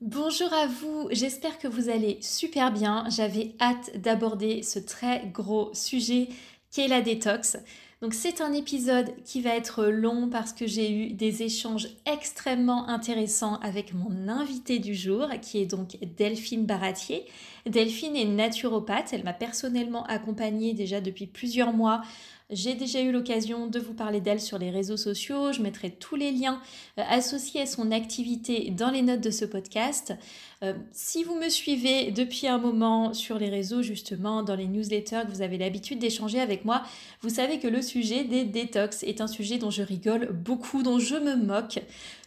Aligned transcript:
Bonjour 0.00 0.50
à 0.54 0.66
vous, 0.66 1.08
j'espère 1.10 1.58
que 1.58 1.68
vous 1.68 1.90
allez 1.90 2.16
super 2.22 2.72
bien. 2.72 3.04
J'avais 3.10 3.54
hâte 3.60 4.00
d'aborder 4.00 4.62
ce 4.62 4.78
très 4.78 5.26
gros 5.26 5.68
sujet 5.74 6.28
qu'est 6.70 6.88
la 6.88 7.02
détox. 7.02 7.58
Donc 8.00 8.14
c'est 8.14 8.40
un 8.40 8.54
épisode 8.54 9.12
qui 9.26 9.42
va 9.42 9.54
être 9.54 9.84
long 9.84 10.30
parce 10.30 10.54
que 10.54 10.66
j'ai 10.66 10.90
eu 10.90 11.10
des 11.12 11.42
échanges 11.42 11.86
extrêmement 12.06 12.88
intéressants 12.88 13.56
avec 13.56 13.92
mon 13.92 14.26
invité 14.26 14.78
du 14.78 14.94
jour 14.94 15.28
qui 15.42 15.58
est 15.58 15.66
donc 15.66 15.98
Delphine 16.16 16.64
Baratier. 16.64 17.26
Delphine 17.66 18.16
est 18.16 18.24
naturopathe, 18.24 19.12
elle 19.12 19.24
m'a 19.24 19.34
personnellement 19.34 20.04
accompagnée 20.04 20.72
déjà 20.72 21.02
depuis 21.02 21.26
plusieurs 21.26 21.74
mois 21.74 22.00
j'ai 22.50 22.74
déjà 22.74 23.00
eu 23.00 23.12
l'occasion 23.12 23.66
de 23.66 23.78
vous 23.78 23.94
parler 23.94 24.20
d'elle 24.20 24.40
sur 24.40 24.58
les 24.58 24.70
réseaux 24.70 24.96
sociaux. 24.96 25.52
Je 25.52 25.62
mettrai 25.62 25.90
tous 25.90 26.16
les 26.16 26.32
liens 26.32 26.60
euh, 26.98 27.02
associés 27.08 27.62
à 27.62 27.66
son 27.66 27.92
activité 27.92 28.70
dans 28.70 28.90
les 28.90 29.02
notes 29.02 29.20
de 29.20 29.30
ce 29.30 29.44
podcast. 29.44 30.14
Euh, 30.62 30.74
si 30.92 31.24
vous 31.24 31.36
me 31.36 31.48
suivez 31.48 32.10
depuis 32.10 32.46
un 32.46 32.58
moment 32.58 33.14
sur 33.14 33.38
les 33.38 33.48
réseaux, 33.48 33.82
justement, 33.82 34.42
dans 34.42 34.56
les 34.56 34.66
newsletters, 34.66 35.22
que 35.26 35.32
vous 35.32 35.42
avez 35.42 35.58
l'habitude 35.58 35.98
d'échanger 35.98 36.40
avec 36.40 36.64
moi, 36.64 36.82
vous 37.22 37.30
savez 37.30 37.58
que 37.58 37.68
le 37.68 37.82
sujet 37.82 38.24
des 38.24 38.44
détox 38.44 39.02
est 39.04 39.20
un 39.20 39.26
sujet 39.26 39.58
dont 39.58 39.70
je 39.70 39.82
rigole 39.82 40.32
beaucoup, 40.32 40.82
dont 40.82 40.98
je 40.98 41.16
me 41.16 41.36
moque. 41.36 41.80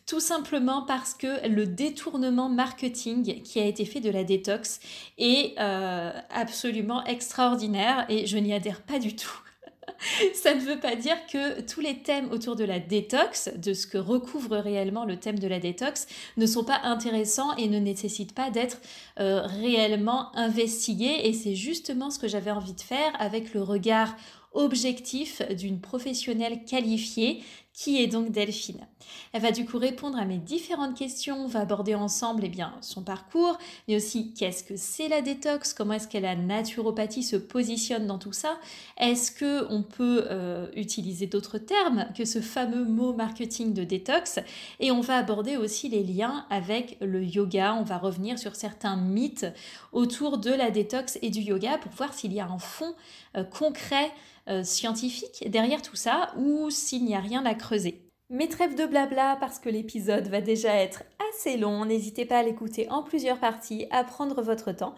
Tout 0.05 0.19
simplement 0.19 0.81
parce 0.81 1.13
que 1.13 1.47
le 1.47 1.65
détournement 1.65 2.49
marketing 2.49 3.41
qui 3.41 3.59
a 3.59 3.65
été 3.65 3.85
fait 3.85 4.01
de 4.01 4.09
la 4.09 4.23
détox 4.23 4.79
est 5.17 5.53
euh, 5.59 6.11
absolument 6.29 7.05
extraordinaire 7.05 8.05
et 8.09 8.25
je 8.25 8.37
n'y 8.37 8.53
adhère 8.53 8.81
pas 8.81 8.99
du 8.99 9.15
tout. 9.15 9.42
Ça 10.33 10.53
ne 10.53 10.61
veut 10.61 10.79
pas 10.79 10.95
dire 10.95 11.17
que 11.31 11.61
tous 11.61 11.79
les 11.79 11.99
thèmes 11.99 12.31
autour 12.31 12.55
de 12.55 12.63
la 12.63 12.79
détox, 12.79 13.49
de 13.55 13.73
ce 13.73 13.87
que 13.87 13.97
recouvre 13.97 14.57
réellement 14.57 15.05
le 15.05 15.17
thème 15.17 15.39
de 15.39 15.47
la 15.47 15.59
détox, 15.59 16.07
ne 16.37 16.45
sont 16.45 16.63
pas 16.63 16.79
intéressants 16.83 17.55
et 17.57 17.67
ne 17.67 17.79
nécessitent 17.79 18.35
pas 18.35 18.49
d'être 18.49 18.79
euh, 19.19 19.41
réellement 19.41 20.35
investigués. 20.35 21.27
Et 21.27 21.33
c'est 21.33 21.55
justement 21.55 22.09
ce 22.09 22.19
que 22.19 22.27
j'avais 22.27 22.51
envie 22.51 22.73
de 22.73 22.81
faire 22.81 23.11
avec 23.19 23.53
le 23.53 23.61
regard 23.61 24.15
objectif 24.53 25.41
d'une 25.55 25.79
professionnelle 25.79 26.63
qualifiée 26.65 27.43
qui 27.73 28.01
est 28.01 28.07
donc 28.07 28.31
Delphine? 28.31 28.87
Elle 29.33 29.41
va 29.41 29.51
du 29.51 29.65
coup 29.65 29.77
répondre 29.77 30.17
à 30.17 30.25
mes 30.25 30.37
différentes 30.37 30.97
questions, 30.97 31.43
on 31.43 31.47
va 31.47 31.61
aborder 31.61 31.95
ensemble 31.95 32.43
eh 32.45 32.49
bien, 32.49 32.73
son 32.81 33.03
parcours, 33.03 33.57
mais 33.87 33.95
aussi 33.95 34.33
qu'est-ce 34.33 34.63
que 34.63 34.75
c'est 34.75 35.07
la 35.07 35.21
détox, 35.21 35.73
comment 35.73 35.93
est-ce 35.93 36.07
que 36.07 36.17
la 36.17 36.35
naturopathie 36.35 37.23
se 37.23 37.35
positionne 37.35 38.07
dans 38.07 38.19
tout 38.19 38.33
ça, 38.33 38.57
est-ce 38.97 39.31
que 39.31 39.65
on 39.71 39.81
peut 39.81 40.25
euh, 40.29 40.67
utiliser 40.75 41.27
d'autres 41.27 41.57
termes 41.57 42.07
que 42.15 42.25
ce 42.25 42.41
fameux 42.41 42.85
mot 42.85 43.13
marketing 43.13 43.73
de 43.73 43.83
détox, 43.83 44.39
et 44.79 44.91
on 44.91 45.01
va 45.01 45.17
aborder 45.17 45.57
aussi 45.57 45.89
les 45.89 46.03
liens 46.03 46.45
avec 46.49 46.97
le 47.01 47.23
yoga, 47.23 47.73
on 47.73 47.83
va 47.83 47.97
revenir 47.97 48.37
sur 48.37 48.55
certains 48.55 48.95
mythes 48.95 49.47
autour 49.91 50.37
de 50.37 50.51
la 50.51 50.71
détox 50.71 51.17
et 51.21 51.29
du 51.29 51.39
yoga 51.39 51.77
pour 51.77 51.91
voir 51.93 52.13
s'il 52.13 52.33
y 52.33 52.39
a 52.39 52.45
un 52.45 52.59
fond 52.59 52.93
euh, 53.35 53.43
concret 53.43 54.11
euh, 54.49 54.63
scientifique 54.63 55.49
derrière 55.49 55.81
tout 55.81 55.95
ça 55.95 56.33
ou 56.37 56.69
s'il 56.69 57.05
n'y 57.05 57.15
a 57.15 57.19
rien 57.19 57.45
à 57.45 57.55
creuser. 57.55 58.01
Mes 58.29 58.49
trêves 58.49 58.75
de 58.75 58.85
blabla 58.85 59.37
parce 59.39 59.59
que 59.59 59.69
l'épisode 59.69 60.27
va 60.27 60.41
déjà 60.41 60.75
être 60.75 61.03
assez 61.31 61.57
long, 61.57 61.85
n'hésitez 61.85 62.25
pas 62.25 62.39
à 62.39 62.43
l'écouter 62.43 62.89
en 62.89 63.03
plusieurs 63.03 63.39
parties, 63.39 63.87
à 63.91 64.03
prendre 64.03 64.41
votre 64.41 64.71
temps 64.71 64.95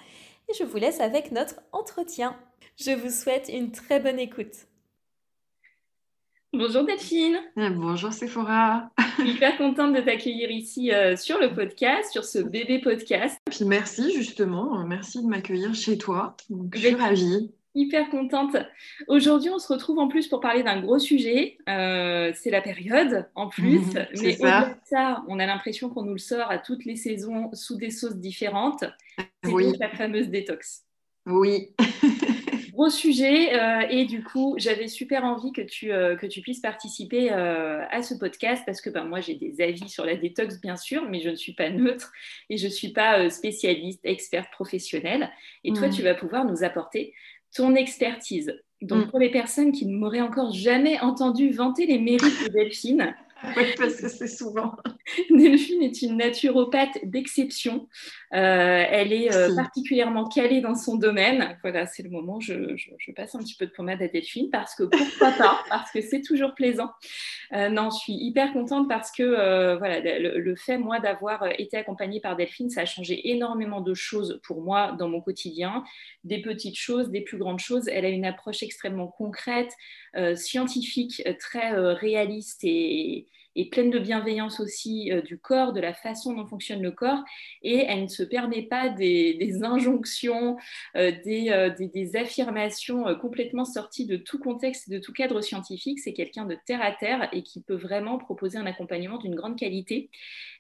et 0.50 0.54
je 0.58 0.64
vous 0.64 0.78
laisse 0.78 1.00
avec 1.00 1.32
notre 1.32 1.56
entretien. 1.72 2.36
Je 2.78 2.92
vous 2.92 3.10
souhaite 3.10 3.50
une 3.54 3.72
très 3.72 4.00
bonne 4.00 4.20
écoute. 4.20 4.68
Bonjour 6.54 6.86
Delphine. 6.86 7.38
Ah, 7.58 7.70
bonjour 7.70 8.14
Sephora. 8.14 8.90
Hyper 9.20 9.58
contente 9.58 9.94
de 9.94 10.00
t'accueillir 10.00 10.50
ici 10.50 10.92
euh, 10.94 11.18
sur 11.18 11.38
le 11.38 11.54
podcast, 11.54 12.12
sur 12.12 12.24
ce 12.24 12.40
bébé 12.40 12.80
podcast. 12.80 13.38
Puis 13.52 13.66
merci 13.66 14.14
justement, 14.14 14.86
merci 14.86 15.22
de 15.22 15.28
m'accueillir 15.28 15.76
chez 15.76 15.98
toi. 15.98 16.38
je 16.74 16.80
suis 16.80 16.96
ravie 16.96 17.52
hyper 17.76 18.10
contente. 18.10 18.56
Aujourd'hui, 19.08 19.50
on 19.52 19.60
se 19.60 19.72
retrouve 19.72 20.00
en 20.00 20.08
plus 20.08 20.28
pour 20.28 20.40
parler 20.40 20.64
d'un 20.64 20.82
gros 20.82 20.98
sujet. 20.98 21.58
Euh, 21.70 22.32
c'est 22.34 22.50
la 22.50 22.62
période 22.62 23.30
en 23.36 23.50
plus. 23.50 23.82
mais 24.22 24.36
au-delà 24.40 24.70
de 24.70 24.76
ça, 24.86 25.24
on 25.28 25.40
a 25.40 25.46
l'impression 25.46 25.90
qu'on 25.90 26.04
nous 26.04 26.14
le 26.14 26.18
sort 26.18 26.50
à 26.50 26.58
toutes 26.58 26.86
les 26.86 26.96
saisons 26.96 27.50
sous 27.54 27.76
des 27.76 27.92
sauces 27.92 28.18
différentes. 28.18 28.86
C'est 29.44 29.52
oui. 29.52 29.74
la 29.80 29.90
fameuse 29.90 30.30
détox. 30.30 30.84
Oui. 31.26 31.70
gros 32.72 32.90
sujet. 32.90 33.58
Euh, 33.58 33.88
et 33.90 34.06
du 34.06 34.22
coup, 34.22 34.56
j'avais 34.58 34.90
super 34.90 35.24
envie 35.24 35.54
que 35.54 35.62
tu, 35.62 35.94
euh, 35.94 36.18
que 36.18 36.28
tu 36.28 36.42
puisses 36.42 36.60
participer 36.60 37.30
à 37.30 38.02
ce 38.02 38.16
podcast 38.16 38.64
parce 38.66 38.82
que 38.82 38.90
ben, 38.90 39.06
moi, 39.06 39.22
j'ai 39.22 39.36
des 39.36 39.62
avis 39.62 39.88
sur 39.88 40.06
la 40.06 40.16
détox, 40.16 40.60
bien 40.60 40.76
sûr, 40.76 41.08
mais 41.10 41.22
je 41.22 41.30
ne 41.30 41.36
suis 41.36 41.54
pas 41.54 41.70
neutre 41.70 42.12
et 42.50 42.58
je 42.58 42.66
ne 42.66 42.72
suis 42.72 42.92
pas 42.92 43.30
spécialiste, 43.30 44.02
experte 44.04 44.52
professionnelle. 44.52 45.32
Et 45.64 45.72
toi, 45.74 45.90
tu 45.90 46.02
vas 46.04 46.16
pouvoir 46.16 46.46
nous 46.46 46.64
apporter 46.64 47.14
ton 47.56 47.76
expertise. 47.76 48.54
Donc, 48.82 49.08
mm. 49.08 49.10
pour 49.10 49.20
les 49.20 49.32
personnes 49.32 49.72
qui 49.72 49.86
ne 49.86 49.98
m'auraient 49.98 50.22
encore 50.22 50.52
jamais 50.52 51.00
entendu 51.00 51.52
vanter 51.52 51.86
les 51.86 51.98
mérites 51.98 52.44
de 52.44 52.50
Delphine, 52.52 53.16
oui, 53.44 53.66
parce 53.78 53.96
que 53.96 54.08
c'est 54.08 54.28
souvent. 54.28 54.76
Delphine 55.30 55.84
est 55.84 56.02
une 56.02 56.18
naturopathe 56.18 56.98
d'exception. 57.04 57.88
Euh, 58.34 58.84
elle 58.90 59.14
est 59.14 59.34
euh, 59.34 59.56
particulièrement 59.56 60.28
calée 60.28 60.62
dans 60.62 60.76
son 60.76 60.96
domaine. 60.96 61.58
Voilà, 61.62 61.86
c'est 61.86 62.04
le 62.04 62.10
moment. 62.10 62.40
Je, 62.40 62.76
je, 62.76 63.12
passe 63.12 63.36
un 63.36 63.40
petit 63.40 63.56
peu 63.56 63.66
de 63.66 63.72
pommade 63.72 64.02
à 64.02 64.08
Delphine 64.08 64.50
parce 64.50 64.74
que 64.76 64.84
pourquoi 64.84 65.32
pas 65.32 65.64
Parce 65.70 65.92
que 65.92 66.02
c'est 66.02 66.22
toujours 66.22 66.56
plaisant. 66.56 66.92
Euh, 67.54 67.70
non, 67.70 67.90
je 67.92 67.98
suis 67.98 68.14
hyper 68.14 68.54
contente 68.54 68.90
parce 68.90 69.12
que 69.12 69.78
voilà, 69.78 70.00
le, 70.00 70.40
le, 70.40 70.56
fait, 70.56 70.78
moi, 70.78 71.00
d'avoir 71.00 71.48
été 71.60 71.78
accompagnée 71.78 72.20
par 72.20 72.36
Delphine, 72.36 72.70
ça 72.70 72.82
a 72.82 72.86
changé 72.86 73.30
énormément 73.30 73.82
de 73.82 73.94
choses 73.94 74.40
pour 74.44 74.62
moi 74.62 74.94
dans 74.98 75.08
mon 75.08 75.22
quotidien. 75.22 75.84
Des 76.24 76.42
petites 76.42 76.78
choses, 76.78 77.10
des 77.10 77.22
plus 77.22 77.38
grandes 77.38 77.60
choses. 77.60 77.88
Elle 77.90 78.06
a 78.06 78.10
une 78.10 78.26
approche 78.26 78.64
extrêmement 78.64 79.08
concrète, 79.08 79.72
scientifique, 80.36 81.22
très 81.40 81.72
réaliste 81.94 82.64
et 82.64 83.28
et 83.56 83.70
pleine 83.70 83.90
de 83.90 84.00
bienveillance 84.00 84.60
aussi 84.60 85.12
euh, 85.12 85.22
du 85.22 85.38
corps, 85.38 85.74
de 85.74 85.80
la 85.80 85.94
façon 85.94 86.34
dont 86.34 86.46
fonctionne 86.46 86.82
le 86.82 86.92
corps, 86.92 87.24
et 87.62 87.86
elle 87.88 88.04
ne 88.04 88.08
se 88.08 88.24
permet 88.24 88.64
pas 88.64 88.90
des, 88.90 89.60
injonctions, 89.64 90.58
euh, 90.96 91.12
euh, 91.26 91.70
des, 91.70 91.88
des, 91.88 92.16
affirmations 92.16 93.16
complètement 93.16 93.66
sorties 93.66 94.06
de 94.06 94.18
tout 94.18 94.40
contexte 94.40 94.90
de 94.90 95.00
tout 95.00 95.14
cadre 95.14 95.42
scientifique. 95.42 96.00
C'est 96.00 96.14
quelqu'un 96.14 96.46
de 96.46 96.58
terre 96.66 96.82
à 96.82 96.92
terre 96.92 97.30
et 97.32 97.44
qui 97.44 97.62
peut 97.62 97.76
vraiment 97.76 98.18
proposer 98.18 98.58
un 98.58 98.66
accompagnement 98.66 99.18
d'une 99.18 99.36
grande 99.36 99.58
qualité. 99.58 100.10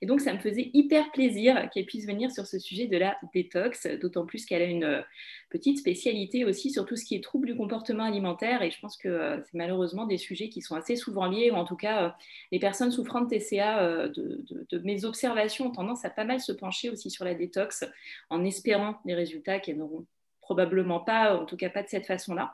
Et 0.01 0.05
donc, 0.05 0.21
ça 0.21 0.33
me 0.33 0.39
faisait 0.39 0.71
hyper 0.73 1.11
plaisir 1.11 1.69
qu'elle 1.71 1.85
puisse 1.85 2.07
venir 2.07 2.31
sur 2.31 2.45
ce 2.45 2.59
sujet 2.59 2.87
de 2.87 2.97
la 2.97 3.17
détox, 3.33 3.87
d'autant 4.01 4.25
plus 4.25 4.45
qu'elle 4.45 4.61
a 4.61 4.65
une 4.65 5.03
petite 5.49 5.79
spécialité 5.79 6.45
aussi 6.45 6.71
sur 6.71 6.85
tout 6.85 6.95
ce 6.95 7.05
qui 7.05 7.15
est 7.15 7.23
trouble 7.23 7.47
du 7.47 7.55
comportement 7.55 8.03
alimentaire. 8.03 8.61
Et 8.61 8.71
je 8.71 8.79
pense 8.79 8.97
que 8.97 9.41
c'est 9.45 9.57
malheureusement 9.57 10.05
des 10.05 10.17
sujets 10.17 10.49
qui 10.49 10.61
sont 10.61 10.75
assez 10.75 10.95
souvent 10.95 11.25
liés, 11.25 11.51
ou 11.51 11.55
en 11.55 11.65
tout 11.65 11.77
cas, 11.77 12.15
les 12.51 12.59
personnes 12.59 12.84
souffrant 12.91 13.21
de 13.21 13.29
TCA, 13.29 13.79
euh, 13.83 14.09
de, 14.09 14.77
mes 14.79 15.05
observations, 15.05 15.67
ont 15.67 15.71
tendance 15.71 16.05
à 16.05 16.09
pas 16.09 16.25
mal 16.25 16.39
se 16.39 16.51
pencher 16.51 16.89
aussi 16.89 17.09
sur 17.09 17.25
la 17.25 17.33
détox, 17.33 17.85
en 18.29 18.43
espérant 18.43 18.99
des 19.05 19.13
résultats 19.13 19.59
qu'elles 19.59 19.77
n'auront 19.77 20.05
probablement 20.41 20.99
pas, 20.99 21.35
en 21.35 21.45
tout 21.45 21.57
cas 21.57 21.69
pas 21.69 21.83
de 21.83 21.89
cette 21.89 22.05
façon-là. 22.05 22.53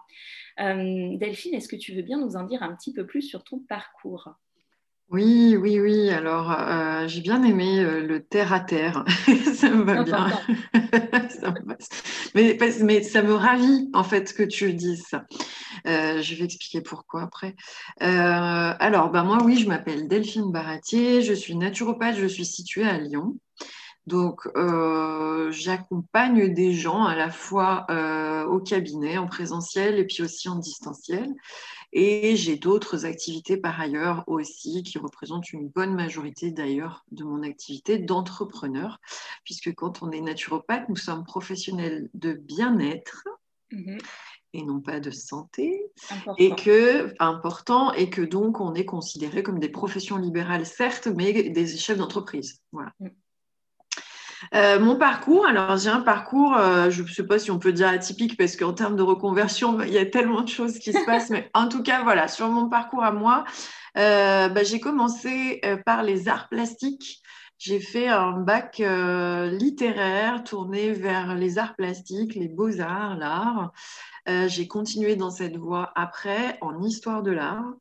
Euh, 0.59 1.17
Delphine, 1.17 1.55
est-ce 1.55 1.67
que 1.67 1.75
tu 1.75 1.93
veux 1.93 2.01
bien 2.01 2.19
nous 2.19 2.35
en 2.35 2.43
dire 2.43 2.63
un 2.63 2.73
petit 2.75 2.93
peu 2.93 3.05
plus 3.05 3.21
sur 3.21 3.43
ton 3.43 3.59
parcours? 3.59 4.29
Oui, 5.11 5.57
oui, 5.59 5.79
oui. 5.79 6.09
Alors, 6.09 6.51
euh, 6.51 7.07
j'ai 7.07 7.21
bien 7.21 7.43
aimé 7.43 7.83
le 7.83 8.23
terre 8.23 8.53
à 8.53 8.59
terre. 8.59 9.03
ça 9.55 9.69
me 9.69 9.83
va 9.83 10.03
bien. 10.03 10.29
mais, 12.35 12.57
mais, 12.81 13.03
ça 13.03 13.21
me 13.21 13.33
ravit, 13.33 13.89
en 13.93 14.03
fait, 14.03 14.33
que 14.33 14.43
tu 14.43 14.73
dises 14.73 15.05
ça. 15.09 15.25
Euh, 15.87 16.21
je 16.21 16.35
vais 16.35 16.45
expliquer 16.45 16.81
pourquoi 16.81 17.23
après. 17.23 17.55
Euh, 18.01 18.73
alors, 18.79 19.09
ben 19.09 19.23
moi, 19.23 19.39
oui, 19.43 19.57
je 19.57 19.67
m'appelle 19.67 20.07
Delphine 20.07 20.51
Baratier, 20.51 21.21
je 21.21 21.33
suis 21.33 21.55
naturopathe, 21.55 22.15
je 22.15 22.27
suis 22.27 22.45
située 22.45 22.87
à 22.87 22.97
Lyon. 22.97 23.37
Donc, 24.07 24.47
euh, 24.55 25.51
j'accompagne 25.51 26.53
des 26.53 26.73
gens 26.73 27.05
à 27.05 27.15
la 27.15 27.29
fois 27.29 27.85
euh, 27.91 28.45
au 28.45 28.59
cabinet, 28.59 29.17
en 29.17 29.27
présentiel 29.27 29.99
et 29.99 30.05
puis 30.05 30.23
aussi 30.23 30.49
en 30.49 30.55
distanciel. 30.55 31.33
Et 31.93 32.35
j'ai 32.35 32.57
d'autres 32.57 33.05
activités 33.05 33.57
par 33.57 33.79
ailleurs 33.79 34.23
aussi 34.27 34.83
qui 34.83 34.97
représentent 34.97 35.51
une 35.51 35.67
bonne 35.67 35.93
majorité 35.93 36.51
d'ailleurs 36.51 37.05
de 37.11 37.23
mon 37.23 37.43
activité 37.43 37.97
d'entrepreneur, 37.97 38.99
puisque 39.43 39.73
quand 39.73 40.01
on 40.01 40.11
est 40.11 40.21
naturopathe, 40.21 40.87
nous 40.89 40.95
sommes 40.95 41.25
professionnels 41.25 42.09
de 42.13 42.33
bien-être. 42.33 43.27
Mhm. 43.73 43.99
et 44.53 44.63
non 44.63 44.81
pas 44.81 44.99
de 44.99 45.11
santé, 45.11 45.81
et 46.37 46.53
que 46.55 47.13
important, 47.19 47.93
et 47.93 48.09
que 48.09 48.21
donc 48.21 48.59
on 48.59 48.73
est 48.73 48.83
considéré 48.83 49.43
comme 49.43 49.59
des 49.59 49.69
professions 49.69 50.17
libérales 50.17 50.65
certes, 50.65 51.07
mais 51.07 51.49
des 51.49 51.67
chefs 51.67 51.97
d'entreprise. 51.97 52.59
Voilà. 52.73 52.91
Euh, 54.53 54.79
mon 54.79 54.95
parcours, 54.95 55.45
alors 55.45 55.77
j'ai 55.77 55.89
un 55.89 56.01
parcours, 56.01 56.55
euh, 56.55 56.89
je 56.89 57.03
ne 57.03 57.07
sais 57.07 57.25
pas 57.25 57.39
si 57.39 57.51
on 57.51 57.59
peut 57.59 57.73
dire 57.73 57.87
atypique 57.87 58.37
parce 58.37 58.55
qu'en 58.55 58.73
termes 58.73 58.95
de 58.95 59.03
reconversion, 59.03 59.81
il 59.81 59.93
y 59.93 59.97
a 59.97 60.05
tellement 60.05 60.41
de 60.41 60.49
choses 60.49 60.79
qui 60.79 60.93
se 60.93 61.05
passent, 61.05 61.29
mais 61.29 61.49
en 61.53 61.67
tout 61.67 61.83
cas, 61.83 62.03
voilà, 62.03 62.27
sur 62.27 62.47
mon 62.49 62.69
parcours 62.69 63.03
à 63.03 63.11
moi, 63.11 63.43
euh, 63.97 64.49
bah, 64.49 64.63
j'ai 64.63 64.79
commencé 64.79 65.61
par 65.85 66.03
les 66.03 66.27
arts 66.27 66.49
plastiques. 66.49 67.21
J'ai 67.57 67.79
fait 67.79 68.07
un 68.07 68.31
bac 68.31 68.81
littéraire 69.51 70.43
tourné 70.43 70.91
vers 70.93 71.35
les 71.35 71.59
arts 71.59 71.75
plastiques, 71.75 72.33
les 72.33 72.47
beaux-arts, 72.47 73.17
l'art. 73.17 73.71
j'ai 74.47 74.67
continué 74.67 75.15
dans 75.15 75.29
cette 75.29 75.57
voie 75.57 75.91
après 75.95 76.57
en 76.61 76.81
histoire 76.81 77.21
de 77.21 77.29
l'art. 77.29 77.75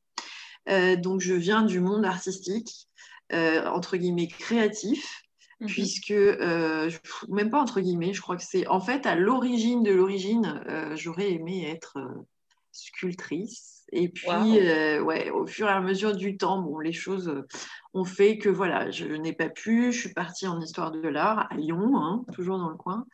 donc, 0.98 1.22
je 1.22 1.32
viens 1.32 1.62
du 1.62 1.80
monde 1.80 2.04
artistique, 2.04 2.88
entre 3.32 3.96
guillemets 3.96 4.28
créatif. 4.28 5.22
Mhm. 5.60 5.68
puisque, 5.68 6.10
euh, 6.10 6.90
même 7.28 7.50
pas 7.50 7.60
entre 7.60 7.80
guillemets, 7.80 8.14
je 8.14 8.22
crois 8.22 8.36
que 8.36 8.42
c'est 8.42 8.66
en 8.66 8.80
fait 8.80 9.04
à 9.06 9.14
l'origine 9.14 9.82
de 9.82 9.92
l'origine, 9.92 10.62
euh, 10.68 10.96
j'aurais 10.96 11.32
aimé 11.32 11.68
être 11.68 11.98
euh, 11.98 12.26
sculptrice. 12.72 13.84
Et 13.92 14.08
puis, 14.08 14.28
ouais, 14.28 15.30
au 15.30 15.46
fur 15.46 15.66
et 15.66 15.72
à 15.72 15.80
mesure 15.80 16.14
du 16.14 16.36
temps, 16.36 16.62
bon, 16.62 16.78
les 16.78 16.92
choses 16.92 17.44
ont 17.92 18.04
fait 18.04 18.38
que 18.38 18.48
voilà, 18.48 18.88
je 18.92 19.04
n'ai 19.04 19.32
pas 19.32 19.48
pu. 19.48 19.92
Je 19.92 19.98
suis 19.98 20.14
partie 20.14 20.46
en 20.46 20.60
histoire 20.60 20.92
de 20.92 21.08
l'art 21.08 21.48
à 21.50 21.56
Lyon, 21.56 21.96
hein, 21.96 22.24
toujours 22.32 22.58
dans 22.58 22.68
le 22.68 22.76
coin. 22.76 23.04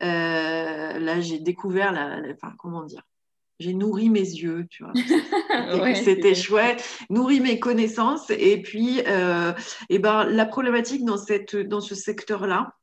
là, 0.00 1.20
j'ai 1.20 1.40
découvert 1.40 1.92
la, 1.92 2.22
enfin, 2.32 2.54
comment 2.58 2.84
dire, 2.84 3.02
j'ai 3.64 3.72
nourri 3.72 4.10
mes 4.10 4.20
yeux, 4.20 4.66
tu 4.68 4.84
vois. 4.84 4.92
C'était 5.94 6.34
chouette, 6.34 6.84
nourri 7.08 7.40
mes 7.40 7.58
connaissances. 7.58 8.30
Et 8.30 8.60
puis, 8.60 9.00
euh, 9.06 9.52
et 9.88 9.98
ben, 9.98 10.24
la 10.24 10.44
problématique 10.44 11.04
dans, 11.04 11.16
cette, 11.16 11.56
dans 11.56 11.80
ce 11.80 11.94
secteur-là, 11.94 12.74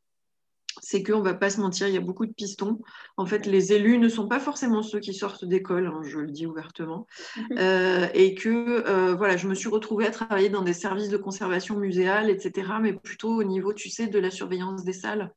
c'est 0.82 1.04
qu'on 1.04 1.20
ne 1.20 1.24
va 1.24 1.36
pas 1.36 1.50
se 1.50 1.60
mentir, 1.60 1.88
il 1.88 1.94
y 1.94 1.98
a 1.98 2.02
beaucoup 2.02 2.26
de 2.26 2.34
pistons. 2.34 2.80
En 3.18 3.26
fait, 3.26 3.46
les 3.46 3.74
élus 3.74 4.00
ne 4.00 4.10
sont 4.10 4.28
pas 4.28 4.40
forcément 4.40 4.82
ceux 4.82 5.00
qui 5.00 5.14
sortent 5.14 5.46
d'école, 5.46 5.86
hein, 5.86 6.02
je 6.04 6.18
le 6.18 6.32
dis 6.32 6.48
ouvertement. 6.48 7.06
Euh, 7.58 8.08
et 8.14 8.34
que 8.34 8.50
euh, 8.88 9.14
voilà, 9.14 9.38
je 9.38 9.48
me 9.48 9.54
suis 9.54 9.70
retrouvée 9.70 10.08
à 10.08 10.12
travailler 10.12 10.50
dans 10.50 10.64
des 10.64 10.74
services 10.74 11.10
de 11.10 11.18
conservation 11.18 11.78
muséale, 11.78 12.30
etc., 12.30 12.74
mais 12.82 12.94
plutôt 12.94 13.36
au 13.36 13.44
niveau, 13.44 13.74
tu 13.74 13.90
sais, 13.90 14.08
de 14.08 14.18
la 14.18 14.32
surveillance 14.32 14.84
des 14.84 14.94
salles. 14.94 15.32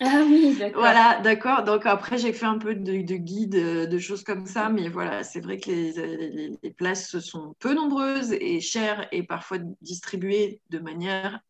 Ah 0.00 0.22
oui, 0.26 0.56
d'accord. 0.58 0.80
Voilà, 0.82 1.20
d'accord. 1.22 1.64
Donc 1.64 1.86
après, 1.86 2.18
j'ai 2.18 2.32
fait 2.32 2.46
un 2.46 2.58
peu 2.58 2.74
de, 2.74 3.16
guide, 3.16 3.54
euh, 3.54 3.86
de 3.86 3.98
choses 3.98 4.24
comme 4.24 4.46
ça, 4.46 4.68
mais 4.68 4.88
voilà, 4.88 5.24
c'est 5.24 5.40
vrai 5.40 5.58
que 5.58 5.70
les, 5.70 6.56
les, 6.62 6.70
places 6.70 7.18
sont 7.20 7.54
peu 7.58 7.72
nombreuses 7.72 8.32
et 8.32 8.60
chères 8.60 9.08
et 9.10 9.22
parfois 9.22 9.58
distribuées 9.80 10.60
de 10.68 10.78
manière 10.78 11.40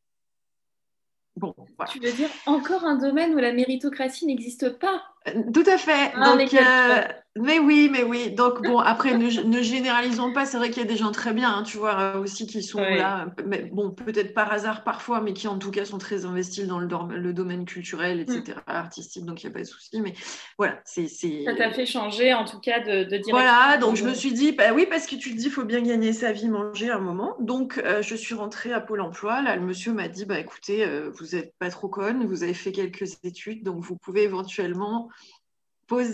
Bon, 1.37 1.55
Tu 1.91 2.01
veux 2.01 2.13
dire 2.13 2.31
encore 2.47 2.85
un 2.85 2.97
domaine 2.97 3.35
où 3.35 3.39
la 3.39 3.53
méritocratie 3.53 4.25
n'existe 4.25 4.79
pas? 4.79 5.03
Euh, 5.29 5.43
Tout 5.53 5.65
à 5.67 5.77
fait. 5.77 6.13
Ah, 6.15 6.35
Donc, 6.35 6.55
euh, 6.55 7.03
mais 7.37 7.59
oui, 7.59 7.89
mais 7.91 8.03
oui. 8.03 8.31
Donc 8.31 8.63
bon, 8.63 8.79
après, 8.79 9.17
ne, 9.17 9.61
généralisons 9.63 10.33
pas. 10.33 10.47
C'est 10.47 10.57
vrai 10.57 10.71
qu'il 10.71 10.83
y 10.83 10.87
a 10.87 10.89
des 10.89 10.97
gens 10.97 11.13
très 11.13 11.33
bien, 11.33 11.51
hein, 11.51 11.63
tu 11.63 11.77
vois, 11.77 11.99
euh, 11.99 12.21
aussi 12.21 12.47
qui 12.47 12.63
sont 12.63 12.81
là. 12.81 13.27
Mais 13.47 13.63
bon, 13.73 13.91
peut-être 13.91 14.35
par 14.35 14.53
hasard 14.53 14.85
parfois, 14.85 15.21
mais 15.21 15.33
qui 15.33 15.49
en 15.49 15.59
tout 15.59 15.71
cas 15.71 15.85
sont 15.85 15.99
très 15.99 16.25
investis 16.25 16.67
dans 16.67 16.79
le, 16.79 16.89
le 17.17 17.33
domaine 17.33 17.65
culturel, 17.65 18.21
etc., 18.21 18.59
mm. 18.67 18.71
artistique. 18.71 19.25
Donc 19.25 19.43
il 19.43 19.47
n'y 19.47 19.53
a 19.53 19.55
pas 19.55 19.61
de 19.61 19.67
souci. 19.67 20.01
Mais 20.01 20.15
voilà, 20.59 20.81
c'est. 20.85 21.07
Ça 21.09 21.55
t'a 21.57 21.71
fait 21.71 21.87
changer, 21.87 22.35
en 22.35 22.45
tout 22.45 22.61
cas, 22.61 22.81
de, 22.81 23.05
de 23.05 23.21
Voilà. 23.31 23.77
Donc 23.79 23.97
je 23.97 24.05
me 24.05 24.15
suis 24.15 24.33
dit, 24.33 24.53
bah 24.53 24.73
oui, 24.75 24.87
parce 24.89 25.07
que 25.07 25.17
tu 25.17 25.33
te 25.33 25.37
dis, 25.37 25.47
il 25.47 25.51
faut 25.51 25.65
bien 25.65 25.83
gagner 25.83 26.13
sa 26.13 26.33
vie, 26.33 26.49
manger 26.49 26.91
à 26.91 26.97
un 26.97 27.01
moment. 27.01 27.37
Donc 27.41 27.83
je 28.01 28.15
suis 28.15 28.35
rentrée 28.35 28.73
à 28.73 28.81
Pôle 28.81 29.01
Emploi. 29.01 29.43
Là, 29.43 29.57
le 29.57 29.63
monsieur 29.63 29.93
m'a 29.93 30.09
dit, 30.09 30.25
bah 30.25 30.39
écoutez, 30.39 30.87
vous 31.15 31.37
n'êtes 31.37 31.55
pas 31.59 31.71
trop 31.71 31.89
conne, 31.89 32.27
vous 32.27 32.43
avez 32.43 32.55
fait 32.55 32.73
quelques 32.73 33.19
études, 33.25 33.63
donc 33.63 33.81
vous 33.81 33.97
pouvez 33.97 34.23
éventuellement 34.23 35.09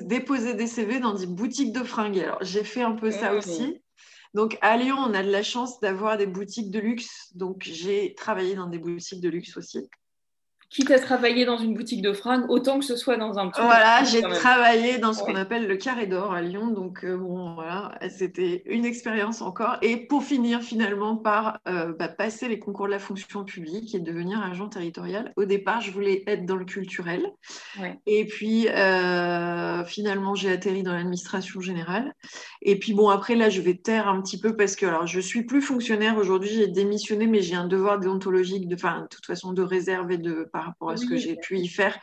déposer 0.04 0.54
des 0.54 0.66
CV 0.66 1.00
dans 1.00 1.14
des 1.14 1.26
boutiques 1.26 1.72
de 1.72 1.82
fringues. 1.82 2.19
Alors, 2.19 2.38
j'ai 2.42 2.64
fait 2.64 2.82
un 2.82 2.92
peu 2.92 3.10
ça 3.10 3.32
mmh. 3.32 3.36
aussi. 3.36 3.82
Donc, 4.34 4.58
à 4.62 4.76
Lyon, 4.76 4.96
on 4.98 5.14
a 5.14 5.22
de 5.22 5.30
la 5.30 5.42
chance 5.42 5.80
d'avoir 5.80 6.16
des 6.16 6.26
boutiques 6.26 6.70
de 6.70 6.78
luxe. 6.78 7.32
Donc, 7.34 7.62
j'ai 7.64 8.14
travaillé 8.14 8.54
dans 8.54 8.66
des 8.66 8.78
boutiques 8.78 9.20
de 9.20 9.28
luxe 9.28 9.56
aussi 9.56 9.88
quitte 10.72 10.90
à 10.90 10.98
travailler 10.98 11.44
dans 11.44 11.58
une 11.58 11.74
boutique 11.74 12.00
de 12.00 12.12
fringues, 12.12 12.46
autant 12.48 12.78
que 12.78 12.84
ce 12.84 12.96
soit 12.96 13.19
dans 13.19 13.38
un 13.38 13.48
petit. 13.48 13.60
Voilà, 13.60 14.04
j'ai 14.04 14.22
travaillé 14.22 14.98
dans 14.98 15.12
ce 15.12 15.22
qu'on 15.22 15.34
appelle 15.34 15.66
le 15.66 15.76
Carré 15.76 16.06
d'Or 16.06 16.32
à 16.32 16.40
Lyon. 16.40 16.69
Donc, 16.69 17.04
euh, 17.04 17.16
bon, 17.16 17.54
voilà, 17.54 17.92
c'était 18.08 18.62
une 18.66 18.84
expérience 18.84 19.42
encore. 19.42 19.76
Et 19.82 19.96
pour 19.96 20.24
finir, 20.24 20.62
finalement, 20.62 21.16
par 21.16 21.60
euh, 21.69 21.92
bah, 21.98 22.08
passer 22.08 22.48
les 22.48 22.58
concours 22.58 22.86
de 22.86 22.92
la 22.92 22.98
fonction 22.98 23.44
publique 23.44 23.94
et 23.94 24.00
devenir 24.00 24.42
agent 24.42 24.69
territorial. 24.69 25.32
Au 25.36 25.44
départ, 25.44 25.82
je 25.82 25.90
voulais 25.90 26.24
être 26.26 26.46
dans 26.46 26.56
le 26.56 26.64
culturel. 26.64 27.32
Et 28.06 28.26
puis, 28.26 28.69
euh, 28.69 29.84
finalement, 29.84 30.34
j'ai 30.34 30.50
atterri 30.50 30.82
dans 30.82 30.94
l'administration 30.94 31.60
générale. 31.60 32.14
Et 32.62 32.78
puis, 32.78 32.94
bon, 32.94 33.10
après, 33.10 33.34
là, 33.34 33.50
je 33.50 33.60
vais 33.60 33.74
taire 33.74 34.08
un 34.08 34.22
petit 34.22 34.40
peu 34.40 34.56
parce 34.56 34.76
que, 34.76 34.86
alors, 34.86 35.06
je 35.06 35.20
suis 35.20 35.44
plus 35.44 35.60
fonctionnaire 35.60 36.16
aujourd'hui. 36.16 36.48
J'ai 36.48 36.69
démissionné, 36.69 37.26
mais 37.26 37.42
j'ai 37.42 37.56
un 37.56 37.66
devoir 37.66 37.98
déontologique, 37.98 38.69
de, 38.69 38.74
enfin, 38.74 39.02
de 39.02 39.08
toute 39.08 39.26
façon, 39.26 39.52
de 39.52 39.62
réserve 39.62 40.10
et 40.12 40.19
de 40.19 40.48
par 40.62 40.67
rapport 40.69 40.91
à 40.91 40.97
ce 40.97 41.06
que 41.06 41.17
j'ai 41.17 41.35
pu 41.35 41.59
y 41.59 41.67
faire. 41.67 41.99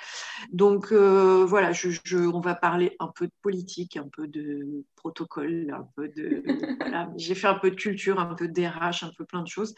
Donc 0.51 0.91
euh, 0.91 1.45
voilà, 1.45 1.71
je, 1.71 1.89
on 2.27 2.41
va 2.41 2.55
parler 2.55 2.95
un 2.99 3.07
peu 3.07 3.27
de 3.27 3.31
politique, 3.41 3.95
un 3.95 4.07
peu 4.11 4.27
de 4.27 4.83
protocole, 4.95 5.73
un 5.73 5.87
peu 5.95 6.09
de. 6.09 6.43
voilà. 6.79 7.09
J'ai 7.15 7.35
fait 7.35 7.47
un 7.47 7.55
peu 7.55 7.71
de 7.71 7.75
culture, 7.75 8.19
un 8.19 8.35
peu 8.35 8.47
de 8.49 8.53
DRH, 8.53 9.03
un 9.03 9.11
peu 9.17 9.23
plein 9.23 9.41
de 9.41 9.47
choses 9.47 9.75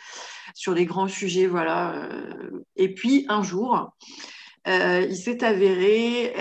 sur 0.56 0.74
les 0.74 0.86
grands 0.86 1.08
sujets. 1.08 1.46
Voilà. 1.46 2.06
Euh. 2.06 2.64
Et 2.76 2.94
puis 2.94 3.26
un 3.30 3.44
jour, 3.44 3.96
euh, 4.68 5.06
il 5.08 5.16
s'est 5.16 5.44
avéré. 5.44 6.34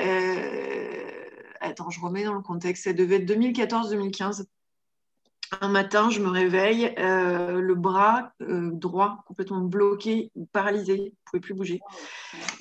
attends, 1.61 1.91
je 1.91 2.01
remets 2.01 2.25
dans 2.25 2.35
le 2.35 2.43
contexte. 2.43 2.85
Ça 2.85 2.95
devait 2.95 3.17
être 3.17 3.31
2014-2015 3.31 4.45
un 5.61 5.69
matin, 5.69 6.11
je 6.11 6.21
me 6.21 6.29
réveille, 6.29 6.95
euh, 6.99 7.61
le 7.61 7.75
bras 7.75 8.33
euh, 8.43 8.71
droit 8.73 9.25
complètement 9.27 9.61
bloqué, 9.61 10.31
paralysé, 10.53 10.97
je 10.97 11.03
ne 11.03 11.11
pouvais 11.25 11.41
plus 11.41 11.55
bouger. 11.55 11.81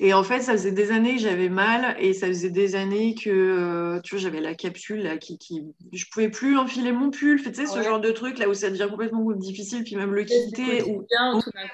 Et 0.00 0.12
en 0.12 0.24
fait, 0.24 0.40
ça 0.40 0.52
faisait 0.52 0.72
des 0.72 0.90
années 0.90 1.14
que 1.14 1.22
j'avais 1.22 1.48
mal 1.48 1.96
et 2.00 2.12
ça 2.12 2.26
faisait 2.26 2.50
des 2.50 2.74
années 2.74 3.14
que 3.14 3.30
euh, 3.30 4.00
tu 4.00 4.14
vois, 4.14 4.22
j'avais 4.22 4.40
la 4.40 4.54
capsule 4.54 5.02
là, 5.02 5.18
qui, 5.18 5.38
qui, 5.38 5.62
je 5.92 6.04
pouvais 6.12 6.30
plus 6.30 6.58
enfiler 6.58 6.90
mon 6.90 7.10
pull. 7.10 7.40
Tu 7.40 7.54
sais, 7.54 7.66
ce 7.66 7.82
genre 7.82 8.00
de 8.00 8.10
truc 8.10 8.38
là 8.38 8.48
où 8.48 8.54
ça 8.54 8.70
devient 8.70 8.88
complètement 8.90 9.30
difficile, 9.32 9.84
puis 9.84 9.94
même 9.94 10.12
le 10.12 10.24
quitter. 10.24 10.82
Ou, 10.82 11.04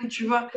tu 0.08 0.26
vois, 0.26 0.48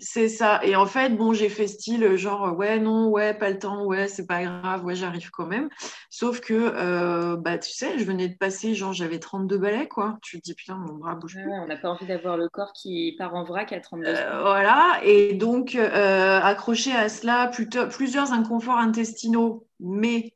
c'est 0.00 0.28
ça. 0.28 0.60
Et 0.64 0.74
en 0.74 0.86
fait, 0.86 1.10
bon, 1.10 1.32
j'ai 1.32 1.48
fait 1.48 1.68
style 1.68 2.16
genre 2.16 2.56
ouais, 2.56 2.80
non, 2.80 3.08
ouais, 3.08 3.34
pas 3.34 3.50
le 3.50 3.58
temps, 3.58 3.84
ouais, 3.84 4.08
c'est 4.08 4.26
pas 4.26 4.42
grave, 4.42 4.84
ouais, 4.84 4.96
j'arrive 4.96 5.30
quand 5.30 5.46
même. 5.46 5.68
Sauf 6.10 6.40
que, 6.40 7.36
bah, 7.36 7.58
tu 7.58 7.70
sais, 7.70 7.98
je 7.98 8.04
venais 8.04 8.28
de 8.28 8.36
passer, 8.36 8.74
genre, 8.74 8.92
j'avais 8.92 9.20
32 9.20 9.58
balais 9.58 9.75
quoi. 9.84 10.18
Tu 10.22 10.38
te 10.38 10.44
dis, 10.44 10.54
putain, 10.54 10.76
mon 10.76 10.94
bras 10.94 11.14
bouge 11.14 11.36
on 11.46 11.66
n'a 11.66 11.76
pas 11.76 11.90
envie 11.90 12.06
d'avoir 12.06 12.36
le 12.36 12.48
corps 12.48 12.72
qui 12.72 13.14
part 13.18 13.34
en 13.34 13.44
vrac 13.44 13.72
à 13.72 13.80
32 13.80 14.06
euh, 14.08 14.40
Voilà, 14.40 15.00
et 15.02 15.34
donc, 15.34 15.74
euh, 15.74 16.40
accroché 16.40 16.92
à 16.92 17.08
cela, 17.08 17.50
plusieurs 17.90 18.32
inconforts 18.32 18.78
intestinaux, 18.78 19.66
mais 19.80 20.32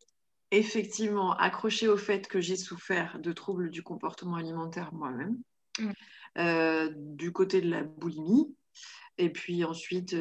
effectivement, 0.50 1.34
accroché 1.36 1.88
au 1.88 1.96
fait 1.96 2.28
que 2.28 2.40
j'ai 2.40 2.56
souffert 2.56 3.18
de 3.20 3.32
troubles 3.32 3.70
du 3.70 3.82
comportement 3.82 4.36
alimentaire 4.36 4.92
moi-même, 4.92 5.38
mm. 5.78 5.90
euh, 6.38 6.90
du 6.94 7.32
côté 7.32 7.60
de 7.60 7.70
la 7.70 7.82
boulimie, 7.82 8.54
et 9.18 9.30
puis 9.30 9.64
ensuite, 9.64 10.14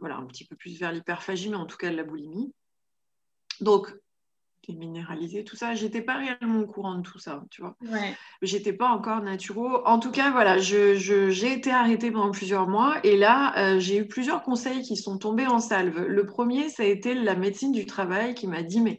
voilà, 0.00 0.16
un 0.16 0.26
petit 0.26 0.46
peu 0.46 0.56
plus 0.56 0.78
vers 0.78 0.92
l'hyperphagie, 0.92 1.50
mais 1.50 1.56
en 1.56 1.66
tout 1.66 1.76
cas 1.76 1.90
de 1.90 1.96
la 1.96 2.04
boulimie. 2.04 2.52
Donc, 3.60 3.94
minéralisé, 4.72 5.44
tout 5.44 5.56
ça. 5.56 5.74
J'étais 5.74 6.00
pas 6.00 6.16
réellement 6.16 6.60
au 6.60 6.66
courant 6.66 6.96
de 6.96 7.02
tout 7.02 7.18
ça, 7.18 7.42
tu 7.50 7.60
vois. 7.60 7.76
Ouais. 7.82 8.16
J'étais 8.42 8.72
pas 8.72 8.88
encore 8.88 9.20
naturo. 9.20 9.84
En 9.84 9.98
tout 9.98 10.10
cas, 10.10 10.30
voilà, 10.30 10.58
j'ai 10.58 10.96
je, 10.96 11.44
été 11.44 11.70
arrêtée 11.70 12.10
pendant 12.10 12.30
plusieurs 12.30 12.66
mois 12.66 12.96
et 13.04 13.16
là, 13.16 13.54
euh, 13.58 13.78
j'ai 13.78 13.98
eu 13.98 14.06
plusieurs 14.06 14.42
conseils 14.42 14.82
qui 14.82 14.96
sont 14.96 15.18
tombés 15.18 15.46
en 15.46 15.58
salve. 15.58 16.06
Le 16.06 16.26
premier, 16.26 16.68
ça 16.68 16.82
a 16.82 16.86
été 16.86 17.14
la 17.14 17.34
médecine 17.34 17.72
du 17.72 17.86
travail 17.86 18.34
qui 18.34 18.46
m'a 18.46 18.62
dit, 18.62 18.80
mais 18.80 18.98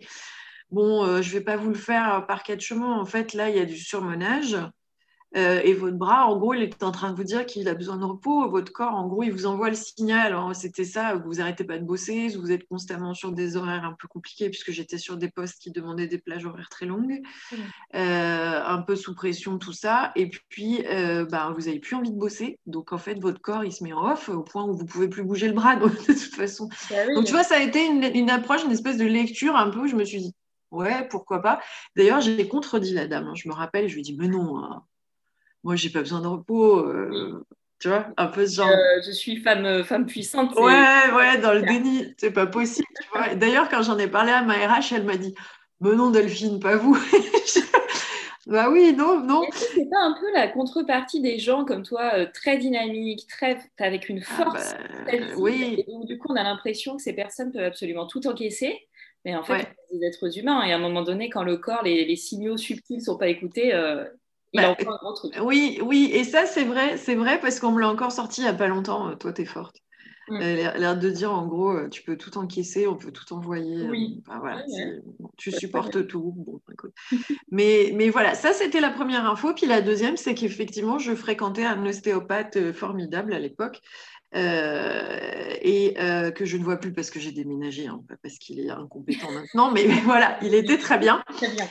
bon, 0.72 1.04
euh, 1.04 1.22
je 1.22 1.32
vais 1.32 1.44
pas 1.44 1.58
vous 1.58 1.70
le 1.70 1.76
faire 1.76 2.26
par 2.28 2.44
quatre 2.44 2.62
chemins. 2.62 3.00
En 3.00 3.06
fait, 3.06 3.34
là, 3.34 3.50
il 3.50 3.56
y 3.56 3.60
a 3.60 3.66
du 3.66 3.78
surmenage. 3.78 4.58
Euh, 5.36 5.60
et 5.64 5.74
votre 5.74 5.98
bras, 5.98 6.28
en 6.28 6.38
gros, 6.38 6.54
il 6.54 6.62
est 6.62 6.84
en 6.84 6.92
train 6.92 7.12
de 7.12 7.16
vous 7.16 7.24
dire 7.24 7.46
qu'il 7.46 7.68
a 7.68 7.74
besoin 7.74 7.98
de 7.98 8.06
repos. 8.06 8.50
Votre 8.50 8.72
corps, 8.72 8.94
en 8.94 9.08
gros, 9.08 9.24
il 9.24 9.32
vous 9.32 9.46
envoie 9.46 9.70
le 9.70 9.76
signal. 9.76 10.36
C'était 10.54 10.86
ça, 10.86 11.16
vous 11.16 11.36
n'arrêtez 11.36 11.64
pas 11.64 11.78
de 11.78 11.84
bosser, 11.84 12.30
vous 12.38 12.52
êtes 12.52 12.68
constamment 12.68 13.14
sur 13.14 13.32
des 13.32 13.58
horaires 13.58 13.84
un 13.84 13.94
peu 13.94 14.08
compliqués, 14.08 14.50
puisque 14.50 14.72
j'étais 14.72 14.98
sur 14.98 15.18
des 15.18 15.30
postes 15.30 15.60
qui 15.60 15.72
demandaient 15.72 16.08
des 16.08 16.18
plages 16.18 16.46
horaires 16.46 16.70
très 16.70 16.86
longues, 16.86 17.22
euh, 17.96 18.62
un 18.66 18.82
peu 18.82 18.96
sous 18.96 19.14
pression, 19.14 19.58
tout 19.58 19.74
ça. 19.74 20.12
Et 20.16 20.30
puis, 20.30 20.86
euh, 20.88 21.26
bah, 21.26 21.54
vous 21.56 21.66
n'avez 21.66 21.80
plus 21.80 21.96
envie 21.96 22.12
de 22.12 22.18
bosser. 22.18 22.60
Donc, 22.66 22.94
en 22.94 22.98
fait, 22.98 23.20
votre 23.20 23.42
corps, 23.42 23.66
il 23.66 23.74
se 23.74 23.84
met 23.84 23.94
en 23.94 24.12
off 24.12 24.30
au 24.30 24.44
point 24.44 24.64
où 24.64 24.74
vous 24.74 24.84
ne 24.84 24.88
pouvez 24.88 25.10
plus 25.10 25.24
bouger 25.24 25.48
le 25.48 25.54
bras, 25.54 25.76
de 25.76 25.88
toute 25.90 26.18
façon. 26.18 26.70
Bah 26.90 26.96
donc, 27.14 27.26
tu 27.26 27.34
vois, 27.34 27.44
ça 27.44 27.58
a 27.58 27.62
été 27.62 27.86
une, 27.86 28.04
une 28.04 28.30
approche, 28.30 28.64
une 28.64 28.72
espèce 28.72 28.98
de 28.98 29.06
lecture 29.06 29.56
un 29.56 29.70
peu 29.70 29.80
où 29.80 29.88
je 29.88 29.96
me 29.96 30.06
suis 30.06 30.20
dit, 30.20 30.34
ouais, 30.72 31.08
pourquoi 31.10 31.42
pas. 31.42 31.60
D'ailleurs, 31.98 32.22
j'ai 32.22 32.48
contredit 32.48 32.94
la 32.94 33.08
dame. 33.08 33.28
Hein. 33.28 33.34
Je 33.36 33.50
me 33.50 33.54
rappelle, 33.54 33.90
je 33.90 33.96
lui 33.96 34.02
ai 34.02 34.04
dit, 34.04 34.16
mais 34.18 34.28
non, 34.30 34.64
hein 34.64 34.84
moi, 35.66 35.76
j'ai 35.76 35.90
pas 35.90 36.02
besoin 36.02 36.22
de 36.22 36.28
repos. 36.28 36.78
Euh, 36.78 37.44
tu 37.80 37.88
vois, 37.90 38.08
un 38.18 38.28
peu 38.28 38.46
ce 38.46 38.58
genre. 38.58 38.70
Euh, 38.70 39.02
je 39.06 39.12
suis 39.12 39.38
femme, 39.38 39.66
euh, 39.66 39.84
femme 39.84 40.06
puissante. 40.06 40.56
Ouais, 40.56 41.12
ouais, 41.16 41.40
dans 41.40 41.54
le 41.54 41.64
déni. 41.64 42.14
C'est 42.18 42.32
pas 42.32 42.46
possible. 42.46 42.88
D'ailleurs, 43.36 43.68
quand 43.68 43.82
j'en 43.82 43.98
ai 43.98 44.08
parlé 44.08 44.32
à 44.32 44.44
ma 44.44 44.54
RH, 44.54 44.94
elle 44.94 45.04
m'a 45.04 45.18
dit 45.18 45.34
Mais 45.82 45.96
non, 45.96 46.12
Delphine, 46.12 46.60
pas 46.60 46.78
vous. 46.78 46.96
bah 48.46 48.70
oui, 48.70 48.94
non, 48.94 49.22
non. 49.22 49.42
C'est 49.52 49.90
pas 49.90 50.02
un 50.02 50.16
peu 50.20 50.32
la 50.34 50.48
contrepartie 50.50 51.20
des 51.20 51.40
gens 51.40 51.66
comme 51.66 51.82
toi, 51.82 52.28
très 52.28 52.60
dynamiques, 52.60 53.26
très 53.28 53.58
avec 53.80 54.08
une 54.08 54.22
ah 54.22 54.44
force. 54.44 54.76
bah, 55.08 55.14
oui. 55.38 55.84
du 56.06 56.20
coup, 56.20 56.28
on 56.30 56.36
a 56.36 56.44
l'impression 56.44 56.96
que 56.96 57.02
ces 57.02 57.14
personnes 57.14 57.52
peuvent 57.52 57.66
absolument 57.66 58.06
tout 58.06 58.28
encaisser. 58.28 58.88
Mais 59.26 59.36
en 59.36 59.44
fait, 59.44 59.68
c'est 59.90 59.98
des 59.98 60.06
êtres 60.06 60.38
humains. 60.38 60.64
Et 60.64 60.72
à 60.72 60.76
un 60.76 60.80
moment 60.80 61.02
donné, 61.02 61.32
quand 61.32 61.44
le 61.44 61.58
corps, 61.58 61.82
les, 61.84 62.06
les 62.06 62.16
signaux 62.16 62.58
subtils 62.58 62.98
ne 62.98 63.04
sont 63.04 63.18
pas 63.18 63.30
écoutés, 63.30 63.74
bah, 64.54 64.76
oui, 65.42 65.80
oui, 65.84 66.10
et 66.14 66.24
ça 66.24 66.46
c'est 66.46 66.64
vrai, 66.64 66.98
c'est 66.98 67.16
vrai 67.16 67.40
parce 67.40 67.60
qu'on 67.60 67.72
me 67.72 67.82
l'a 67.82 67.90
encore 67.90 68.12
sorti 68.12 68.42
il 68.42 68.44
n'y 68.46 68.50
a 68.50 68.54
pas 68.54 68.68
longtemps. 68.68 69.10
Euh, 69.10 69.16
toi, 69.16 69.34
tu 69.34 69.42
es 69.42 69.46
forte. 69.46 69.78
Mm. 70.28 70.40
L'air 70.40 70.98
de 70.98 71.10
dire 71.10 71.32
en 71.32 71.46
gros, 71.46 71.72
euh, 71.72 71.88
tu 71.90 72.02
peux 72.02 72.18
tout 72.18 72.36
encaisser, 72.38 72.88
on 72.88 72.96
peut 72.96 73.12
tout 73.12 73.32
envoyer. 73.34 73.86
Euh, 73.86 73.90
oui. 73.90 74.24
voilà, 74.26 74.64
tu 75.38 75.52
supportes 75.52 76.08
tout. 76.08 76.62
mais, 77.52 77.92
mais 77.94 78.10
voilà, 78.10 78.34
ça 78.34 78.54
c'était 78.54 78.80
la 78.80 78.90
première 78.90 79.30
info. 79.30 79.54
Puis 79.54 79.68
la 79.68 79.82
deuxième, 79.82 80.18
c'est 80.18 80.34
qu'effectivement, 80.34 80.98
je 80.98 81.14
fréquentais 81.14 81.66
un 81.66 81.86
ostéopathe 81.86 82.72
formidable 82.72 83.34
à 83.34 83.40
l'époque. 83.40 83.82
et 84.34 85.94
que 86.36 86.46
je 86.46 86.58
ne 86.58 86.64
vois 86.64 86.78
plus 86.78 86.94
parce 86.94 87.12
que 87.12 87.20
j'ai 87.20 87.32
déménagé, 87.32 87.88
hein, 87.88 88.02
pas 88.08 88.16
parce 88.24 88.40
qu'il 88.40 88.60
est 88.62 88.70
incompétent 88.70 89.32
maintenant, 89.32 89.72
mais, 89.72 89.86
mais, 89.88 90.02
voilà, 90.02 90.40
il 90.42 90.56
était 90.56 90.80
très 90.80 90.98
bien. 90.98 91.24
Très 91.36 91.52
bien. 91.52 91.68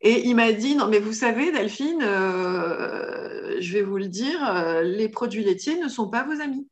Et 0.00 0.26
il 0.26 0.34
m'a 0.34 0.52
dit, 0.52 0.74
non, 0.74 0.88
mais 0.88 0.98
vous 0.98 1.12
savez, 1.12 1.52
Delphine, 1.52 2.02
euh, 2.02 3.56
je 3.60 3.72
vais 3.72 3.82
vous 3.82 3.98
le 3.98 4.08
dire, 4.08 4.46
euh, 4.48 4.82
les 4.82 5.08
produits 5.08 5.44
laitiers 5.44 5.78
ne 5.78 5.88
sont 5.88 6.08
pas 6.08 6.24
vos 6.24 6.40
amis. 6.40 6.68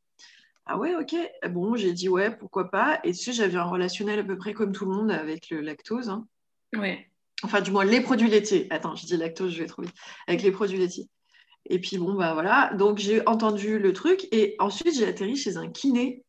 Ah 0.66 0.78
ouais, 0.78 0.94
ok. 0.94 1.14
Bon, 1.50 1.76
j'ai 1.76 1.92
dit, 1.92 2.08
ouais, 2.08 2.34
pourquoi 2.34 2.70
pas. 2.70 3.00
Et 3.04 3.12
tu 3.12 3.18
sais, 3.18 3.32
j'avais 3.32 3.58
un 3.58 3.64
relationnel 3.64 4.18
à 4.18 4.24
peu 4.24 4.36
près 4.36 4.54
comme 4.54 4.72
tout 4.72 4.86
le 4.86 4.92
monde 4.92 5.10
avec 5.10 5.50
le 5.50 5.60
lactose. 5.60 6.08
Hein. 6.08 6.26
Ouais. 6.74 7.10
Enfin, 7.42 7.60
du 7.60 7.70
moins, 7.70 7.84
les 7.84 8.00
produits 8.00 8.30
laitiers. 8.30 8.66
Attends, 8.70 8.96
je 8.96 9.04
dis 9.04 9.16
lactose, 9.16 9.52
je 9.52 9.58
vais 9.62 9.66
trop 9.66 9.82
vite. 9.82 9.94
Avec 10.26 10.42
les 10.42 10.50
produits 10.50 10.78
laitiers. 10.78 11.08
Et 11.66 11.78
puis, 11.78 11.98
bon, 11.98 12.14
bah 12.14 12.32
voilà. 12.32 12.72
Donc, 12.74 12.98
j'ai 12.98 13.26
entendu 13.28 13.78
le 13.78 13.92
truc. 13.92 14.26
Et 14.32 14.56
ensuite, 14.58 14.94
j'ai 14.94 15.06
atterri 15.06 15.36
chez 15.36 15.58
un 15.58 15.68
kiné 15.68 16.23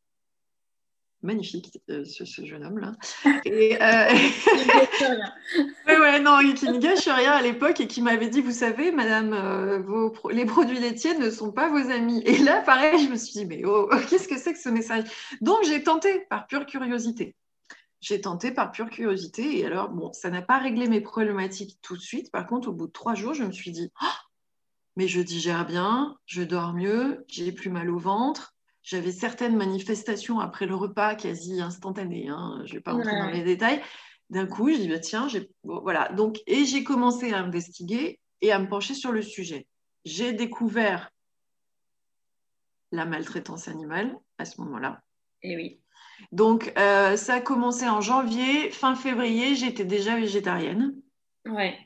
magnifique, 1.25 1.81
euh, 1.89 2.05
ce, 2.05 2.23
jeune 2.45 2.63
homme-là. 2.63 2.93
Et, 3.45 3.75
euh... 3.81 4.13
ouais, 5.87 5.99
ouais, 5.99 6.19
non, 6.21 6.39
qui 6.53 6.65
ne 6.69 6.77
gâche 6.77 7.07
rien 7.07 7.33
à 7.33 7.41
l'époque 7.41 7.81
et 7.81 7.87
qui 7.87 8.01
m'avait 8.01 8.29
dit, 8.29 8.41
vous 8.41 8.51
savez, 8.51 8.91
madame, 8.91 9.33
euh, 9.33 9.79
vos 9.79 10.13
les 10.29 10.45
produits 10.45 10.79
laitiers 10.79 11.17
ne 11.17 11.29
sont 11.29 11.51
pas 11.51 11.69
vos 11.69 11.91
amis. 11.91 12.21
Et 12.25 12.37
là, 12.37 12.61
pareil, 12.61 13.03
je 13.03 13.09
me 13.09 13.17
suis 13.17 13.33
dit, 13.33 13.45
mais 13.45 13.63
oh, 13.65 13.89
qu'est-ce 14.09 14.27
que 14.27 14.37
c'est 14.37 14.53
que 14.53 14.59
ce 14.59 14.69
message? 14.69 15.05
Donc, 15.41 15.57
j'ai 15.65 15.83
tenté 15.83 16.21
par 16.29 16.47
pure 16.47 16.65
curiosité. 16.65 17.35
J'ai 17.99 18.21
tenté 18.21 18.51
par 18.51 18.71
pure 18.71 18.89
curiosité. 18.89 19.59
Et 19.59 19.65
alors, 19.65 19.89
bon, 19.89 20.13
ça 20.13 20.29
n'a 20.29 20.41
pas 20.41 20.59
réglé 20.59 20.87
mes 20.87 21.01
problématiques 21.01 21.79
tout 21.81 21.97
de 21.97 22.01
suite. 22.01 22.31
Par 22.31 22.45
contre, 22.47 22.69
au 22.69 22.73
bout 22.73 22.87
de 22.87 22.91
trois 22.91 23.15
jours, 23.15 23.33
je 23.33 23.43
me 23.43 23.51
suis 23.51 23.71
dit, 23.71 23.91
oh, 24.01 24.05
mais 24.95 25.07
je 25.07 25.21
digère 25.21 25.65
bien, 25.65 26.17
je 26.25 26.43
dors 26.43 26.73
mieux, 26.73 27.25
j'ai 27.27 27.51
plus 27.51 27.69
mal 27.69 27.89
au 27.89 27.97
ventre 27.97 28.54
j'avais 28.85 29.11
certaines 29.11 29.57
manifestations 29.57 30.39
après 30.39 30.67
le 30.67 30.75
repas 30.75 31.15
quasi 31.15 31.59
instantanées. 31.59 32.29
Hein, 32.29 32.61
je 32.65 32.73
ne 32.73 32.77
vais 32.77 32.81
pas 32.81 32.93
rentrer 32.93 33.17
dans 33.17 33.31
les 33.31 33.43
détails. 33.43 33.81
D'un 34.29 34.45
coup, 34.45 34.69
je 34.69 34.77
dis 34.77 34.87
bah, 34.87 34.99
tiens, 34.99 35.27
voilà. 35.63 36.09
Donc, 36.09 36.39
et 36.45 36.65
j'ai 36.65 36.83
commencé 36.83 37.33
à 37.33 37.39
investiguer 37.39 38.19
et 38.41 38.51
à 38.51 38.59
me 38.59 38.69
pencher 38.69 38.93
sur 38.93 39.11
le 39.11 39.23
sujet. 39.23 39.67
J'ai 40.05 40.33
découvert 40.33 41.09
la 42.91 43.05
maltraitance 43.05 43.67
animale 43.67 44.15
à 44.37 44.45
ce 44.45 44.61
moment-là. 44.61 45.01
Et 45.41 45.53
eh 45.53 45.55
oui. 45.55 45.81
Donc, 46.31 46.71
euh, 46.77 47.17
ça 47.17 47.35
a 47.35 47.41
commencé 47.41 47.89
en 47.89 48.01
janvier. 48.01 48.69
Fin 48.69 48.95
février, 48.95 49.55
j'étais 49.55 49.85
déjà 49.85 50.15
végétarienne. 50.15 50.95
Ouais. 51.45 51.77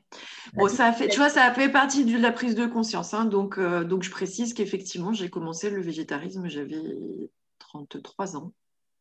Bon, 0.53 0.67
ça 0.69 0.87
a 0.87 0.93
fait, 0.93 1.09
tu 1.09 1.17
vois, 1.17 1.29
ça 1.29 1.43
a 1.43 1.53
fait 1.53 1.69
partie 1.69 2.05
de 2.05 2.17
la 2.17 2.31
prise 2.31 2.55
de 2.55 2.65
conscience. 2.65 3.13
Hein. 3.13 3.25
donc, 3.25 3.57
euh, 3.57 3.83
donc, 3.83 4.03
je 4.03 4.11
précise 4.11 4.53
qu'effectivement, 4.53 5.13
j'ai 5.13 5.29
commencé 5.29 5.69
le 5.69 5.81
végétarisme, 5.81 6.47
j'avais 6.47 6.81
33 7.59 8.37
ans. 8.37 8.53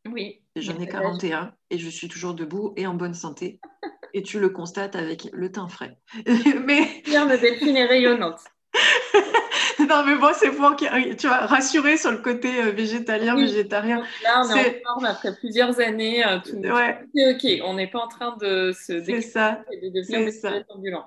Oui. 0.07 0.41
Et 0.55 0.61
j'en 0.61 0.79
ai 0.79 0.87
41 0.87 1.53
et 1.69 1.77
je 1.77 1.89
suis 1.89 2.07
toujours 2.07 2.33
debout 2.33 2.73
et 2.77 2.87
en 2.87 2.93
bonne 2.93 3.13
santé. 3.13 3.59
et 4.13 4.21
tu 4.23 4.39
le 4.39 4.49
constates 4.49 4.95
avec 4.95 5.29
le 5.31 5.51
teint 5.51 5.67
frais. 5.67 5.97
mais. 6.65 7.01
Bien, 7.05 7.25
ma 7.25 7.37
Delphine 7.37 7.77
est 7.77 7.85
rayonnante. 7.85 8.39
non, 9.79 10.03
mais 10.05 10.15
bon, 10.15 10.29
c'est 10.33 10.51
pour 10.51 10.75
tu 10.75 11.27
vois, 11.27 11.45
rassurer 11.45 11.97
sur 11.97 12.11
le 12.11 12.17
côté 12.17 12.61
euh, 12.61 12.71
végétalien, 12.71 13.35
végétarien. 13.35 14.03
Là, 14.23 14.43
on 14.45 14.55
est, 14.55 14.81
en 14.85 14.93
forme 14.93 15.05
après 15.05 15.35
plusieurs 15.35 15.79
années. 15.79 16.25
Euh, 16.25 16.39
tout, 16.39 16.55
ouais. 16.57 16.99
ok, 17.33 17.63
on 17.65 17.75
n'est 17.75 17.87
pas 17.89 17.99
en 17.99 18.07
train 18.07 18.37
de 18.37 18.71
se 18.71 19.01
ça. 19.21 19.61
et 19.71 19.77
de 19.77 19.89
devenir 19.89 20.63
ambulant. 20.69 21.05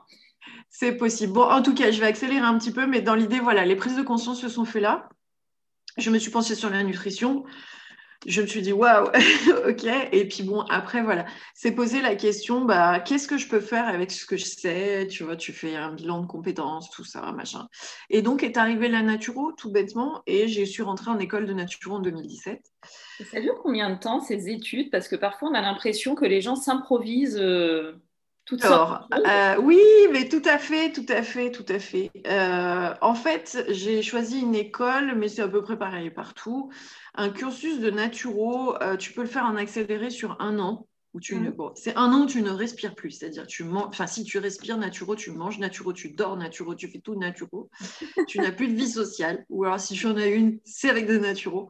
C'est 0.69 0.97
possible. 0.97 1.35
Bon, 1.35 1.45
en 1.45 1.63
tout 1.63 1.75
cas, 1.75 1.91
je 1.91 2.01
vais 2.01 2.07
accélérer 2.07 2.45
un 2.45 2.59
petit 2.59 2.73
peu, 2.73 2.87
mais 2.87 3.03
dans 3.03 3.15
l'idée, 3.15 3.41
voilà, 3.41 3.65
les 3.65 3.77
prises 3.77 3.97
de 3.97 4.03
conscience 4.03 4.41
se 4.41 4.49
sont 4.49 4.65
faites 4.65 4.83
là. 4.83 5.09
Je 5.99 6.11
me 6.11 6.19
suis 6.19 6.31
penchée 6.31 6.55
sur 6.55 6.71
la 6.71 6.83
nutrition 6.83 7.45
je 8.27 8.43
me 8.43 8.47
suis 8.47 8.63
dit 8.63 8.73
waouh, 8.73 9.07
ok. 9.69 9.85
Et 10.13 10.29
puis 10.29 10.43
bon, 10.43 10.63
après 10.63 11.03
voilà, 11.03 11.27
c'est 11.55 11.73
poser 11.73 12.01
la 12.01 12.15
question, 12.15 12.65
bah 12.65 13.01
qu'est-ce 13.01 13.27
que 13.27 13.39
je 13.39 13.49
peux 13.49 13.61
faire 13.61 13.89
avec 13.89 14.11
ce 14.11 14.27
que 14.27 14.37
je 14.37 14.45
sais? 14.45 15.07
Tu 15.11 15.25
vois, 15.25 15.37
tu 15.37 15.53
fais 15.53 15.77
un 15.77 15.93
bilan 15.93 16.21
de 16.21 16.27
compétences, 16.27 16.91
tout 16.91 17.05
ça, 17.05 17.33
machin. 17.33 17.69
Et 18.11 18.23
donc 18.23 18.43
est 18.43 18.57
arrivé 18.57 18.89
la 18.89 19.03
naturo 19.03 19.53
tout 19.53 19.71
bêtement, 19.71 20.23
et 20.27 20.49
j'ai 20.49 20.67
su 20.67 20.83
rentrer 20.83 21.11
en 21.11 21.19
école 21.19 21.47
de 21.47 21.53
naturo 21.53 21.97
en 21.97 22.01
2017. 22.01 22.61
ça 23.31 23.41
dure 23.41 23.61
combien 23.63 23.91
de 23.91 23.99
temps 23.99 24.21
ces 24.21 24.49
études? 24.49 24.91
Parce 24.91 25.09
que 25.09 25.17
parfois 25.17 25.51
on 25.51 25.55
a 25.55 25.61
l'impression 25.61 26.15
que 26.15 26.25
les 26.25 26.41
gens 26.41 26.57
s'improvisent. 26.57 27.39
Euh... 27.41 28.01
Alors, 28.61 29.09
euh, 29.27 29.57
oui, 29.61 29.81
mais 30.13 30.29
tout 30.29 30.43
à 30.45 30.59
fait, 30.59 30.93
tout 30.93 31.07
à 31.09 31.23
fait, 31.23 31.51
tout 31.51 31.65
à 31.69 31.79
fait. 31.81 32.11
Euh, 32.27 32.95
en 33.01 33.15
fait, 33.15 33.65
j'ai 33.71 34.03
choisi 34.03 34.41
une 34.41 34.55
école, 34.55 35.15
mais 35.17 35.29
c'est 35.29 35.43
à 35.43 35.49
peu 35.49 35.63
près 35.63 35.77
pareil 35.79 36.11
partout. 36.11 36.71
Un 37.15 37.31
cursus 37.31 37.81
de 37.81 37.91
naturo, 37.91 38.77
euh, 38.83 38.97
tu 38.97 39.13
peux 39.13 39.23
le 39.23 39.29
faire 39.29 39.45
en 39.47 39.57
accéléré 39.57 40.11
sur 40.11 40.41
un 40.41 40.59
an. 40.61 40.87
Où 41.15 41.21
tu 41.21 41.37
ne, 41.37 41.51
c'est 41.75 41.95
un 41.97 42.11
an 42.13 42.23
où 42.23 42.27
tu 42.27 42.41
ne 42.41 42.49
respires 42.49 42.95
plus, 42.95 43.11
c'est-à-dire 43.11 43.47
tu 43.47 43.65
manges, 43.65 43.89
enfin 43.89 44.07
si 44.07 44.25
tu 44.25 44.39
respires 44.39 44.79
naturo, 44.79 45.15
tu 45.15 45.31
manges 45.31 45.59
naturo, 45.59 45.93
tu 45.93 46.13
dors 46.13 46.39
naturo, 46.39 46.75
tu 46.75 46.89
fais 46.89 47.01
tout 47.01 47.19
naturo, 47.19 47.69
tu 48.29 48.39
n'as 48.39 48.51
plus 48.51 48.69
de 48.69 48.75
vie 48.75 48.89
sociale, 48.89 49.45
ou 49.51 49.65
alors 49.65 49.79
si 49.79 49.93
tu 49.93 50.07
en 50.07 50.17
as 50.17 50.27
une, 50.27 50.59
c'est 50.65 50.89
avec 50.89 51.07
des 51.07 51.19
naturo. 51.19 51.69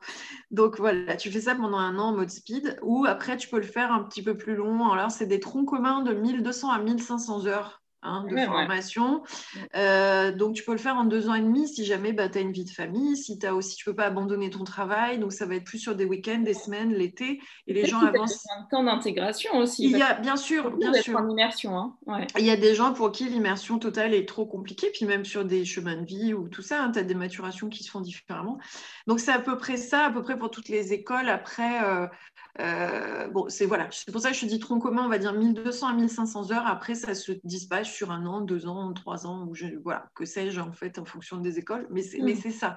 Donc 0.53 0.79
voilà, 0.79 1.17
tu 1.17 1.31
fais 1.33 1.41
ça 1.41 1.57
pendant 1.57 1.79
un 1.79 1.99
an 1.99 2.11
en 2.11 2.17
mode 2.17 2.31
speed, 2.31 2.79
ou 2.83 3.05
après 3.05 3.37
tu 3.37 3.49
peux 3.49 3.57
le 3.57 3.63
faire 3.65 3.93
un 3.93 4.05
petit 4.05 4.23
peu 4.23 4.37
plus 4.37 4.55
long, 4.55 4.91
alors 4.91 5.11
c'est 5.11 5.27
des 5.27 5.41
troncs 5.41 5.69
communs 5.69 6.03
de 6.03 6.15
1200 6.15 6.71
à 6.71 6.79
1500 6.79 7.47
heures 7.47 7.82
Hein, 8.05 8.25
de 8.29 8.37
formation. 8.37 9.23
Euh, 9.77 10.33
donc, 10.33 10.55
tu 10.57 10.65
peux 10.65 10.73
le 10.73 10.79
faire 10.79 10.97
en 10.97 11.05
deux 11.05 11.29
ans 11.29 11.35
et 11.35 11.41
demi 11.41 11.69
si 11.69 11.85
jamais 11.85 12.13
bah, 12.13 12.29
tu 12.29 12.39
as 12.39 12.41
une 12.41 12.51
vie 12.51 12.65
de 12.65 12.71
famille, 12.71 13.17
si 13.17 13.39
tu 13.39 13.49
aussi, 13.49 13.77
tu 13.77 13.85
peux 13.85 13.95
pas 13.95 14.07
abandonner 14.07 14.51
ton 14.51 14.65
travail. 14.65 15.21
Donc, 15.21 15.33
ça 15.33 15.47
va 15.47 15.55
être 15.55 15.63
plus 15.63 15.79
sur 15.79 15.95
des 15.95 16.05
week-ends, 16.05 16.41
des 16.41 16.55
semaines, 16.55 16.93
l'été. 16.93 17.41
Et 17.69 17.73
les 17.73 17.87
gens 17.87 18.01
avancent. 18.01 18.45
un 18.59 18.67
temps 18.73 18.83
d'intégration 18.83 19.57
aussi. 19.57 19.85
Il 19.85 19.97
y 19.97 20.03
a, 20.03 20.15
bien 20.15 20.37
sûr, 20.37 20.77
bien 20.77 20.93
sûr. 20.95 21.17
En 21.17 21.29
immersion. 21.29 21.79
Hein. 21.79 22.27
Il 22.37 22.45
y 22.45 22.51
a 22.51 22.57
des 22.57 22.75
gens 22.75 22.93
pour 22.93 23.13
qui 23.13 23.29
l'immersion 23.29 23.79
totale 23.79 24.15
est 24.15 24.27
trop 24.27 24.47
compliquée. 24.47 24.91
Puis, 24.93 25.07
même 25.07 25.25
sur 25.25 25.45
des 25.45 25.65
chemins 25.65 25.97
de 25.97 26.05
vie 26.05 26.35
ou 26.35 26.49
tout 26.49 26.63
ça, 26.63 26.83
hein, 26.83 26.91
tu 26.91 26.99
as 26.99 27.05
des 27.05 27.15
maturations 27.15 27.69
qui 27.69 27.85
se 27.85 27.91
font 27.93 28.01
différemment. 28.01 28.59
Donc, 29.07 29.21
c'est 29.21 29.33
à 29.33 29.39
peu 29.39 29.57
près 29.57 29.77
ça, 29.77 30.07
à 30.07 30.11
peu 30.11 30.23
près 30.23 30.37
pour 30.37 30.51
toutes 30.51 30.69
les 30.69 30.93
écoles. 30.93 31.29
Après, 31.29 31.85
euh, 31.85 32.09
euh, 32.61 33.29
bon, 33.29 33.47
c'est 33.49 33.65
voilà, 33.65 33.89
c'est 33.91 34.13
pour 34.13 34.21
ça 34.21 34.31
que 34.31 34.37
je 34.37 34.43
te 34.43 34.47
dis 34.47 34.59
tronc 34.59 34.79
commun, 34.79 35.05
on 35.05 35.09
va 35.09 35.19
dire 35.19 35.33
1200 35.33 35.87
à 35.89 35.95
1500 35.95 36.53
heures. 36.53 36.67
Après, 36.67 36.95
ça 36.95 37.15
se 37.15 37.33
dispatche 37.45 37.91
sur 37.91 38.11
un 38.11 38.27
an, 38.27 38.41
deux 38.43 38.67
ans, 38.67 38.93
trois 38.93 39.27
ans, 39.27 39.47
ou 39.49 39.55
je, 39.55 39.67
voilà, 39.83 40.11
que 40.15 40.25
sais-je 40.25 40.61
en 40.61 40.73
fait 40.73 40.99
en 40.99 41.05
fonction 41.05 41.39
des 41.39 41.59
écoles. 41.59 41.87
Mais 41.91 42.03
c'est, 42.03 42.21
mm. 42.21 42.51
ça. 42.51 42.77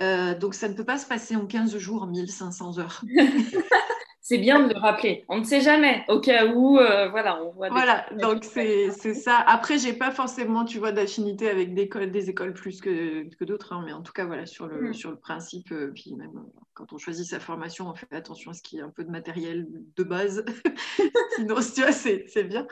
Euh, 0.00 0.38
donc, 0.38 0.54
ça 0.54 0.68
ne 0.68 0.74
peut 0.74 0.84
pas 0.84 0.98
se 0.98 1.06
passer 1.06 1.34
en 1.34 1.46
15 1.46 1.76
jours, 1.78 2.06
1500 2.06 2.78
heures. 2.78 3.02
c'est 4.20 4.38
bien 4.38 4.68
de 4.68 4.72
le 4.72 4.78
rappeler. 4.78 5.24
On 5.28 5.38
ne 5.38 5.44
sait 5.44 5.62
jamais, 5.62 6.04
au 6.08 6.20
cas 6.20 6.46
où, 6.46 6.78
euh, 6.78 7.08
voilà, 7.08 7.42
on 7.42 7.50
voit. 7.50 7.70
Voilà, 7.70 8.06
donc 8.20 8.44
c'est 8.44 8.90
ça. 9.14 9.42
Après, 9.48 9.78
j'ai 9.78 9.94
pas 9.94 10.12
forcément, 10.12 10.64
tu 10.64 10.78
vois, 10.78 10.92
d'affinité 10.92 11.50
avec 11.50 11.74
des 11.74 11.82
écoles, 11.82 12.12
des 12.12 12.30
écoles 12.30 12.54
plus 12.54 12.80
que, 12.80 13.28
que 13.34 13.44
d'autres, 13.44 13.72
hein, 13.72 13.82
mais 13.84 13.92
en 13.92 14.02
tout 14.02 14.12
cas, 14.12 14.26
voilà, 14.26 14.46
sur 14.46 14.68
le, 14.68 14.90
mm. 14.90 14.94
sur 14.94 15.10
le 15.10 15.18
principe, 15.18 15.74
puis 15.92 16.14
même 16.14 16.44
quand 16.78 16.92
on 16.92 16.98
choisit 16.98 17.26
sa 17.26 17.40
formation, 17.40 17.88
on 17.88 17.94
fait 17.94 18.06
attention 18.12 18.52
à 18.52 18.54
ce 18.54 18.62
qu'il 18.62 18.78
y 18.78 18.80
ait 18.80 18.84
un 18.84 18.90
peu 18.90 19.02
de 19.02 19.10
matériel 19.10 19.66
de 19.96 20.04
base. 20.04 20.44
Sinon, 21.36 21.56
tu 21.56 21.82
vois, 21.82 21.90
c'est 21.90 22.44
bien. 22.44 22.68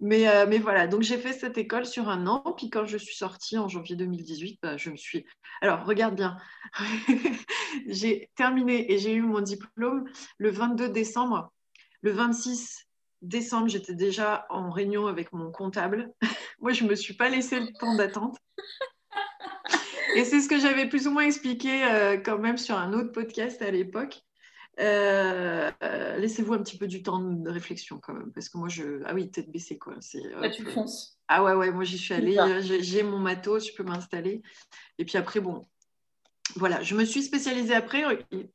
Mais, 0.00 0.26
mais 0.46 0.58
voilà, 0.58 0.88
donc 0.88 1.02
j'ai 1.02 1.18
fait 1.18 1.32
cette 1.32 1.56
école 1.56 1.86
sur 1.86 2.08
un 2.08 2.26
an, 2.26 2.40
puis 2.56 2.68
quand 2.68 2.84
je 2.84 2.98
suis 2.98 3.14
sortie 3.14 3.56
en 3.56 3.68
janvier 3.68 3.94
2018, 3.94 4.58
bah, 4.60 4.76
je 4.76 4.90
me 4.90 4.96
suis. 4.96 5.24
Alors, 5.60 5.84
regarde 5.84 6.16
bien, 6.16 6.36
j'ai 7.86 8.28
terminé 8.34 8.92
et 8.92 8.98
j'ai 8.98 9.14
eu 9.14 9.22
mon 9.22 9.40
diplôme 9.40 10.04
le 10.38 10.50
22 10.50 10.88
décembre. 10.88 11.52
Le 12.02 12.10
26 12.10 12.88
décembre, 13.22 13.68
j'étais 13.68 13.94
déjà 13.94 14.46
en 14.50 14.70
réunion 14.70 15.06
avec 15.06 15.32
mon 15.32 15.52
comptable. 15.52 16.12
Moi, 16.60 16.72
je 16.72 16.84
ne 16.84 16.90
me 16.90 16.96
suis 16.96 17.14
pas 17.14 17.28
laissé 17.28 17.60
le 17.60 17.72
temps 17.78 17.94
d'attente. 17.94 18.36
Et 20.14 20.24
c'est 20.24 20.40
ce 20.40 20.48
que 20.48 20.58
j'avais 20.58 20.88
plus 20.88 21.06
ou 21.06 21.10
moins 21.10 21.24
expliqué 21.24 21.84
euh, 21.84 22.16
quand 22.16 22.38
même 22.38 22.58
sur 22.58 22.76
un 22.76 22.92
autre 22.92 23.12
podcast 23.12 23.60
à 23.62 23.70
l'époque. 23.70 24.22
Euh, 24.80 25.70
euh, 25.82 26.16
laissez-vous 26.18 26.54
un 26.54 26.58
petit 26.58 26.76
peu 26.76 26.86
du 26.86 27.02
temps 27.02 27.20
de 27.20 27.50
réflexion 27.50 28.00
quand 28.00 28.12
même, 28.12 28.32
parce 28.32 28.48
que 28.48 28.58
moi, 28.58 28.68
je... 28.68 29.02
Ah 29.04 29.14
oui, 29.14 29.30
tête 29.30 29.50
baissée, 29.50 29.78
quoi. 29.78 29.94
Là, 30.40 30.50
tu 30.50 30.64
fonces. 30.64 31.18
Ah 31.28 31.44
ouais, 31.44 31.54
ouais, 31.54 31.70
moi, 31.70 31.84
j'y 31.84 31.98
suis 31.98 32.14
allée, 32.14 32.36
j'ai 32.60 33.02
mon 33.02 33.18
matos, 33.18 33.68
je 33.68 33.74
peux 33.74 33.84
m'installer. 33.84 34.42
Et 34.98 35.04
puis 35.04 35.16
après, 35.16 35.40
bon, 35.40 35.66
voilà, 36.56 36.82
je 36.82 36.94
me 36.94 37.04
suis 37.04 37.22
spécialisée 37.22 37.74
après, 37.74 38.04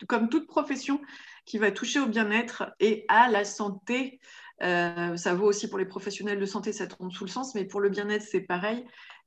comme 0.07 0.29
toute 0.29 0.47
profession 0.47 1.01
qui 1.45 1.57
va 1.57 1.71
toucher 1.71 1.99
au 1.99 2.07
bien-être 2.07 2.71
et 2.79 3.05
à 3.07 3.29
la 3.29 3.45
santé. 3.45 4.19
Euh, 4.61 5.15
ça 5.15 5.33
vaut 5.33 5.47
aussi 5.47 5.69
pour 5.69 5.79
les 5.79 5.85
professionnels 5.85 6.39
de 6.39 6.45
santé, 6.45 6.73
ça 6.73 6.85
tombe 6.85 7.11
sous 7.11 7.23
le 7.23 7.29
sens, 7.29 7.55
mais 7.55 7.65
pour 7.65 7.79
le 7.79 7.89
bien-être, 7.89 8.23
c'est 8.23 8.41
pareil. 8.41 8.85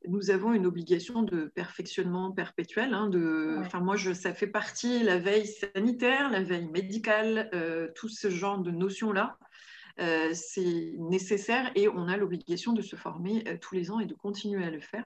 Nous 0.09 0.31
avons 0.31 0.53
une 0.53 0.67
obligation 0.67 1.23
de 1.23 1.47
perfectionnement 1.47 2.33
perpétuel. 2.33 2.95
Hein, 2.95 3.09
de, 3.09 3.57
enfin, 3.61 3.81
moi, 3.81 3.97
je, 3.97 4.13
ça 4.13 4.35
fait 4.35 4.47
partie 4.47 5.03
la 5.03 5.19
veille 5.19 5.47
sanitaire, 5.47 6.31
la 6.31 6.43
veille 6.43 6.67
médicale, 6.67 7.51
euh, 7.55 7.89
tout 7.95 8.09
ce 8.09 8.31
genre 8.31 8.59
de 8.59 8.71
notions-là. 8.71 9.39
Euh, 10.01 10.31
c'est 10.33 10.95
nécessaire 10.99 11.71
et 11.75 11.87
on 11.89 12.09
a 12.09 12.17
l'obligation 12.17 12.73
de 12.73 12.81
se 12.81 12.97
former 12.97 13.45
tous 13.61 13.75
les 13.75 13.91
ans 13.91 14.01
et 14.01 14.07
de 14.07 14.15
continuer 14.15 14.65
à 14.65 14.71
le 14.71 14.81
faire. 14.81 15.05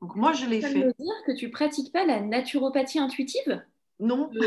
Donc 0.00 0.14
moi, 0.16 0.32
je 0.32 0.46
l'ai 0.46 0.60
fait. 0.60 0.68
Ça 0.68 0.86
veut 0.86 0.94
dire 0.98 1.14
que 1.26 1.36
tu 1.36 1.50
pratiques 1.50 1.92
pas 1.92 2.04
la 2.04 2.20
naturopathie 2.20 2.98
intuitive? 2.98 3.62
Non. 4.00 4.30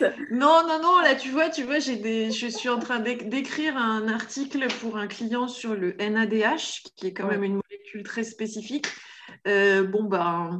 Euh, 0.00 0.10
non, 0.30 0.62
non, 0.66 0.80
non, 0.82 0.98
là 1.00 1.14
tu 1.14 1.30
vois, 1.30 1.48
tu 1.48 1.62
vois, 1.62 1.78
j'ai 1.78 1.96
des... 1.96 2.32
je 2.32 2.48
suis 2.48 2.68
en 2.68 2.78
train 2.78 2.98
d'écrire 2.98 3.76
un 3.76 4.08
article 4.08 4.66
pour 4.80 4.96
un 4.96 5.06
client 5.06 5.46
sur 5.46 5.74
le 5.74 5.92
NADH, 5.98 6.82
qui 6.96 7.06
est 7.06 7.12
quand 7.12 7.28
même 7.28 7.44
une 7.44 7.60
molécule 7.70 8.02
très 8.02 8.24
spécifique. 8.24 8.86
Euh, 9.46 9.84
bon, 9.84 10.04
bah, 10.04 10.50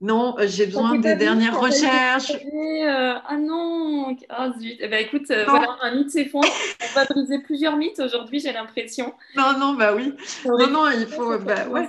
non, 0.00 0.36
j'ai 0.40 0.66
besoin 0.66 0.98
des 0.98 1.16
dernières 1.16 1.58
recherches. 1.58 2.32
Euh, 2.32 3.14
ah 3.26 3.36
non, 3.38 4.14
oh, 4.14 4.60
zut. 4.60 4.76
Eh 4.78 4.88
ben, 4.88 5.04
écoute, 5.04 5.30
euh, 5.30 5.44
voilà, 5.48 5.78
un 5.80 5.94
mythe 5.94 6.10
s'effondre. 6.10 6.48
On 6.82 6.94
va 6.94 7.06
briser 7.06 7.38
plusieurs 7.38 7.76
mythes 7.76 7.98
aujourd'hui, 7.98 8.40
j'ai 8.40 8.52
l'impression. 8.52 9.14
Non, 9.36 9.58
non, 9.58 9.72
bah 9.72 9.94
oui. 9.94 10.12
Non, 10.44 10.68
non, 10.68 10.90
il 10.90 11.06
faut. 11.06 11.38
Bah, 11.38 11.66
ouais. 11.68 11.88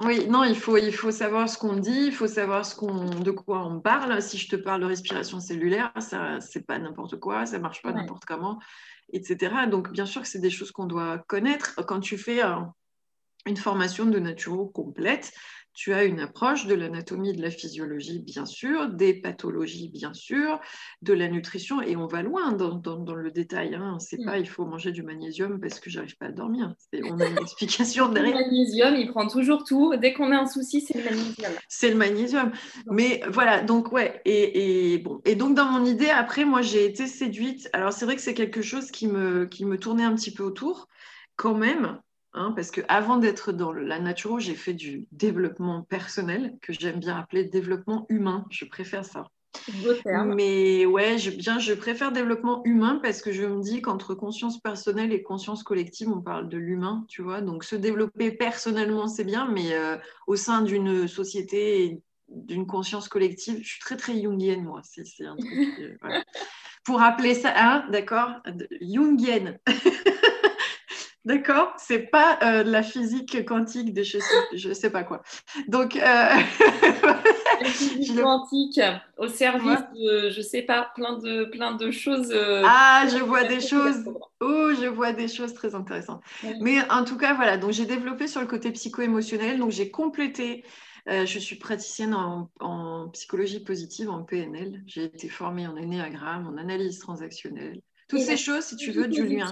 Oui, 0.00 0.26
non, 0.28 0.44
il 0.44 0.56
faut, 0.56 0.76
il 0.76 0.92
faut 0.92 1.10
savoir 1.10 1.48
ce 1.48 1.56
qu'on 1.56 1.76
dit, 1.76 2.06
il 2.06 2.12
faut 2.12 2.26
savoir 2.26 2.66
ce 2.66 2.74
qu'on, 2.74 3.06
de 3.06 3.30
quoi 3.30 3.64
on 3.66 3.80
parle. 3.80 4.20
Si 4.20 4.36
je 4.36 4.48
te 4.48 4.56
parle 4.56 4.82
de 4.82 4.86
respiration 4.86 5.40
cellulaire, 5.40 5.90
ça, 6.00 6.38
c'est 6.40 6.66
pas 6.66 6.78
n'importe 6.78 7.18
quoi, 7.18 7.46
ça 7.46 7.58
marche 7.58 7.80
pas 7.80 7.92
n'importe 7.92 8.26
comment, 8.26 8.58
etc. 9.12 9.66
Donc, 9.70 9.90
bien 9.90 10.04
sûr 10.04 10.20
que 10.20 10.28
c'est 10.28 10.40
des 10.40 10.50
choses 10.50 10.70
qu'on 10.70 10.86
doit 10.86 11.18
connaître. 11.28 11.80
Quand 11.86 12.00
tu 12.00 12.18
fais 12.18 12.42
une 13.46 13.56
formation 13.56 14.04
de 14.04 14.18
naturo 14.18 14.66
complète, 14.66 15.32
tu 15.74 15.94
as 15.94 16.04
une 16.04 16.20
approche 16.20 16.66
de 16.66 16.74
l'anatomie, 16.74 17.32
de 17.32 17.40
la 17.40 17.50
physiologie, 17.50 18.18
bien 18.18 18.44
sûr, 18.44 18.88
des 18.88 19.14
pathologies, 19.14 19.88
bien 19.88 20.12
sûr, 20.12 20.60
de 21.00 21.12
la 21.14 21.28
nutrition, 21.28 21.80
et 21.80 21.96
on 21.96 22.06
va 22.06 22.22
loin 22.22 22.52
dans, 22.52 23.14
le 23.14 23.30
détail. 23.30 23.74
Hein. 23.74 23.96
C'est 23.98 24.20
mm. 24.20 24.24
pas 24.24 24.38
il 24.38 24.48
faut 24.48 24.64
manger 24.66 24.92
du 24.92 25.02
magnésium 25.02 25.60
parce 25.60 25.80
que 25.80 25.88
j'arrive 25.88 26.16
pas 26.16 26.26
à 26.26 26.32
dormir. 26.32 26.74
On 27.04 27.18
a 27.20 27.26
une 27.26 27.38
explication 27.40 28.08
derrière. 28.08 28.36
Le 28.36 28.44
magnésium, 28.44 28.96
il 28.96 29.08
prend 29.08 29.26
toujours 29.26 29.64
tout. 29.64 29.94
Dès 29.96 30.12
qu'on 30.12 30.30
a 30.32 30.36
un 30.36 30.46
souci, 30.46 30.80
c'est 30.80 30.98
le 30.98 31.04
magnésium. 31.04 31.52
C'est 31.68 31.90
le 31.90 31.96
magnésium. 31.96 32.52
Mais 32.86 33.22
voilà, 33.28 33.62
donc 33.62 33.92
ouais, 33.92 34.20
et, 34.24 34.98
bon, 34.98 35.20
et 35.24 35.36
donc 35.36 35.54
dans 35.54 35.66
mon 35.66 35.84
idée, 35.84 36.10
après, 36.10 36.44
moi, 36.44 36.62
j'ai 36.62 36.84
été 36.84 37.06
séduite. 37.06 37.70
Alors 37.72 37.92
c'est 37.92 38.04
vrai 38.04 38.16
que 38.16 38.22
c'est 38.22 38.34
quelque 38.34 38.62
chose 38.62 38.90
qui 38.90 39.06
me, 39.06 39.46
qui 39.46 39.64
me 39.64 39.78
tournait 39.78 40.04
un 40.04 40.14
petit 40.14 40.32
peu 40.32 40.42
autour, 40.42 40.88
quand 41.36 41.54
même. 41.54 41.98
Hein, 42.34 42.52
parce 42.56 42.70
qu'avant 42.70 43.18
d'être 43.18 43.52
dans 43.52 43.72
la 43.72 43.98
naturo, 43.98 44.38
j'ai 44.38 44.54
fait 44.54 44.72
du 44.72 45.06
développement 45.12 45.82
personnel, 45.82 46.56
que 46.62 46.72
j'aime 46.72 46.98
bien 46.98 47.16
appeler 47.16 47.44
développement 47.44 48.06
humain. 48.08 48.46
Je 48.50 48.64
préfère 48.64 49.04
ça. 49.04 49.28
Mais 50.34 50.86
ouais, 50.86 51.18
je, 51.18 51.30
bien, 51.30 51.58
je 51.58 51.74
préfère 51.74 52.10
développement 52.10 52.62
humain 52.64 52.98
parce 53.02 53.20
que 53.20 53.32
je 53.32 53.44
me 53.44 53.60
dis 53.60 53.82
qu'entre 53.82 54.14
conscience 54.14 54.58
personnelle 54.58 55.12
et 55.12 55.22
conscience 55.22 55.62
collective, 55.62 56.08
on 56.08 56.22
parle 56.22 56.48
de 56.48 56.56
l'humain, 56.56 57.04
tu 57.08 57.20
vois. 57.20 57.42
Donc 57.42 57.64
se 57.64 57.76
développer 57.76 58.32
personnellement, 58.32 59.08
c'est 59.08 59.24
bien, 59.24 59.48
mais 59.50 59.74
euh, 59.74 59.98
au 60.26 60.36
sein 60.36 60.62
d'une 60.62 61.06
société 61.06 61.84
et 61.84 62.02
d'une 62.28 62.66
conscience 62.66 63.08
collective, 63.08 63.58
je 63.62 63.68
suis 63.68 63.80
très 63.80 63.96
très 63.96 64.20
jungienne, 64.20 64.64
moi. 64.64 64.80
C'est 64.82 65.26
un 65.26 65.36
truc. 65.36 66.00
Pour 66.84 67.00
appeler 67.00 67.34
ça, 67.34 67.52
hein, 67.54 67.84
d'accord? 67.90 68.40
Jungienne. 68.80 69.58
D'accord 71.24 71.72
C'est 71.78 72.00
pas 72.00 72.36
euh, 72.42 72.64
la 72.64 72.82
physique 72.82 73.44
quantique 73.44 73.94
de 73.94 74.02
je 74.02 74.18
sais, 74.18 74.74
sais 74.74 74.90
pas 74.90 75.04
quoi. 75.04 75.22
Donc, 75.68 75.94
euh... 75.94 76.00
la 76.00 77.64
physique 77.64 78.16
quantique 78.22 78.80
au 79.18 79.28
service 79.28 79.84
de, 79.94 80.30
je 80.30 80.40
sais 80.40 80.62
pas, 80.62 80.90
plein 80.96 81.18
de, 81.18 81.44
plein 81.44 81.76
de 81.76 81.92
choses. 81.92 82.32
Euh, 82.32 82.62
ah, 82.66 83.06
je 83.08 83.18
vois 83.18 83.44
des 83.44 83.60
choses. 83.60 84.04
Oh, 84.40 84.70
je 84.80 84.86
vois 84.86 85.12
des 85.12 85.28
choses 85.28 85.54
très 85.54 85.76
intéressantes. 85.76 86.22
Mais 86.60 86.78
en 86.90 87.04
tout 87.04 87.16
cas, 87.16 87.34
voilà. 87.34 87.56
Donc, 87.56 87.70
j'ai 87.70 87.86
développé 87.86 88.26
sur 88.26 88.40
le 88.40 88.48
côté 88.48 88.72
psycho-émotionnel. 88.72 89.58
Donc, 89.58 89.70
j'ai 89.70 89.90
complété. 89.92 90.64
Je 91.06 91.38
suis 91.38 91.56
praticienne 91.56 92.14
en, 92.14 92.50
en, 92.58 93.08
psychologie 93.10 93.60
positive, 93.60 94.10
en 94.10 94.24
PNL. 94.24 94.82
J'ai 94.86 95.04
été 95.04 95.28
formée 95.28 95.68
en 95.68 95.76
énéagramme, 95.76 96.48
en 96.48 96.56
analyse 96.56 96.98
transactionnelle, 96.98 97.80
toutes 98.12 98.20
ces 98.20 98.36
choses, 98.36 98.64
si 98.64 98.76
tu 98.76 98.90
veux, 98.90 99.08
du 99.08 99.26
lien. 99.26 99.50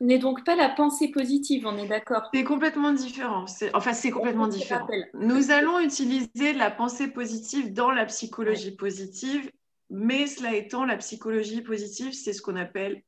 N'est 0.00 0.18
donc 0.18 0.44
pas 0.44 0.54
la 0.54 0.68
pensée 0.68 1.08
positive, 1.08 1.66
on 1.66 1.76
est 1.76 1.88
d'accord 1.88 2.30
C'est 2.32 2.44
complètement 2.44 2.92
différent. 2.92 3.46
Enfin, 3.74 3.92
c'est 3.92 4.10
complètement 4.10 4.46
différent. 4.46 4.86
Nous 5.14 5.50
allons 5.50 5.80
utiliser 5.80 6.52
la 6.52 6.70
pensée 6.70 7.08
positive 7.08 7.72
dans 7.72 7.90
la 7.90 8.06
psychologie 8.06 8.70
positive, 8.70 9.50
mais 9.90 10.26
cela 10.26 10.54
étant, 10.54 10.84
la 10.84 10.96
psychologie 10.96 11.62
positive, 11.62 12.12
c'est 12.12 12.32
ce 12.32 12.42
qu'on 12.42 12.56
appelle. 12.56 13.02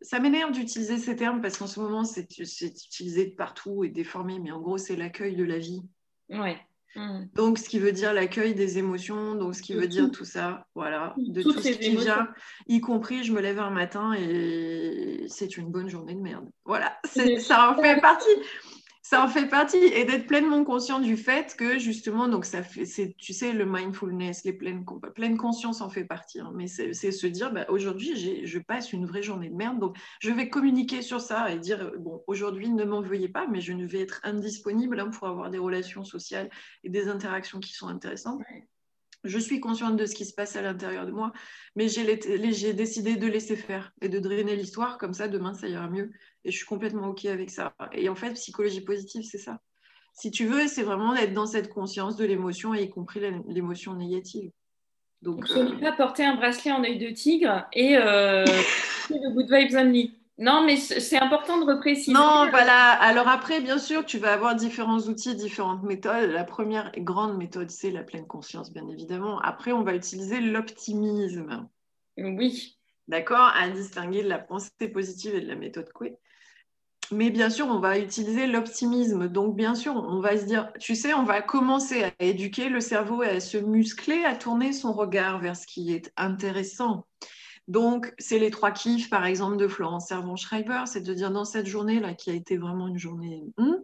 Ça 0.00 0.18
m'énerve 0.18 0.52
d'utiliser 0.52 0.96
ces 0.96 1.16
termes 1.16 1.42
parce 1.42 1.58
qu'en 1.58 1.66
ce 1.66 1.78
moment, 1.78 2.04
c'est 2.04 2.38
utilisé 2.38 3.26
de 3.26 3.34
partout 3.34 3.84
et 3.84 3.90
déformé, 3.90 4.38
mais 4.38 4.50
en 4.50 4.60
gros, 4.60 4.78
c'est 4.78 4.96
l'accueil 4.96 5.36
de 5.36 5.44
la 5.44 5.58
vie. 5.58 5.82
Ouais. 6.30 6.56
Mm. 6.96 7.24
Donc, 7.34 7.58
ce 7.58 7.68
qui 7.68 7.78
veut 7.78 7.92
dire 7.92 8.12
l'accueil 8.12 8.54
des 8.54 8.78
émotions, 8.78 9.34
donc 9.34 9.54
ce 9.54 9.62
qui 9.62 9.74
veut 9.74 9.86
dire 9.86 10.10
tout. 10.10 10.24
ça, 10.24 10.66
voilà, 10.74 11.14
de 11.16 11.42
tout 11.42 11.52
ce 11.52 11.68
qui 11.68 11.96
vient, 11.96 12.28
y 12.66 12.80
compris 12.80 13.24
je 13.24 13.32
me 13.32 13.40
lève 13.40 13.58
un 13.58 13.70
matin 13.70 14.12
et 14.14 15.24
c'est 15.28 15.56
une 15.56 15.70
bonne 15.70 15.88
journée 15.88 16.14
de 16.14 16.20
merde. 16.20 16.48
Voilà, 16.64 16.98
ça 17.04 17.70
en 17.70 17.80
fait 17.80 18.00
partie 18.00 18.30
ça 19.10 19.24
en 19.24 19.28
fait 19.28 19.48
partie 19.48 19.76
et 19.76 20.04
d'être 20.04 20.28
pleinement 20.28 20.62
conscient 20.62 21.00
du 21.00 21.16
fait 21.16 21.56
que 21.56 21.80
justement, 21.80 22.28
donc 22.28 22.44
ça 22.44 22.62
c'est, 22.62 23.16
tu 23.16 23.32
sais, 23.32 23.52
le 23.52 23.66
mindfulness, 23.66 24.44
les 24.44 24.52
pleines, 24.52 24.84
pleine 25.16 25.36
conscience 25.36 25.80
en 25.80 25.90
fait 25.90 26.04
partie. 26.04 26.38
Hein. 26.38 26.52
mais 26.54 26.68
c'est, 26.68 26.92
se 26.92 27.26
dire, 27.26 27.52
bah, 27.52 27.66
aujourd'hui, 27.70 28.46
je 28.46 28.58
passe 28.60 28.92
une 28.92 29.06
vraie 29.06 29.24
journée 29.24 29.50
de 29.50 29.56
merde, 29.56 29.80
donc 29.80 29.96
je 30.20 30.30
vais 30.30 30.48
communiquer 30.48 31.02
sur 31.02 31.20
ça 31.20 31.50
et 31.50 31.58
dire, 31.58 31.90
bon, 31.98 32.22
aujourd'hui, 32.28 32.70
ne 32.70 32.84
m'en 32.84 33.00
veuillez 33.00 33.28
pas, 33.28 33.48
mais 33.48 33.60
je 33.60 33.72
ne 33.72 33.84
vais 33.84 34.00
être 34.00 34.20
indisponible 34.22 35.00
hein, 35.00 35.10
pour 35.10 35.26
avoir 35.26 35.50
des 35.50 35.58
relations 35.58 36.04
sociales 36.04 36.48
et 36.84 36.88
des 36.88 37.08
interactions 37.08 37.58
qui 37.58 37.72
sont 37.72 37.88
intéressantes. 37.88 38.40
Je 39.24 39.38
suis 39.38 39.60
consciente 39.60 39.96
de 39.96 40.06
ce 40.06 40.14
qui 40.14 40.24
se 40.24 40.32
passe 40.32 40.56
à 40.56 40.62
l'intérieur 40.62 41.06
de 41.06 41.10
moi, 41.10 41.32
mais 41.76 41.88
j'ai 41.88 42.72
décidé 42.72 43.16
de 43.16 43.26
laisser 43.26 43.56
faire 43.56 43.92
et 44.00 44.08
de 44.08 44.18
drainer 44.18 44.56
l'histoire, 44.56 44.98
comme 44.98 45.12
ça, 45.12 45.28
demain, 45.28 45.52
ça 45.54 45.68
ira 45.68 45.88
mieux. 45.88 46.10
Et 46.44 46.50
je 46.50 46.56
suis 46.56 46.66
complètement 46.66 47.08
OK 47.08 47.26
avec 47.26 47.50
ça. 47.50 47.74
Et 47.92 48.08
en 48.08 48.14
fait, 48.14 48.32
psychologie 48.32 48.80
positive, 48.80 49.22
c'est 49.22 49.38
ça. 49.38 49.60
Si 50.14 50.30
tu 50.30 50.46
veux, 50.46 50.66
c'est 50.66 50.82
vraiment 50.82 51.14
d'être 51.14 51.34
dans 51.34 51.46
cette 51.46 51.68
conscience 51.68 52.16
de 52.16 52.24
l'émotion, 52.24 52.74
y 52.74 52.88
compris 52.88 53.20
l'émotion 53.48 53.94
négative. 53.94 54.50
Donc, 55.22 55.46
je 55.46 55.58
ne 55.58 55.74
euh... 55.74 55.80
pas 55.80 55.92
porter 55.92 56.24
un 56.24 56.36
bracelet 56.36 56.72
en 56.72 56.82
œil 56.82 56.98
de 56.98 57.10
tigre 57.10 57.66
et 57.72 57.96
euh, 57.96 58.44
le 59.10 59.34
good 59.34 59.50
vibes 59.50 59.76
only. 59.76 60.19
Non, 60.40 60.64
mais 60.64 60.76
c'est 60.78 61.18
important 61.18 61.58
de 61.58 61.70
repréciser. 61.70 62.12
Non, 62.12 62.48
voilà. 62.48 62.92
Alors 62.92 63.28
après, 63.28 63.60
bien 63.60 63.76
sûr, 63.76 64.06
tu 64.06 64.16
vas 64.16 64.32
avoir 64.32 64.54
différents 64.54 65.00
outils, 65.00 65.34
différentes 65.34 65.82
méthodes. 65.82 66.30
La 66.30 66.44
première 66.44 66.90
grande 66.96 67.36
méthode, 67.36 67.70
c'est 67.70 67.90
la 67.90 68.02
pleine 68.02 68.26
conscience, 68.26 68.72
bien 68.72 68.88
évidemment. 68.88 69.38
Après, 69.40 69.72
on 69.72 69.82
va 69.82 69.94
utiliser 69.94 70.40
l'optimisme. 70.40 71.68
Oui. 72.16 72.78
D'accord? 73.06 73.52
À 73.54 73.68
distinguer 73.68 74.22
de 74.22 74.28
la 74.28 74.38
pensée 74.38 74.88
positive 74.90 75.34
et 75.34 75.42
de 75.42 75.48
la 75.48 75.56
méthode 75.56 75.92
Coué. 75.92 76.16
Mais 77.12 77.28
bien 77.28 77.50
sûr, 77.50 77.66
on 77.66 77.78
va 77.78 77.98
utiliser 77.98 78.46
l'optimisme. 78.46 79.28
Donc, 79.28 79.56
bien 79.56 79.74
sûr, 79.74 79.94
on 79.94 80.20
va 80.20 80.38
se 80.38 80.46
dire, 80.46 80.72
tu 80.78 80.94
sais, 80.94 81.12
on 81.12 81.24
va 81.24 81.42
commencer 81.42 82.04
à 82.04 82.12
éduquer 82.20 82.70
le 82.70 82.80
cerveau 82.80 83.22
et 83.22 83.28
à 83.28 83.40
se 83.40 83.58
muscler, 83.58 84.24
à 84.24 84.36
tourner 84.36 84.72
son 84.72 84.94
regard 84.94 85.38
vers 85.38 85.56
ce 85.56 85.66
qui 85.66 85.92
est 85.92 86.10
intéressant. 86.16 87.04
Donc, 87.70 88.12
c'est 88.18 88.40
les 88.40 88.50
trois 88.50 88.72
kiffs, 88.72 89.08
par 89.08 89.24
exemple, 89.24 89.56
de 89.56 89.68
Florence 89.68 90.08
Servan-Schreiber, 90.08 90.82
c'est 90.86 91.02
de 91.02 91.14
dire 91.14 91.30
dans 91.30 91.44
cette 91.44 91.66
journée-là, 91.66 92.14
qui 92.14 92.30
a 92.30 92.34
été 92.34 92.56
vraiment 92.56 92.88
une 92.88 92.98
journée, 92.98 93.44
hmm, 93.58 93.74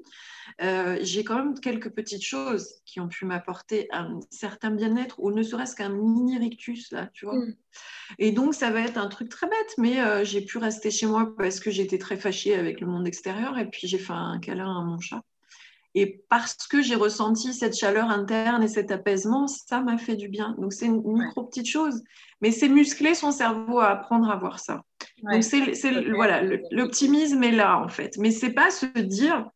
euh, 0.60 0.98
j'ai 1.02 1.22
quand 1.22 1.36
même 1.36 1.60
quelques 1.60 1.90
petites 1.90 2.24
choses 2.24 2.66
qui 2.84 2.98
ont 2.98 3.06
pu 3.06 3.26
m'apporter 3.26 3.86
un 3.92 4.18
certain 4.28 4.72
bien-être, 4.72 5.20
ou 5.20 5.30
ne 5.30 5.44
serait-ce 5.44 5.76
qu'un 5.76 5.90
mini 5.90 6.36
rictus, 6.36 6.90
là, 6.90 7.08
tu 7.14 7.26
vois. 7.26 7.36
Hmm. 7.36 7.54
Et 8.18 8.32
donc, 8.32 8.56
ça 8.56 8.72
va 8.72 8.80
être 8.80 8.98
un 8.98 9.06
truc 9.06 9.28
très 9.28 9.46
bête, 9.46 9.74
mais 9.78 10.00
euh, 10.00 10.24
j'ai 10.24 10.40
pu 10.40 10.58
rester 10.58 10.90
chez 10.90 11.06
moi 11.06 11.32
parce 11.38 11.60
que 11.60 11.70
j'étais 11.70 11.98
très 11.98 12.16
fâchée 12.16 12.56
avec 12.56 12.80
le 12.80 12.88
monde 12.88 13.06
extérieur, 13.06 13.56
et 13.56 13.70
puis 13.70 13.86
j'ai 13.86 13.98
fait 13.98 14.14
un 14.14 14.40
câlin 14.40 14.80
à 14.80 14.82
mon 14.82 14.98
chat. 14.98 15.22
Et 15.98 16.20
parce 16.28 16.66
que 16.68 16.82
j'ai 16.82 16.94
ressenti 16.94 17.54
cette 17.54 17.74
chaleur 17.74 18.10
interne 18.10 18.62
et 18.62 18.68
cet 18.68 18.90
apaisement, 18.90 19.46
ça 19.46 19.80
m'a 19.80 19.96
fait 19.96 20.14
du 20.14 20.28
bien. 20.28 20.54
Donc, 20.58 20.74
c'est 20.74 20.84
une 20.84 21.02
micro 21.02 21.44
petite 21.44 21.66
chose. 21.66 22.02
Mais 22.42 22.50
c'est 22.50 22.68
muscler 22.68 23.14
son 23.14 23.32
cerveau 23.32 23.80
à 23.80 23.88
apprendre 23.92 24.30
à 24.30 24.36
voir 24.36 24.58
ça. 24.60 24.82
Donc, 25.22 25.42
c'est, 25.42 25.74
voilà, 26.14 26.42
l'optimisme 26.70 27.42
est 27.42 27.50
là, 27.50 27.80
en 27.80 27.88
fait. 27.88 28.18
Mais 28.18 28.30
c'est 28.30 28.52
pas 28.52 28.70
se 28.70 28.84
dire, 28.98 29.48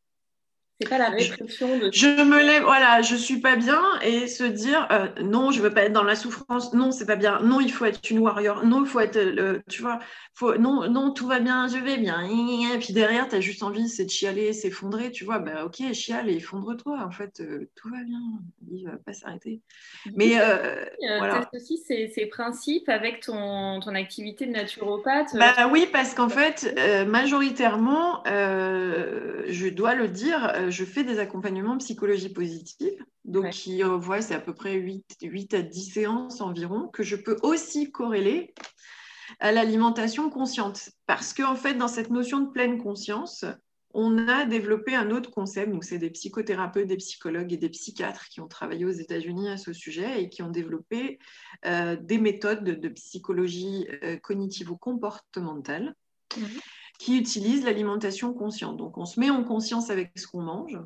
c'est 0.81 0.89
pas 0.89 0.99
la 0.99 1.11
répression 1.11 1.79
de. 1.79 1.91
Je 1.93 2.07
me 2.07 2.39
lève, 2.39 2.63
voilà, 2.63 3.03
je 3.03 3.15
suis 3.15 3.41
pas 3.41 3.57
bien 3.57 3.83
et 4.03 4.27
se 4.27 4.45
dire 4.45 4.89
euh, 4.91 5.09
non, 5.23 5.51
je 5.51 5.61
veux 5.61 5.71
pas 5.71 5.83
être 5.83 5.93
dans 5.93 6.05
la 6.05 6.17
souffrance. 6.17 6.73
Non, 6.73 6.91
c'est 6.91 7.05
pas 7.05 7.17
bien. 7.17 7.41
Non, 7.41 7.61
il 7.61 7.71
faut 7.71 7.85
être 7.85 8.09
une 8.09 8.21
warrior. 8.21 8.65
Non, 8.65 8.83
il 8.85 8.89
faut 8.89 9.01
être, 9.01 9.21
le, 9.21 9.63
tu 9.69 9.83
vois, 9.83 9.99
faut, 10.33 10.57
non, 10.57 10.89
non, 10.89 11.13
tout 11.13 11.27
va 11.27 11.39
bien, 11.41 11.69
je 11.69 11.77
vais 11.77 11.99
bien. 11.99 12.23
Et 12.23 12.79
puis 12.79 12.95
derrière, 12.95 13.29
tu 13.29 13.37
as 13.37 13.41
juste 13.41 13.63
envie, 13.63 13.91
c'est 13.91 14.07
de 14.07 14.11
chialer, 14.11 14.55
s'effondrer. 14.55 15.11
Tu 15.11 15.25
vois, 15.25 15.39
bah 15.39 15.67
ok, 15.67 15.93
chiale 15.93 16.31
et 16.31 16.37
effondre-toi. 16.37 16.99
En 17.07 17.11
fait, 17.11 17.41
euh, 17.41 17.69
tout 17.75 17.91
va 17.91 18.03
bien. 18.03 18.21
Il 18.73 18.87
va 18.87 18.97
pas 19.05 19.13
s'arrêter. 19.13 19.61
Mais 20.15 20.41
euh, 20.41 20.87
voilà. 21.19 21.47
Tu 21.53 21.59
aussi 21.59 21.77
ces, 21.77 22.09
ces, 22.09 22.25
principes 22.25 22.89
avec 22.89 23.21
ton, 23.21 23.81
ton 23.81 23.95
activité 23.95 24.47
de 24.47 24.53
naturopathe. 24.53 25.35
Bah 25.35 25.69
oui, 25.71 25.87
parce 25.93 26.15
qu'en 26.15 26.31
fait, 26.31 26.75
majoritairement, 27.07 28.23
je 28.25 29.69
dois 29.69 29.95
le 29.95 30.09
dire 30.09 30.70
je 30.71 30.85
fais 30.85 31.05
des 31.05 31.19
accompagnements 31.19 31.79
psychologie 31.79 32.29
positive, 32.29 33.05
donc 33.25 33.51
qui 33.51 33.83
euh, 33.83 34.01
c'est 34.21 34.35
à 34.35 34.41
peu 34.41 34.55
près 34.55 34.75
8, 34.75 35.19
8 35.23 35.55
à 35.55 35.63
10 35.63 35.93
séances 35.93 36.41
environ, 36.41 36.89
que 36.89 37.03
je 37.03 37.17
peux 37.17 37.37
aussi 37.43 37.91
corréler 37.91 38.55
à 39.39 39.53
l'alimentation 39.53 40.31
consciente. 40.31 40.91
Parce 41.07 41.35
qu'en 41.35 41.53
en 41.53 41.57
fait, 41.57 41.75
dans 41.75 41.89
cette 41.89 42.11
notion 42.11 42.41
de 42.41 42.51
pleine 42.51 42.79
conscience, 42.79 43.45
on 43.93 44.29
a 44.29 44.45
développé 44.45 44.95
un 44.95 45.11
autre 45.11 45.31
concept, 45.31 45.73
donc 45.73 45.85
c'est 45.85 45.99
des 45.99 46.11
psychothérapeutes, 46.11 46.87
des 46.87 46.97
psychologues 46.97 47.53
et 47.53 47.57
des 47.57 47.71
psychiatres 47.71 48.29
qui 48.29 48.41
ont 48.41 48.47
travaillé 48.47 48.85
aux 48.85 48.91
États-Unis 48.91 49.49
à 49.49 49.57
ce 49.57 49.73
sujet 49.73 50.23
et 50.23 50.29
qui 50.29 50.43
ont 50.43 50.51
développé 50.51 51.19
euh, 51.67 51.97
des 51.97 52.19
méthodes 52.19 52.63
de, 52.63 52.89
psychologie 52.89 53.89
euh, 54.05 54.17
cognitivo-comportementale. 54.19 55.95
Mhm 56.37 56.47
qui 57.01 57.17
utilise 57.17 57.65
l'alimentation 57.65 58.35
consciente. 58.35 58.77
Donc, 58.77 58.99
on 58.99 59.07
se 59.07 59.19
met 59.19 59.31
en 59.31 59.43
conscience 59.43 59.89
avec 59.89 60.13
ce 60.19 60.27
qu'on 60.27 60.43
mange. 60.43 60.79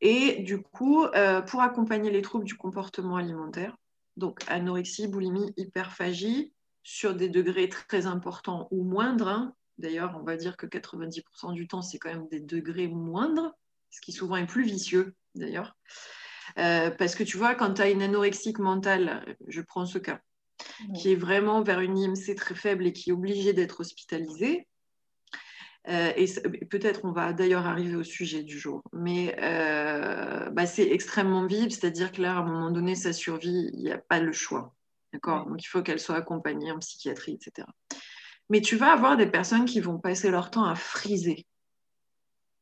Et 0.00 0.42
du 0.42 0.62
coup, 0.62 1.04
euh, 1.04 1.42
pour 1.42 1.60
accompagner 1.60 2.10
les 2.10 2.22
troubles 2.22 2.46
du 2.46 2.56
comportement 2.56 3.16
alimentaire, 3.16 3.76
donc 4.16 4.40
anorexie, 4.48 5.06
boulimie, 5.06 5.52
hyperphagie, 5.58 6.54
sur 6.82 7.14
des 7.14 7.28
degrés 7.28 7.68
très 7.68 8.06
importants 8.06 8.68
ou 8.70 8.84
moindres, 8.84 9.28
hein. 9.28 9.54
d'ailleurs, 9.76 10.16
on 10.18 10.24
va 10.24 10.38
dire 10.38 10.56
que 10.56 10.64
90% 10.64 11.52
du 11.52 11.68
temps, 11.68 11.82
c'est 11.82 11.98
quand 11.98 12.08
même 12.08 12.26
des 12.28 12.40
degrés 12.40 12.88
moindres, 12.88 13.52
ce 13.90 14.00
qui 14.00 14.12
souvent 14.12 14.36
est 14.36 14.46
plus 14.46 14.64
vicieux, 14.64 15.14
d'ailleurs. 15.34 15.76
Euh, 16.56 16.90
parce 16.90 17.14
que 17.14 17.22
tu 17.22 17.36
vois, 17.36 17.54
quand 17.54 17.74
tu 17.74 17.82
as 17.82 17.90
une 17.90 18.00
anorexique 18.00 18.60
mentale, 18.60 19.36
je 19.46 19.60
prends 19.60 19.84
ce 19.84 19.98
cas, 19.98 20.22
qui 20.94 21.12
est 21.12 21.16
vraiment 21.16 21.62
vers 21.62 21.80
une 21.80 21.98
IMC 21.98 22.34
très 22.34 22.54
faible 22.54 22.86
et 22.86 22.94
qui 22.94 23.10
est 23.10 23.12
obligée 23.12 23.52
d'être 23.52 23.80
hospitalisée, 23.80 24.66
euh, 25.88 26.12
et 26.14 26.26
peut-être 26.66 27.04
on 27.04 27.12
va 27.12 27.32
d'ailleurs 27.32 27.66
arriver 27.66 27.96
au 27.96 28.02
sujet 28.02 28.42
du 28.42 28.58
jour, 28.58 28.82
mais 28.92 29.34
euh, 29.40 30.50
bah, 30.50 30.66
c'est 30.66 30.90
extrêmement 30.90 31.46
vif, 31.46 31.70
c'est-à-dire 31.70 32.12
que 32.12 32.20
là, 32.20 32.36
à 32.36 32.40
un 32.40 32.44
moment 32.44 32.70
donné, 32.70 32.94
sa 32.94 33.12
survie, 33.12 33.70
il 33.72 33.80
n'y 33.80 33.90
a 33.90 33.98
pas 33.98 34.20
le 34.20 34.32
choix. 34.32 34.74
D'accord? 35.12 35.46
Donc 35.46 35.62
il 35.64 35.66
faut 35.66 35.82
qu'elle 35.82 35.98
soit 35.98 36.16
accompagnée 36.16 36.70
en 36.70 36.78
psychiatrie, 36.78 37.38
etc. 37.40 37.66
Mais 38.50 38.60
tu 38.60 38.76
vas 38.76 38.92
avoir 38.92 39.16
des 39.16 39.26
personnes 39.26 39.64
qui 39.64 39.80
vont 39.80 39.98
passer 39.98 40.30
leur 40.30 40.50
temps 40.50 40.64
à 40.64 40.74
friser. 40.74 41.46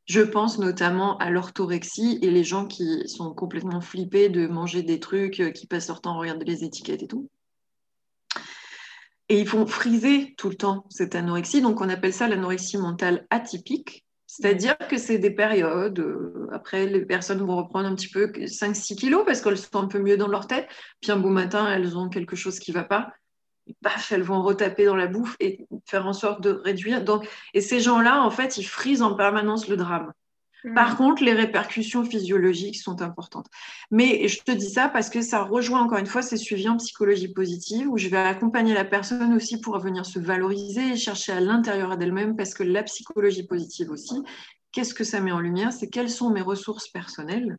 Je 0.05 0.21
pense 0.21 0.57
notamment 0.57 1.17
à 1.17 1.29
l'orthorexie 1.29 2.19
et 2.21 2.31
les 2.31 2.43
gens 2.43 2.65
qui 2.65 3.07
sont 3.07 3.33
complètement 3.33 3.81
flippés 3.81 4.29
de 4.29 4.47
manger 4.47 4.81
des 4.81 4.99
trucs, 4.99 5.39
euh, 5.39 5.51
qui 5.51 5.67
passent 5.67 5.89
leur 5.89 6.01
temps 6.01 6.15
à 6.15 6.19
regarder 6.19 6.45
les 6.45 6.63
étiquettes 6.63 7.03
et 7.03 7.07
tout. 7.07 7.29
Et 9.29 9.39
ils 9.39 9.47
font 9.47 9.65
friser 9.65 10.33
tout 10.37 10.49
le 10.49 10.55
temps 10.55 10.85
cette 10.89 11.15
anorexie. 11.15 11.61
Donc, 11.61 11.81
on 11.81 11.89
appelle 11.89 12.13
ça 12.13 12.27
l'anorexie 12.27 12.77
mentale 12.77 13.25
atypique. 13.29 14.05
C'est-à-dire 14.25 14.77
que 14.77 14.97
c'est 14.97 15.17
des 15.17 15.31
périodes, 15.31 15.99
euh, 15.99 16.47
après 16.51 16.85
les 16.85 17.03
personnes 17.03 17.39
vont 17.39 17.57
reprendre 17.57 17.87
un 17.87 17.95
petit 17.95 18.09
peu 18.09 18.27
5-6 18.27 18.95
kilos 18.95 19.23
parce 19.25 19.41
qu'elles 19.41 19.57
sont 19.57 19.75
un 19.75 19.87
peu 19.87 19.97
mieux 19.97 20.17
dans 20.17 20.27
leur 20.27 20.45
tête, 20.45 20.67
puis 21.01 21.11
un 21.11 21.17
beau 21.17 21.29
matin, 21.29 21.67
elles 21.67 21.97
ont 21.97 22.09
quelque 22.09 22.35
chose 22.35 22.59
qui 22.59 22.69
ne 22.69 22.75
va 22.75 22.83
pas, 22.83 23.11
et 23.65 23.75
paf, 23.81 24.11
elles 24.11 24.21
vont 24.21 24.43
retaper 24.43 24.85
dans 24.85 24.95
la 24.95 25.07
bouffe 25.07 25.35
et 25.39 25.67
faire 25.85 26.05
en 26.05 26.13
sorte 26.13 26.41
de 26.41 26.51
réduire. 26.51 27.03
Donc, 27.03 27.27
et 27.55 27.61
ces 27.61 27.79
gens-là, 27.79 28.21
en 28.21 28.29
fait, 28.29 28.57
ils 28.57 28.65
frisent 28.65 29.01
en 29.01 29.15
permanence 29.15 29.67
le 29.67 29.77
drame. 29.77 30.11
Par 30.75 30.93
mm. 30.93 30.97
contre, 30.97 31.23
les 31.23 31.33
répercussions 31.33 32.03
physiologiques 32.03 32.77
sont 32.77 33.01
importantes. 33.01 33.47
Mais 33.91 34.27
je 34.27 34.41
te 34.41 34.51
dis 34.51 34.69
ça 34.69 34.89
parce 34.89 35.09
que 35.09 35.21
ça 35.21 35.43
rejoint 35.43 35.81
encore 35.81 35.97
une 35.97 36.05
fois 36.05 36.21
ces 36.21 36.37
suivis 36.37 36.69
en 36.69 36.77
psychologie 36.77 37.29
positive 37.29 37.87
où 37.89 37.97
je 37.97 38.09
vais 38.09 38.17
accompagner 38.17 38.73
la 38.73 38.85
personne 38.85 39.33
aussi 39.33 39.61
pour 39.61 39.79
venir 39.79 40.05
se 40.05 40.19
valoriser 40.19 40.91
et 40.91 40.97
chercher 40.97 41.31
à 41.31 41.39
l'intérieur 41.39 41.97
d'elle-même 41.97 42.35
parce 42.35 42.53
que 42.53 42.63
la 42.63 42.83
psychologie 42.83 43.47
positive 43.47 43.89
aussi, 43.89 44.21
qu'est-ce 44.71 44.93
que 44.93 45.03
ça 45.03 45.21
met 45.21 45.31
en 45.31 45.39
lumière? 45.39 45.71
C'est 45.71 45.89
quelles 45.89 46.09
sont 46.09 46.29
mes 46.29 46.41
ressources 46.41 46.89
personnelles 46.89 47.57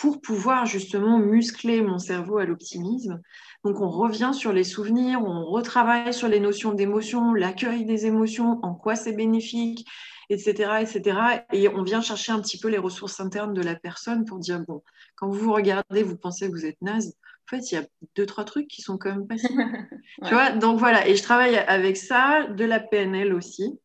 pour 0.00 0.20
pouvoir 0.22 0.64
justement 0.64 1.18
muscler 1.18 1.82
mon 1.82 1.98
cerveau 1.98 2.38
à 2.38 2.46
l'optimisme. 2.46 3.20
Donc 3.64 3.80
on 3.82 3.90
revient 3.90 4.30
sur 4.32 4.50
les 4.50 4.64
souvenirs, 4.64 5.20
on 5.22 5.44
retravaille 5.44 6.14
sur 6.14 6.26
les 6.26 6.40
notions 6.40 6.72
d'émotion, 6.72 7.34
l'accueil 7.34 7.84
des 7.84 8.06
émotions, 8.06 8.58
en 8.62 8.74
quoi 8.74 8.96
c'est 8.96 9.12
bénéfique, 9.12 9.86
etc., 10.30 10.52
etc. 10.80 11.18
Et 11.52 11.68
on 11.68 11.82
vient 11.82 12.00
chercher 12.00 12.32
un 12.32 12.40
petit 12.40 12.58
peu 12.58 12.68
les 12.68 12.78
ressources 12.78 13.20
internes 13.20 13.52
de 13.52 13.62
la 13.62 13.74
personne 13.74 14.24
pour 14.24 14.38
dire, 14.38 14.60
bon, 14.66 14.82
quand 15.16 15.28
vous 15.28 15.38
vous 15.38 15.52
regardez, 15.52 16.02
vous 16.02 16.16
pensez 16.16 16.46
que 16.46 16.52
vous 16.52 16.64
êtes 16.64 16.80
naze. 16.80 17.16
En 17.46 17.56
fait, 17.56 17.72
il 17.72 17.74
y 17.74 17.78
a 17.78 17.84
deux, 18.14 18.26
trois 18.26 18.44
trucs 18.44 18.68
qui 18.68 18.80
sont 18.80 18.96
quand 18.96 19.10
même 19.10 19.26
pas 19.26 19.34
Tu 20.24 20.32
vois 20.32 20.50
Donc 20.50 20.78
voilà, 20.78 21.06
et 21.06 21.16
je 21.16 21.22
travaille 21.22 21.56
avec 21.56 21.96
ça, 21.96 22.46
de 22.46 22.64
la 22.64 22.78
PNL 22.78 23.34
aussi. 23.34 23.78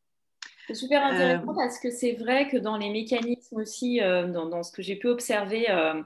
C'est 0.67 0.75
super 0.75 1.03
intéressant 1.03 1.51
euh, 1.51 1.55
parce 1.55 1.79
que 1.79 1.91
c'est 1.91 2.13
vrai 2.13 2.47
que 2.47 2.57
dans 2.57 2.77
les 2.77 2.89
mécanismes 2.89 3.57
aussi, 3.57 4.01
euh, 4.01 4.27
dans, 4.27 4.63
ce 4.63 4.71
que 4.71 4.81
j'ai 4.81 4.95
pu 4.95 5.07
observer, 5.07 5.69
euh, 5.69 6.01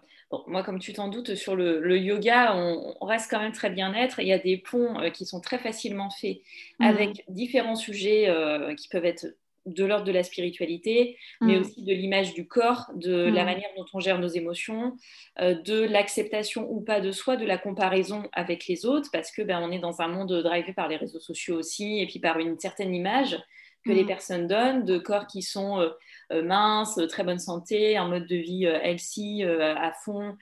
moi 0.48 0.64
comme 0.64 0.80
tu 0.80 0.94
t'en 0.94 1.08
doutes, 1.08 1.36
sur 1.36 1.56
le, 1.56 1.98
yoga, 1.98 2.56
on, 2.56 3.06
reste 3.06 3.30
quand 3.30 3.40
même 3.40 3.54
très 3.54 3.70
bien-être. 3.70 4.20
Il 4.20 4.28
y 4.28 4.34
a 4.34 4.40
des 4.40 4.58
ponts 4.58 5.10
qui 5.14 5.26
sont 5.26 5.40
très 5.40 5.60
facilement 5.60 6.10
faits 6.10 6.40
mmh. 6.80 6.86
avec 6.86 7.24
différents 7.30 7.76
sujets 7.76 8.34
qui 8.78 8.90
peuvent 8.90 9.06
être 9.06 9.28
de 9.66 9.86
l'ordre 9.86 10.06
de 10.06 10.12
la 10.12 10.24
spiritualité, 10.24 11.18
mais 11.42 11.58
mm. 11.58 11.62
aussi 11.62 11.84
de 11.84 11.94
l'image 11.94 12.34
du 12.34 12.48
corps, 12.48 12.92
de 12.96 13.26
la 13.26 13.44
mm. 13.44 13.46
manière 13.46 13.70
dont 13.78 13.86
on 13.94 14.00
gère 14.00 14.20
nos 14.20 14.28
émotions, 14.28 14.96
euh, 15.40 15.54
de 15.54 15.82
l'acceptation 15.82 16.70
ou 16.70 16.82
pas 16.82 17.02
de 17.02 17.12
soi, 17.12 17.36
de 17.36 17.46
la 17.46 17.58
comparaison 17.58 18.24
avec 18.34 18.68
les 18.68 18.86
autres, 18.86 19.10
parce 19.12 19.32
que 19.32 19.42
ben, 19.42 19.60
on 19.62 19.72
est 19.72 19.80
dans 19.80 20.02
un 20.02 20.08
monde 20.08 20.42
drivé 20.42 20.74
par 20.74 20.88
les 20.88 20.98
réseaux 20.98 21.20
sociaux 21.20 21.58
aussi, 21.58 22.00
et 22.00 22.08
puis 22.08 22.20
par 22.20 22.40
une 22.40 22.60
certaine 22.60 22.94
image 22.94 23.38
que 23.86 23.92
les 23.92 24.04
mm. 24.04 24.08
personnes 24.08 24.48
donnent 24.48 24.86
de 24.86 24.98
corps 24.98 25.28
qui 25.28 25.42
sont 25.42 25.80
euh, 25.80 25.90
euh, 26.32 26.44
minces, 26.44 27.00
très 27.10 27.24
bonne 27.24 27.40
santé, 27.40 27.98
un 27.98 28.08
mode 28.08 28.28
de 28.28 28.36
vie 28.36 28.66
healthy 28.66 29.44
à 29.44 29.92
fond. 30.04 30.36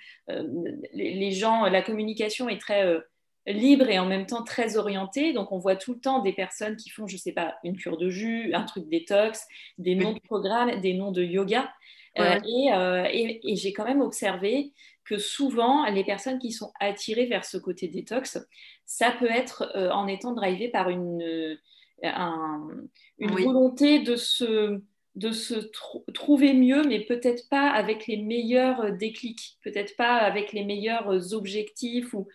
les, 0.94 1.32
gens, 1.32 1.66
la 1.66 1.82
communication 1.82 2.50
est 2.50 2.60
très 2.60 3.00
libre 3.48 3.90
et 3.90 3.98
en 4.00 4.06
même 4.06 4.26
temps 4.26 4.44
très 4.44 4.78
orienté. 4.78 5.34
Donc, 5.34 5.52
on 5.52 5.58
voit 5.58 5.76
tout 5.76 5.94
le 5.94 6.00
temps 6.00 6.20
des 6.20 6.34
personnes 6.34 6.76
qui 6.76 6.90
font, 6.90 7.08
je 7.08 7.16
ne 7.16 7.20
sais 7.20 7.32
pas, 7.32 7.56
une 7.64 7.78
cure 7.78 7.98
de 7.98 8.10
jus, 8.10 8.54
un 8.54 8.64
truc 8.64 8.88
détox, 8.90 9.46
des 9.78 9.96
noms 9.96 10.14
de 10.14 10.20
programmes, 10.20 10.80
des 10.82 10.94
noms 10.94 11.12
de 11.12 11.24
yoga. 11.24 11.70
Euh, 12.20 12.40
euh, 12.74 13.06
et, 13.12 13.56
j'ai 13.56 13.74
quand 13.74 13.86
même 13.86 14.02
observé 14.02 14.74
que 15.06 15.18
souvent, 15.18 15.86
les 15.86 16.04
personnes 16.04 16.40
qui 16.40 16.52
sont 16.52 16.72
attirées 16.80 17.28
vers 17.28 17.46
ce 17.46 17.58
côté 17.58 17.88
détox, 17.88 18.40
ça 18.86 19.12
peut 19.12 19.30
être 19.30 19.72
euh, 19.76 19.90
en 19.92 20.08
étant 20.08 20.34
drivé 20.34 20.68
par 20.70 20.90
une, 20.90 21.58
une 22.04 23.32
volonté 23.32 24.00
de 24.00 24.16
se, 24.16 24.82
de 25.16 25.32
se 25.32 25.56
trouver 26.14 26.54
mieux, 26.54 26.84
mais 26.84 27.02
peut-être 27.02 27.48
pas 27.50 27.70
avec 27.70 28.08
les 28.08 28.18
meilleurs 28.18 28.92
déclics, 28.92 29.58
peut-être 29.64 29.96
pas 29.96 30.18
avec 30.18 30.52
les 30.52 30.66
meilleurs 30.66 31.34
objectifs 31.34 32.14
ou 32.14 32.28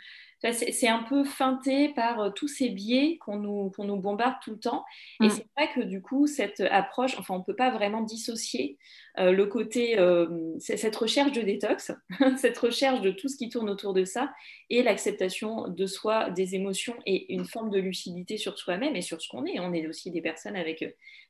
c'est 0.50 0.88
un 0.88 1.04
peu 1.04 1.22
feinté 1.22 1.90
par 1.90 2.20
euh, 2.20 2.30
tous 2.30 2.48
ces 2.48 2.68
biais 2.68 3.16
qu'on 3.18 3.36
nous, 3.36 3.70
nous, 3.78 3.96
bombarde 3.96 4.36
tout 4.42 4.50
le 4.50 4.58
temps. 4.58 4.84
Et 5.20 5.26
mm. 5.26 5.30
c'est 5.30 5.46
vrai 5.56 5.72
que 5.72 5.80
du 5.80 6.02
coup, 6.02 6.26
cette 6.26 6.60
approche, 6.60 7.16
enfin, 7.16 7.34
on 7.34 7.38
ne 7.38 7.44
peut 7.44 7.54
pas 7.54 7.70
vraiment 7.70 8.02
dissocier 8.02 8.76
euh, 9.18 9.30
le 9.30 9.46
côté, 9.46 9.98
euh, 10.00 10.26
cette 10.58 10.96
recherche 10.96 11.30
de 11.32 11.42
détox, 11.42 11.92
cette 12.38 12.58
recherche 12.58 13.00
de 13.02 13.12
tout 13.12 13.28
ce 13.28 13.36
qui 13.36 13.50
tourne 13.50 13.70
autour 13.70 13.94
de 13.94 14.04
ça, 14.04 14.32
et 14.68 14.82
l'acceptation 14.82 15.68
de 15.68 15.86
soi, 15.86 16.30
des 16.30 16.56
émotions 16.56 16.96
et 17.06 17.32
une 17.32 17.44
forme 17.44 17.70
de 17.70 17.78
lucidité 17.78 18.36
sur 18.36 18.58
soi-même 18.58 18.96
et 18.96 19.02
sur 19.02 19.22
ce 19.22 19.28
qu'on 19.28 19.44
est. 19.46 19.60
On 19.60 19.72
est 19.72 19.86
aussi 19.86 20.10
des 20.10 20.22
personnes 20.22 20.56
avec 20.56 20.84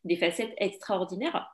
des 0.05 0.16
facettes 0.16 0.55
extraordinaires. 0.57 1.51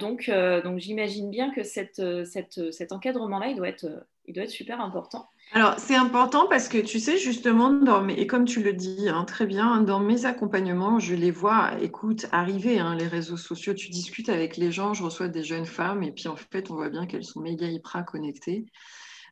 donc, 0.00 0.30
donc 0.30 0.78
j'imagine 0.78 1.30
bien 1.30 1.50
que 1.50 1.62
cette, 1.62 2.02
cette, 2.26 2.72
cet 2.72 2.92
encadrement-là, 2.92 3.48
il, 3.48 3.56
doit 3.56 3.68
être, 3.68 3.86
il 4.26 4.34
doit 4.34 4.44
être 4.44 4.50
super 4.50 4.80
important. 4.80 5.28
Alors, 5.52 5.74
c'est 5.78 5.96
important 5.96 6.46
parce 6.48 6.68
que 6.68 6.78
tu 6.78 7.00
sais, 7.00 7.18
justement, 7.18 7.72
dans 7.72 8.06
et 8.06 8.26
comme 8.28 8.44
tu 8.44 8.62
le 8.62 8.72
dis 8.72 9.08
hein, 9.08 9.24
très 9.24 9.46
bien, 9.46 9.80
dans 9.80 9.98
mes 9.98 10.24
accompagnements, 10.24 11.00
je 11.00 11.14
les 11.14 11.32
vois, 11.32 11.72
écoute, 11.82 12.26
arriver, 12.30 12.78
hein, 12.78 12.94
les 12.94 13.08
réseaux 13.08 13.36
sociaux, 13.36 13.74
tu 13.74 13.88
discutes 13.88 14.28
avec 14.28 14.56
les 14.56 14.70
gens, 14.70 14.94
je 14.94 15.02
reçois 15.02 15.26
des 15.26 15.42
jeunes 15.42 15.66
femmes 15.66 16.04
et 16.04 16.12
puis 16.12 16.28
en 16.28 16.36
fait, 16.36 16.70
on 16.70 16.76
voit 16.76 16.88
bien 16.88 17.04
qu'elles 17.06 17.24
sont 17.24 17.40
méga 17.40 17.66
hyper 17.66 18.04
connectées. 18.04 18.66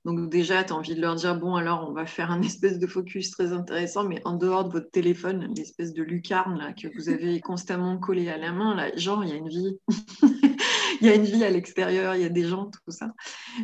Donc 0.04 0.28
déjà, 0.28 0.64
tu 0.64 0.72
as 0.72 0.76
envie 0.76 0.96
de 0.96 1.00
leur 1.00 1.14
dire, 1.14 1.37
bon, 1.38 1.54
alors 1.54 1.87
on 1.88 1.92
va 1.92 2.04
faire 2.07 2.33
un 2.33 2.42
espèce 2.42 2.81
de 2.81 2.87
focus 2.88 3.31
très 3.31 3.52
intéressant, 3.52 4.02
mais 4.02 4.20
en 4.24 4.35
dehors 4.35 4.64
de 4.64 4.72
votre 4.72 4.90
téléphone, 4.90 5.52
l'espèce 5.57 5.92
de 5.92 6.02
lucarne 6.02 6.74
que 6.74 6.88
vous 6.96 7.11
avez 7.11 7.40
constamment 7.40 7.96
collé 7.96 8.28
à 8.28 8.38
la 8.38 8.50
main, 8.50 8.74
là, 8.74 8.90
genre, 8.96 9.22
il 9.22 9.31
y 9.31 9.33
a 9.33 9.37
une 9.37 9.48
vie. 9.48 9.78
il 11.00 11.06
y 11.06 11.11
a 11.11 11.14
une 11.14 11.24
vie 11.24 11.44
à 11.44 11.50
l'extérieur, 11.50 12.14
il 12.14 12.22
y 12.22 12.24
a 12.24 12.30
des 12.30 12.44
gens, 12.44 12.66
tout 12.66 12.90
ça. 12.90 13.12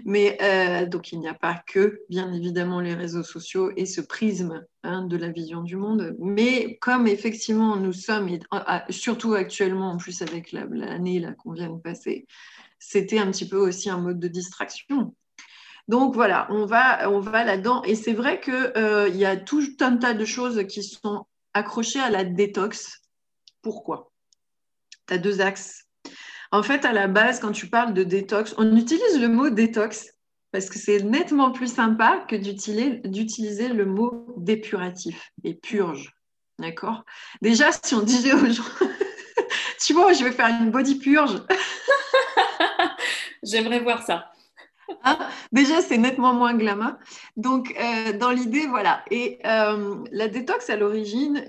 Mais 0.04 0.38
euh, 0.42 0.86
donc, 0.86 1.12
il 1.12 1.20
n'y 1.20 1.28
a 1.28 1.34
pas 1.34 1.62
que, 1.66 2.00
bien 2.08 2.32
évidemment, 2.32 2.80
les 2.80 2.94
réseaux 2.94 3.22
sociaux 3.22 3.72
et 3.76 3.86
ce 3.86 4.00
prisme 4.00 4.64
hein, 4.82 5.02
de 5.06 5.16
la 5.16 5.30
vision 5.30 5.62
du 5.62 5.76
monde. 5.76 6.14
Mais 6.18 6.76
comme 6.80 7.06
effectivement, 7.06 7.76
nous 7.76 7.92
sommes, 7.92 8.28
surtout 8.90 9.34
actuellement, 9.34 9.92
en 9.92 9.96
plus 9.96 10.22
avec 10.22 10.52
l'année 10.52 11.20
là 11.20 11.32
qu'on 11.32 11.52
vient 11.52 11.70
de 11.70 11.80
passer, 11.80 12.26
c'était 12.78 13.18
un 13.18 13.30
petit 13.30 13.48
peu 13.48 13.56
aussi 13.56 13.90
un 13.90 13.98
mode 13.98 14.20
de 14.20 14.28
distraction. 14.28 15.14
Donc 15.88 16.14
voilà, 16.14 16.46
on 16.50 16.64
va, 16.66 17.10
on 17.10 17.20
va 17.20 17.44
là-dedans. 17.44 17.82
Et 17.82 17.94
c'est 17.94 18.12
vrai 18.12 18.40
qu'il 18.40 18.72
euh, 18.76 19.08
y 19.08 19.24
a 19.24 19.36
tout 19.36 19.62
un 19.80 19.96
tas 19.96 20.14
de 20.14 20.24
choses 20.24 20.66
qui 20.66 20.82
sont 20.82 21.26
accrochées 21.52 22.00
à 22.00 22.10
la 22.10 22.24
détox. 22.24 23.02
Pourquoi? 23.62 24.12
Tu 25.06 25.14
as 25.14 25.18
deux 25.18 25.40
axes 25.40 25.83
en 26.54 26.62
fait, 26.62 26.84
à 26.84 26.92
la 26.92 27.08
base, 27.08 27.40
quand 27.40 27.50
tu 27.50 27.66
parles 27.66 27.94
de 27.94 28.04
détox, 28.04 28.54
on 28.58 28.76
utilise 28.76 29.20
le 29.20 29.26
mot 29.26 29.50
détox 29.50 30.12
parce 30.52 30.70
que 30.70 30.78
c'est 30.78 31.02
nettement 31.02 31.50
plus 31.50 31.66
sympa 31.66 32.24
que 32.28 32.36
d'utiliser 32.36 33.68
le 33.70 33.84
mot 33.84 34.32
dépuratif 34.36 35.32
et 35.42 35.54
purge. 35.54 36.14
D'accord? 36.60 37.04
Déjà, 37.42 37.70
si 37.72 37.96
on 37.96 38.02
disait 38.02 38.34
aux 38.34 38.46
gens, 38.46 38.62
tu 39.84 39.94
vois, 39.94 40.12
je 40.12 40.22
vais 40.22 40.30
faire 40.30 40.46
une 40.46 40.70
body 40.70 41.00
purge. 41.00 41.42
J'aimerais 43.42 43.80
voir 43.80 44.04
ça. 44.04 44.30
Hein 45.02 45.18
Déjà, 45.50 45.82
c'est 45.82 45.98
nettement 45.98 46.34
moins 46.34 46.54
glamour. 46.54 46.92
Donc, 47.36 47.74
euh, 47.80 48.12
dans 48.12 48.30
l'idée, 48.30 48.68
voilà. 48.68 49.04
Et 49.10 49.40
euh, 49.44 50.04
la 50.12 50.28
détox, 50.28 50.70
à 50.70 50.76
l'origine, 50.76 51.44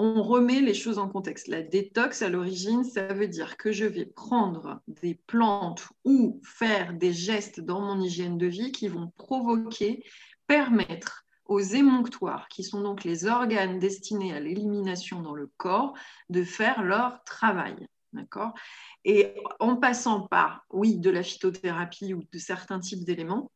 on 0.00 0.22
remet 0.22 0.60
les 0.62 0.72
choses 0.72 0.98
en 0.98 1.08
contexte. 1.08 1.46
La 1.46 1.60
détox, 1.60 2.22
à 2.22 2.30
l'origine, 2.30 2.84
ça 2.84 3.12
veut 3.12 3.28
dire 3.28 3.58
que 3.58 3.70
je 3.70 3.84
vais 3.84 4.06
prendre 4.06 4.80
des 4.88 5.14
plantes 5.26 5.88
ou 6.06 6.40
faire 6.42 6.94
des 6.94 7.12
gestes 7.12 7.60
dans 7.60 7.82
mon 7.82 8.00
hygiène 8.00 8.38
de 8.38 8.46
vie 8.46 8.72
qui 8.72 8.88
vont 8.88 9.12
provoquer, 9.18 10.02
permettre 10.46 11.26
aux 11.44 11.60
émonctoires, 11.60 12.48
qui 12.48 12.64
sont 12.64 12.80
donc 12.80 13.04
les 13.04 13.26
organes 13.26 13.78
destinés 13.78 14.32
à 14.32 14.40
l'élimination 14.40 15.20
dans 15.20 15.34
le 15.34 15.50
corps, 15.58 15.92
de 16.30 16.44
faire 16.44 16.82
leur 16.82 17.22
travail. 17.24 17.76
D'accord? 18.14 18.54
Et 19.04 19.34
en 19.60 19.76
passant 19.76 20.26
par, 20.26 20.64
oui, 20.70 20.96
de 20.96 21.10
la 21.10 21.22
phytothérapie 21.22 22.14
ou 22.14 22.22
de 22.32 22.38
certains 22.38 22.80
types 22.80 23.04
d'éléments, 23.04 23.50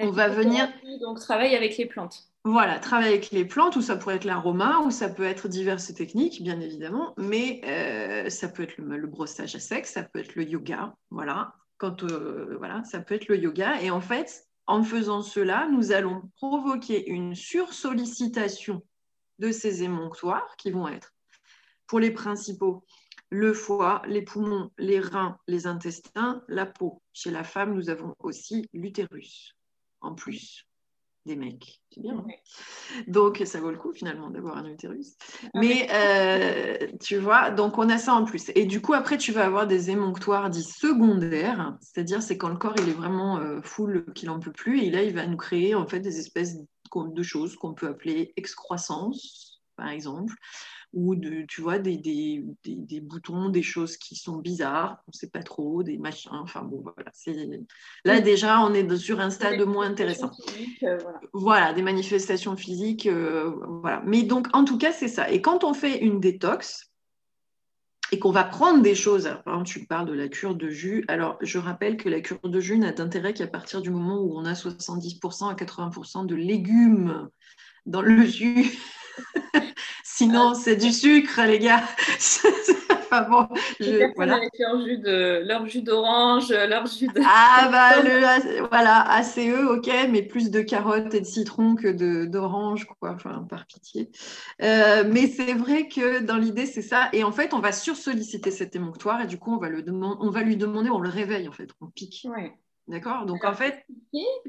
on 0.00 0.10
va 0.10 0.28
venir. 0.28 0.68
Donc, 1.00 1.20
travailler 1.20 1.56
avec 1.56 1.76
les 1.76 1.86
plantes. 1.86 2.33
Voilà, 2.46 2.78
travailler 2.78 3.14
avec 3.14 3.30
les 3.30 3.46
plantes, 3.46 3.74
ou 3.76 3.80
ça 3.80 3.96
pourrait 3.96 4.16
être 4.16 4.26
l'aroma, 4.26 4.80
ou 4.80 4.90
ça 4.90 5.08
peut 5.08 5.24
être 5.24 5.48
diverses 5.48 5.94
techniques, 5.94 6.42
bien 6.42 6.60
évidemment, 6.60 7.14
mais 7.16 7.62
euh, 7.64 8.28
ça 8.28 8.48
peut 8.48 8.64
être 8.64 8.76
le, 8.76 9.06
brossage 9.06 9.54
à 9.54 9.60
sec, 9.60 9.86
ça 9.86 10.02
peut 10.02 10.18
être 10.18 10.34
le 10.34 10.44
yoga, 10.44 10.94
voilà. 11.10 11.54
Quand, 11.78 12.04
euh, 12.04 12.54
voilà, 12.58 12.84
ça 12.84 13.00
peut 13.00 13.14
être 13.14 13.28
le 13.28 13.38
yoga. 13.38 13.80
Et 13.80 13.90
en 13.90 14.02
fait, 14.02 14.46
en 14.66 14.82
faisant 14.82 15.22
cela, 15.22 15.68
nous 15.70 15.90
allons 15.92 16.30
provoquer 16.36 17.08
une 17.08 17.34
sursollicitation 17.34 18.82
de 19.38 19.50
ces 19.50 19.82
émonctoires 19.82 20.54
qui 20.58 20.70
vont 20.70 20.86
être, 20.86 21.14
pour 21.86 21.98
les 21.98 22.10
principaux, 22.10 22.84
le 23.30 23.54
foie, 23.54 24.02
les 24.06 24.22
poumons, 24.22 24.70
les 24.76 25.00
reins, 25.00 25.38
les 25.48 25.66
intestins, 25.66 26.42
la 26.48 26.66
peau. 26.66 27.02
Chez 27.14 27.30
la 27.30 27.42
femme, 27.42 27.74
nous 27.74 27.88
avons 27.88 28.14
aussi 28.18 28.68
l'utérus 28.74 29.56
en 30.02 30.14
plus 30.14 30.68
des 31.26 31.36
mecs. 31.36 31.80
C'est 31.90 32.00
bien. 32.00 32.18
Hein. 32.18 33.02
donc, 33.06 33.42
ça 33.44 33.60
vaut 33.60 33.70
le 33.70 33.76
coup 33.76 33.92
finalement 33.92 34.30
d'avoir 34.30 34.56
un 34.56 34.66
utérus. 34.66 35.16
Ah 35.42 35.48
Mais 35.54 35.88
euh, 35.92 36.88
tu 37.00 37.16
vois, 37.16 37.50
donc 37.50 37.78
on 37.78 37.88
a 37.88 37.98
ça 37.98 38.14
en 38.14 38.24
plus. 38.24 38.50
Et 38.54 38.66
du 38.66 38.80
coup, 38.80 38.94
après, 38.94 39.16
tu 39.16 39.32
vas 39.32 39.44
avoir 39.44 39.66
des 39.66 39.90
émonctoires 39.90 40.50
dits 40.50 40.64
secondaires, 40.64 41.76
c'est-à-dire 41.80 42.22
c'est 42.22 42.36
quand 42.36 42.48
le 42.48 42.56
corps 42.56 42.74
il 42.78 42.88
est 42.88 42.92
vraiment 42.92 43.38
euh, 43.38 43.60
full, 43.62 44.04
qu'il 44.14 44.28
n'en 44.28 44.40
peut 44.40 44.52
plus. 44.52 44.82
Et 44.82 44.90
là, 44.90 45.02
il 45.02 45.14
va 45.14 45.26
nous 45.26 45.36
créer 45.36 45.74
en 45.74 45.86
fait 45.86 46.00
des 46.00 46.18
espèces 46.18 46.56
de 46.94 47.22
choses 47.22 47.56
qu'on 47.56 47.74
peut 47.74 47.88
appeler 47.88 48.32
excroissance, 48.36 49.62
par 49.76 49.88
exemple, 49.88 50.34
ou 50.94 51.14
de, 51.16 51.44
tu 51.48 51.60
vois, 51.60 51.78
des, 51.78 51.96
des, 51.96 52.44
des, 52.64 53.00
boutons, 53.00 53.48
des 53.48 53.62
choses 53.62 53.96
qui 53.96 54.14
sont 54.14 54.36
bizarres, 54.36 55.02
on 55.06 55.10
ne 55.12 55.16
sait 55.16 55.28
pas 55.28 55.42
trop, 55.42 55.82
des 55.82 55.98
machins, 55.98 56.30
enfin 56.32 56.62
bon, 56.62 56.82
voilà. 56.82 57.10
Là, 58.04 58.20
déjà, 58.20 58.60
on 58.60 58.72
est 58.72 58.96
sur 58.96 59.20
un 59.20 59.30
stade 59.30 59.60
moins 59.62 59.86
intéressant. 59.86 60.30
Euh, 60.84 60.98
voilà. 61.32 61.72
des 61.72 61.82
manifestations 61.82 62.56
physiques, 62.56 63.06
euh, 63.06 63.52
voilà. 63.82 64.02
Mais 64.06 64.22
donc, 64.22 64.48
en 64.52 64.64
tout 64.64 64.78
cas, 64.78 64.92
c'est 64.92 65.08
ça. 65.08 65.30
Et 65.30 65.42
quand 65.42 65.64
on 65.64 65.74
fait 65.74 65.98
une 65.98 66.20
détox, 66.20 66.90
et 68.12 68.18
qu'on 68.18 68.30
va 68.30 68.44
prendre 68.44 68.82
des 68.82 68.94
choses, 68.94 69.24
par 69.44 69.54
exemple, 69.54 69.68
tu 69.68 69.86
parles 69.86 70.06
de 70.06 70.12
la 70.12 70.28
cure 70.28 70.54
de 70.54 70.68
jus, 70.68 71.04
alors 71.08 71.36
je 71.40 71.58
rappelle 71.58 71.96
que 71.96 72.08
la 72.08 72.20
cure 72.20 72.38
de 72.44 72.60
jus 72.60 72.78
n'a 72.78 72.92
d'intérêt 72.92 73.34
qu'à 73.34 73.48
partir 73.48 73.82
du 73.82 73.90
moment 73.90 74.20
où 74.20 74.38
on 74.38 74.44
a 74.44 74.52
70% 74.52 75.50
à 75.50 75.54
80% 75.54 76.26
de 76.26 76.34
légumes 76.36 77.28
dans 77.86 78.02
le 78.02 78.24
jus. 78.24 78.78
Sinon, 80.16 80.54
c'est 80.54 80.76
du 80.76 80.92
sucre, 80.92 81.40
les 81.42 81.58
gars. 81.58 81.82
enfin 82.88 83.28
bon, 83.28 83.48
je, 83.80 84.14
voilà. 84.14 84.36
Avec 84.36 84.52
leur 84.60 84.80
jus 84.80 84.98
de, 84.98 85.42
leur 85.44 85.66
jus 85.66 85.82
d'orange, 85.82 86.50
leur 86.50 86.86
jus 86.86 87.08
de. 87.08 87.20
Ah 87.26 87.68
bah 87.72 88.00
le, 88.00 88.68
voilà, 88.68 89.10
ACE, 89.10 89.38
ok, 89.70 89.90
mais 90.12 90.22
plus 90.22 90.52
de 90.52 90.60
carottes 90.60 91.12
et 91.14 91.20
de 91.20 91.26
citron 91.26 91.74
que 91.74 91.88
de 91.88 92.26
d'orange, 92.26 92.86
quoi. 93.00 93.10
Enfin, 93.10 93.44
par 93.50 93.66
pitié. 93.66 94.12
Euh, 94.62 95.02
mais 95.04 95.26
c'est 95.26 95.54
vrai 95.54 95.88
que 95.88 96.20
dans 96.20 96.36
l'idée, 96.36 96.66
c'est 96.66 96.82
ça. 96.82 97.08
Et 97.12 97.24
en 97.24 97.32
fait, 97.32 97.52
on 97.52 97.58
va 97.58 97.72
sursolliciter 97.72 98.52
cet 98.52 98.76
émonctoire 98.76 99.20
et 99.20 99.26
du 99.26 99.38
coup, 99.38 99.52
on 99.52 99.58
va 99.58 99.68
le 99.68 99.82
demander, 99.82 100.16
on 100.20 100.30
va 100.30 100.42
lui 100.42 100.56
demander, 100.56 100.90
on 100.90 101.00
le 101.00 101.08
réveille 101.08 101.48
en 101.48 101.52
fait, 101.52 101.70
on 101.80 101.88
pique. 101.88 102.24
Ouais. 102.30 102.52
D'accord 102.86 103.24
Donc 103.24 103.44
en 103.44 103.54
fait. 103.54 103.84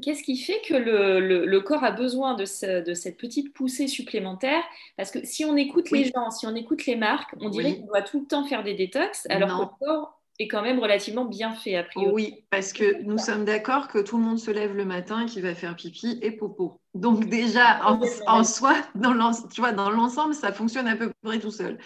Qu'est-ce 0.02 0.22
qui 0.22 0.36
fait 0.36 0.60
que 0.68 0.74
le, 0.74 1.60
corps 1.60 1.84
a 1.84 1.90
besoin 1.90 2.34
de, 2.34 2.44
cette 2.44 3.16
petite 3.16 3.52
poussée 3.52 3.88
supplémentaire? 3.88 4.62
Parce 4.96 5.10
que 5.10 5.24
si 5.24 5.44
on 5.44 5.56
écoute 5.56 5.90
les 5.90 6.04
gens, 6.04 6.30
si 6.30 6.46
on 6.46 6.54
écoute 6.54 6.86
les 6.86 6.96
marques, 6.96 7.34
on 7.40 7.48
dirait 7.48 7.78
qu'on 7.78 7.86
doit 7.86 8.02
tout 8.02 8.20
le 8.20 8.26
temps 8.26 8.44
faire 8.44 8.62
des 8.62 8.74
détox, 8.74 9.26
alors 9.30 9.58
que 9.78 9.84
le 9.84 9.86
corps 9.86 10.20
est 10.38 10.48
quand 10.48 10.62
même 10.62 10.78
relativement 10.78 11.24
bien 11.24 11.54
fait 11.54 11.76
a 11.76 11.82
priori. 11.82 12.12
Oui, 12.12 12.44
parce 12.50 12.72
que 12.72 13.02
nous 13.02 13.18
sommes 13.18 13.44
d'accord 13.44 13.88
que 13.88 13.98
tout 13.98 14.18
le 14.18 14.24
monde 14.24 14.38
se 14.38 14.50
lève 14.50 14.76
le 14.76 14.84
matin 14.84 15.22
et 15.22 15.26
qu'il 15.26 15.42
va 15.42 15.54
faire 15.54 15.74
pipi 15.74 16.18
et 16.22 16.30
popo. 16.30 16.80
Donc 16.96 17.26
déjà, 17.26 17.80
en, 18.26 18.44
soi, 18.44 18.74
dans 18.94 19.12
l'ensemble, 19.90 20.34
ça 20.34 20.52
fonctionne 20.52 20.88
à 20.88 20.96
peu 20.96 21.12
près 21.22 21.38
tout 21.38 21.50
seul. 21.50 21.78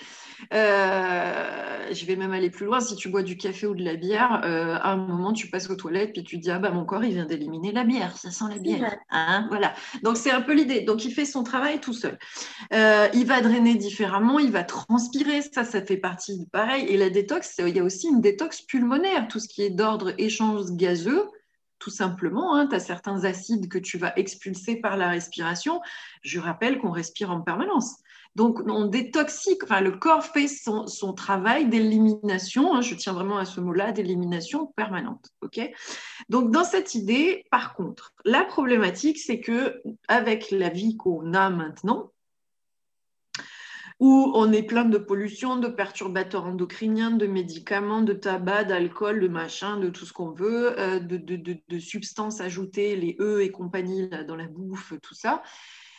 Euh, 0.54 1.92
je 1.92 2.06
vais 2.06 2.16
même 2.16 2.32
aller 2.32 2.50
plus 2.50 2.66
loin. 2.66 2.80
Si 2.80 2.96
tu 2.96 3.08
bois 3.08 3.22
du 3.22 3.36
café 3.36 3.66
ou 3.66 3.74
de 3.74 3.84
la 3.84 3.96
bière, 3.96 4.40
euh, 4.44 4.76
à 4.80 4.92
un 4.92 4.96
moment, 4.96 5.32
tu 5.32 5.48
passes 5.48 5.68
aux 5.68 5.76
toilettes 5.76 6.12
puis 6.12 6.22
tu 6.22 6.38
te 6.38 6.42
dis, 6.42 6.50
ah 6.50 6.58
bah 6.58 6.70
mon 6.70 6.84
corps, 6.84 7.04
il 7.04 7.12
vient 7.12 7.26
d'éliminer 7.26 7.72
la 7.72 7.84
bière, 7.84 8.16
ça 8.16 8.30
sent 8.30 8.44
la 8.48 8.58
bière. 8.58 8.96
Hein, 9.10 9.46
voilà. 9.48 9.74
Donc 10.02 10.16
c'est 10.16 10.30
un 10.30 10.40
peu 10.40 10.54
l'idée. 10.54 10.82
Donc 10.82 11.04
il 11.04 11.12
fait 11.12 11.24
son 11.24 11.42
travail 11.42 11.80
tout 11.80 11.92
seul. 11.92 12.18
Euh, 12.72 13.08
il 13.12 13.26
va 13.26 13.40
drainer 13.40 13.74
différemment, 13.74 14.38
il 14.38 14.50
va 14.50 14.64
transpirer, 14.64 15.42
ça, 15.42 15.64
ça 15.64 15.82
fait 15.82 15.96
partie 15.96 16.38
du 16.38 16.46
pareil. 16.46 16.86
Et 16.88 16.96
la 16.96 17.10
détox, 17.10 17.56
il 17.58 17.76
y 17.76 17.80
a 17.80 17.84
aussi 17.84 18.08
une 18.08 18.20
détox 18.20 18.62
pulmonaire, 18.62 19.28
tout 19.28 19.40
ce 19.40 19.48
qui 19.48 19.62
est 19.62 19.70
d'ordre 19.70 20.12
échange 20.18 20.72
gazeux 20.72 21.28
tout 21.80 21.90
simplement. 21.90 22.54
Hein, 22.54 22.68
tu 22.68 22.76
as 22.76 22.80
certains 22.80 23.24
acides 23.24 23.68
que 23.68 23.78
tu 23.78 23.98
vas 23.98 24.12
expulser 24.16 24.76
par 24.76 24.96
la 24.96 25.08
respiration. 25.08 25.80
Je 26.22 26.38
rappelle 26.38 26.78
qu'on 26.78 26.92
respire 26.92 27.32
en 27.32 27.40
permanence. 27.40 27.96
Donc, 28.36 28.60
on 28.68 28.86
détoxique, 28.86 29.64
enfin, 29.64 29.80
le 29.80 29.90
corps 29.90 30.24
fait 30.24 30.46
son, 30.46 31.12
travail 31.14 31.68
d'élimination, 31.68 32.74
hein, 32.74 32.80
je 32.80 32.94
tiens 32.94 33.12
vraiment 33.12 33.38
à 33.38 33.44
ce 33.44 33.60
mot-là, 33.60 33.90
d'élimination 33.90 34.66
permanente. 34.76 35.30
ok? 35.40 35.60
Donc, 36.28 36.52
dans 36.52 36.62
cette 36.62 36.94
idée, 36.94 37.44
par 37.50 37.74
contre, 37.74 38.12
la 38.24 38.44
problématique, 38.44 39.18
c'est 39.18 39.40
que 39.40 39.82
avec 40.06 40.52
la 40.52 40.68
vie 40.68 40.96
qu'on 40.96 41.34
a 41.34 41.50
maintenant, 41.50 42.12
où 44.00 44.32
on 44.34 44.50
est 44.50 44.62
plein 44.62 44.86
de 44.86 44.96
pollution, 44.96 45.56
de 45.56 45.68
perturbateurs 45.68 46.46
endocriniens, 46.46 47.10
de 47.10 47.26
médicaments, 47.26 48.00
de 48.00 48.14
tabac, 48.14 48.64
d'alcool, 48.64 49.20
de 49.20 49.28
machin, 49.28 49.78
de 49.78 49.90
tout 49.90 50.06
ce 50.06 50.14
qu'on 50.14 50.30
veut, 50.30 50.78
euh, 50.80 50.98
de, 50.98 51.78
substances 51.78 52.40
ajoutées, 52.40 52.96
les 52.96 53.16
E 53.20 53.42
et 53.42 53.50
compagnie 53.50 54.08
dans 54.26 54.36
la 54.36 54.46
bouffe, 54.46 54.94
tout 55.02 55.14
ça. 55.14 55.42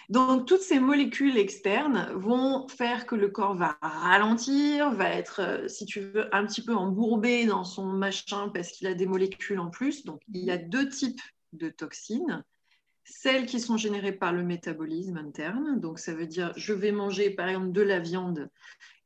Donc, 0.09 0.47
toutes 0.47 0.61
ces 0.61 0.79
molécules 0.79 1.37
externes 1.37 2.11
vont 2.15 2.67
faire 2.67 3.05
que 3.05 3.15
le 3.15 3.29
corps 3.29 3.55
va 3.55 3.77
ralentir, 3.81 4.89
va 4.91 5.09
être, 5.09 5.39
euh, 5.39 5.67
si 5.67 5.85
tu 5.85 6.01
veux, 6.01 6.35
un 6.35 6.45
petit 6.45 6.63
peu 6.63 6.75
embourbé 6.75 7.45
dans 7.45 7.63
son 7.63 7.85
machin 7.85 8.49
parce 8.49 8.71
qu'il 8.71 8.87
a 8.87 8.95
des 8.95 9.05
molécules 9.05 9.59
en 9.59 9.69
plus. 9.69 10.03
Donc, 10.05 10.21
il 10.33 10.43
y 10.43 10.51
a 10.51 10.57
deux 10.57 10.89
types 10.89 11.21
de 11.53 11.69
toxines 11.69 12.43
celles 13.11 13.45
qui 13.45 13.59
sont 13.59 13.77
générées 13.77 14.13
par 14.13 14.31
le 14.31 14.43
métabolisme 14.43 15.17
interne. 15.17 15.79
Donc, 15.79 15.99
ça 15.99 16.13
veut 16.13 16.27
dire, 16.27 16.53
je 16.55 16.73
vais 16.73 16.91
manger 16.91 17.29
par 17.29 17.47
exemple 17.47 17.71
de 17.71 17.81
la 17.81 17.99
viande 17.99 18.49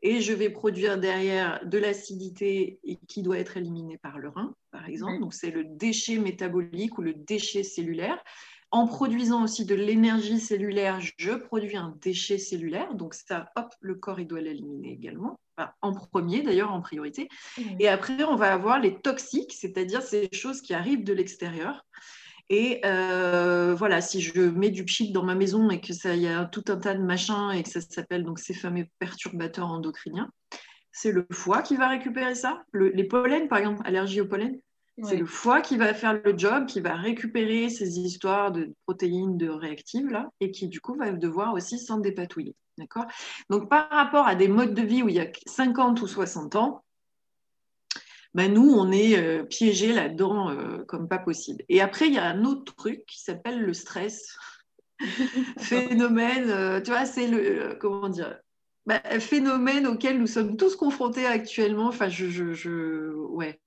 et 0.02 0.22
je 0.22 0.34
vais 0.34 0.50
produire 0.50 1.00
derrière 1.00 1.60
de 1.66 1.78
l'acidité 1.78 2.80
qui 3.08 3.24
doit 3.24 3.40
être 3.40 3.58
éliminée 3.58 3.98
par 3.98 4.20
le 4.20 4.30
rein, 4.30 4.54
par 4.72 4.88
exemple. 4.88 5.20
Donc, 5.20 5.34
c'est 5.34 5.50
le 5.50 5.64
déchet 5.64 6.20
métabolique 6.20 6.98
ou 6.98 7.02
le 7.02 7.14
déchet 7.14 7.64
cellulaire. 7.64 8.24
En 8.72 8.88
produisant 8.88 9.44
aussi 9.44 9.66
de 9.66 9.74
l'énergie 9.74 10.40
cellulaire, 10.40 11.00
je 11.18 11.32
produis 11.32 11.78
un 11.78 11.96
déchet 12.02 12.38
cellulaire. 12.38 12.94
Donc, 12.94 13.14
ça, 13.14 13.50
hop, 13.56 13.74
le 13.80 13.96
corps, 13.96 14.20
il 14.20 14.28
doit 14.28 14.42
l'éliminer 14.42 14.92
également. 14.92 15.40
en 15.82 15.94
premier, 15.94 16.44
d'ailleurs, 16.44 16.72
en 16.72 16.82
priorité. 16.82 17.30
Et 17.80 17.88
après, 17.88 18.24
on 18.26 18.36
va 18.36 18.54
avoir 18.54 18.80
les 18.80 19.00
toxiques, 19.00 19.54
c'est-à-dire 19.54 20.02
ces 20.02 20.30
choses 20.34 20.62
qui 20.62 20.74
arrivent 20.74 21.04
de 21.04 21.14
l'extérieur 21.14 21.86
et 22.50 22.82
euh, 22.86 23.74
voilà, 23.76 24.02
si 24.02 24.22
je 24.22 24.40
mets 24.40 24.70
du 24.70 24.86
pchit 24.86 25.12
dans 25.12 25.24
ma 25.24 25.36
maison 25.36 25.70
et 25.70 25.82
que 25.82 25.94
ça 25.94 26.16
y 26.16 26.28
a 26.28 26.46
tout 26.46 26.64
un 26.68 26.78
tas 26.78 26.94
de 26.94 27.02
machins 27.02 27.52
et 27.52 27.64
que 27.64 27.70
ça 27.70 27.82
s'appelle 27.82 28.24
donc 28.24 28.40
ces 28.40 28.54
fameux 28.54 28.86
perturbateurs 29.00 29.68
endocriniens, 29.68 30.30
c'est 30.92 31.12
le 31.12 31.26
foie 31.32 31.62
qui 31.62 31.76
va 31.76 31.90
récupérer 31.90 32.36
ça. 32.36 32.64
les 32.74 33.04
pollens, 33.04 33.48
par 33.48 33.58
exemple, 33.58 33.82
allergie 33.86 34.22
au 34.22 34.28
pollen, 34.28 34.60
c'est 35.04 35.18
le 35.18 35.26
foie 35.26 35.60
qui 35.60 35.76
va 35.76 35.94
faire 35.94 36.14
le 36.24 36.38
job, 36.38 36.68
qui 36.68 36.80
va 36.80 36.96
récupérer 36.96 37.70
ces 37.70 38.00
histoires 38.00 38.54
de 38.54 38.74
protéines 38.86 39.38
de 39.38 39.50
réactives 39.50 40.08
là, 40.08 40.30
et 40.40 40.52
qui 40.52 40.70
du 40.70 40.80
coup 40.80 40.96
va 40.96 41.12
devoir 41.12 41.54
aussi 41.54 41.80
s'en 41.80 41.98
dépatouiller. 41.98 42.56
D'accord? 42.78 43.06
Donc 43.50 43.70
par 43.70 43.90
rapport 43.90 44.26
à 44.26 44.36
des 44.36 44.48
modes 44.48 44.74
de 44.74 44.82
vie 44.82 45.04
où 45.04 45.10
il 45.10 45.16
y 45.16 45.20
a 45.20 45.28
50 45.48 46.02
ou 46.02 46.08
60 46.08 46.56
ans, 46.56 46.85
ben 48.36 48.54
nous, 48.54 48.70
on 48.70 48.92
est 48.92 49.18
euh, 49.18 49.44
piégés 49.44 49.94
là-dedans 49.94 50.50
euh, 50.50 50.84
comme 50.84 51.08
pas 51.08 51.20
possible. 51.20 51.64
Et 51.70 51.80
après, 51.80 52.08
il 52.08 52.14
y 52.14 52.18
a 52.18 52.26
un 52.26 52.44
autre 52.44 52.76
truc 52.76 53.06
qui 53.06 53.22
s'appelle 53.22 53.62
le 53.62 53.74
stress. 53.74 54.38
phénomène, 55.58 56.50
euh, 56.50 56.82
tu 56.82 56.92
vois, 56.92 57.06
c'est 57.06 57.28
le, 57.28 57.78
comment 57.80 58.10
dire, 58.10 58.38
ben, 58.86 59.00
phénomène 59.22 59.88
auquel 59.88 60.20
nous 60.20 60.28
sommes 60.28 60.58
tous 60.58 60.76
confrontés 60.76 61.26
actuellement. 61.26 61.88
Enfin, 61.88 62.10
je, 62.10 62.28
je, 62.28 62.52
je 62.54 63.14
ouais, 63.14 63.58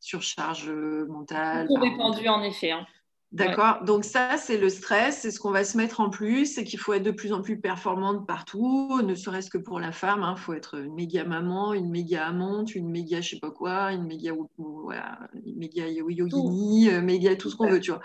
surcharge 0.00 0.68
mentale. 0.68 1.68
Tout 1.68 1.80
répandu, 1.80 2.26
en 2.26 2.42
effet. 2.42 2.72
Hein. 2.72 2.86
D'accord? 3.32 3.82
Donc 3.84 4.04
ça, 4.04 4.36
c'est 4.38 4.56
le 4.56 4.68
stress, 4.68 5.20
c'est 5.20 5.30
ce 5.30 5.40
qu'on 5.40 5.50
va 5.50 5.64
se 5.64 5.76
mettre 5.76 6.00
en 6.00 6.10
plus, 6.10 6.46
c'est 6.46 6.64
qu'il 6.64 6.78
faut 6.78 6.92
être 6.92 7.02
de 7.02 7.10
plus 7.10 7.32
en 7.32 7.42
plus 7.42 7.60
performante 7.60 8.26
partout, 8.26 9.02
ne 9.02 9.14
serait-ce 9.14 9.50
que 9.50 9.58
pour 9.58 9.80
la 9.80 9.92
femme, 9.92 10.20
il 10.20 10.24
hein, 10.24 10.36
faut 10.36 10.54
être 10.54 10.78
une 10.78 10.94
méga 10.94 11.24
maman, 11.24 11.74
une 11.74 11.90
méga 11.90 12.26
amante, 12.26 12.74
une 12.74 12.88
méga 12.88 13.20
je 13.20 13.30
sais 13.30 13.40
pas 13.40 13.50
quoi, 13.50 13.92
une 13.92 14.04
méga, 14.04 14.32
voilà, 14.58 15.18
une 15.44 15.56
méga 15.56 15.88
yogini, 15.88 16.88
euh, 16.88 17.02
méga 17.02 17.34
tout 17.36 17.50
ce 17.50 17.56
qu'on 17.56 17.68
veut, 17.68 17.80
tu 17.80 17.90
vois. 17.90 18.00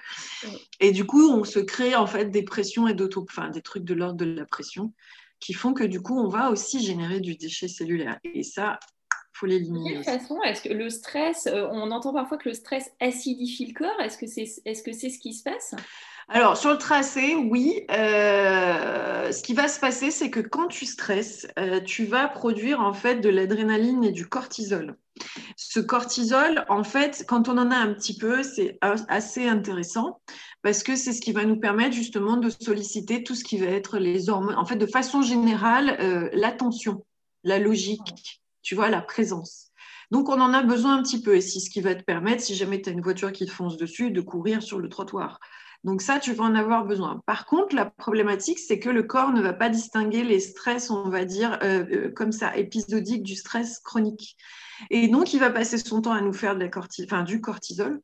Et 0.79 0.91
du 0.91 1.05
coup, 1.05 1.29
on 1.29 1.43
se 1.43 1.59
crée 1.59 1.95
en 1.95 2.07
fait 2.07 2.25
des 2.25 2.43
pressions 2.43 2.87
et 2.87 2.93
d'auto, 2.93 3.23
enfin 3.29 3.49
des 3.49 3.61
trucs 3.61 3.85
de 3.85 3.93
l'ordre 3.93 4.17
de 4.17 4.25
la 4.25 4.45
pression 4.45 4.91
qui 5.39 5.53
font 5.53 5.73
que 5.73 5.83
du 5.83 6.01
coup, 6.01 6.17
on 6.17 6.29
va 6.29 6.51
aussi 6.51 6.79
générer 6.79 7.19
du 7.19 7.35
déchet 7.35 7.67
cellulaire. 7.67 8.19
Et 8.23 8.43
ça, 8.43 8.79
de 9.47 9.89
quelle 9.89 10.03
façon 10.03 10.41
est-ce 10.43 10.61
que 10.61 10.73
le 10.73 10.89
stress, 10.89 11.47
euh, 11.47 11.67
on 11.71 11.91
entend 11.91 12.13
parfois 12.13 12.37
que 12.37 12.49
le 12.49 12.55
stress 12.55 12.91
acidifie 12.99 13.65
le 13.65 13.73
corps. 13.73 13.99
Est-ce 13.99 14.17
que 14.17 14.27
c'est 14.27 14.43
est 14.65 14.73
-ce, 14.73 14.93
c'est 14.93 15.09
ce 15.09 15.19
qui 15.19 15.33
se 15.33 15.43
passe? 15.43 15.73
Alors, 16.27 16.55
sur 16.55 16.71
le 16.71 16.77
tracé, 16.77 17.35
oui. 17.35 17.85
Euh, 17.91 19.31
ce 19.31 19.41
qui 19.41 19.53
va 19.53 19.67
se 19.67 19.79
passer, 19.79 20.11
c'est 20.11 20.29
que 20.29 20.39
quand 20.39 20.67
tu 20.67 20.85
stresses, 20.85 21.47
euh, 21.59 21.81
tu 21.81 22.05
vas 22.05 22.27
produire 22.27 22.79
en 22.79 22.93
fait 22.93 23.15
de 23.15 23.29
l'adrénaline 23.29 24.03
et 24.03 24.11
du 24.11 24.27
cortisol. 24.27 24.95
Ce 25.57 25.79
cortisol, 25.79 26.63
en 26.69 26.83
fait, 26.83 27.25
quand 27.27 27.49
on 27.49 27.57
en 27.57 27.69
a 27.69 27.75
un 27.75 27.93
petit 27.93 28.17
peu, 28.17 28.43
c'est 28.43 28.77
assez 28.81 29.47
intéressant 29.47 30.21
parce 30.61 30.83
que 30.83 30.95
c'est 30.95 31.13
ce 31.13 31.21
qui 31.21 31.33
va 31.33 31.43
nous 31.43 31.59
permettre 31.59 31.95
justement 31.95 32.37
de 32.37 32.49
solliciter 32.49 33.23
tout 33.23 33.35
ce 33.35 33.43
qui 33.43 33.57
va 33.57 33.67
être 33.67 33.97
les 33.97 34.29
hormones. 34.29 34.55
En 34.55 34.65
fait, 34.65 34.77
de 34.77 34.85
façon 34.85 35.21
générale, 35.21 35.97
l'attention, 36.33 37.03
la 37.43 37.59
logique, 37.59 38.40
tu 38.61 38.75
vois, 38.75 38.89
la 38.89 39.01
présence. 39.01 39.71
Donc, 40.11 40.27
on 40.27 40.39
en 40.41 40.53
a 40.53 40.61
besoin 40.61 40.97
un 40.97 41.03
petit 41.03 41.21
peu. 41.21 41.35
Et 41.35 41.41
c'est 41.41 41.59
ce 41.59 41.69
qui 41.69 41.81
va 41.81 41.95
te 41.95 42.03
permettre, 42.03 42.43
si 42.43 42.55
jamais 42.55 42.81
tu 42.81 42.89
as 42.89 42.91
une 42.91 43.01
voiture 43.01 43.31
qui 43.31 43.45
te 43.45 43.51
fonce 43.51 43.77
dessus, 43.77 44.11
de 44.11 44.21
courir 44.21 44.61
sur 44.61 44.79
le 44.79 44.89
trottoir. 44.89 45.39
Donc, 45.83 46.01
ça, 46.01 46.19
tu 46.19 46.33
vas 46.33 46.43
en 46.43 46.53
avoir 46.53 46.85
besoin. 46.85 47.23
Par 47.25 47.45
contre, 47.45 47.75
la 47.75 47.85
problématique, 47.85 48.59
c'est 48.59 48.77
que 48.77 48.89
le 48.89 49.03
corps 49.03 49.31
ne 49.31 49.41
va 49.41 49.53
pas 49.53 49.69
distinguer 49.69 50.23
les 50.23 50.39
stress, 50.39 50.91
on 50.91 51.09
va 51.09 51.25
dire, 51.25 51.57
euh, 51.63 51.85
euh, 51.91 52.11
comme 52.11 52.31
ça, 52.31 52.55
épisodiques 52.55 53.23
du 53.23 53.35
stress 53.35 53.79
chronique. 53.79 54.37
Et 54.91 55.07
donc, 55.07 55.33
il 55.33 55.39
va 55.39 55.49
passer 55.49 55.77
son 55.77 56.01
temps 56.01 56.13
à 56.13 56.21
nous 56.21 56.33
faire 56.33 56.55
de 56.55 56.59
la 56.63 57.23
du 57.23 57.41
cortisol. 57.41 57.99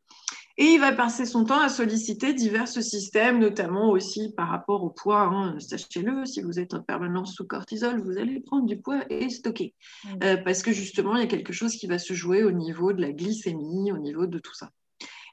Et 0.60 0.66
il 0.66 0.80
va 0.80 0.92
passer 0.92 1.26
son 1.26 1.46
temps 1.46 1.60
à 1.60 1.70
solliciter 1.70 2.34
divers 2.34 2.68
systèmes, 2.68 3.38
notamment 3.38 3.92
aussi 3.92 4.34
par 4.36 4.50
rapport 4.50 4.84
au 4.84 4.90
poids. 4.90 5.22
Hein. 5.22 5.60
Sachez-le, 5.60 6.26
si 6.26 6.42
vous 6.42 6.60
êtes 6.60 6.74
en 6.74 6.82
permanence 6.82 7.36
sous 7.36 7.46
cortisol, 7.46 8.02
vous 8.02 8.18
allez 8.18 8.40
prendre 8.40 8.66
du 8.66 8.78
poids 8.78 9.04
et 9.12 9.30
stocker. 9.30 9.76
Mm. 10.04 10.10
Euh, 10.24 10.38
parce 10.38 10.64
que 10.64 10.72
justement, 10.72 11.16
il 11.16 11.22
y 11.22 11.24
a 11.24 11.28
quelque 11.28 11.54
chose 11.54 11.76
qui 11.76 11.86
va 11.86 12.00
se 12.00 12.14
jouer 12.14 12.44
au 12.44 12.52
niveau 12.52 12.92
de 12.92 13.02
la 13.02 13.12
glycémie, 13.12 13.92
au 13.92 14.00
niveau 14.00 14.26
de 14.26 14.40
tout 14.40 14.56
ça. 14.56 14.72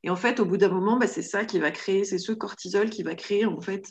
Et 0.03 0.11
en 0.11 0.17
fait, 0.17 0.41
au 0.41 0.45
bout 0.45 0.59
d'un 0.59 0.69
moment, 0.69 0.99
bah, 0.99 1.07
c'est 1.07 1.23
ça 1.23 1.47
qui 1.47 1.59
va 1.59 1.71
créer, 1.71 2.05
c'est 2.05 2.19
ce 2.19 2.33
cortisol 2.33 2.91
qui 2.91 3.03
va 3.03 3.15
créer 3.15 3.47
en 3.47 3.61
fait 3.63 3.87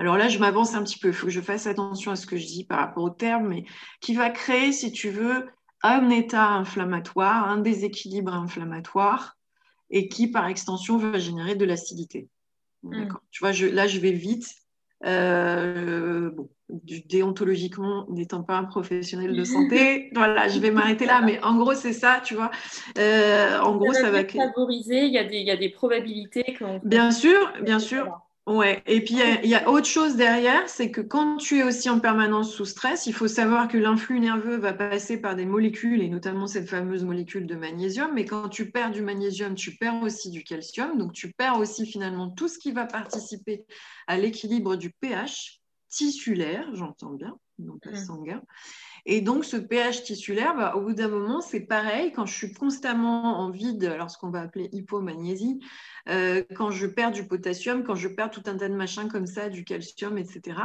alors 0.00 0.16
là, 0.16 0.28
je 0.28 0.38
m'avance 0.38 0.74
un 0.74 0.84
petit 0.84 0.98
peu, 0.98 1.08
il 1.08 1.14
faut 1.14 1.26
que 1.26 1.32
je 1.32 1.40
fasse 1.40 1.66
attention 1.66 2.12
à 2.12 2.16
ce 2.16 2.24
que 2.24 2.36
je 2.36 2.46
dis 2.46 2.64
par 2.64 2.78
rapport 2.78 3.02
au 3.02 3.10
terme, 3.10 3.48
mais 3.48 3.64
qui 4.00 4.14
va 4.14 4.30
créer, 4.30 4.70
si 4.70 4.92
tu 4.92 5.10
veux, 5.10 5.48
un 5.82 6.10
état 6.10 6.48
inflammatoire, 6.48 7.48
un 7.48 7.58
déséquilibre 7.58 8.34
inflammatoire, 8.34 9.36
et 9.90 10.08
qui, 10.08 10.28
par 10.28 10.46
extension, 10.46 10.98
va 10.98 11.18
générer 11.18 11.54
de 11.54 11.64
l'acidité. 11.64 12.28
Hmm. 12.82 13.08
Tu 13.30 13.40
vois, 13.40 13.52
là, 13.52 13.86
je 13.86 13.98
vais 13.98 14.12
vite. 14.12 14.54
Euh, 15.04 16.30
déontologiquement, 16.68 18.06
n'étant 18.10 18.42
pas 18.42 18.56
un 18.56 18.64
professionnel 18.64 19.34
de 19.34 19.44
santé, 19.44 20.10
voilà, 20.14 20.48
je 20.48 20.58
vais 20.58 20.72
m'arrêter 20.72 21.06
là, 21.06 21.22
mais 21.22 21.40
en 21.42 21.56
gros, 21.56 21.74
c'est 21.74 21.92
ça, 21.92 22.20
tu 22.24 22.34
vois. 22.34 22.50
Euh, 22.98 23.60
en 23.60 23.76
gros, 23.76 23.92
ça 23.92 24.10
va 24.10 24.26
favoriser. 24.26 25.04
Il 25.06 25.12
y 25.12 25.18
a 25.18 25.24
des, 25.24 25.38
il 25.38 25.46
y 25.46 25.52
a 25.52 25.56
des 25.56 25.68
probabilités. 25.68 26.58
Bien 26.82 27.12
sûr, 27.12 27.52
bien 27.62 27.78
sûr. 27.78 28.20
Ouais, 28.48 28.82
et 28.86 29.04
puis 29.04 29.16
il 29.42 29.50
y, 29.50 29.54
a 29.54 29.68
autre 29.68 29.86
chose 29.86 30.16
derrière, 30.16 30.66
c'est 30.70 30.90
que 30.90 31.02
quand 31.02 31.36
tu 31.36 31.58
es 31.58 31.62
aussi 31.62 31.90
en 31.90 32.00
permanence 32.00 32.50
sous 32.50 32.64
stress, 32.64 33.04
il 33.04 33.12
faut 33.12 33.28
savoir 33.28 33.68
que 33.68 33.76
l'influx 33.76 34.20
nerveux 34.20 34.56
va 34.56 34.72
passer 34.72 35.20
par 35.20 35.36
des 35.36 35.44
molécules, 35.44 36.00
et 36.00 36.08
notamment 36.08 36.46
cette 36.46 36.66
fameuse 36.66 37.04
molécule 37.04 37.46
de 37.46 37.54
magnésium, 37.54 38.10
mais 38.14 38.24
quand 38.24 38.48
tu 38.48 38.70
perds 38.70 38.92
du 38.92 39.02
magnésium, 39.02 39.54
tu 39.54 39.76
perds 39.76 40.02
aussi 40.02 40.30
du 40.30 40.44
calcium, 40.44 40.96
donc 40.96 41.12
tu 41.12 41.30
perds 41.30 41.58
aussi 41.58 41.84
finalement 41.84 42.30
tout 42.30 42.48
ce 42.48 42.58
qui 42.58 42.72
va 42.72 42.86
participer 42.86 43.66
à 44.06 44.16
l'équilibre 44.16 44.76
du 44.76 44.92
pH 44.92 45.60
tissulaire, 45.90 46.66
j'entends 46.74 47.12
bien, 47.12 47.38
non 47.58 47.78
pas 47.78 47.90
mmh. 47.90 48.06
sanguin. 48.06 48.42
Et 49.10 49.22
donc, 49.22 49.46
ce 49.46 49.56
pH 49.56 50.02
tissulaire, 50.02 50.54
bah, 50.54 50.74
au 50.76 50.82
bout 50.82 50.92
d'un 50.92 51.08
moment, 51.08 51.40
c'est 51.40 51.60
pareil. 51.60 52.12
Quand 52.12 52.26
je 52.26 52.34
suis 52.34 52.52
constamment 52.52 53.40
en 53.40 53.48
vide, 53.48 53.84
alors 53.84 54.10
ce 54.10 54.18
qu'on 54.18 54.28
va 54.28 54.42
appeler 54.42 54.68
hypomagnésie, 54.70 55.60
euh, 56.10 56.44
quand 56.54 56.70
je 56.70 56.86
perds 56.86 57.12
du 57.12 57.26
potassium, 57.26 57.84
quand 57.84 57.94
je 57.94 58.08
perds 58.08 58.30
tout 58.30 58.42
un 58.44 58.58
tas 58.58 58.68
de 58.68 58.74
machins 58.74 59.08
comme 59.08 59.26
ça, 59.26 59.48
du 59.48 59.64
calcium, 59.64 60.18
etc., 60.18 60.58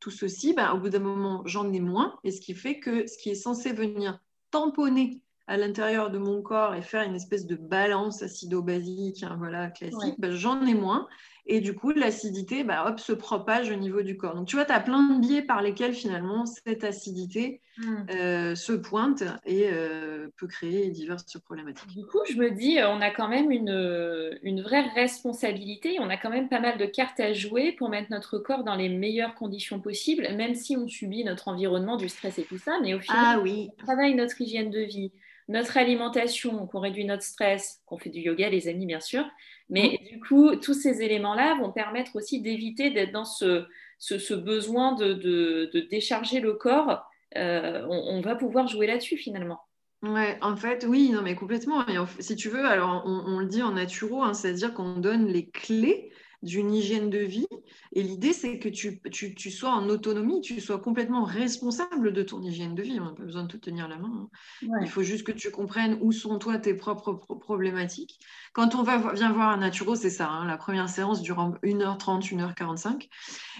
tout 0.00 0.10
ceci, 0.10 0.54
bah, 0.54 0.74
au 0.74 0.78
bout 0.78 0.88
d'un 0.88 0.98
moment, 0.98 1.42
j'en 1.46 1.72
ai 1.72 1.78
moins. 1.78 2.18
Et 2.24 2.32
ce 2.32 2.40
qui 2.40 2.54
fait 2.54 2.80
que 2.80 3.06
ce 3.06 3.16
qui 3.16 3.30
est 3.30 3.36
censé 3.36 3.72
venir 3.72 4.18
tamponner 4.50 5.22
à 5.46 5.56
l'intérieur 5.56 6.10
de 6.10 6.18
mon 6.18 6.42
corps 6.42 6.74
et 6.74 6.82
faire 6.82 7.02
une 7.02 7.14
espèce 7.14 7.46
de 7.46 7.54
balance 7.54 8.22
acido-basique, 8.22 9.22
hein, 9.22 9.36
voilà, 9.38 9.70
classique, 9.70 10.16
bah, 10.18 10.32
j'en 10.32 10.66
ai 10.66 10.74
moins. 10.74 11.06
Et 11.46 11.60
du 11.60 11.74
coup, 11.74 11.90
l'acidité, 11.90 12.64
bah, 12.64 12.86
hop, 12.88 12.98
se 12.98 13.12
propage 13.12 13.70
au 13.70 13.74
niveau 13.74 14.00
du 14.00 14.16
corps. 14.16 14.34
Donc, 14.34 14.48
tu 14.48 14.56
vois, 14.56 14.64
tu 14.64 14.72
as 14.72 14.80
plein 14.80 15.02
de 15.02 15.20
biais 15.20 15.42
par 15.42 15.60
lesquels 15.60 15.92
finalement 15.92 16.46
cette 16.46 16.84
acidité 16.84 17.60
hmm. 17.76 17.96
euh, 18.10 18.54
se 18.54 18.72
pointe 18.72 19.22
et 19.44 19.68
euh, 19.70 20.28
peut 20.38 20.46
créer 20.46 20.88
diverses 20.88 21.38
problématiques. 21.44 21.94
Du 21.94 22.06
coup, 22.06 22.20
je 22.26 22.36
me 22.36 22.50
dis, 22.50 22.78
on 22.82 23.00
a 23.02 23.10
quand 23.10 23.28
même 23.28 23.50
une, 23.50 24.38
une, 24.42 24.62
vraie 24.62 24.88
responsabilité, 24.94 25.98
on 26.00 26.08
a 26.08 26.16
quand 26.16 26.30
même 26.30 26.48
pas 26.48 26.60
mal 26.60 26.78
de 26.78 26.86
cartes 26.86 27.20
à 27.20 27.34
jouer 27.34 27.72
pour 27.72 27.90
mettre 27.90 28.10
notre 28.10 28.38
corps 28.38 28.64
dans 28.64 28.76
les 28.76 28.88
meilleures 28.88 29.34
conditions 29.34 29.80
possibles, 29.80 30.26
même 30.34 30.54
si 30.54 30.78
on 30.78 30.88
subit 30.88 31.24
notre 31.24 31.48
environnement, 31.48 31.96
du 31.96 32.08
stress 32.08 32.38
et 32.38 32.44
tout 32.44 32.58
ça. 32.58 32.78
Mais 32.82 32.94
au 32.94 33.00
final, 33.00 33.18
ah, 33.22 33.40
oui. 33.42 33.68
on 33.78 33.84
travaille 33.84 34.14
notre 34.14 34.40
hygiène 34.40 34.70
de 34.70 34.80
vie, 34.80 35.12
notre 35.48 35.76
alimentation, 35.76 36.66
qu'on 36.66 36.80
réduit 36.80 37.04
notre 37.04 37.22
stress, 37.22 37.82
qu'on 37.84 37.98
fait 37.98 38.08
du 38.08 38.20
yoga, 38.20 38.48
les 38.48 38.66
amis, 38.68 38.86
bien 38.86 39.00
sûr. 39.00 39.26
Mais 39.70 39.98
mm. 40.00 40.08
du 40.08 40.20
coup, 40.20 40.56
tous 40.56 40.74
ces 40.74 41.02
éléments-là 41.02 41.56
vont 41.60 41.72
permettre 41.72 42.16
aussi 42.16 42.40
d'éviter 42.40 42.90
d'être 42.90 43.12
dans 43.12 43.24
ce, 43.24 43.64
ce, 43.98 44.34
besoin 44.34 44.94
de, 44.94 45.14
de, 45.14 45.80
décharger 45.90 46.40
le 46.40 46.54
corps. 46.54 47.04
Euh, 47.36 47.84
on, 47.88 48.20
va 48.20 48.36
pouvoir 48.36 48.68
jouer 48.68 48.86
là-dessus 48.86 49.16
finalement. 49.16 49.60
Ouais, 50.02 50.38
en 50.42 50.56
fait, 50.56 50.84
oui, 50.88 51.10
non, 51.10 51.22
mais 51.22 51.34
complètement. 51.34 51.86
Et 51.88 51.96
si 52.20 52.36
tu 52.36 52.48
veux, 52.48 52.64
alors 52.64 53.02
on, 53.06 53.38
le 53.38 53.46
dit 53.46 53.62
en 53.62 53.72
naturo, 53.72 54.22
hein, 54.22 54.34
c'est-à-dire 54.34 54.74
qu'on 54.74 54.98
donne 54.98 55.26
les 55.26 55.48
clés 55.48 56.12
d'une 56.44 56.72
hygiène 56.72 57.10
de 57.10 57.18
vie. 57.18 57.46
Et 57.92 58.02
l'idée, 58.02 58.32
c'est 58.32 58.58
que 58.58 58.68
tu, 58.68 59.00
tu, 59.10 59.50
sois 59.50 59.70
en 59.70 59.88
autonomie, 59.88 60.40
tu 60.40 60.60
sois 60.60 60.78
complètement 60.78 61.24
responsable 61.24 62.12
de 62.12 62.22
ton 62.22 62.42
hygiène 62.42 62.74
de 62.74 62.82
vie. 62.82 62.98
On 63.00 63.04
n'a 63.04 63.12
pas 63.12 63.22
besoin 63.22 63.44
de 63.44 63.48
te 63.48 63.56
tenir 63.56 63.88
la 63.88 63.96
main. 63.96 64.28
Hein. 64.62 64.68
Il 64.82 64.88
faut 64.88 65.02
juste 65.02 65.24
que 65.24 65.32
tu 65.32 65.50
comprennes 65.50 65.98
où 66.00 66.12
sont 66.12 66.38
toi 66.38 66.58
tes 66.58 66.74
propres 66.74 67.12
problématiques. 67.12 68.18
Quand 68.52 68.74
on 68.74 68.82
va, 68.82 69.12
vient 69.12 69.32
voir 69.32 69.50
un 69.50 69.58
naturo, 69.58 69.94
c'est 69.94 70.10
ça. 70.10 70.28
Hein. 70.28 70.46
la 70.46 70.56
première 70.56 70.88
séance 70.88 71.22
dure 71.22 71.36
1h30, 71.62 72.34
1h45. 72.34 73.08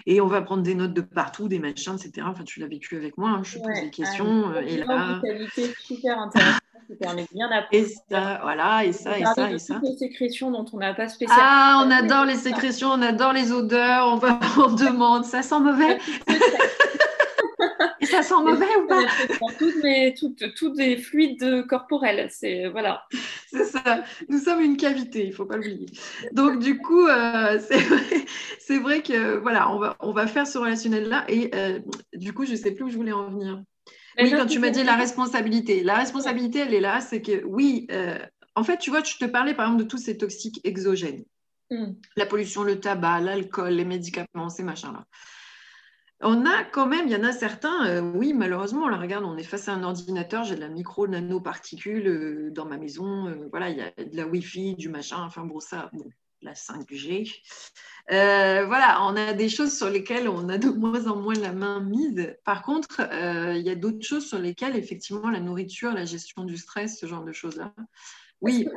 Et 0.06 0.20
on 0.20 0.26
va 0.26 0.42
prendre 0.42 0.62
des 0.62 0.74
notes 0.74 0.94
de 0.94 1.00
partout, 1.00 1.48
des 1.48 1.58
machins, 1.58 1.94
etc. 1.94 2.26
Enfin, 2.28 2.44
tu 2.44 2.60
l'as 2.60 2.68
vécu 2.68 2.96
avec 2.96 3.16
moi. 3.16 3.30
Hein. 3.30 3.42
Je 3.44 3.58
pose 3.58 3.80
des 3.80 3.90
questions. 3.90 4.52
Ah, 4.54 4.62
et 4.62 4.78
là... 4.78 5.22
super 5.80 6.18
intéressant 6.18 6.58
qui 6.86 6.94
permet 6.96 7.26
bien 7.32 7.48
Et 7.72 7.84
ça, 7.84 8.40
voilà, 8.42 8.84
et 8.84 8.92
ça, 8.92 9.18
et 9.18 9.24
ça, 9.24 9.50
et 9.50 9.58
ça. 9.58 9.80
les 9.82 9.96
sécrétions 9.96 10.50
dont 10.50 10.64
on 10.72 10.78
n'a 10.78 10.94
pas 10.94 11.08
spécialement. 11.08 11.42
Ah, 11.44 11.84
on 11.86 11.90
adore 11.90 12.24
les 12.24 12.36
sécrétions, 12.36 12.90
on 12.90 13.02
adore 13.02 13.32
les 13.32 13.52
odeurs, 13.52 14.08
on, 14.08 14.16
va, 14.16 14.38
on 14.58 14.72
demande, 14.74 15.24
ça 15.24 15.42
sent 15.42 15.60
mauvais? 15.60 15.98
Et 18.00 18.06
ça 18.06 18.22
sent 18.22 18.34
mauvais 18.42 18.66
ou 18.82 18.86
pas? 18.86 19.02
toutes 19.58 19.82
les, 19.82 20.14
toutes, 20.14 20.54
toutes 20.54 20.76
les 20.76 20.96
fluides 20.96 21.66
corporels, 21.66 22.28
c'est 22.30 22.68
voilà. 22.68 23.04
C'est 23.48 23.64
ça. 23.64 24.04
Nous 24.28 24.38
sommes 24.38 24.60
une 24.60 24.76
cavité, 24.76 25.26
il 25.26 25.32
faut 25.32 25.46
pas 25.46 25.56
l'oublier. 25.56 25.86
Donc 26.32 26.58
du 26.58 26.78
coup, 26.78 27.06
euh, 27.06 27.58
c'est 28.58 28.78
vrai, 28.78 29.02
que 29.02 29.36
voilà, 29.38 29.70
on 29.70 29.78
va, 29.78 29.96
on 30.00 30.12
va 30.12 30.26
faire 30.26 30.46
ce 30.46 30.58
relationnel 30.58 31.08
là 31.08 31.24
et 31.28 31.50
euh, 31.54 31.78
du 32.14 32.32
coup, 32.32 32.44
je 32.44 32.54
sais 32.54 32.72
plus 32.72 32.84
où 32.84 32.90
je 32.90 32.96
voulais 32.96 33.12
en 33.12 33.30
venir. 33.30 33.62
Oui, 34.18 34.30
quand 34.30 34.46
tu 34.46 34.58
m'as 34.58 34.70
dit 34.70 34.84
la 34.84 34.96
responsabilité. 34.96 35.82
La 35.82 35.96
responsabilité, 35.96 36.60
elle 36.60 36.74
est 36.74 36.80
là, 36.80 37.00
c'est 37.00 37.22
que 37.22 37.44
oui, 37.44 37.86
euh, 37.90 38.18
en 38.54 38.64
fait, 38.64 38.78
tu 38.78 38.90
vois, 38.90 39.02
tu 39.02 39.18
te 39.18 39.24
parlais 39.24 39.54
par 39.54 39.66
exemple 39.66 39.84
de 39.84 39.88
tous 39.88 39.98
ces 39.98 40.16
toxiques 40.16 40.60
exogènes. 40.64 41.24
Hmm. 41.70 41.92
La 42.16 42.26
pollution, 42.26 42.62
le 42.62 42.78
tabac, 42.78 43.20
l'alcool, 43.20 43.72
les 43.72 43.84
médicaments, 43.84 44.48
ces 44.48 44.62
machins-là. 44.62 45.04
On 46.20 46.46
a 46.46 46.64
quand 46.64 46.86
même, 46.86 47.06
il 47.06 47.12
y 47.12 47.16
en 47.16 47.24
a 47.24 47.32
certains, 47.32 47.86
euh, 47.86 48.00
oui, 48.00 48.32
malheureusement, 48.32 48.88
là, 48.88 48.96
regarde, 48.96 49.24
on 49.24 49.36
est 49.36 49.42
face 49.42 49.68
à 49.68 49.72
un 49.72 49.82
ordinateur, 49.82 50.44
j'ai 50.44 50.54
de 50.54 50.60
la 50.60 50.68
micro-nanoparticule 50.68 52.06
euh, 52.06 52.50
dans 52.50 52.66
ma 52.66 52.78
maison, 52.78 53.34
voilà, 53.50 53.70
il 53.70 53.78
y 53.78 53.80
a 53.80 53.90
de 53.90 54.16
la 54.16 54.26
Wi-Fi, 54.26 54.74
du 54.76 54.88
machin, 54.88 55.22
enfin 55.22 55.44
bon, 55.44 55.60
ça, 55.60 55.90
bon, 55.92 56.04
la 56.44 56.54
5G. 56.54 57.42
Euh, 58.12 58.66
voilà, 58.66 59.02
on 59.02 59.16
a 59.16 59.32
des 59.32 59.48
choses 59.48 59.76
sur 59.76 59.88
lesquelles 59.88 60.28
on 60.28 60.48
a 60.48 60.58
de 60.58 60.68
moins 60.68 61.06
en 61.06 61.16
moins 61.16 61.34
la 61.34 61.52
main 61.52 61.80
mise. 61.80 62.36
Par 62.44 62.62
contre, 62.62 63.00
euh, 63.00 63.54
il 63.56 63.62
y 63.62 63.70
a 63.70 63.74
d'autres 63.74 64.04
choses 64.04 64.26
sur 64.26 64.38
lesquelles, 64.38 64.76
effectivement, 64.76 65.30
la 65.30 65.40
nourriture, 65.40 65.92
la 65.92 66.04
gestion 66.04 66.44
du 66.44 66.56
stress, 66.56 66.98
ce 66.98 67.06
genre 67.06 67.24
de 67.24 67.32
choses-là. 67.32 67.72
Oui, 68.44 68.68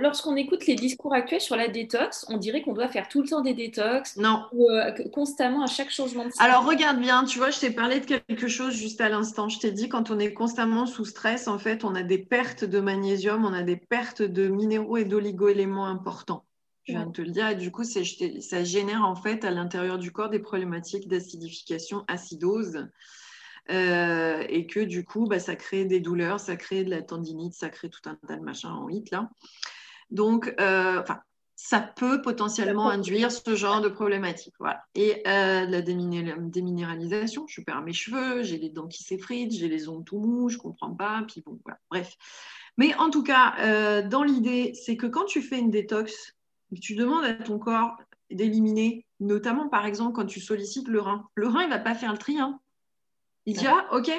lorsqu'on 0.00 0.34
écoute 0.34 0.66
les 0.66 0.74
discours 0.74 1.14
actuels 1.14 1.40
sur 1.40 1.54
la 1.54 1.68
détox, 1.68 2.26
on 2.30 2.36
dirait 2.36 2.62
qu'on 2.62 2.72
doit 2.72 2.88
faire 2.88 3.06
tout 3.06 3.22
le 3.22 3.28
temps 3.28 3.42
des 3.42 3.54
détox. 3.54 4.16
Non. 4.16 4.46
Euh, 4.52 4.90
constamment 5.12 5.62
à 5.62 5.66
chaque 5.68 5.90
changement 5.90 6.24
de 6.24 6.32
Alors 6.40 6.66
regarde 6.66 6.98
bien, 6.98 7.22
tu 7.22 7.38
vois, 7.38 7.50
je 7.50 7.60
t'ai 7.60 7.70
parlé 7.70 8.00
de 8.00 8.06
quelque 8.06 8.48
chose 8.48 8.74
juste 8.74 9.00
à 9.00 9.08
l'instant. 9.08 9.48
Je 9.48 9.60
t'ai 9.60 9.70
dit 9.70 9.88
quand 9.88 10.10
on 10.10 10.18
est 10.18 10.32
constamment 10.32 10.86
sous 10.86 11.04
stress, 11.04 11.46
en 11.46 11.58
fait, 11.58 11.84
on 11.84 11.94
a 11.94 12.02
des 12.02 12.18
pertes 12.18 12.64
de 12.64 12.80
magnésium, 12.80 13.44
on 13.44 13.52
a 13.52 13.62
des 13.62 13.76
pertes 13.76 14.22
de 14.22 14.48
minéraux 14.48 14.96
et 14.96 15.04
d'oligo-éléments 15.04 15.86
importants. 15.86 16.44
Je 16.88 16.94
viens 16.94 17.06
de 17.06 17.12
te 17.12 17.20
le 17.20 17.30
dire. 17.30 17.48
Et 17.50 17.54
du 17.54 17.70
coup, 17.70 17.84
ça 17.84 18.64
génère 18.64 19.04
en 19.04 19.14
fait 19.14 19.44
à 19.44 19.50
l'intérieur 19.50 19.98
du 19.98 20.10
corps 20.10 20.30
des 20.30 20.38
problématiques 20.38 21.06
d'acidification, 21.06 22.04
acidose. 22.08 22.88
Euh, 23.70 24.42
et 24.48 24.66
que 24.66 24.80
du 24.80 25.04
coup, 25.04 25.26
bah, 25.26 25.38
ça 25.38 25.54
crée 25.54 25.84
des 25.84 26.00
douleurs, 26.00 26.40
ça 26.40 26.56
crée 26.56 26.84
de 26.84 26.90
la 26.90 27.02
tendinite, 27.02 27.52
ça 27.52 27.68
crée 27.68 27.90
tout 27.90 28.00
un 28.06 28.14
tas 28.26 28.36
de 28.36 28.42
machins 28.42 28.70
en 28.70 28.88
hit 28.88 29.10
là. 29.10 29.28
Donc, 30.10 30.54
euh, 30.58 31.02
ça 31.54 31.80
peut 31.80 32.22
potentiellement 32.22 32.88
induire 32.88 33.30
ce 33.30 33.54
genre 33.54 33.82
de 33.82 33.90
problématique. 33.90 34.54
Voilà. 34.58 34.82
Et 34.94 35.22
euh, 35.26 35.66
la 35.66 35.82
déminéralisation, 35.82 37.46
je 37.46 37.60
perds 37.60 37.82
mes 37.82 37.92
cheveux, 37.92 38.42
j'ai 38.42 38.56
les 38.56 38.70
dents 38.70 38.88
qui 38.88 39.02
s'effritent, 39.02 39.52
j'ai 39.52 39.68
les 39.68 39.90
ongles 39.90 40.04
tout 40.04 40.20
mous, 40.20 40.48
je 40.48 40.56
ne 40.56 40.62
comprends 40.62 40.94
pas. 40.94 41.22
Puis 41.28 41.42
bon, 41.44 41.60
voilà. 41.62 41.78
Bref. 41.90 42.16
Mais 42.78 42.94
en 42.94 43.10
tout 43.10 43.24
cas, 43.24 44.02
dans 44.02 44.22
l'idée, 44.22 44.72
c'est 44.72 44.96
que 44.96 45.06
quand 45.06 45.24
tu 45.24 45.42
fais 45.42 45.58
une 45.58 45.70
détox, 45.70 46.37
tu 46.76 46.94
demandes 46.94 47.24
à 47.24 47.34
ton 47.34 47.58
corps 47.58 47.96
d'éliminer, 48.30 49.06
notamment 49.20 49.68
par 49.68 49.86
exemple 49.86 50.12
quand 50.12 50.26
tu 50.26 50.40
sollicites 50.40 50.88
le 50.88 51.00
rein. 51.00 51.28
Le 51.34 51.48
rein, 51.48 51.62
il 51.62 51.68
ne 51.68 51.74
va 51.74 51.78
pas 51.78 51.94
faire 51.94 52.12
le 52.12 52.18
tri. 52.18 52.38
Hein. 52.38 52.60
Il 53.46 53.56
dit 53.56 53.66
Ah, 53.66 53.86
ok. 53.92 54.10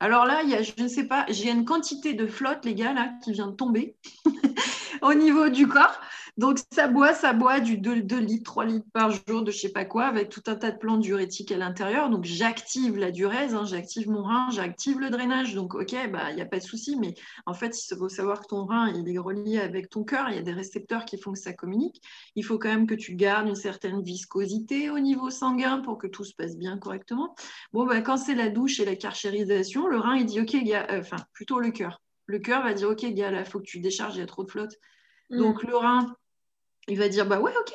Alors 0.00 0.26
là, 0.26 0.42
il 0.42 0.50
y 0.50 0.54
a, 0.54 0.62
je 0.62 0.72
ne 0.80 0.88
sais 0.88 1.08
pas, 1.08 1.26
j'ai 1.28 1.50
une 1.50 1.64
quantité 1.64 2.14
de 2.14 2.26
flotte, 2.26 2.64
les 2.64 2.74
gars, 2.74 2.92
là, 2.92 3.10
qui 3.22 3.32
vient 3.32 3.48
de 3.48 3.56
tomber 3.56 3.96
au 5.02 5.12
niveau 5.14 5.48
du 5.48 5.66
corps. 5.66 6.00
Donc, 6.38 6.60
ça 6.72 6.86
boit, 6.86 7.14
ça 7.14 7.32
boit 7.32 7.58
du 7.58 7.78
2, 7.78 7.94
litres, 8.20 8.44
3 8.44 8.64
litres 8.64 8.86
par 8.92 9.10
jour 9.10 9.42
de 9.42 9.50
je 9.50 9.58
sais 9.58 9.72
pas 9.72 9.84
quoi, 9.84 10.04
avec 10.04 10.28
tout 10.28 10.42
un 10.46 10.54
tas 10.54 10.70
de 10.70 10.78
plantes 10.78 11.00
diurétiques 11.00 11.50
à 11.50 11.56
l'intérieur. 11.56 12.10
Donc, 12.10 12.24
j'active 12.24 12.96
la 12.96 13.10
diurèse, 13.10 13.56
hein, 13.56 13.64
j'active 13.64 14.08
mon 14.08 14.22
rein, 14.22 14.48
j'active 14.52 15.00
le 15.00 15.10
drainage. 15.10 15.56
Donc, 15.56 15.74
OK, 15.74 15.96
bah, 16.12 16.30
il 16.30 16.36
n'y 16.36 16.40
a 16.40 16.46
pas 16.46 16.60
de 16.60 16.62
souci. 16.62 16.96
Mais 16.96 17.14
en 17.44 17.54
fait, 17.54 17.76
il 17.76 17.96
faut 17.96 18.08
savoir 18.08 18.40
que 18.40 18.46
ton 18.46 18.66
rein, 18.66 18.92
il 18.94 19.12
est 19.12 19.18
relié 19.18 19.58
avec 19.58 19.90
ton 19.90 20.04
cœur. 20.04 20.28
Il 20.30 20.36
y 20.36 20.38
a 20.38 20.42
des 20.42 20.52
récepteurs 20.52 21.04
qui 21.04 21.18
font 21.18 21.32
que 21.32 21.40
ça 21.40 21.52
communique. 21.52 22.00
Il 22.36 22.44
faut 22.44 22.56
quand 22.56 22.68
même 22.68 22.86
que 22.86 22.94
tu 22.94 23.16
gardes 23.16 23.48
une 23.48 23.56
certaine 23.56 24.00
viscosité 24.00 24.90
au 24.90 25.00
niveau 25.00 25.30
sanguin 25.30 25.80
pour 25.80 25.98
que 25.98 26.06
tout 26.06 26.22
se 26.22 26.34
passe 26.36 26.56
bien 26.56 26.78
correctement. 26.78 27.34
Bon, 27.72 27.84
bah, 27.84 28.00
quand 28.00 28.16
c'est 28.16 28.36
la 28.36 28.48
douche 28.48 28.78
et 28.78 28.84
la 28.84 28.94
carchérisation, 28.94 29.88
le 29.88 29.98
rein, 29.98 30.14
il 30.14 30.26
dit 30.26 30.40
OK, 30.40 30.54
gars, 30.62 30.86
euh, 30.92 31.00
enfin, 31.00 31.16
plutôt 31.32 31.58
le 31.58 31.72
cœur. 31.72 32.00
Le 32.26 32.38
cœur 32.38 32.62
va 32.62 32.74
dire 32.74 32.90
OK, 32.90 33.04
gars, 33.06 33.32
là, 33.32 33.40
il 33.40 33.44
faut 33.44 33.58
que 33.58 33.64
tu 33.66 33.80
décharges, 33.80 34.14
il 34.14 34.20
y 34.20 34.22
a 34.22 34.26
trop 34.26 34.44
de 34.44 34.50
flotte. 34.52 34.76
Mm. 35.30 35.38
Donc, 35.38 35.64
le 35.64 35.76
rein, 35.76 36.14
il 36.88 36.98
va 36.98 37.08
dire 37.08 37.26
bah 37.26 37.40
ouais, 37.40 37.52
ok, 37.58 37.72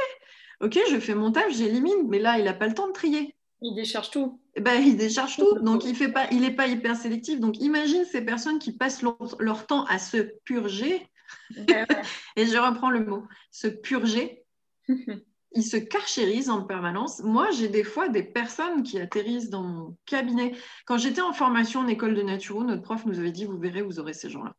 ok, 0.62 0.80
je 0.92 1.00
fais 1.00 1.16
mon 1.16 1.32
taf, 1.32 1.52
j'élimine, 1.52 2.08
mais 2.08 2.20
là, 2.20 2.40
il 2.40 2.46
n'a 2.46 2.54
pas 2.54 2.68
le 2.68 2.74
temps 2.74 2.88
de 2.88 2.94
trier. 2.94 3.36
Il 3.62 3.76
décharge 3.76 4.12
tout. 4.12 4.42
Eh 4.56 4.62
ben, 4.62 4.82
il 4.82 4.98
décharge 4.98 5.38
tout, 5.38 5.60
donc 5.60 5.84
il 5.86 5.98
n'est 5.98 6.12
pas, 6.12 6.28
il 6.32 6.56
pas 6.56 6.68
hyper 6.68 6.96
sélectif. 6.96 7.40
Donc 7.40 7.60
imagine 7.60 8.06
ces 8.06 8.22
personnes 8.22 8.60
qui 8.60 8.74
passent 8.74 9.02
leur, 9.02 9.68
temps 9.68 9.86
à 9.86 10.00
se 10.00 10.18
purger, 10.44 11.08
et 11.58 12.46
je 12.46 12.58
reprends 12.58 12.90
le 12.90 13.06
mot, 13.06 13.24
se 13.52 13.68
purger. 13.68 14.44
ils 15.56 15.64
se 15.64 15.78
carchérisent 15.78 16.50
en 16.50 16.64
permanence. 16.64 17.22
Moi, 17.22 17.52
j'ai 17.52 17.70
des 17.70 17.84
fois 17.84 18.10
des 18.10 18.24
personnes 18.24 18.84
qui 18.84 19.00
atterrissent 19.00 19.50
dans 19.50 19.64
mon 19.64 19.98
cabinet. 20.06 20.56
Quand 20.86 20.98
j'étais 20.98 21.22
en 21.22 21.32
formation 21.32 21.82
en 21.82 21.88
école 21.88 22.16
de 22.16 22.24
naturo, 22.24 22.64
notre 22.64 22.82
prof 22.82 23.06
nous 23.06 23.20
avait 23.20 23.32
dit, 23.32 23.46
vous 23.46 23.60
verrez, 23.60 23.82
vous 23.82 24.00
aurez 24.00 24.14
ces 24.14 24.30
gens-là 24.30 24.56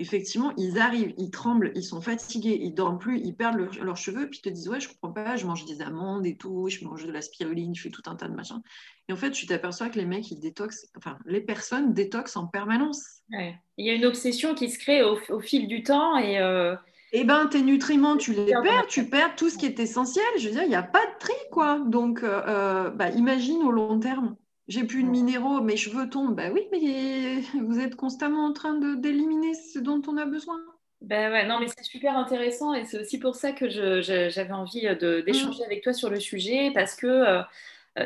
effectivement, 0.00 0.52
ils 0.56 0.78
arrivent, 0.78 1.12
ils 1.18 1.30
tremblent, 1.30 1.72
ils 1.74 1.84
sont 1.84 2.00
fatigués, 2.00 2.58
ils 2.60 2.74
dorment 2.74 2.98
plus, 2.98 3.20
ils 3.20 3.34
perdent 3.34 3.56
leurs 3.80 3.96
cheveux, 3.96 4.28
puis 4.28 4.38
ils 4.38 4.42
te 4.42 4.48
disent 4.48 4.68
Ouais, 4.68 4.80
je 4.80 4.88
comprends 4.88 5.12
pas, 5.12 5.36
je 5.36 5.46
mange 5.46 5.66
des 5.66 5.82
amandes 5.82 6.26
et 6.26 6.36
tout, 6.36 6.68
je 6.68 6.84
mange 6.84 7.04
de 7.06 7.12
la 7.12 7.22
spiruline, 7.22 7.74
je 7.74 7.82
fais 7.82 7.90
tout 7.90 8.02
un 8.06 8.16
tas 8.16 8.28
de 8.28 8.34
machins. 8.34 8.62
Et 9.08 9.12
en 9.12 9.16
fait, 9.16 9.30
tu 9.30 9.46
t'aperçois 9.46 9.90
que 9.90 9.98
les 9.98 10.06
mecs, 10.06 10.30
ils 10.30 10.40
détoxent, 10.40 10.88
enfin, 10.96 11.18
les 11.26 11.40
personnes 11.40 11.92
détoxent 11.92 12.36
en 12.36 12.46
permanence. 12.46 13.22
Il 13.30 13.86
y 13.86 13.90
a 13.90 13.94
une 13.94 14.06
obsession 14.06 14.54
qui 14.54 14.70
se 14.70 14.78
crée 14.78 15.02
au, 15.02 15.40
fil 15.40 15.68
du 15.68 15.82
temps 15.82 16.16
et. 16.16 16.38
Euh... 16.38 16.74
Eh 17.12 17.24
ben, 17.24 17.46
tes 17.46 17.62
nutriments, 17.62 18.16
tu 18.16 18.32
les 18.32 18.52
perds, 18.62 18.86
tu 18.86 19.04
perds 19.04 19.34
tout 19.34 19.50
ce 19.50 19.58
qui 19.58 19.66
est 19.66 19.80
essentiel. 19.80 20.24
Je 20.38 20.46
veux 20.46 20.54
dire, 20.54 20.62
il 20.62 20.68
n'y 20.68 20.76
a 20.76 20.82
pas 20.84 21.04
de 21.04 21.18
tri, 21.18 21.32
quoi. 21.50 21.80
Donc, 21.80 22.22
euh, 22.22 22.40
euh, 22.46 22.90
bah, 22.90 23.10
imagine 23.10 23.62
au 23.64 23.72
long 23.72 23.98
terme 23.98 24.36
j'ai 24.70 24.84
plus 24.84 25.02
de 25.02 25.08
minéraux, 25.08 25.60
mes 25.60 25.76
cheveux 25.76 26.08
tombent. 26.08 26.36
Bah 26.36 26.48
oui, 26.52 26.62
mais 26.70 27.40
vous 27.60 27.80
êtes 27.80 27.96
constamment 27.96 28.46
en 28.46 28.52
train 28.52 28.74
d'éliminer 28.94 29.52
ce 29.52 29.80
dont 29.80 30.00
on 30.06 30.16
a 30.16 30.24
besoin. 30.24 30.56
Ben 31.00 31.32
ouais, 31.32 31.46
non, 31.46 31.58
mais 31.58 31.66
c'est 31.66 31.82
super 31.82 32.16
intéressant 32.16 32.72
et 32.74 32.84
c'est 32.84 33.00
aussi 33.00 33.18
pour 33.18 33.34
ça 33.34 33.52
que 33.52 33.68
j'avais 33.68 34.52
envie 34.52 34.86
d'échanger 35.24 35.64
avec 35.64 35.82
toi 35.82 35.92
sur 35.92 36.08
le 36.08 36.20
sujet 36.20 36.70
parce 36.72 36.94
que 36.94 37.06
euh, 37.06 37.38
euh, 37.38 37.42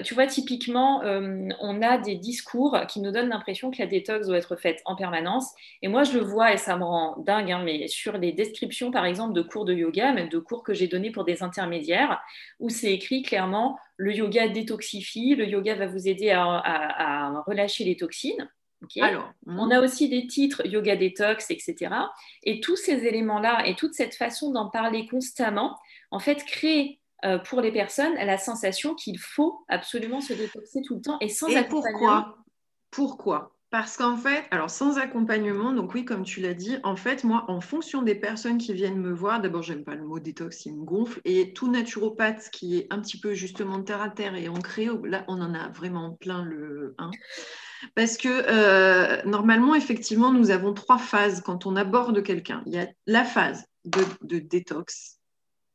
tu 0.03 0.15
vois, 0.15 0.27
typiquement, 0.27 1.03
euh, 1.03 1.49
on 1.61 1.83
a 1.83 1.99
des 1.99 2.15
discours 2.15 2.79
qui 2.89 3.01
nous 3.01 3.11
donnent 3.11 3.29
l'impression 3.29 3.71
que 3.71 3.79
la 3.79 3.87
détox 3.87 4.27
doit 4.27 4.39
être 4.39 4.57
faite 4.57 4.81
en 4.87 4.97
permanence. 4.97 5.53
Et 5.83 5.89
moi, 5.89 6.05
je 6.05 6.15
le 6.15 6.25
vois 6.25 6.55
et 6.55 6.57
ça 6.57 6.77
me 6.77 6.85
rend 6.85 7.19
dingue, 7.19 7.53
hein, 7.53 7.63
mais 7.63 7.87
sur 7.87 8.17
les 8.17 8.33
descriptions, 8.33 8.91
par 8.91 9.05
exemple, 9.05 9.35
de 9.35 9.43
cours 9.43 9.67
de 9.67 9.75
yoga, 9.75 10.13
même 10.13 10.31
de 10.31 10.39
cours 10.39 10.63
que 10.63 10.73
j'ai 10.73 10.89
donnés 10.89 11.11
pour 11.11 11.25
des 11.25 11.43
intermédiaires, 11.43 12.23
où 12.61 12.71
c'est 12.71 12.93
écrit 12.93 13.23
clairement, 13.23 13.79
le 13.97 14.15
yoga 14.15 14.49
détoxifie, 14.49 15.35
le 15.35 15.47
yoga 15.47 15.75
va 15.75 15.87
vous 15.87 16.09
aider 16.09 16.31
à, 16.31 17.43
relâcher 17.47 17.85
les 17.85 17.97
toxines. 17.97 18.49
Alors, 19.01 19.33
on 19.47 19.71
a 19.71 19.81
aussi 19.81 20.09
des 20.09 20.27
titres 20.27 20.67
yoga 20.67 20.97
détox, 20.97 21.51
etc. 21.51 21.95
Et 22.43 22.61
tous 22.61 22.77
ces 22.77 23.07
éléments-là 23.07 23.67
et 23.67 23.75
toute 23.77 23.95
cette 23.95 24.15
façon 24.15 24.51
d'en 24.51 24.69
parler 24.69 25.07
constamment, 25.07 25.79
en 26.11 26.19
fait, 26.19 26.45
créent 26.45 26.99
euh, 27.25 27.39
pour 27.39 27.61
les 27.61 27.73
personnes 27.73 28.15
la 28.15 28.39
sensation 28.39 28.95
qu'il 28.95 29.19
faut 29.19 29.65
absolument 29.69 30.21
se 30.21 30.33
détoxer 30.33 30.83
tout 30.83 30.97
le 30.97 31.01
temps 31.01 31.19
et 31.21 31.29
sans 31.29 31.49
et 31.49 31.65
Pourquoi 31.65 32.37
Pourquoi? 32.91 33.55
Parce 33.75 33.97
qu'en 33.97 34.17
fait, 34.17 34.45
alors 34.53 34.71
sans 34.71 34.99
accompagnement, 34.99 35.73
donc 35.73 35.95
oui, 35.95 36.05
comme 36.05 36.23
tu 36.23 36.41
l'as 36.41 36.55
dit, 36.55 36.77
en 36.85 36.95
fait, 36.95 37.25
moi, 37.25 37.45
en 37.49 37.61
fonction 37.61 38.03
des 38.03 38.15
personnes 38.15 38.57
qui 38.57 38.73
viennent 38.73 39.01
me 39.01 39.13
voir, 39.13 39.41
d'abord, 39.41 39.63
j'aime 39.63 39.83
pas 39.83 39.97
le 39.97 40.05
mot 40.05 40.21
détox, 40.21 40.65
il 40.67 40.77
me 40.77 40.85
gonfle, 40.85 41.21
et 41.25 41.53
tout 41.55 41.69
naturopathe 41.69 42.51
qui 42.53 42.79
est 42.79 42.87
un 42.91 43.01
petit 43.01 43.19
peu 43.19 43.35
justement 43.35 43.83
terre 43.83 44.01
à 44.01 44.11
terre 44.11 44.37
et 44.37 44.49
ancré, 44.49 44.89
là, 45.03 45.25
on 45.27 45.41
en 45.41 45.55
a 45.55 45.71
vraiment 45.71 46.13
plein 46.13 46.45
le 46.45 46.95
1. 46.99 47.11
Parce 47.97 48.17
que 48.17 48.29
euh, 48.29 49.23
normalement, 49.25 49.75
effectivement, 49.75 50.33
nous 50.33 50.53
avons 50.53 50.73
trois 50.73 50.99
phases 50.99 51.41
quand 51.41 51.67
on 51.67 51.75
aborde 51.75 52.23
quelqu'un. 52.23 52.63
Il 52.67 52.75
y 52.75 52.79
a 52.79 52.87
la 53.09 53.25
phase 53.25 53.67
de, 53.85 54.05
de 54.23 54.39
détox, 54.39 55.19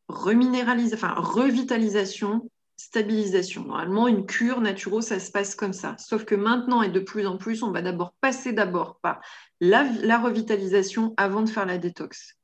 reminéralisation, 0.09 0.97
enfin 0.97 1.13
revitalisation, 1.21 2.49
stabilisation. 2.77 3.65
Normalement, 3.65 4.07
une 4.07 4.25
cure 4.25 4.61
naturelle, 4.61 5.03
ça 5.03 5.19
se 5.19 5.31
passe 5.31 5.55
comme 5.55 5.73
ça. 5.73 5.95
Sauf 5.97 6.25
que 6.25 6.35
maintenant 6.35 6.81
et 6.81 6.89
de 6.89 6.99
plus 6.99 7.27
en 7.27 7.37
plus, 7.37 7.61
on 7.63 7.71
va 7.71 7.81
d'abord 7.81 8.13
passer 8.19 8.51
d'abord 8.51 8.99
par 9.01 9.21
la, 9.61 9.83
revitalisation 10.17 11.13
avant 11.17 11.41
de 11.41 11.49
faire 11.49 11.65
la 11.65 11.77
détox. 11.77 12.37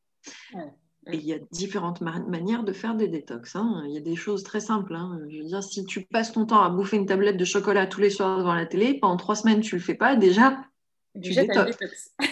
Et 1.07 1.17
il 1.17 1.25
y 1.25 1.33
a 1.33 1.39
différentes 1.51 2.01
manières 2.01 2.63
de 2.63 2.73
faire 2.73 2.95
des 2.95 3.07
détox. 3.07 3.55
Hein. 3.55 3.83
Il 3.87 3.93
y 3.93 3.97
a 3.97 4.01
des 4.01 4.15
choses 4.15 4.43
très 4.43 4.59
simples. 4.59 4.95
Hein. 4.95 5.19
Je 5.29 5.37
veux 5.37 5.43
dire, 5.45 5.63
si 5.63 5.85
tu 5.85 6.01
passes 6.01 6.31
ton 6.31 6.45
temps 6.45 6.63
à 6.63 6.69
bouffer 6.69 6.97
une 6.97 7.05
tablette 7.05 7.37
de 7.37 7.45
chocolat 7.45 7.85
tous 7.85 8.01
les 8.01 8.09
soirs 8.09 8.39
devant 8.39 8.55
la 8.55 8.65
télé, 8.65 8.99
pendant 8.99 9.17
trois 9.17 9.35
semaines, 9.35 9.61
tu 9.61 9.75
ne 9.75 9.79
le 9.79 9.85
fais 9.85 9.93
pas, 9.93 10.15
déjà, 10.15 10.59
tu 11.21 11.33
détox. 11.33 11.77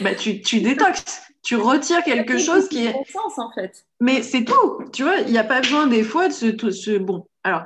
Bah, 0.02 0.16
tu, 0.16 0.42
tu 0.42 0.62
détoxes. 0.62 1.22
Tu 1.42 1.56
retires 1.56 2.04
quelque 2.04 2.38
chose 2.38 2.70
qui 2.70 2.86
est. 2.86 2.94
sens, 3.12 3.38
en 3.38 3.52
fait. 3.52 3.86
Mais 4.00 4.22
c'est 4.24 4.46
tout. 4.46 4.80
Tu 4.94 5.04
vois, 5.04 5.18
il 5.18 5.32
n'y 5.32 5.38
a 5.38 5.44
pas 5.44 5.62
besoin 5.62 5.88
des 5.88 6.04
fois 6.04 6.28
de 6.28 6.34
ce, 6.34 6.72
ce. 6.72 6.98
Bon, 6.98 7.28
alors, 7.44 7.64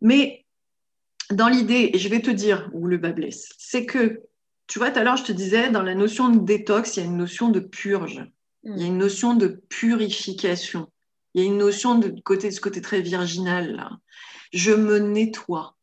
mais 0.00 0.44
dans 1.30 1.48
l'idée, 1.48 1.90
et 1.92 1.98
je 1.98 2.08
vais 2.08 2.20
te 2.20 2.30
dire 2.30 2.70
où 2.72 2.86
le 2.86 2.96
bas 2.96 3.12
blesse, 3.12 3.50
c'est 3.58 3.86
que, 3.86 4.22
tu 4.66 4.78
vois, 4.78 4.90
tout 4.90 5.00
à 5.00 5.04
l'heure, 5.04 5.16
je 5.16 5.24
te 5.24 5.32
disais, 5.32 5.70
dans 5.70 5.82
la 5.82 5.94
notion 5.94 6.28
de 6.28 6.38
détox, 6.44 6.96
il 6.96 7.00
y 7.00 7.02
a 7.02 7.06
une 7.06 7.16
notion 7.16 7.48
de 7.48 7.60
purge. 7.60 8.24
Il 8.64 8.78
y 8.78 8.84
a 8.84 8.86
une 8.86 8.98
notion 8.98 9.34
de 9.34 9.62
purification. 9.68 10.90
Il 11.34 11.42
y 11.42 11.44
a 11.44 11.46
une 11.46 11.58
notion 11.58 11.96
de 11.96 12.08
côté, 12.20 12.50
ce 12.50 12.60
côté 12.60 12.80
très 12.80 13.00
virginal. 13.00 13.76
Là. 13.76 13.90
Je 14.52 14.72
me 14.72 14.98
nettoie. 14.98 15.77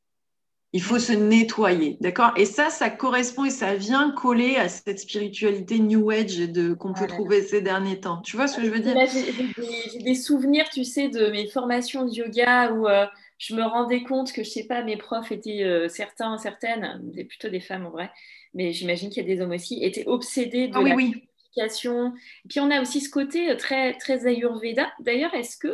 Il 0.76 0.82
faut 0.82 1.00
se 1.00 1.14
nettoyer, 1.14 1.96
d'accord? 2.02 2.34
Et 2.36 2.44
ça, 2.44 2.70
ça 2.70 2.90
correspond 2.90 3.46
et 3.46 3.50
ça 3.50 3.76
vient 3.76 4.12
coller 4.12 4.58
à 4.58 4.68
cette 4.68 5.00
spiritualité 5.00 5.80
New 5.80 6.10
Age 6.10 6.36
de, 6.36 6.74
qu'on 6.74 6.92
peut 6.92 7.08
trouver 7.08 7.44
ces 7.44 7.62
derniers 7.62 8.02
temps. 8.02 8.22
Tu 8.24 8.36
vois 8.36 8.50
ce 8.50 8.58
que 8.58 8.66
je 8.66 8.70
veux 8.70 8.82
dire? 8.82 8.94
J'ai, 9.08 10.00
des, 10.00 10.16
souvenirs, 10.16 10.66
tu 10.74 10.84
sais, 10.84 11.08
de 11.08 11.28
mes 11.28 11.48
formations 11.48 12.04
de 12.04 12.12
yoga 12.12 12.74
où 12.74 12.90
euh, 12.90 13.06
je 13.38 13.56
me 13.56 13.64
rendais 13.64 14.04
compte 14.04 14.34
que, 14.34 14.44
je 14.44 14.50
sais 14.50 14.66
pas, 14.66 14.84
mes 14.84 14.98
profs 14.98 15.32
étaient 15.32 15.64
euh, 15.64 15.88
certains, 15.88 16.38
certaines, 16.40 17.10
plutôt 17.30 17.48
des 17.48 17.62
femmes 17.62 17.86
en 17.86 17.92
vrai, 17.92 18.12
mais 18.54 18.74
j'imagine 18.74 19.10
qu'il 19.10 19.26
y 19.26 19.32
a 19.32 19.34
des 19.34 19.42
hommes 19.42 19.54
aussi, 19.54 19.82
étaient 19.82 20.08
obsédés 20.08 20.68
de 20.68 20.76
ah, 20.76 20.82
la 20.82 20.94
oui, 20.94 21.12
purification. 21.12 22.14
Et 22.44 22.50
puis 22.50 22.60
on 22.60 22.70
a 22.70 22.82
aussi 22.82 23.00
ce 23.00 23.10
côté 23.10 23.50
euh, 23.50 23.56
très, 23.56 23.94
très 23.94 24.28
ayurveda. 24.28 24.92
D'ailleurs, 25.00 25.34
est-ce 25.36 25.56
que 25.56 25.74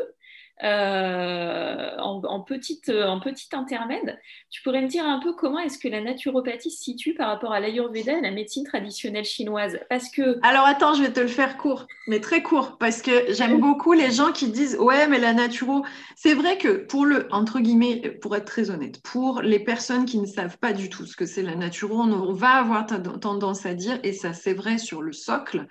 euh, 0.63 1.97
en, 1.97 2.41
petite, 2.41 2.89
en 2.89 3.19
petit 3.19 3.49
intermède. 3.53 4.19
Tu 4.49 4.61
pourrais 4.61 4.81
me 4.81 4.87
dire 4.87 5.05
un 5.05 5.19
peu 5.19 5.33
comment 5.33 5.59
est-ce 5.59 5.79
que 5.79 5.87
la 5.87 6.01
naturopathie 6.01 6.71
se 6.71 6.83
situe 6.83 7.13
par 7.13 7.29
rapport 7.29 7.53
à 7.53 7.59
l'ayurveda 7.59 8.17
et 8.17 8.21
la 8.21 8.31
médecine 8.31 8.63
traditionnelle 8.63 9.25
chinoise? 9.25 9.79
Parce 9.89 10.09
que... 10.09 10.37
Alors 10.43 10.65
attends, 10.65 10.93
je 10.93 11.03
vais 11.03 11.11
te 11.11 11.19
le 11.19 11.27
faire 11.27 11.57
court, 11.57 11.87
mais 12.07 12.19
très 12.19 12.43
court, 12.43 12.77
parce 12.77 13.01
que 13.01 13.33
j'aime 13.33 13.59
beaucoup 13.59 13.93
les 13.93 14.11
gens 14.11 14.31
qui 14.31 14.49
disent 14.49 14.77
ouais, 14.77 15.07
mais 15.07 15.19
la 15.19 15.33
naturo, 15.33 15.85
c'est 16.15 16.33
vrai 16.33 16.57
que 16.57 16.85
pour 16.85 17.05
le 17.05 17.27
entre 17.31 17.59
guillemets, 17.59 17.97
pour 18.21 18.35
être 18.35 18.45
très 18.45 18.69
honnête, 18.69 19.01
pour 19.01 19.41
les 19.41 19.59
personnes 19.59 20.05
qui 20.05 20.19
ne 20.19 20.27
savent 20.27 20.57
pas 20.57 20.73
du 20.73 20.89
tout 20.89 21.05
ce 21.05 21.15
que 21.15 21.25
c'est 21.25 21.43
la 21.43 21.55
naturo, 21.55 22.01
on 22.01 22.33
va 22.33 22.51
avoir 22.51 22.85
tendance 22.85 23.65
à 23.65 23.73
dire, 23.73 23.99
et 24.03 24.13
ça 24.13 24.33
c'est 24.33 24.53
vrai 24.53 24.77
sur 24.77 25.01
le 25.01 25.13
socle, 25.13 25.65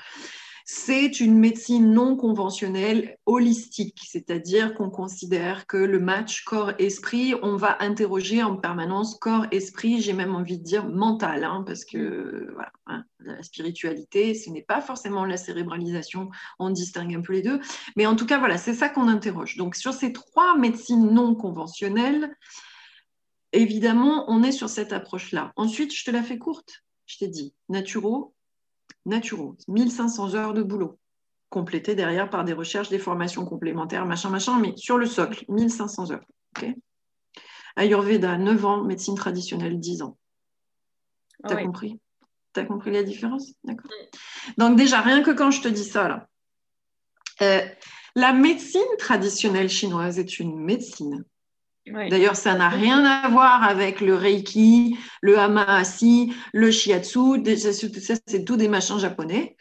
c'est 0.73 1.19
une 1.19 1.37
médecine 1.37 1.93
non 1.93 2.15
conventionnelle 2.15 3.19
holistique, 3.27 4.03
c'est-à-dire 4.07 4.73
qu'on 4.75 4.89
considère 4.89 5.67
que 5.67 5.77
le 5.77 5.99
match 5.99 6.45
corps-esprit, 6.45 7.35
on 7.43 7.57
va 7.57 7.83
interroger 7.83 8.45
en 8.45 8.57
permanence 8.57 9.17
corps-esprit, 9.17 10.01
j'ai 10.01 10.13
même 10.13 10.37
envie 10.37 10.59
de 10.59 10.63
dire 10.63 10.87
mental, 10.87 11.43
hein, 11.43 11.65
parce 11.67 11.85
que 11.85 12.55
hein, 12.87 13.03
la 13.19 13.43
spiritualité, 13.43 14.35
ce 14.35 14.49
n'est 14.51 14.63
pas 14.63 14.81
forcément 14.81 15.25
la 15.25 15.37
cérébralisation, 15.37 16.31
on 16.61 16.71
distingue 16.71 17.17
un 17.17 17.21
peu 17.21 17.33
les 17.33 17.43
deux, 17.43 17.59
mais 17.97 18.07
en 18.07 18.15
tout 18.15 18.27
cas, 18.27 18.39
voilà, 18.39 18.57
c'est 18.57 18.75
ça 18.75 18.89
qu'on 18.89 19.09
interroge. 19.09 19.57
Donc 19.57 19.75
sur 19.75 19.93
ces 19.93 20.13
trois 20.13 20.57
médecines 20.57 21.13
non 21.13 21.35
conventionnelles, 21.35 22.37
évidemment, 23.53 24.25
on 24.29 24.45
est 24.45 24.53
sur 24.53 24.69
cette 24.69 24.93
approche-là. 24.93 25.53
Ensuite, 25.57 25.93
je 25.93 26.05
te 26.05 26.13
la 26.13 26.23
fais 26.23 26.39
courte, 26.39 26.85
je 27.07 27.19
t'ai 27.19 27.29
dit, 27.29 27.55
naturo, 27.69 28.35
naturaux, 29.07 29.57
1500 29.69 30.35
heures 30.35 30.55
de 30.55 30.63
boulot, 30.63 30.99
complétées 31.49 31.95
derrière 31.95 32.31
par 32.31 32.45
des 32.45 32.53
recherches, 32.53 32.89
des 32.89 32.99
formations 32.99 33.45
complémentaires, 33.45 34.07
machin, 34.07 34.31
machin, 34.31 34.59
mais 34.59 34.75
sur 34.77 34.99
le 34.99 35.07
socle, 35.07 35.45
1500 35.49 36.13
heures. 36.13 36.25
Ayurveda, 37.77 38.37
9 38.37 38.65
ans, 38.65 38.85
médecine 38.85 39.15
traditionnelle, 39.15 39.79
10 39.79 40.03
ans. 40.03 40.19
Ah 41.43 41.49
T'as 41.49 41.65
compris? 41.65 41.99
T'as 42.53 42.65
compris 42.65 42.91
la 42.91 43.03
différence? 43.03 43.53
D'accord. 43.65 43.91
Donc 44.59 44.77
déjà, 44.77 45.01
rien 45.01 45.23
que 45.23 45.31
quand 45.31 45.51
je 45.51 45.63
te 45.63 45.69
dis 45.69 45.85
ça, 45.85 46.09
là, 46.09 46.29
euh, 47.43 47.67
la 48.17 48.33
médecine 48.33 48.81
traditionnelle 48.99 49.69
chinoise 49.69 50.19
est 50.19 50.41
une 50.41 50.59
médecine 50.59 51.25
D'ailleurs, 51.87 52.37
ça 52.37 52.55
n'a 52.55 52.69
rien 52.69 53.05
à 53.05 53.29
voir 53.29 53.63
avec 53.63 54.01
le 54.01 54.15
Reiki, 54.15 54.97
le 55.23 55.39
Hamaasi, 55.39 56.33
le 56.53 56.71
Shiatsu. 56.71 57.45
Ça, 57.57 58.15
c'est 58.27 58.45
tout 58.45 58.57
des 58.57 58.69
machins 58.69 58.99
japonais. 58.99 59.57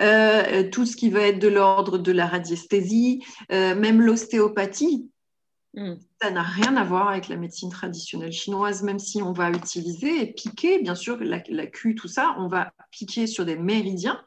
Euh, 0.00 0.68
tout 0.70 0.86
ce 0.86 0.96
qui 0.96 1.10
va 1.10 1.22
être 1.22 1.38
de 1.38 1.48
l'ordre 1.48 1.98
de 1.98 2.12
la 2.12 2.26
radiesthésie, 2.26 3.24
euh, 3.52 3.74
même 3.74 4.00
l'ostéopathie, 4.00 5.10
hmm. 5.74 5.94
ça 6.22 6.30
n'a 6.30 6.42
rien 6.42 6.76
à 6.76 6.84
voir 6.84 7.08
avec 7.08 7.28
la 7.28 7.36
médecine 7.36 7.70
traditionnelle 7.70 8.32
chinoise, 8.32 8.82
même 8.82 8.98
si 8.98 9.20
on 9.20 9.32
va 9.32 9.50
utiliser 9.50 10.22
et 10.22 10.32
piquer, 10.32 10.80
bien 10.80 10.94
sûr, 10.94 11.18
la, 11.20 11.42
la 11.48 11.66
Q, 11.66 11.94
tout 11.96 12.08
ça, 12.08 12.34
on 12.38 12.48
va 12.48 12.72
piquer 12.90 13.26
sur 13.26 13.44
des 13.44 13.56
méridiens 13.56 14.20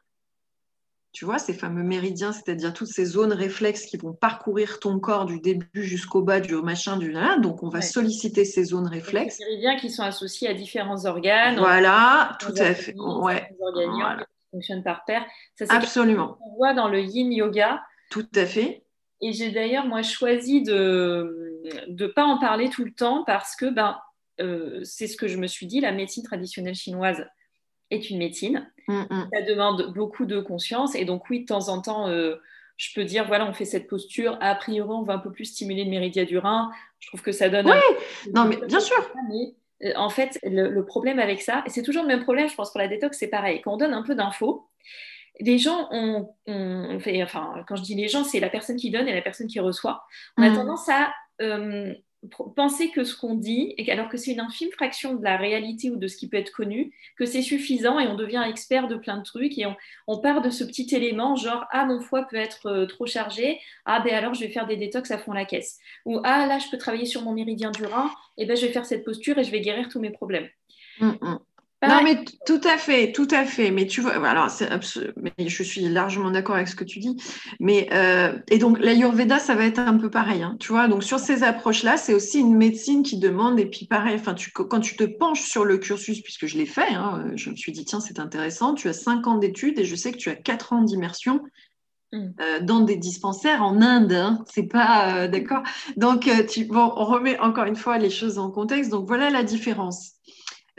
tu 1.17 1.25
vois, 1.25 1.39
ces 1.39 1.55
fameux 1.55 1.81
méridiens, 1.81 2.31
c'est-à-dire 2.31 2.75
toutes 2.75 2.89
ces 2.89 3.05
zones 3.05 3.33
réflexes 3.33 3.87
qui 3.87 3.97
vont 3.97 4.13
parcourir 4.13 4.79
ton 4.79 4.99
corps 4.99 5.25
du 5.25 5.39
début 5.39 5.83
jusqu'au 5.83 6.21
bas 6.21 6.39
du 6.39 6.53
machin, 6.57 6.95
du 6.95 7.09
là. 7.09 7.39
Donc, 7.39 7.63
on 7.63 7.69
va 7.69 7.81
solliciter 7.81 8.45
ces 8.45 8.65
zones 8.65 8.85
réflexes. 8.85 9.37
Ces 9.37 9.45
méridiens 9.45 9.77
qui 9.77 9.89
sont 9.89 10.03
associés 10.03 10.47
à 10.47 10.53
différents 10.53 11.07
organes. 11.07 11.57
Voilà, 11.57 12.37
tout 12.39 12.53
à 12.55 12.75
fait. 12.75 12.93
Ouais. 12.95 13.49
Voilà. 13.57 14.17
qui 14.17 14.25
fonctionnent 14.51 14.83
par 14.83 15.05
paire. 15.05 15.25
Ça, 15.55 15.65
Absolument. 15.69 16.37
On 16.39 16.55
voit 16.57 16.75
dans 16.75 16.87
le 16.87 17.01
yin 17.01 17.33
yoga. 17.33 17.81
Tout 18.11 18.27
à 18.35 18.45
fait. 18.45 18.83
Et 19.19 19.33
j'ai 19.33 19.49
d'ailleurs, 19.49 19.87
moi, 19.87 20.03
choisi 20.03 20.61
de 20.61 21.63
ne 21.87 22.05
pas 22.05 22.25
en 22.25 22.37
parler 22.37 22.69
tout 22.69 22.85
le 22.85 22.93
temps 22.93 23.23
parce 23.25 23.55
que 23.55 23.65
ben, 23.73 23.97
euh, 24.39 24.81
c'est 24.83 25.07
ce 25.07 25.17
que 25.17 25.27
je 25.27 25.37
me 25.37 25.47
suis 25.47 25.65
dit, 25.65 25.81
la 25.81 25.93
médecine 25.93 26.21
traditionnelle 26.21 26.75
chinoise 26.75 27.25
est 27.91 28.09
une 28.09 28.17
médecine. 28.17 28.69
Mm, 28.87 29.01
mm. 29.09 29.29
Ça 29.33 29.41
demande 29.43 29.93
beaucoup 29.93 30.25
de 30.25 30.39
conscience. 30.39 30.95
Et 30.95 31.05
donc, 31.05 31.29
oui, 31.29 31.41
de 31.41 31.45
temps 31.45 31.69
en 31.69 31.81
temps, 31.81 32.07
euh, 32.07 32.35
je 32.77 32.93
peux 32.93 33.03
dire, 33.03 33.25
voilà, 33.27 33.47
on 33.47 33.53
fait 33.53 33.65
cette 33.65 33.87
posture. 33.87 34.37
A 34.41 34.55
priori, 34.55 34.89
on 34.89 35.03
va 35.03 35.13
un 35.13 35.19
peu 35.19 35.31
plus 35.31 35.45
stimuler 35.45 35.83
le 35.83 35.89
méridien 35.89 36.23
du 36.23 36.37
rein. 36.37 36.71
Je 36.99 37.07
trouve 37.07 37.21
que 37.21 37.31
ça 37.31 37.49
donne. 37.49 37.67
Oui, 37.67 38.31
non, 38.33 38.45
mais 38.45 38.57
bien 38.65 38.79
sûr. 38.79 38.97
Euh, 39.83 39.91
en 39.95 40.09
fait, 40.09 40.39
le, 40.43 40.81
problème 40.83 41.19
avec 41.19 41.41
ça, 41.41 41.63
et 41.65 41.69
c'est 41.69 41.83
toujours 41.83 42.03
le 42.03 42.07
même 42.07 42.23
problème, 42.23 42.49
je 42.49 42.55
pense, 42.55 42.71
pour 42.71 42.79
la 42.79 42.87
détox, 42.87 43.17
c'est 43.17 43.27
pareil. 43.27 43.61
Quand 43.61 43.73
on 43.73 43.77
donne 43.77 43.93
un 43.93 44.03
peu 44.03 44.15
d'infos, 44.15 44.67
les 45.39 45.57
gens 45.59 45.87
ont, 45.91 46.33
fait, 46.99 47.21
enfin, 47.21 47.63
quand 47.67 47.75
je 47.75 47.83
dis 47.83 47.95
les 47.95 48.07
gens, 48.07 48.23
c'est 48.23 48.39
la 48.39 48.49
personne 48.49 48.75
qui 48.75 48.89
donne 48.89 49.07
et 49.07 49.13
la 49.13 49.21
personne 49.21 49.47
qui 49.47 49.59
reçoit. 49.59 50.03
On 50.37 50.43
a 50.43 50.49
mm. 50.49 50.55
tendance 50.55 50.89
à 50.89 51.13
euh, 51.41 51.93
penser 52.55 52.89
que 52.89 53.03
ce 53.03 53.15
qu'on 53.15 53.35
dit, 53.35 53.75
alors 53.89 54.09
que 54.09 54.17
c'est 54.17 54.31
une 54.31 54.39
infime 54.39 54.71
fraction 54.71 55.15
de 55.15 55.23
la 55.23 55.37
réalité 55.37 55.89
ou 55.89 55.95
de 55.95 56.07
ce 56.07 56.17
qui 56.17 56.27
peut 56.27 56.37
être 56.37 56.51
connu, 56.51 56.91
que 57.17 57.25
c'est 57.25 57.41
suffisant 57.41 57.99
et 57.99 58.07
on 58.07 58.15
devient 58.15 58.43
expert 58.47 58.87
de 58.87 58.95
plein 58.95 59.17
de 59.17 59.23
trucs 59.23 59.57
et 59.57 59.65
on, 60.07 60.17
part 60.19 60.41
de 60.41 60.49
ce 60.49 60.63
petit 60.63 60.93
élément 60.95 61.35
genre 61.35 61.65
ah 61.71 61.85
mon 61.85 62.01
foie 62.01 62.23
peut 62.23 62.37
être 62.37 62.67
euh, 62.67 62.85
trop 62.85 63.05
chargé, 63.05 63.59
ah 63.85 63.99
ben 63.99 64.13
alors 64.13 64.33
je 64.33 64.41
vais 64.41 64.49
faire 64.49 64.67
des 64.67 64.77
détox 64.77 65.11
à 65.11 65.17
fond 65.17 65.33
la 65.33 65.45
caisse, 65.45 65.79
ou 66.05 66.19
ah 66.23 66.45
là 66.47 66.59
je 66.59 66.69
peux 66.69 66.77
travailler 66.77 67.05
sur 67.05 67.21
mon 67.21 67.33
méridien 67.33 67.71
du 67.71 67.85
rein, 67.85 68.09
et 68.37 68.45
ben 68.45 68.55
je 68.57 68.65
vais 68.65 68.71
faire 68.71 68.85
cette 68.85 69.05
posture 69.05 69.37
et 69.37 69.43
je 69.43 69.51
vais 69.51 69.61
guérir 69.61 69.89
tous 69.89 69.99
mes 69.99 70.11
problèmes. 70.11 70.47
Mm, 70.99 71.37
Non, 71.83 72.01
mais 72.03 72.25
tout 72.47 72.61
à 72.63 72.77
fait, 72.77 73.11
tout 73.11 73.27
à 73.29 73.45
fait. 73.45 73.69
Mais 73.69 73.85
tu 73.85 74.01
vois, 74.01 74.13
alors, 74.27 74.49
mais 75.15 75.47
je 75.47 75.63
suis 75.63 75.81
largement 75.81 76.31
d'accord 76.31 76.55
avec 76.55 76.67
ce 76.67 76.75
que 76.75 76.83
tu 76.83 76.97
dis. 76.97 77.15
Mais, 77.59 77.87
euh, 77.93 78.35
et 78.49 78.57
donc, 78.57 78.79
l'Ayurveda, 78.79 79.37
ça 79.37 79.53
va 79.53 79.65
être 79.65 79.77
un 79.77 79.97
peu 79.97 80.09
pareil. 80.09 80.41
Hein, 80.41 80.57
tu 80.59 80.71
vois, 80.71 80.87
donc 80.87 81.03
sur 81.03 81.19
ces 81.19 81.43
approches-là, 81.43 81.97
c'est 81.97 82.15
aussi 82.15 82.39
une 82.39 82.55
médecine 82.55 83.03
qui 83.03 83.19
demande, 83.19 83.59
et 83.59 83.67
puis 83.67 83.85
pareil, 83.85 84.15
enfin, 84.15 84.33
tu, 84.33 84.49
quand 84.51 84.79
tu 84.79 84.95
te 84.95 85.03
penches 85.03 85.43
sur 85.43 85.65
le 85.65 85.77
cursus, 85.77 86.21
puisque 86.21 86.47
je 86.47 86.57
l'ai 86.57 86.65
fait, 86.65 86.93
hein, 86.93 87.31
je 87.35 87.51
me 87.51 87.55
suis 87.55 87.71
dit, 87.71 87.85
tiens, 87.85 87.99
c'est 87.99 88.19
intéressant, 88.19 88.73
tu 88.73 88.87
as 88.87 88.93
cinq 88.93 89.27
ans 89.27 89.37
d'études 89.37 89.77
et 89.77 89.85
je 89.85 89.95
sais 89.95 90.11
que 90.11 90.17
tu 90.17 90.29
as 90.29 90.35
quatre 90.35 90.73
ans 90.73 90.81
d'immersion. 90.81 91.41
Mm. 92.11 92.29
Euh, 92.39 92.59
dans 92.61 92.79
des 92.79 92.95
dispensaires 92.95 93.61
en 93.61 93.81
Inde, 93.81 94.13
hein, 94.13 94.43
c'est 94.51 94.67
pas 94.67 95.25
euh, 95.25 95.27
d'accord. 95.27 95.61
Donc, 95.95 96.27
tu, 96.49 96.65
bon, 96.65 96.91
on 96.95 97.05
remet 97.05 97.37
encore 97.39 97.65
une 97.65 97.75
fois 97.75 97.99
les 97.99 98.09
choses 98.09 98.39
en 98.39 98.49
contexte. 98.49 98.89
Donc, 98.89 99.05
voilà 99.05 99.29
la 99.29 99.43
différence. 99.43 100.16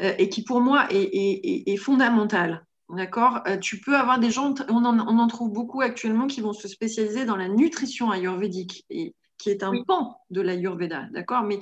Euh, 0.01 0.15
et 0.19 0.29
qui 0.29 0.43
pour 0.45 0.61
moi 0.61 0.87
est, 0.91 1.77
fondamentale. 1.77 2.65
D'accord? 2.89 3.41
Euh, 3.47 3.59
Tu 3.59 3.81
peux 3.81 3.97
avoir 3.97 4.19
des 4.19 4.31
gens, 4.31 4.55
on 4.69 4.85
en, 4.85 5.27
trouve 5.27 5.53
beaucoup 5.53 5.81
actuellement 5.81 6.27
qui 6.27 6.41
vont 6.41 6.53
se 6.53 6.69
spécialiser 6.69 7.25
dans 7.25 7.37
la 7.37 7.49
nutrition 7.49 8.11
ayurvédique, 8.11 8.85
et, 8.91 9.15
qui 9.39 9.51
est 9.51 9.63
un 9.63 9.83
pan 9.87 10.21
de 10.31 10.41
l'ayurveda. 10.41 11.09
D'accord? 11.13 11.43
Mais 11.43 11.59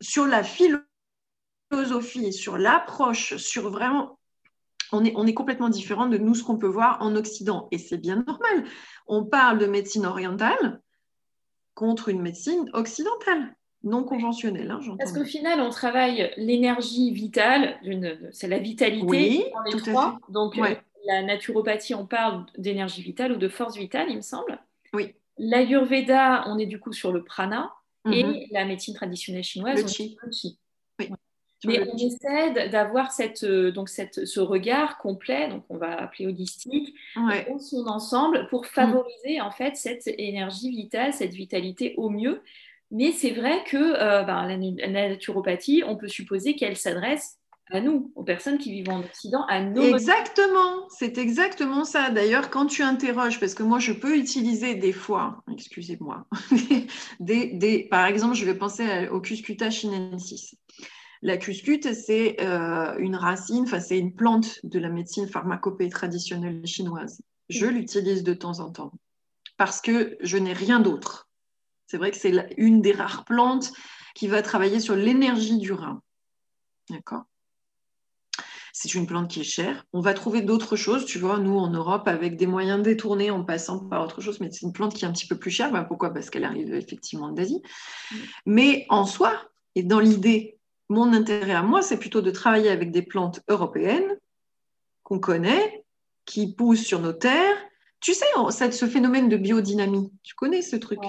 sur 0.00 0.26
la 0.26 0.42
philosophie, 0.42 2.32
sur 2.32 2.58
l'approche, 2.58 3.36
sur 3.36 3.70
vraiment 3.70 4.18
on 4.92 5.04
est, 5.04 5.12
on 5.14 5.24
est, 5.24 5.34
complètement 5.34 5.68
différent 5.68 6.08
de 6.08 6.18
nous, 6.18 6.34
ce 6.34 6.42
qu'on 6.42 6.58
peut 6.58 6.66
voir 6.66 7.00
en 7.00 7.14
Occident. 7.14 7.68
Et 7.70 7.78
c'est 7.78 7.98
bien 7.98 8.24
normal. 8.26 8.64
On 9.06 9.24
parle 9.24 9.58
de 9.58 9.66
médecine 9.66 10.04
orientale 10.04 10.80
contre 11.74 12.08
une 12.08 12.20
médecine 12.20 12.68
occidentale 12.72 13.54
non 13.82 14.04
conventionnel. 14.04 14.70
Hein, 14.70 14.80
Parce 14.98 15.12
qu'au 15.12 15.24
final, 15.24 15.60
on 15.60 15.70
travaille 15.70 16.32
l'énergie 16.36 17.10
vitale, 17.12 17.80
c'est 18.32 18.48
la 18.48 18.58
vitalité 18.58 19.06
oui, 19.06 19.44
les 19.72 19.80
trois. 19.80 20.18
Donc, 20.28 20.58
euh, 20.58 20.74
la 21.06 21.22
naturopathie, 21.22 21.94
on 21.94 22.06
parle 22.06 22.44
d'énergie 22.58 23.02
vitale 23.02 23.32
ou 23.32 23.36
de 23.36 23.48
force 23.48 23.76
vitale, 23.76 24.08
il 24.10 24.16
me 24.16 24.22
semble. 24.22 24.58
Oui. 24.92 25.14
L'Ayurveda, 25.38 26.44
on 26.46 26.58
est 26.58 26.66
du 26.66 26.78
coup 26.78 26.92
sur 26.92 27.12
le 27.12 27.24
prana. 27.24 27.72
Et 28.10 28.24
mhm. 28.24 28.44
la 28.50 28.64
médecine 28.64 28.94
traditionnelle 28.94 29.44
chinoise, 29.44 29.82
le 29.82 29.88
chi. 29.88 30.16
Le 30.22 30.32
chi. 30.32 30.58
Oui. 30.98 31.10
Mais 31.66 31.80
on 31.80 31.96
essaie 31.96 32.70
d'avoir 32.70 33.12
cette, 33.12 33.44
euh, 33.44 33.70
donc 33.70 33.90
cette, 33.90 34.24
ce 34.24 34.40
regard 34.40 34.96
complet, 34.96 35.48
donc 35.48 35.64
on 35.68 35.76
va 35.76 36.00
appeler 36.00 36.26
holistique, 36.26 36.94
dans 37.14 37.58
son 37.58 37.86
ensemble 37.86 38.46
pour 38.48 38.64
favoriser 38.64 39.42
en 39.42 39.50
fait 39.50 39.76
cette 39.76 40.06
énergie 40.06 40.70
vitale, 40.70 41.12
cette 41.12 41.34
vitalité 41.34 41.94
au 41.98 42.08
mieux. 42.08 42.42
Mais 42.90 43.12
c'est 43.12 43.30
vrai 43.30 43.62
que 43.64 43.76
euh, 43.76 44.22
ben, 44.24 44.46
la, 44.46 44.88
naturopathie, 44.88 45.82
on 45.86 45.96
peut 45.96 46.08
supposer 46.08 46.56
qu'elle 46.56 46.76
s'adresse 46.76 47.36
à 47.72 47.80
nous, 47.80 48.10
aux 48.16 48.24
personnes 48.24 48.58
qui 48.58 48.72
vivent 48.72 48.90
en 48.90 48.98
Occident, 48.98 49.44
à 49.48 49.62
nos... 49.62 49.94
Exactement, 49.94 50.88
c'est 50.88 51.18
exactement 51.18 51.84
ça. 51.84 52.10
D'ailleurs, 52.10 52.50
quand 52.50 52.66
tu 52.66 52.82
interroges, 52.82 53.38
parce 53.38 53.54
que 53.54 53.62
moi, 53.62 53.78
je 53.78 53.92
peux 53.92 54.16
utiliser 54.16 54.74
des 54.74 54.92
fois, 54.92 55.44
excusez-moi, 55.52 56.26
des, 57.20 57.86
par 57.88 58.06
exemple, 58.06 58.34
je 58.34 58.44
vais 58.44 58.56
penser 58.56 59.06
au 59.08 59.20
Cuscuta 59.20 59.70
chinensis. 59.70 60.56
La 61.22 61.36
cuscute, 61.36 61.92
c'est 61.92 62.36
euh, 62.40 62.96
une 62.98 63.14
racine, 63.14 63.64
enfin, 63.64 63.78
c'est 63.78 63.98
une 63.98 64.14
plante 64.14 64.58
de 64.64 64.78
la 64.78 64.88
médecine 64.88 65.28
pharmacopée 65.28 65.90
traditionnelle 65.90 66.66
chinoise. 66.66 67.20
Je 67.50 67.66
l'utilise 67.66 68.22
de 68.24 68.32
temps 68.32 68.60
en 68.60 68.70
temps 68.70 68.92
parce 69.58 69.82
que 69.82 70.16
je 70.20 70.38
n'ai 70.38 70.54
rien 70.54 70.80
d'autre. 70.80 71.29
C'est 71.90 71.98
vrai 71.98 72.12
que 72.12 72.16
c'est 72.16 72.54
une 72.56 72.82
des 72.82 72.92
rares 72.92 73.24
plantes 73.24 73.72
qui 74.14 74.28
va 74.28 74.42
travailler 74.42 74.78
sur 74.78 74.94
l'énergie 74.94 75.58
du 75.58 75.72
rein. 75.72 76.00
D'accord? 76.88 77.24
C'est 78.72 78.94
une 78.94 79.08
plante 79.08 79.28
qui 79.28 79.40
est 79.40 79.44
chère. 79.44 79.84
On 79.92 80.00
va 80.00 80.14
trouver 80.14 80.42
d'autres 80.42 80.76
choses, 80.76 81.04
tu 81.04 81.18
vois, 81.18 81.38
nous 81.38 81.58
en 81.58 81.68
Europe, 81.68 82.06
avec 82.06 82.36
des 82.36 82.46
moyens 82.46 82.80
détournés 82.80 83.32
en 83.32 83.42
passant 83.42 83.80
par 83.88 84.04
autre 84.04 84.20
chose, 84.20 84.38
mais 84.38 84.52
c'est 84.52 84.66
une 84.66 84.72
plante 84.72 84.94
qui 84.94 85.04
est 85.04 85.08
un 85.08 85.12
petit 85.12 85.26
peu 85.26 85.36
plus 85.36 85.50
chère. 85.50 85.72
Ben, 85.72 85.82
pourquoi? 85.82 86.14
Parce 86.14 86.30
qu'elle 86.30 86.44
arrive 86.44 86.72
effectivement 86.72 87.30
d'Asie. 87.30 87.60
Mm. 88.12 88.16
Mais 88.46 88.86
en 88.88 89.04
soi, 89.04 89.32
et 89.74 89.82
dans 89.82 89.98
l'idée, 89.98 90.60
mon 90.90 91.12
intérêt 91.12 91.54
à 91.54 91.62
moi, 91.64 91.82
c'est 91.82 91.98
plutôt 91.98 92.22
de 92.22 92.30
travailler 92.30 92.70
avec 92.70 92.92
des 92.92 93.02
plantes 93.02 93.40
européennes 93.48 94.16
qu'on 95.02 95.18
connaît, 95.18 95.84
qui 96.24 96.54
poussent 96.54 96.86
sur 96.86 97.00
nos 97.00 97.12
terres. 97.12 97.58
Tu 97.98 98.14
sais, 98.14 98.26
ce 98.70 98.86
phénomène 98.86 99.28
de 99.28 99.36
biodynamie, 99.36 100.12
tu 100.22 100.36
connais 100.36 100.62
ce 100.62 100.76
truc? 100.76 101.00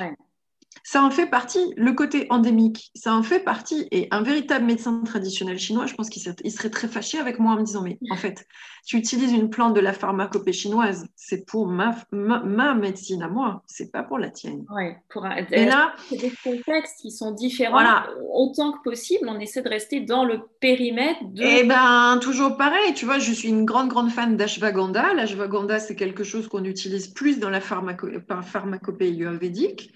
Ça 0.83 1.03
en 1.03 1.11
fait 1.11 1.27
partie, 1.27 1.73
le 1.77 1.93
côté 1.93 2.27
endémique, 2.29 2.91
ça 2.95 3.13
en 3.13 3.23
fait 3.23 3.39
partie. 3.39 3.87
Et 3.91 4.07
un 4.11 4.23
véritable 4.23 4.65
médecin 4.65 5.01
traditionnel 5.03 5.59
chinois, 5.59 5.85
je 5.85 5.93
pense 5.93 6.09
qu'il 6.09 6.21
serait, 6.21 6.69
très 6.69 6.87
fâché 6.87 7.19
avec 7.19 7.39
moi 7.39 7.53
en 7.53 7.57
me 7.57 7.63
disant, 7.63 7.81
mais 7.81 7.97
en 8.09 8.15
fait, 8.15 8.47
tu 8.85 8.97
utilises 8.97 9.31
une 9.31 9.49
plante 9.49 9.75
de 9.75 9.79
la 9.79 9.93
pharmacopée 9.93 10.53
chinoise, 10.53 11.05
c'est 11.15 11.45
pour 11.45 11.67
ma, 11.67 11.95
ma, 12.11 12.73
médecine 12.73 13.21
à 13.21 13.27
moi, 13.27 13.63
c'est 13.67 13.91
pas 13.91 14.03
pour 14.03 14.17
la 14.17 14.29
tienne. 14.29 14.65
Oui, 14.75 14.93
pour 15.09 15.25
un... 15.25 15.35
Et 15.51 15.65
là, 15.65 15.93
des 16.09 16.33
contextes 16.43 16.99
qui 17.01 17.11
sont 17.11 17.31
différents. 17.31 18.03
Autant 18.33 18.71
que 18.71 18.81
possible, 18.83 19.29
on 19.29 19.39
essaie 19.39 19.61
de 19.61 19.69
rester 19.69 19.99
dans 19.99 20.25
le 20.25 20.41
périmètre 20.59 21.23
de... 21.23 21.43
Eh 21.43 21.63
ben, 21.63 22.17
toujours 22.21 22.57
pareil, 22.57 22.93
tu 22.95 23.05
vois, 23.05 23.19
je 23.19 23.31
suis 23.31 23.49
une 23.49 23.65
grande, 23.65 23.89
grande 23.89 24.09
fan 24.09 24.35
d'ashwagandha. 24.35 25.13
L'ashwagandha, 25.13 25.79
c'est 25.79 25.95
quelque 25.95 26.23
chose 26.23 26.47
qu'on 26.47 26.63
utilise 26.63 27.07
plus 27.07 27.39
dans 27.39 27.49
la 27.49 27.61
pharmacopée 27.61 29.07
ayurvédique 29.07 29.93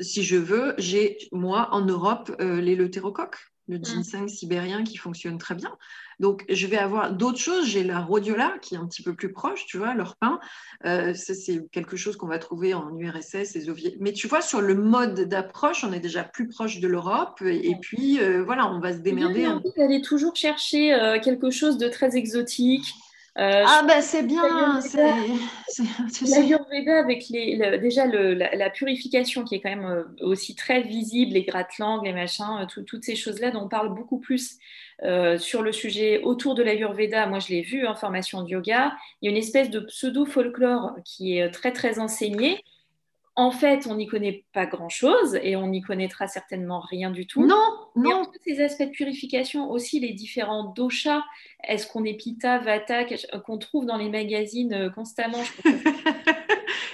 si 0.00 0.22
je 0.22 0.36
veux, 0.36 0.74
j'ai, 0.78 1.18
moi, 1.32 1.68
en 1.72 1.84
Europe, 1.84 2.34
euh, 2.40 2.60
les 2.60 2.74
leutérocoques, 2.74 3.38
le 3.68 3.78
mm. 3.78 3.84
ginseng 3.84 4.28
sibérien 4.28 4.82
qui 4.82 4.96
fonctionne 4.96 5.38
très 5.38 5.54
bien. 5.54 5.76
Donc, 6.18 6.44
je 6.48 6.66
vais 6.66 6.76
avoir 6.76 7.12
d'autres 7.12 7.38
choses. 7.38 7.66
J'ai 7.66 7.84
la 7.84 8.00
rhodiola 8.00 8.56
qui 8.60 8.74
est 8.74 8.78
un 8.78 8.86
petit 8.86 9.02
peu 9.02 9.14
plus 9.14 9.32
proche, 9.32 9.64
tu 9.66 9.78
vois, 9.78 9.94
leur 9.94 10.16
pain. 10.16 10.38
Euh, 10.84 11.14
ça, 11.14 11.34
c'est 11.34 11.66
quelque 11.70 11.96
chose 11.96 12.16
qu'on 12.16 12.26
va 12.26 12.38
trouver 12.38 12.74
en 12.74 12.94
URSS, 12.98 13.54
les 13.54 13.68
oviers. 13.70 13.96
Mais 14.00 14.12
tu 14.12 14.28
vois, 14.28 14.42
sur 14.42 14.60
le 14.60 14.74
mode 14.74 15.20
d'approche, 15.20 15.84
on 15.84 15.92
est 15.92 16.00
déjà 16.00 16.24
plus 16.24 16.48
proche 16.48 16.80
de 16.80 16.88
l'Europe. 16.88 17.40
Et, 17.42 17.74
puis, 17.80 18.20
euh, 18.20 18.42
voilà, 18.44 18.66
on 18.66 18.80
va 18.80 18.92
se 18.92 18.98
démerder. 18.98 19.42
J'ai 19.42 19.48
envie 19.48 19.72
d'aller 19.76 20.02
toujours 20.02 20.36
chercher 20.36 21.18
quelque 21.22 21.50
chose 21.50 21.78
de 21.78 21.88
très 21.88 22.16
exotique. 22.16 22.94
Euh, 23.38 23.64
ah 23.64 23.84
ben 23.86 24.00
c'est 24.02 24.24
bien, 24.24 24.80
l'Ayurveda 26.26 26.98
avec 26.98 27.28
les, 27.28 27.78
déjà 27.78 28.04
la, 28.06 28.70
purification 28.70 29.44
qui 29.44 29.54
est 29.54 29.60
quand 29.60 29.70
même 29.70 29.84
euh, 29.84 30.04
aussi 30.22 30.56
très 30.56 30.82
visible, 30.82 31.34
les 31.34 31.44
gratte-langues, 31.44 32.04
les 32.04 32.12
machins, 32.12 32.66
euh, 32.76 32.82
toutes 32.82 33.04
ces 33.04 33.14
choses-là 33.14 33.52
dont 33.52 33.62
on 33.62 33.68
parle 33.68 33.94
beaucoup 33.94 34.18
plus 34.18 34.58
sur 35.38 35.62
le 35.62 35.72
sujet 35.72 36.20
autour 36.22 36.54
de 36.54 36.62
l'Ayurveda. 36.62 37.26
Moi 37.26 37.38
je 37.38 37.48
l'ai 37.48 37.62
vu 37.62 37.86
en 37.86 37.94
formation 37.94 38.42
de 38.42 38.50
yoga, 38.50 38.94
il 39.22 39.26
y 39.26 39.28
a 39.28 39.30
une 39.30 39.38
espèce 39.38 39.70
de 39.70 39.80
pseudo-folklore 39.80 40.96
qui 41.04 41.38
est 41.38 41.50
très 41.52 41.72
très 41.72 42.00
enseigné 42.00 42.64
en 43.40 43.50
fait, 43.52 43.86
on 43.86 43.94
n'y 43.94 44.06
connaît 44.06 44.44
pas 44.52 44.66
grand-chose 44.66 45.38
et 45.42 45.56
on 45.56 45.68
n'y 45.68 45.80
connaîtra 45.80 46.28
certainement 46.28 46.80
rien 46.80 47.10
du 47.10 47.26
tout. 47.26 47.46
Non, 47.46 47.56
non. 47.96 48.26
tous 48.26 48.38
ces 48.44 48.60
aspects 48.60 48.82
de 48.82 48.90
purification, 48.90 49.70
aussi 49.70 49.98
les 49.98 50.12
différents 50.12 50.74
doshas, 50.74 51.22
est-ce 51.66 51.86
qu'on 51.86 52.04
est 52.04 52.18
Pitta, 52.18 52.58
Vata, 52.58 53.04
qu'on 53.46 53.56
trouve 53.56 53.86
dans 53.86 53.96
les 53.96 54.10
magazines 54.10 54.74
euh, 54.74 54.90
constamment? 54.90 55.42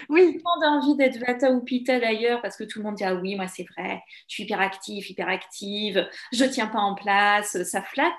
Oui. 0.09 0.20
Tout 0.20 0.38
le 0.38 0.42
monde 0.44 0.64
a 0.64 0.68
envie 0.68 0.97
d'être 0.97 1.18
Vata 1.18 1.51
ou 1.51 1.61
Pitta 1.64 1.99
d'ailleurs 1.99 2.40
parce 2.40 2.57
que 2.57 2.62
tout 2.62 2.78
le 2.78 2.84
monde 2.84 2.94
dit 2.94 3.03
Ah 3.03 3.16
oui, 3.16 3.34
moi 3.34 3.49
c'est 3.49 3.66
vrai, 3.76 4.01
je 4.28 4.34
suis 4.34 4.44
hyperactif, 4.44 5.11
hyperactive, 5.11 6.09
je 6.32 6.44
tiens 6.44 6.68
pas 6.68 6.78
en 6.78 6.94
place, 6.94 7.61
ça 7.64 7.82
flatte 7.82 8.12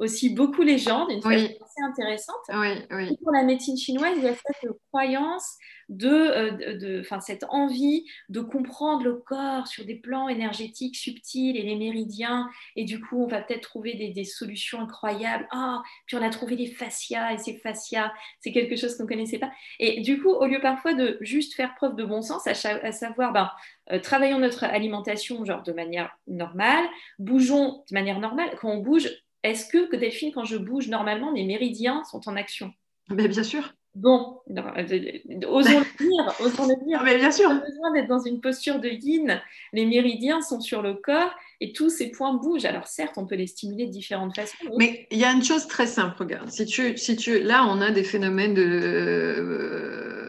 aussi 0.00 0.30
beaucoup 0.34 0.62
les 0.62 0.78
gens 0.78 1.06
d'une 1.06 1.22
façon 1.22 1.36
assez 1.36 1.82
intéressante. 1.86 2.40
Oui, 2.54 2.68
oui. 2.90 3.16
pour 3.22 3.32
la 3.32 3.42
médecine 3.42 3.76
chinoise, 3.76 4.14
il 4.16 4.24
y 4.24 4.28
a 4.28 4.34
cette 4.34 4.70
croyance 4.90 5.58
de, 5.90 6.08
euh, 6.08 6.76
de, 6.78 7.02
cette 7.20 7.44
envie 7.50 8.06
de 8.28 8.40
comprendre 8.40 9.04
le 9.04 9.16
corps 9.16 9.66
sur 9.66 9.84
des 9.84 9.96
plans 9.96 10.28
énergétiques 10.28 10.96
subtils 10.96 11.56
et 11.56 11.62
les 11.62 11.76
méridiens. 11.76 12.48
Et 12.76 12.84
du 12.84 13.00
coup, 13.00 13.22
on 13.22 13.26
va 13.26 13.42
peut-être 13.42 13.62
trouver 13.62 13.94
des, 14.14 14.24
solutions 14.24 14.80
incroyables. 14.80 15.46
Ah, 15.50 15.82
puis 16.06 16.16
on 16.16 16.22
a 16.22 16.30
trouvé 16.30 16.56
les 16.56 16.68
fascias 16.68 17.32
et 17.32 17.38
ces 17.38 17.58
fascias, 17.58 18.12
c'est 18.40 18.52
quelque 18.52 18.76
chose 18.76 18.96
qu'on 18.96 19.02
ne 19.02 19.08
connaissait 19.08 19.38
pas. 19.38 19.50
Et 19.80 20.00
du 20.00 20.22
coup, 20.22 20.30
au 20.30 20.46
lieu 20.46 20.60
parfois 20.60 20.94
de 20.94 21.18
juste 21.20 21.54
faire 21.54 21.74
preuve 21.74 21.96
de 21.96 22.04
bon 22.04 22.22
sens, 22.22 22.46
à, 22.46 22.54
savoir, 22.54 23.32
ben, 23.32 23.50
euh, 23.92 23.98
travaillons 23.98 24.38
notre 24.38 24.64
alimentation 24.64 25.44
genre 25.44 25.62
de 25.62 25.72
manière 25.72 26.16
normale, 26.26 26.84
bougeons 27.18 27.84
de 27.90 27.94
manière 27.94 28.20
normale. 28.20 28.50
Quand 28.60 28.70
on 28.70 28.78
bouge, 28.78 29.10
est-ce 29.42 29.66
que, 29.66 29.96
Delphine, 29.96 30.32
quand 30.32 30.44
je 30.44 30.56
bouge 30.56 30.88
normalement, 30.88 31.32
mes 31.32 31.44
méridiens 31.44 32.04
sont 32.04 32.28
en 32.28 32.36
action? 32.36 32.72
Mais 33.10 33.28
Bien 33.28 33.42
sûr. 33.42 33.74
Bon, 33.96 34.38
osons 34.46 35.80
le 35.80 35.98
dire, 35.98 36.34
osons 36.40 36.68
le 36.68 36.84
dire. 36.86 37.02
Mais 37.02 37.16
bien 37.16 37.32
sûr. 37.32 37.48
On 37.50 37.56
a 37.56 37.60
besoin 37.60 37.92
d'être 37.92 38.06
dans 38.06 38.22
une 38.22 38.40
posture 38.40 38.78
de 38.78 38.88
yin. 38.88 39.42
Les 39.72 39.84
méridiens 39.84 40.42
sont 40.42 40.60
sur 40.60 40.80
le 40.80 40.94
corps 40.94 41.34
et 41.60 41.72
tous 41.72 41.90
ces 41.90 42.12
points 42.12 42.34
bougent. 42.34 42.66
Alors 42.66 42.86
certes, 42.86 43.18
on 43.18 43.26
peut 43.26 43.34
les 43.34 43.48
stimuler 43.48 43.86
de 43.86 43.90
différentes 43.90 44.36
façons. 44.36 44.54
Mais 44.78 45.08
il 45.10 45.18
y 45.18 45.24
a 45.24 45.32
une 45.32 45.42
chose 45.42 45.66
très 45.66 45.88
simple, 45.88 46.16
regarde. 46.20 46.48
Si 46.50 46.66
tu, 46.66 46.96
si 46.96 47.16
tu, 47.16 47.40
là, 47.40 47.66
on 47.66 47.80
a 47.80 47.90
des 47.90 48.04
phénomènes 48.04 48.54
de, 48.54 48.62
euh, 48.62 50.19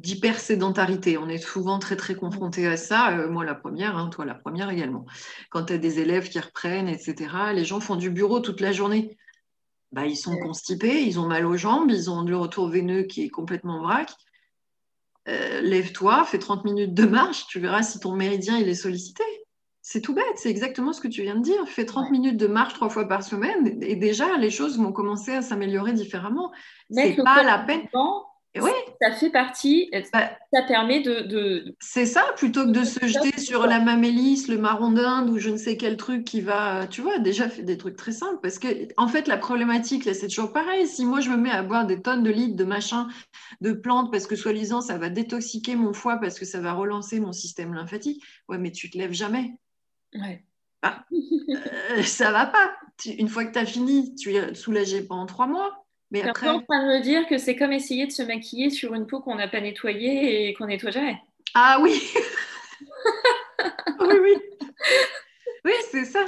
d'hypersédentarité. 0.00 1.18
On 1.18 1.28
est 1.28 1.38
souvent 1.38 1.78
très, 1.78 1.96
très 1.96 2.14
confronté 2.14 2.66
à 2.66 2.76
ça. 2.76 3.10
Euh, 3.10 3.28
moi, 3.28 3.44
la 3.44 3.54
première, 3.54 3.96
hein, 3.96 4.08
toi, 4.08 4.24
la 4.24 4.34
première 4.34 4.70
également. 4.70 5.04
Quand 5.50 5.64
tu 5.64 5.72
as 5.74 5.78
des 5.78 6.00
élèves 6.00 6.28
qui 6.28 6.38
reprennent, 6.38 6.88
etc., 6.88 7.28
les 7.54 7.64
gens 7.64 7.80
font 7.80 7.96
du 7.96 8.10
bureau 8.10 8.40
toute 8.40 8.60
la 8.60 8.72
journée. 8.72 9.16
Bah, 9.92 10.06
ils 10.06 10.16
sont 10.16 10.36
constipés, 10.38 11.02
ils 11.02 11.18
ont 11.18 11.26
mal 11.26 11.46
aux 11.46 11.56
jambes, 11.56 11.90
ils 11.90 12.10
ont 12.10 12.22
le 12.22 12.36
retour 12.36 12.68
veineux 12.68 13.04
qui 13.04 13.24
est 13.24 13.30
complètement 13.30 13.80
vrac. 13.80 14.10
Euh, 15.28 15.60
lève-toi, 15.60 16.24
fais 16.24 16.38
30 16.38 16.64
minutes 16.64 16.94
de 16.94 17.04
marche, 17.04 17.46
tu 17.46 17.60
verras 17.60 17.82
si 17.82 18.00
ton 18.00 18.14
méridien 18.14 18.58
il 18.58 18.68
est 18.68 18.74
sollicité. 18.74 19.24
C'est 19.80 20.02
tout 20.02 20.14
bête, 20.14 20.24
c'est 20.36 20.50
exactement 20.50 20.92
ce 20.92 21.00
que 21.00 21.08
tu 21.08 21.22
viens 21.22 21.36
de 21.36 21.42
dire. 21.42 21.66
Fais 21.66 21.86
30 21.86 22.10
minutes 22.10 22.36
de 22.36 22.46
marche 22.46 22.74
trois 22.74 22.90
fois 22.90 23.08
par 23.08 23.22
semaine 23.22 23.78
et 23.82 23.96
déjà 23.96 24.36
les 24.36 24.50
choses 24.50 24.78
vont 24.78 24.92
commencer 24.92 25.32
à 25.32 25.40
s'améliorer 25.40 25.94
différemment. 25.94 26.52
C'est 26.90 27.16
pas 27.16 27.42
la 27.42 27.58
peine. 27.58 27.88
Oui. 28.56 28.70
Ça 29.00 29.12
fait 29.12 29.30
partie, 29.30 29.90
bah, 30.12 30.30
ça 30.52 30.62
permet 30.62 31.00
de. 31.00 31.76
C'est 31.80 32.06
ça, 32.06 32.24
plutôt 32.36 32.64
que 32.64 32.70
de 32.70 32.82
se 32.82 33.06
jeter 33.06 33.38
sur 33.38 33.66
la 33.66 33.78
mamélisse, 33.78 34.48
le 34.48 34.58
marron 34.58 34.90
d'Inde 34.90 35.30
ou 35.30 35.38
je 35.38 35.50
ne 35.50 35.56
sais 35.56 35.76
quel 35.76 35.96
truc 35.96 36.24
qui 36.24 36.40
va. 36.40 36.86
Tu 36.88 37.00
vois, 37.00 37.18
déjà 37.18 37.48
fait 37.48 37.62
des 37.62 37.78
trucs 37.78 37.96
très 37.96 38.12
simples. 38.12 38.40
Parce 38.42 38.58
que, 38.58 38.88
en 38.96 39.06
fait, 39.06 39.28
la 39.28 39.36
problématique, 39.36 40.04
là, 40.04 40.14
c'est 40.14 40.28
toujours 40.28 40.52
pareil. 40.52 40.86
Si 40.88 41.04
moi, 41.04 41.20
je 41.20 41.30
me 41.30 41.36
mets 41.36 41.50
à 41.50 41.62
boire 41.62 41.86
des 41.86 42.00
tonnes 42.00 42.22
de 42.22 42.30
litres 42.30 42.56
de 42.56 42.64
machin, 42.64 43.08
de 43.60 43.72
plantes, 43.72 44.10
parce 44.10 44.26
que 44.26 44.34
soi-disant, 44.34 44.80
ça 44.80 44.98
va 44.98 45.10
détoxiquer 45.10 45.76
mon 45.76 45.92
foie, 45.92 46.16
parce 46.16 46.38
que 46.38 46.44
ça 46.44 46.60
va 46.60 46.72
relancer 46.72 47.20
mon 47.20 47.32
système 47.32 47.74
lymphatique, 47.74 48.22
ouais, 48.48 48.58
mais 48.58 48.72
tu 48.72 48.90
te 48.90 48.98
lèves 48.98 49.12
jamais. 49.12 49.54
Ouais. 50.14 50.44
Ah, 50.82 51.04
euh, 51.90 52.02
ça 52.02 52.32
va 52.32 52.46
pas. 52.46 52.72
Une 53.06 53.28
fois 53.28 53.44
que 53.44 53.52
tu 53.52 53.58
as 53.58 53.66
fini, 53.66 54.14
tu 54.14 54.34
es 54.34 54.54
soulagé 54.54 55.02
pendant 55.02 55.26
trois 55.26 55.46
mois. 55.46 55.84
Mais 56.10 56.22
après... 56.22 56.48
en 56.48 56.60
train 56.60 56.82
de 56.82 56.98
me 56.98 57.02
dire 57.02 57.26
que 57.26 57.38
c'est 57.38 57.56
comme 57.56 57.72
essayer 57.72 58.06
de 58.06 58.12
se 58.12 58.22
maquiller 58.22 58.70
sur 58.70 58.94
une 58.94 59.06
peau 59.06 59.20
qu'on 59.20 59.34
n'a 59.34 59.48
pas 59.48 59.60
nettoyée 59.60 60.48
et 60.48 60.54
qu'on 60.54 60.66
nettoie 60.66 60.90
jamais. 60.90 61.18
Ah 61.54 61.78
oui 61.82 62.00
Oui, 64.00 64.14
oui. 64.22 64.34
Oui, 65.64 65.72
c'est 65.90 66.04
ça. 66.04 66.24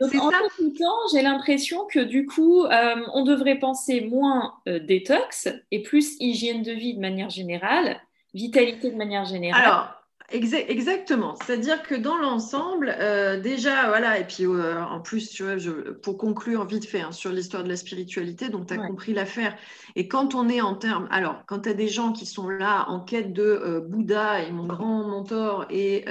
Donc, 0.00 0.14
en 0.14 0.30
tout 0.30 0.70
temps, 0.78 0.98
j'ai 1.12 1.22
l'impression 1.22 1.86
que 1.86 2.00
du 2.00 2.26
coup, 2.26 2.64
euh, 2.64 2.96
on 3.14 3.24
devrait 3.24 3.58
penser 3.58 4.02
moins 4.02 4.54
euh, 4.68 4.78
détox 4.78 5.48
et 5.70 5.82
plus 5.82 6.16
hygiène 6.20 6.62
de 6.62 6.72
vie 6.72 6.94
de 6.94 7.00
manière 7.00 7.30
générale, 7.30 8.00
vitalité 8.34 8.90
de 8.90 8.96
manière 8.96 9.24
générale. 9.24 9.62
Alors, 9.62 10.01
exactement. 10.32 11.36
C'est-à-dire 11.36 11.82
que 11.82 11.94
dans 11.94 12.16
l'ensemble, 12.16 12.94
euh, 12.98 13.40
déjà, 13.40 13.88
voilà, 13.88 14.18
et 14.18 14.26
puis 14.26 14.44
euh, 14.44 14.82
en 14.82 15.00
plus, 15.00 15.30
tu 15.30 15.44
vois, 15.44 15.56
pour 16.02 16.18
conclure 16.18 16.64
vite 16.66 16.86
fait 16.86 17.00
hein, 17.00 17.12
sur 17.12 17.30
l'histoire 17.32 17.64
de 17.64 17.68
la 17.68 17.76
spiritualité, 17.76 18.48
donc 18.48 18.66
tu 18.66 18.74
as 18.74 18.78
compris 18.78 19.12
l'affaire. 19.12 19.56
Et 19.94 20.08
quand 20.08 20.34
on 20.34 20.48
est 20.48 20.60
en 20.60 20.74
termes, 20.74 21.08
alors, 21.10 21.44
quand 21.46 21.60
tu 21.60 21.68
as 21.68 21.74
des 21.74 21.88
gens 21.88 22.12
qui 22.12 22.26
sont 22.26 22.48
là 22.48 22.88
en 22.88 23.00
quête 23.00 23.32
de 23.32 23.42
euh, 23.42 23.80
Bouddha 23.80 24.42
et 24.42 24.50
mon 24.50 24.66
grand 24.66 25.06
mentor 25.08 25.66
et 25.70 26.04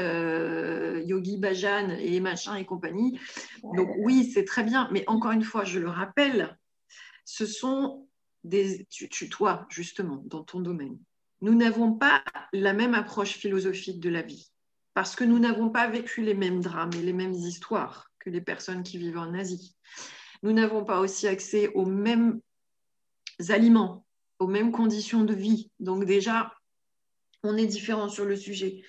Yogi 1.06 1.38
Bhajan 1.38 1.90
et 2.00 2.20
machin 2.20 2.56
et 2.56 2.66
compagnie, 2.66 3.20
donc 3.76 3.90
oui, 4.00 4.32
c'est 4.34 4.46
très 4.46 4.64
bien, 4.64 4.88
mais 4.92 5.04
encore 5.08 5.32
une 5.32 5.44
fois, 5.44 5.64
je 5.64 5.80
le 5.80 5.90
rappelle, 5.90 6.58
ce 7.26 7.46
sont 7.46 8.08
des, 8.44 8.86
tu, 8.90 9.30
toi, 9.30 9.66
justement, 9.70 10.24
dans 10.26 10.44
ton 10.44 10.60
domaine 10.60 10.98
nous 11.42 11.56
n'avons 11.56 11.94
pas 11.94 12.24
la 12.54 12.74
même 12.74 12.94
approche 12.94 13.34
philosophique 13.34 14.00
de 14.00 14.10
la 14.10 14.22
vie, 14.22 14.52
parce 14.94 15.16
que 15.16 15.24
nous 15.24 15.40
n'avons 15.40 15.70
pas 15.70 15.88
vécu 15.88 16.22
les 16.22 16.34
mêmes 16.36 16.62
drames 16.62 16.94
et 16.96 17.02
les 17.02 17.14
mêmes 17.14 17.34
histoires 17.34 18.12
que 18.20 18.30
les 18.30 18.42
personnes 18.42 18.84
qui 18.84 18.98
vivent 18.98 19.18
en 19.18 19.34
Asie. 19.34 19.76
Nous 20.44 20.54
n'avons 20.54 20.84
pas 20.84 21.00
aussi 21.00 21.28
accès 21.28 21.70
aux 21.70 21.86
mêmes 21.86 22.40
aliments, 23.50 24.06
aux 24.40 24.48
mêmes 24.48 24.72
conditions 24.72 25.24
de 25.24 25.34
vie. 25.34 25.72
Donc 25.80 26.06
déjà, 26.06 26.54
on 27.44 27.58
est 27.58 27.66
différent 27.66 28.10
sur 28.10 28.26
le 28.26 28.36
sujet. 28.36 28.84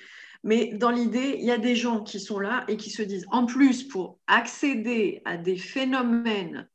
Mais 0.44 0.72
dans 0.74 0.90
l'idée, 0.90 1.36
il 1.38 1.44
y 1.44 1.52
a 1.52 1.58
des 1.58 1.76
gens 1.76 2.02
qui 2.02 2.18
sont 2.18 2.40
là 2.40 2.64
et 2.68 2.76
qui 2.76 2.90
se 2.90 3.02
disent, 3.02 3.26
en 3.30 3.46
plus, 3.46 3.84
pour 3.84 4.18
accéder 4.26 5.22
à 5.24 5.36
des 5.36 5.56
phénomènes 5.56 6.68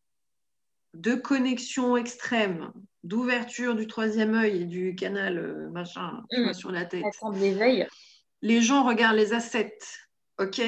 de 0.98 1.14
connexion 1.14 1.96
extrême, 1.96 2.72
d'ouverture 3.04 3.76
du 3.76 3.88
troisième 3.88 4.34
œil 4.34 4.64
et 4.64 4.66
du 4.66 4.96
canal 4.96 5.38
euh, 5.38 5.70
machin 5.70 6.24
mm. 6.32 6.54
sur 6.54 6.72
la 6.72 6.86
tête. 6.86 7.04
Les 8.42 8.62
gens 8.62 8.84
regardent 8.84 9.18
les 9.18 9.34
ascètes. 9.34 10.00
Ok, 10.40 10.62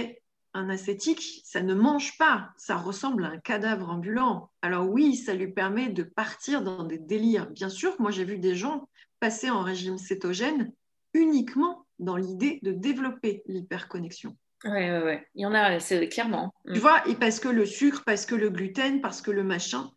un 0.53 0.69
ascétique, 0.69 1.41
ça 1.45 1.61
ne 1.61 1.73
mange 1.73 2.17
pas, 2.17 2.49
ça 2.57 2.75
ressemble 2.75 3.23
à 3.25 3.29
un 3.29 3.37
cadavre 3.37 3.89
ambulant. 3.89 4.49
Alors 4.61 4.89
oui, 4.89 5.15
ça 5.15 5.33
lui 5.33 5.51
permet 5.51 5.89
de 5.89 6.03
partir 6.03 6.63
dans 6.63 6.83
des 6.83 6.97
délires. 6.97 7.49
Bien 7.51 7.69
sûr, 7.69 7.95
moi 7.99 8.11
j'ai 8.11 8.25
vu 8.25 8.37
des 8.37 8.55
gens 8.55 8.87
passer 9.19 9.49
en 9.49 9.61
régime 9.61 9.97
cétogène 9.97 10.71
uniquement 11.13 11.85
dans 11.99 12.15
l'idée 12.15 12.59
de 12.63 12.71
développer 12.71 13.43
l'hyperconnexion. 13.47 14.35
Oui, 14.63 14.71
ouais, 14.71 15.03
ouais. 15.03 15.27
Il 15.35 15.41
y 15.41 15.45
en 15.45 15.53
a, 15.53 15.79
c'est 15.79 16.07
clairement. 16.09 16.53
Tu 16.65 16.73
mm. 16.73 16.81
vois, 16.81 17.07
et 17.07 17.15
parce 17.15 17.39
que 17.39 17.47
le 17.47 17.65
sucre, 17.65 18.03
parce 18.05 18.25
que 18.25 18.35
le 18.35 18.49
gluten, 18.49 19.01
parce 19.01 19.21
que 19.21 19.31
le 19.31 19.43
machin, 19.43 19.91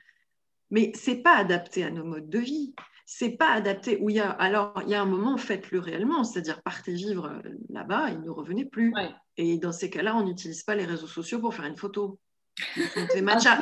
mais 0.73 0.91
c'est 0.95 1.17
pas 1.17 1.37
adapté 1.37 1.85
à 1.85 1.91
nos 1.91 2.03
modes 2.03 2.29
de 2.29 2.39
vie. 2.39 2.75
C'est 3.05 3.37
pas 3.37 3.53
adapté. 3.53 3.99
Où 4.01 4.09
il 4.09 4.17
y 4.17 4.21
a, 4.21 4.31
alors, 4.31 4.73
il 4.85 4.89
y 4.89 4.95
a 4.95 5.03
un 5.03 5.07
moment, 5.07 5.37
faites-le 5.37 5.79
réellement, 5.79 6.25
c'est-à-dire 6.25 6.63
partez 6.63 6.95
vivre 6.95 7.27
euh, 7.27 7.51
là-bas 7.69 8.11
et 8.11 8.17
ne 8.17 8.31
revenez 8.31 8.65
plus. 8.65 8.93
Et 9.37 9.59
dans 9.59 9.71
ces 9.71 9.91
cas-là, 9.91 10.17
on 10.17 10.25
n'utilise 10.25 10.63
pas 10.63 10.75
les 10.75 10.87
réseaux 10.87 11.07
sociaux 11.07 11.39
pour 11.39 11.55
faire 11.55 11.67
une 11.67 11.77
photo. 11.77 12.19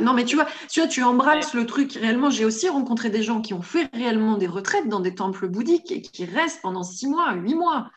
non, 0.02 0.14
mais 0.14 0.24
tu 0.24 0.36
vois, 0.36 0.46
tu 0.70 0.80
vois, 0.80 0.88
tu 0.88 1.02
embrasses 1.02 1.52
le 1.52 1.66
truc 1.66 1.92
réellement. 1.94 2.30
J'ai 2.30 2.44
aussi 2.44 2.68
rencontré 2.68 3.10
des 3.10 3.24
gens 3.24 3.40
qui 3.40 3.54
ont 3.54 3.62
fait 3.62 3.90
réellement 3.92 4.36
des 4.36 4.46
retraites 4.46 4.88
dans 4.88 5.00
des 5.00 5.14
temples 5.14 5.48
bouddhiques 5.48 5.90
et 5.90 6.02
qui 6.02 6.24
restent 6.24 6.62
pendant 6.62 6.84
six 6.84 7.08
mois, 7.08 7.34
huit 7.34 7.56
mois 7.56 7.90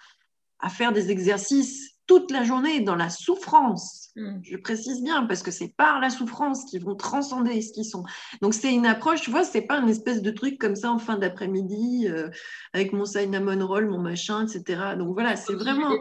à 0.60 0.70
faire 0.70 0.92
des 0.92 1.12
exercices 1.12 1.93
toute 2.08 2.32
la 2.32 2.44
journée 2.44 2.82
dans 2.82 2.96
la 2.96 3.10
souffrance. 3.10 4.12
Hmm. 4.16 4.40
Je 4.44 4.58
précise 4.58 5.02
bien 5.02 5.24
parce 5.24 5.42
que 5.42 5.52
c'est 5.52 5.74
par 5.76 6.00
la 6.00 6.10
souffrance 6.10 6.66
qu'ils 6.66 6.84
vont 6.84 6.96
transcender 6.96 7.62
ce 7.62 7.74
qu'ils 7.74 7.86
sont. 7.86 8.04
Donc 8.42 8.54
c'est 8.54 8.74
une 8.74 8.86
approche, 8.86 9.22
tu 9.22 9.32
vois, 9.32 9.44
c'est 9.44 9.62
pas 9.62 9.80
une 9.80 9.90
espèce 9.90 10.22
de 10.22 10.32
truc 10.32 10.60
comme 10.60 10.76
ça 10.76 10.92
en 10.92 11.00
fin 11.00 11.18
d'après-midi 11.18 12.08
euh, 12.08 12.30
avec 12.74 12.94
mon 12.94 13.06
cinnamon 13.06 13.66
roll, 13.66 13.90
mon 13.90 14.00
machin, 14.00 14.46
etc. 14.46 14.96
Donc 14.98 15.14
voilà, 15.14 15.36
c'est 15.36 15.54
vraiment, 15.54 15.92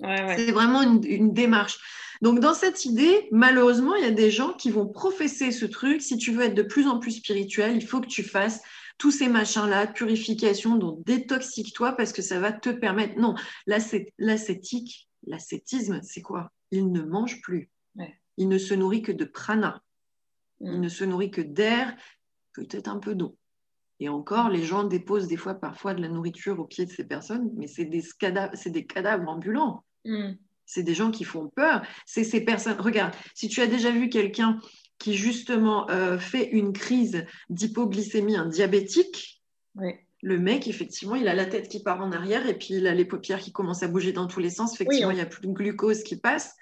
c'est 0.00 0.52
vraiment 0.52 0.82
une, 0.82 1.32
démarche. 1.32 1.78
Donc 2.22 2.38
dans 2.38 2.54
cette 2.54 2.84
idée, 2.84 3.28
malheureusement, 3.32 3.94
il 3.94 4.04
y 4.04 4.08
a 4.08 4.12
des 4.12 4.30
gens 4.30 4.52
qui 4.52 4.70
vont 4.70 4.86
professer 4.86 5.50
ce 5.50 5.64
truc. 5.64 6.02
Si 6.02 6.18
tu 6.18 6.32
veux 6.32 6.44
être 6.44 6.54
de 6.54 6.62
plus 6.62 6.86
en 6.86 6.98
plus 6.98 7.12
spirituel, 7.12 7.74
il 7.74 7.86
faut 7.86 8.00
que 8.00 8.06
tu 8.06 8.22
fasses 8.22 8.60
tous 8.98 9.10
ces 9.10 9.28
machins-là, 9.28 9.86
purification, 9.86 10.76
donc 10.76 11.02
détoxique-toi 11.04 11.92
parce 11.92 12.12
que 12.12 12.20
ça 12.20 12.38
va 12.38 12.52
te 12.52 12.68
permettre. 12.68 13.18
Non, 13.18 13.34
l'ascétique, 13.66 15.09
l'ascétisme, 15.24 16.00
c'est 16.02 16.22
quoi? 16.22 16.52
Il 16.70 16.92
ne 16.92 17.02
mange 17.02 17.40
plus. 17.40 17.70
Il 18.36 18.48
ne 18.48 18.58
se 18.58 18.72
nourrit 18.72 19.02
que 19.02 19.12
de 19.12 19.24
prana. 19.24 19.82
Il 20.60 20.72
mm. 20.72 20.80
ne 20.80 20.88
se 20.88 21.04
nourrit 21.04 21.30
que 21.30 21.42
d'air, 21.42 21.94
peut-être 22.54 22.88
un 22.88 22.98
peu 22.98 23.14
d'eau. 23.14 23.36
Et 23.98 24.08
encore, 24.08 24.48
les 24.48 24.62
gens 24.62 24.84
déposent 24.84 25.28
des 25.28 25.36
fois 25.36 25.54
parfois 25.54 25.92
de 25.92 26.00
la 26.00 26.08
nourriture 26.08 26.58
au 26.58 26.64
pied 26.64 26.86
de 26.86 26.90
ces 26.90 27.04
personnes, 27.04 27.50
mais 27.56 27.66
c'est 27.66 27.84
des, 27.84 28.02
cadavres, 28.18 28.54
des 28.64 28.86
cadavres 28.86 29.28
ambulants. 29.28 29.84
Mm. 30.06 30.32
C'est 30.64 30.82
des 30.82 30.94
gens 30.94 31.10
qui 31.10 31.24
font 31.24 31.48
peur. 31.48 31.82
C'est 32.06 32.24
ces 32.24 32.42
personnes. 32.42 32.80
Regarde, 32.80 33.14
si 33.34 33.48
tu 33.48 33.60
as 33.60 33.66
déjà 33.66 33.90
vu 33.90 34.08
quelqu'un 34.08 34.58
qui 34.98 35.14
justement 35.14 35.90
euh, 35.90 36.18
fait 36.18 36.48
une 36.50 36.72
crise 36.72 37.26
d'hypoglycémie, 37.48 38.36
un 38.36 38.46
diabétique, 38.46 39.42
le 40.22 40.38
mec, 40.38 40.68
effectivement, 40.68 41.14
il 41.14 41.28
a 41.28 41.34
la 41.34 41.46
tête 41.46 41.68
qui 41.68 41.82
part 41.82 42.00
en 42.00 42.12
arrière 42.12 42.46
et 42.46 42.54
puis 42.54 42.74
il 42.74 42.86
a 42.86 42.94
les 42.94 43.04
paupières 43.04 43.40
qui 43.40 43.52
commencent 43.52 43.82
à 43.82 43.88
bouger 43.88 44.12
dans 44.12 44.26
tous 44.26 44.40
les 44.40 44.50
sens. 44.50 44.74
Effectivement, 44.74 45.10
il 45.10 45.16
n'y 45.16 45.22
a 45.22 45.26
plus 45.26 45.46
de 45.46 45.52
glucose 45.52 46.02
qui 46.02 46.16
passe. 46.16 46.56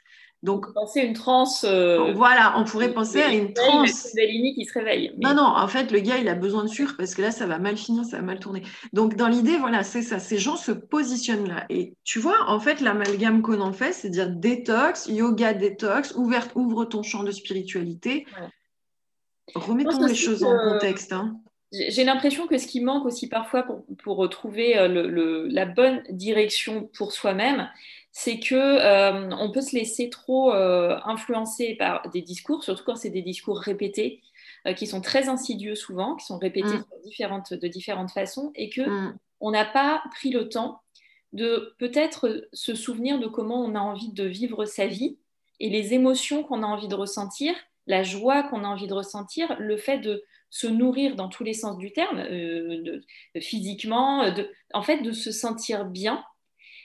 Donc, 0.45 0.73
penser 0.73 1.01
une 1.01 1.15
transe. 1.15 1.65
Euh, 1.69 2.13
voilà, 2.13 2.55
on 2.59 2.65
pourrait 2.65 2.93
penser 2.95 3.21
à 3.21 3.33
une 3.33 3.53
transe. 3.53 4.13
Qui 4.13 4.65
se 4.65 4.73
réveille. 4.79 5.13
Non, 5.19 5.35
non, 5.35 5.43
en 5.43 5.67
fait, 5.67 5.91
le 5.91 5.99
gars, 5.99 6.19
il 6.19 6.29
a 6.29 6.37
besoin 6.37 6.63
de 6.63 6.69
sucre 6.69 6.95
parce 6.97 7.17
que 7.17 7.23
là, 7.23 7.33
ça 7.33 7.47
va 7.47 7.59
mal 7.59 7.77
finir, 7.77 8.05
ça 8.05 8.19
va 8.19 8.23
mal 8.23 8.39
tourner. 8.39 8.63
Donc, 8.93 9.17
dans 9.17 9.27
l'idée, 9.27 9.57
voilà, 9.57 9.83
c'est 9.83 10.03
ça. 10.03 10.21
Ces 10.21 10.39
gens 10.39 10.55
se 10.55 10.71
positionnent 10.71 11.49
là. 11.49 11.67
Et 11.71 11.95
tu 12.05 12.21
vois, 12.21 12.49
en 12.49 12.61
fait, 12.61 12.81
l'amalgame 12.81 13.43
qu'on 13.43 13.61
en 13.61 13.73
fait, 13.73 13.93
c'est 13.93 14.11
dire 14.11 14.31
détox, 14.31 15.09
yoga 15.09 15.55
détox, 15.55 16.15
ouverte, 16.15 16.53
ouvre 16.55 16.85
ton 16.85 17.03
champ 17.03 17.25
de 17.25 17.33
spiritualité. 17.33 18.25
Remettons 19.57 20.07
les 20.07 20.15
choses 20.15 20.45
en 20.45 20.57
contexte. 20.71 21.13
Hein. 21.13 21.41
J'ai 21.71 22.05
l'impression 22.05 22.47
que 22.47 22.57
ce 22.57 22.67
qui 22.67 22.81
manque 22.81 23.05
aussi 23.05 23.29
parfois 23.29 23.63
pour, 23.63 23.85
pour 24.03 24.17
retrouver 24.17 24.79
euh, 24.79 24.89
le, 24.89 25.47
la 25.49 25.67
bonne 25.67 26.03
direction 26.09 26.89
pour 26.95 27.13
soi-même, 27.13 27.69
c'est 28.11 28.39
que 28.41 28.55
euh, 28.55 29.31
on 29.39 29.51
peut 29.53 29.61
se 29.61 29.77
laisser 29.77 30.09
trop 30.09 30.55
euh, 30.55 30.99
influencer 31.05 31.75
par 31.79 32.09
des 32.09 32.23
discours, 32.23 32.65
surtout 32.65 32.85
quand 32.85 32.97
c'est 32.97 33.11
des 33.11 33.23
discours 33.23 33.59
répétés. 33.59 34.23
qui 34.77 34.87
sont 34.87 35.01
très 35.01 35.29
insidieux 35.29 35.75
souvent, 35.75 36.17
qui 36.17 36.25
sont 36.27 36.39
répétés 36.39 36.79
mm. 36.79 36.85
différentes, 37.05 37.53
de 37.55 37.69
différentes 37.69 38.11
façons, 38.11 38.51
et 38.55 38.71
que 38.71 38.83
mm. 38.83 39.19
on 39.41 39.51
n'a 39.51 39.65
pas 39.67 40.03
pris 40.13 40.31
le 40.31 40.49
temps 40.49 40.81
de 41.35 41.75
peut-être 41.79 42.49
se 42.55 42.75
souvenir 42.75 43.19
de 43.19 43.27
comment 43.27 43.63
on 43.63 43.75
a 43.75 43.81
envie 43.81 44.13
de 44.13 44.25
vivre 44.25 44.65
sa 44.65 44.87
vie 44.87 45.19
et 45.61 45.69
les 45.69 45.93
émotions 45.93 46.43
qu'on 46.43 46.63
a 46.63 46.67
envie 46.67 46.89
de 46.89 46.95
ressentir, 46.95 47.55
la 47.87 48.03
joie 48.03 48.43
qu'on 48.45 48.65
a 48.65 48.69
envie 48.69 48.87
de 48.87 48.95
ressentir, 48.95 49.55
le 49.59 49.77
fait 49.77 49.99
de 49.99 50.25
se 50.51 50.67
nourrir 50.67 51.17
dans 51.17 51.29
tous 51.29 51.45
les 51.45 51.55
sens 51.55 51.77
du 51.79 51.93
terme, 51.93 52.19
euh, 52.19 53.01
physiquement, 53.41 54.25
en 54.73 54.83
fait 54.83 55.03
de 55.03 55.13
se 55.13 55.31
sentir 55.31 55.85
bien 55.85 56.25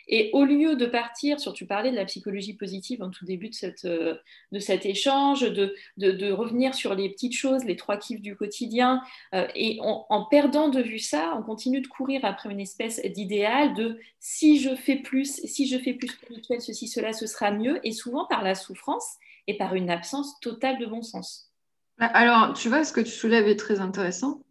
et 0.08 0.30
au 0.34 0.44
lieu 0.44 0.76
de 0.76 0.86
partir 0.86 1.40
sur, 1.40 1.54
tu 1.54 1.66
parlais 1.66 1.92
de 1.92 1.96
la 1.96 2.06
psychologie 2.06 2.54
positive 2.54 3.02
en 3.02 3.10
tout 3.10 3.26
début 3.26 3.50
de, 3.50 3.54
cette, 3.54 3.86
euh, 3.86 4.16
de 4.52 4.60
cet 4.60 4.86
échange, 4.86 5.42
de, 5.42 5.76
de, 5.98 6.32
revenir 6.32 6.74
sur 6.76 6.94
les 6.94 7.10
petites 7.10 7.36
choses, 7.36 7.64
les 7.64 7.76
trois 7.76 7.98
kiffs 7.98 8.22
du 8.22 8.36
quotidien, 8.36 9.02
euh, 9.34 9.48
et 9.56 9.80
en 9.82 10.26
perdant 10.26 10.70
de 10.70 10.82
vue 10.82 11.00
ça, 11.00 11.36
on 11.38 11.44
continue 11.44 11.82
de 11.82 11.88
courir 11.88 12.26
après 12.26 12.50
une 12.50 12.60
espèce 12.60 13.02
d'idéal 13.02 13.74
de 13.76 14.00
si 14.20 14.60
je 14.60 14.76
fais 14.76 14.98
plus, 14.98 15.42
si 15.46 15.68
je 15.68 15.78
fais 15.78 15.94
plus 15.94 16.10
spirituel, 16.10 16.62
ceci, 16.62 16.88
cela, 16.88 17.14
ce 17.14 17.28
sera 17.28 17.52
mieux, 17.52 17.80
et 17.86 17.92
souvent 17.92 18.26
par 18.26 18.44
la 18.44 18.56
souffrance 18.56 19.16
et 19.48 19.58
par 19.58 19.76
une 19.76 19.90
absence 19.90 20.40
totale 20.42 20.80
de 20.80 20.86
bon 20.86 21.02
sens. 21.02 21.53
Alors, 22.00 22.54
tu 22.54 22.70
vois, 22.70 22.84
ce 22.84 22.94
que 22.94 23.02
tu 23.02 23.12
soulèves 23.12 23.48
est 23.48 23.56
très 23.56 23.80
intéressant. 23.80 24.42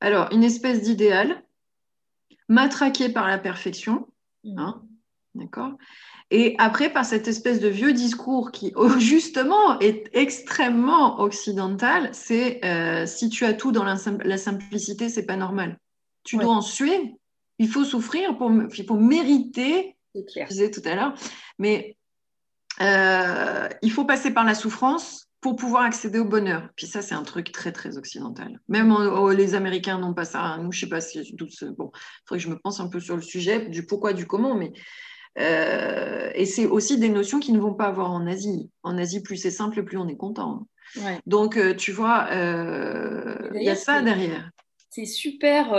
Alors, 0.00 0.32
une 0.32 0.44
espèce 0.44 0.82
d'idéal 0.82 1.42
matraqué 2.48 3.08
par 3.08 3.28
la 3.28 3.38
perfection, 3.38 4.06
Mm. 4.44 4.58
Hein, 4.58 4.82
d'accord 5.34 5.72
Et 6.30 6.54
après, 6.58 6.92
par 6.92 7.04
cette 7.04 7.28
espèce 7.28 7.60
de 7.60 7.68
vieux 7.68 7.92
discours 7.92 8.50
qui, 8.50 8.72
oh, 8.76 8.98
justement, 8.98 9.78
est 9.80 10.08
extrêmement 10.12 11.20
occidental, 11.20 12.10
c'est 12.12 12.64
euh, 12.64 13.06
si 13.06 13.28
tu 13.28 13.44
as 13.44 13.54
tout 13.54 13.72
dans 13.72 13.84
la, 13.84 13.96
simplicité, 13.96 15.08
c'est 15.08 15.26
pas 15.26 15.36
normal. 15.36 15.78
Tu 16.24 16.36
dois 16.36 16.54
en 16.54 16.62
suer, 16.62 17.16
il 17.58 17.68
faut 17.68 17.84
souffrir, 17.84 18.36
pour, 18.38 18.50
il 18.52 18.86
faut 18.86 18.96
mériter, 18.96 19.96
je 20.14 20.46
disais 20.48 20.70
tout 20.70 20.82
à 20.84 20.94
l'heure, 20.94 21.14
mais 21.58 21.96
euh, 22.80 23.68
il 23.82 23.90
faut 23.90 24.04
passer 24.04 24.32
par 24.32 24.44
la 24.44 24.54
souffrance 24.54 25.28
pour 25.42 25.56
pouvoir 25.56 25.82
accéder 25.82 26.20
au 26.20 26.24
bonheur. 26.24 26.70
Puis 26.76 26.86
ça, 26.86 27.02
c'est 27.02 27.16
un 27.16 27.24
truc 27.24 27.52
très, 27.52 27.72
très 27.72 27.98
occidental. 27.98 28.60
Même 28.68 28.96
les 29.36 29.54
Américains 29.54 29.98
n'ont 29.98 30.14
pas 30.14 30.24
ça. 30.24 30.56
Nous, 30.58 30.72
je 30.72 30.80
sais 30.80 30.88
pas 30.88 31.00
si... 31.00 31.18
Bon, 31.76 31.90
il 31.92 32.00
faudrait 32.26 32.38
que 32.38 32.44
je 32.44 32.48
me 32.48 32.58
pense 32.58 32.80
un 32.80 32.88
peu 32.88 33.00
sur 33.00 33.16
le 33.16 33.22
sujet 33.22 33.66
du 33.66 33.84
pourquoi, 33.84 34.14
du 34.14 34.26
comment, 34.26 34.54
mais... 34.54 34.72
Euh, 35.38 36.30
et 36.34 36.46
c'est 36.46 36.66
aussi 36.66 36.98
des 36.98 37.08
notions 37.08 37.40
qui 37.40 37.52
ne 37.52 37.58
vont 37.58 37.74
pas 37.74 37.86
avoir 37.86 38.12
en 38.12 38.26
Asie. 38.26 38.70
En 38.82 38.96
Asie, 38.98 39.22
plus 39.22 39.36
c'est 39.36 39.50
simple, 39.50 39.82
plus 39.82 39.98
on 39.98 40.06
est 40.08 40.16
content. 40.16 40.66
Donc, 41.26 41.56
euh, 41.56 41.74
tu 41.74 41.90
vois, 41.90 42.28
euh, 42.32 43.50
il 43.54 43.62
y 43.62 43.70
a 43.70 43.74
ça 43.74 44.00
derrière. 44.02 44.50
C'est 44.90 45.06
super 45.06 45.74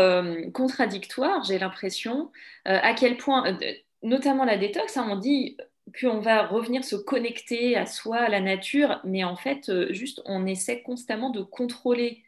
contradictoire, 0.53 1.43
j'ai 1.43 1.59
l'impression, 1.59 2.31
à 2.65 2.93
quel 2.95 3.15
point, 3.15 3.57
notamment 4.01 4.43
la 4.43 4.57
détox, 4.57 4.97
hein, 4.97 5.07
on 5.07 5.17
dit 5.17 5.55
qu'on 5.99 6.19
va 6.19 6.47
revenir 6.47 6.83
se 6.83 6.95
connecter 6.95 7.75
à 7.75 7.85
soi, 7.85 8.17
à 8.17 8.29
la 8.29 8.39
nature, 8.39 8.99
mais 9.03 9.23
en 9.23 9.35
fait, 9.35 9.69
euh, 9.69 9.91
juste, 9.91 10.21
on 10.25 10.45
essaie 10.45 10.81
constamment 10.81 11.29
de 11.29 11.41
contrôler 11.41 12.23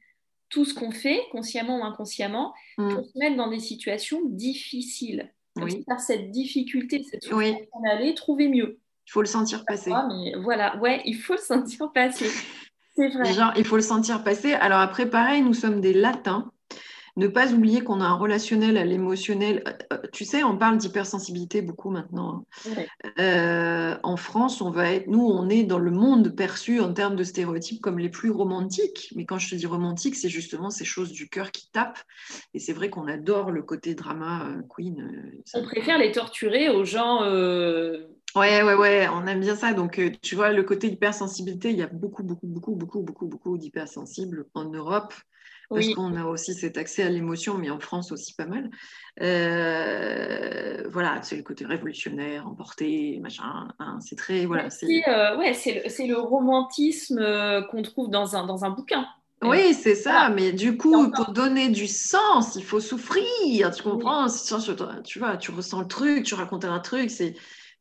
tout 0.49 0.65
ce 0.65 0.73
qu'on 0.73 0.91
fait, 0.91 1.21
consciemment 1.31 1.79
ou 1.79 1.83
inconsciemment, 1.83 2.53
mm. 2.77 2.93
pour 2.93 3.05
se 3.05 3.17
mettre 3.17 3.35
dans 3.35 3.49
des 3.49 3.59
situations 3.59 4.21
difficiles. 4.25 5.31
Par 5.87 6.01
cette 6.01 6.31
difficulté, 6.31 7.05
cette 7.09 7.23
souffrance, 7.23 7.61
on 7.71 7.89
allait 7.89 8.13
trouver 8.13 8.49
mieux. 8.49 8.77
Il 9.07 9.11
faut 9.11 9.21
le 9.21 9.27
sentir 9.27 9.63
passer. 9.65 9.91
mais 10.09 10.33
voilà, 10.41 10.75
ouais, 10.77 11.01
il 11.05 11.15
faut 11.15 11.33
le 11.33 11.39
sentir 11.39 11.93
passer. 11.93 12.29
C'est 12.95 13.07
vrai. 13.09 13.33
Genre, 13.33 13.53
il 13.55 13.63
faut 13.63 13.77
le 13.77 13.81
sentir 13.81 14.23
passer. 14.23 14.53
Alors 14.53 14.79
après, 14.79 15.09
pareil, 15.09 15.41
nous 15.41 15.53
sommes 15.53 15.79
des 15.79 15.93
latins. 15.93 16.51
Ne 17.17 17.27
pas 17.27 17.53
oublier 17.53 17.81
qu'on 17.81 18.01
a 18.01 18.05
un 18.05 18.15
relationnel 18.15 18.77
à 18.77 18.83
l'émotionnel. 18.83 19.63
Euh, 19.67 19.71
euh, 19.93 19.97
tu 20.11 20.25
sais, 20.25 20.43
on 20.43 20.57
parle 20.57 20.77
d'hypersensibilité 20.77 21.61
beaucoup 21.61 21.89
maintenant. 21.89 22.45
Hein. 22.67 22.83
Euh, 23.19 23.97
en 24.03 24.17
France, 24.17 24.59
on 24.61 24.69
va 24.69 24.91
être, 24.91 25.07
nous, 25.07 25.25
on 25.25 25.47
est 25.47 25.63
dans 25.63 25.79
le 25.79 25.91
monde 25.91 26.35
perçu 26.35 26.81
en 26.81 26.91
termes 26.93 27.15
de 27.15 27.23
stéréotypes 27.23 27.81
comme 27.81 27.99
les 27.99 28.09
plus 28.09 28.31
romantiques. 28.31 29.13
Mais 29.15 29.25
quand 29.25 29.39
je 29.39 29.49
te 29.49 29.55
dis 29.55 29.65
romantique, 29.65 30.15
c'est 30.15 30.27
justement 30.27 30.69
ces 30.69 30.83
choses 30.83 31.13
du 31.13 31.29
cœur 31.29 31.51
qui 31.51 31.71
tapent. 31.71 32.03
Et 32.53 32.59
c'est 32.59 32.73
vrai 32.73 32.89
qu'on 32.89 33.07
adore 33.07 33.49
le 33.49 33.63
côté 33.63 33.95
drama 33.95 34.49
queen. 34.67 35.31
on 35.53 35.63
préfère 35.63 35.97
les 35.97 36.11
torturer 36.11 36.67
aux 36.67 36.83
gens. 36.83 37.21
Ouais, 38.35 38.61
ouais, 38.61 38.73
ouais, 38.75 39.07
on 39.13 39.25
aime 39.25 39.39
bien 39.39 39.55
ça. 39.55 39.71
Donc, 39.71 40.01
tu 40.21 40.35
vois, 40.35 40.51
le 40.51 40.63
côté 40.63 40.87
hypersensibilité, 40.87 41.69
il 41.69 41.77
y 41.77 41.83
a 41.83 41.87
beaucoup, 41.87 42.23
beaucoup, 42.23 42.47
beaucoup, 42.47 42.75
beaucoup, 42.75 43.01
beaucoup, 43.01 43.27
beaucoup 43.27 43.57
d'hypersensibles 43.57 44.47
en 44.53 44.65
Europe 44.65 45.13
parce 45.69 45.89
qu'on 45.89 46.15
a 46.15 46.25
aussi 46.25 46.53
cet 46.53 46.77
accès 46.77 47.03
à 47.03 47.09
l'émotion, 47.09 47.57
mais 47.57 47.69
en 47.69 47.79
France 47.79 48.11
aussi 48.11 48.33
pas 48.33 48.45
mal. 48.45 48.69
Euh, 49.21 50.83
voilà, 50.91 51.21
c'est 51.21 51.37
le 51.37 51.43
côté 51.43 51.65
révolutionnaire, 51.65 52.47
emporté, 52.47 53.19
machin. 53.21 53.67
Hein, 53.79 53.99
c'est 54.01 54.15
très. 54.15 54.45
Voilà, 54.45 54.69
c'est 54.69 54.85
euh, 55.07 55.37
ouais, 55.37 55.53
le, 55.53 56.07
le, 56.07 56.17
romantisme 56.19 57.19
euh, 57.19 57.61
qu'on 57.61 57.81
trouve 57.81 58.09
dans 58.09 58.35
un, 58.35 58.45
dans 58.45 58.65
un 58.65 58.69
bouquin. 58.69 59.05
Oui, 59.43 59.73
c'est 59.73 59.95
ça, 59.95 60.29
mais 60.29 60.53
du 60.53 60.77
coup, 60.77 61.11
pour 61.11 61.31
donner 61.31 61.69
du 61.69 61.87
sens, 61.87 62.55
il 62.55 62.63
faut 62.63 62.79
souffrir, 62.79 63.69
tu 63.71 63.83
comprends? 63.83 64.27
Tu 65.03 65.19
vois, 65.19 65.37
tu 65.37 65.51
ressens 65.51 65.81
le 65.81 65.87
truc, 65.87 66.23
tu 66.23 66.33
racontes 66.33 66.65
un 66.65 66.79
truc, 66.79 67.11
c'est 67.11 67.35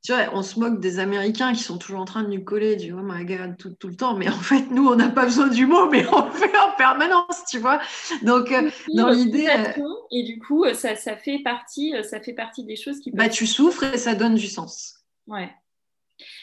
tu 0.04 0.12
vois, 0.12 0.28
on 0.34 0.42
se 0.42 0.60
moque 0.60 0.80
des 0.80 0.98
Américains 0.98 1.54
qui 1.54 1.62
sont 1.62 1.78
toujours 1.78 1.98
en 1.98 2.04
train 2.04 2.22
de 2.22 2.28
nous 2.28 2.44
coller 2.44 2.76
du 2.76 2.92
oh 2.92 3.00
my 3.02 3.24
god 3.24 3.56
tout, 3.56 3.70
tout 3.70 3.88
le 3.88 3.96
temps, 3.96 4.14
mais 4.14 4.28
en 4.28 4.38
fait, 4.38 4.70
nous, 4.70 4.86
on 4.86 4.96
n'a 4.96 5.08
pas 5.08 5.24
besoin 5.24 5.48
du 5.48 5.64
mot, 5.64 5.88
mais 5.88 6.04
on 6.12 6.26
le 6.26 6.30
fait 6.30 6.54
en 6.58 6.76
permanence, 6.76 7.42
tu 7.48 7.58
vois. 7.58 7.80
Donc, 8.22 8.52
euh, 8.52 8.70
dans 8.92 9.08
l'idée. 9.08 9.46
Euh, 9.48 9.82
et 10.10 10.22
du 10.22 10.38
coup, 10.40 10.64
euh, 10.64 10.74
ça, 10.74 10.94
ça, 10.94 11.16
fait 11.16 11.38
partie, 11.38 11.94
ça 12.02 12.20
fait 12.20 12.34
partie 12.34 12.64
des 12.64 12.76
choses 12.76 13.00
qui. 13.00 13.12
Bah, 13.12 13.30
tu 13.30 13.46
souffres 13.46 13.94
et 13.94 13.96
ça 13.96 14.14
donne 14.14 14.34
du 14.34 14.46
sens. 14.46 15.02
Ouais. 15.26 15.50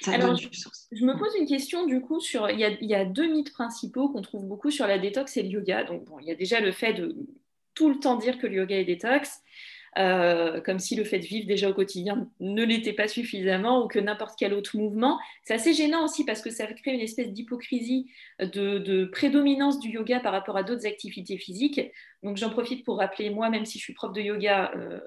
Ça 0.01 0.17
donne 0.17 0.33
du 0.33 0.51
sens. 0.55 0.87
Je 0.91 1.05
me 1.05 1.15
pose 1.15 1.33
une 1.39 1.45
question 1.45 1.85
du 1.85 2.01
coup 2.01 2.19
sur. 2.19 2.49
Il 2.49 2.59
y 2.59 2.65
a, 2.65 2.69
il 2.69 2.89
y 2.89 2.95
a 2.95 3.05
deux 3.05 3.27
mythes 3.27 3.53
principaux 3.53 4.09
qu'on 4.09 4.23
trouve 4.23 4.43
beaucoup 4.43 4.71
sur 4.71 4.87
la 4.87 4.97
détox 4.97 5.37
et 5.37 5.43
le 5.43 5.49
yoga. 5.49 5.83
Donc, 5.83 6.05
bon, 6.05 6.17
il 6.19 6.25
y 6.25 6.31
a 6.31 6.35
déjà 6.35 6.61
le 6.61 6.71
fait 6.71 6.93
de 6.93 7.15
tout 7.75 7.89
le 7.89 7.99
temps 7.99 8.15
dire 8.15 8.39
que 8.39 8.47
le 8.47 8.55
yoga 8.55 8.75
est 8.75 8.85
détox. 8.85 9.39
Euh, 9.97 10.61
comme 10.61 10.79
si 10.79 10.95
le 10.95 11.03
fait 11.03 11.19
de 11.19 11.25
vivre 11.25 11.45
déjà 11.45 11.69
au 11.69 11.73
quotidien 11.73 12.29
ne 12.39 12.63
l'était 12.63 12.93
pas 12.93 13.09
suffisamment 13.09 13.83
ou 13.83 13.87
que 13.89 13.99
n'importe 13.99 14.35
quel 14.39 14.53
autre 14.53 14.77
mouvement. 14.77 15.19
C'est 15.43 15.53
assez 15.53 15.73
gênant 15.73 16.05
aussi 16.05 16.23
parce 16.23 16.41
que 16.41 16.49
ça 16.49 16.65
crée 16.65 16.93
une 16.93 17.01
espèce 17.01 17.29
d'hypocrisie, 17.33 18.09
de, 18.39 19.05
prédominance 19.11 19.79
du 19.79 19.89
yoga 19.89 20.21
par 20.21 20.31
rapport 20.31 20.55
à 20.55 20.63
d'autres 20.63 20.85
activités 20.85 21.37
physiques. 21.37 21.81
Donc 22.23 22.37
j'en 22.37 22.49
profite 22.49 22.85
pour 22.85 22.99
rappeler, 22.99 23.29
moi, 23.31 23.49
même 23.49 23.65
si 23.65 23.79
je 23.79 23.83
suis 23.83 23.93
prof 23.93 24.13
de 24.13 24.21
yoga, 24.21 24.71
euh, 24.77 25.01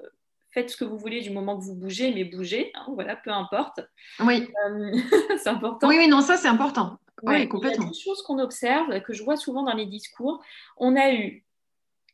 faites 0.51 0.69
ce 0.69 0.77
que 0.77 0.85
vous 0.85 0.99
voulez 0.99 1.21
du 1.21 1.31
moment 1.31 1.57
que 1.57 1.63
vous 1.63 1.75
bougez, 1.75 2.13
mais 2.13 2.23
bougez, 2.23 2.71
hein, 2.75 2.85
voilà, 2.93 3.15
peu 3.15 3.31
importe. 3.31 3.79
Oui. 4.19 4.47
Euh, 4.67 4.91
c'est 5.37 5.49
important. 5.49 5.87
Oui, 5.87 5.95
oui, 5.97 6.07
non, 6.07 6.21
ça 6.21 6.37
c'est 6.37 6.47
important. 6.47 6.99
Oui, 7.23 7.47
complètement. 7.47 7.85
Il 7.85 7.87
y 7.87 7.89
a 7.89 7.91
des 7.91 7.99
choses 7.99 8.21
qu'on 8.21 8.37
observe, 8.37 9.01
que 9.01 9.13
je 9.13 9.23
vois 9.23 9.37
souvent 9.37 9.63
dans 9.63 9.73
les 9.73 9.85
discours. 9.87 10.43
On 10.77 10.95
a 10.95 11.11
eu 11.13 11.44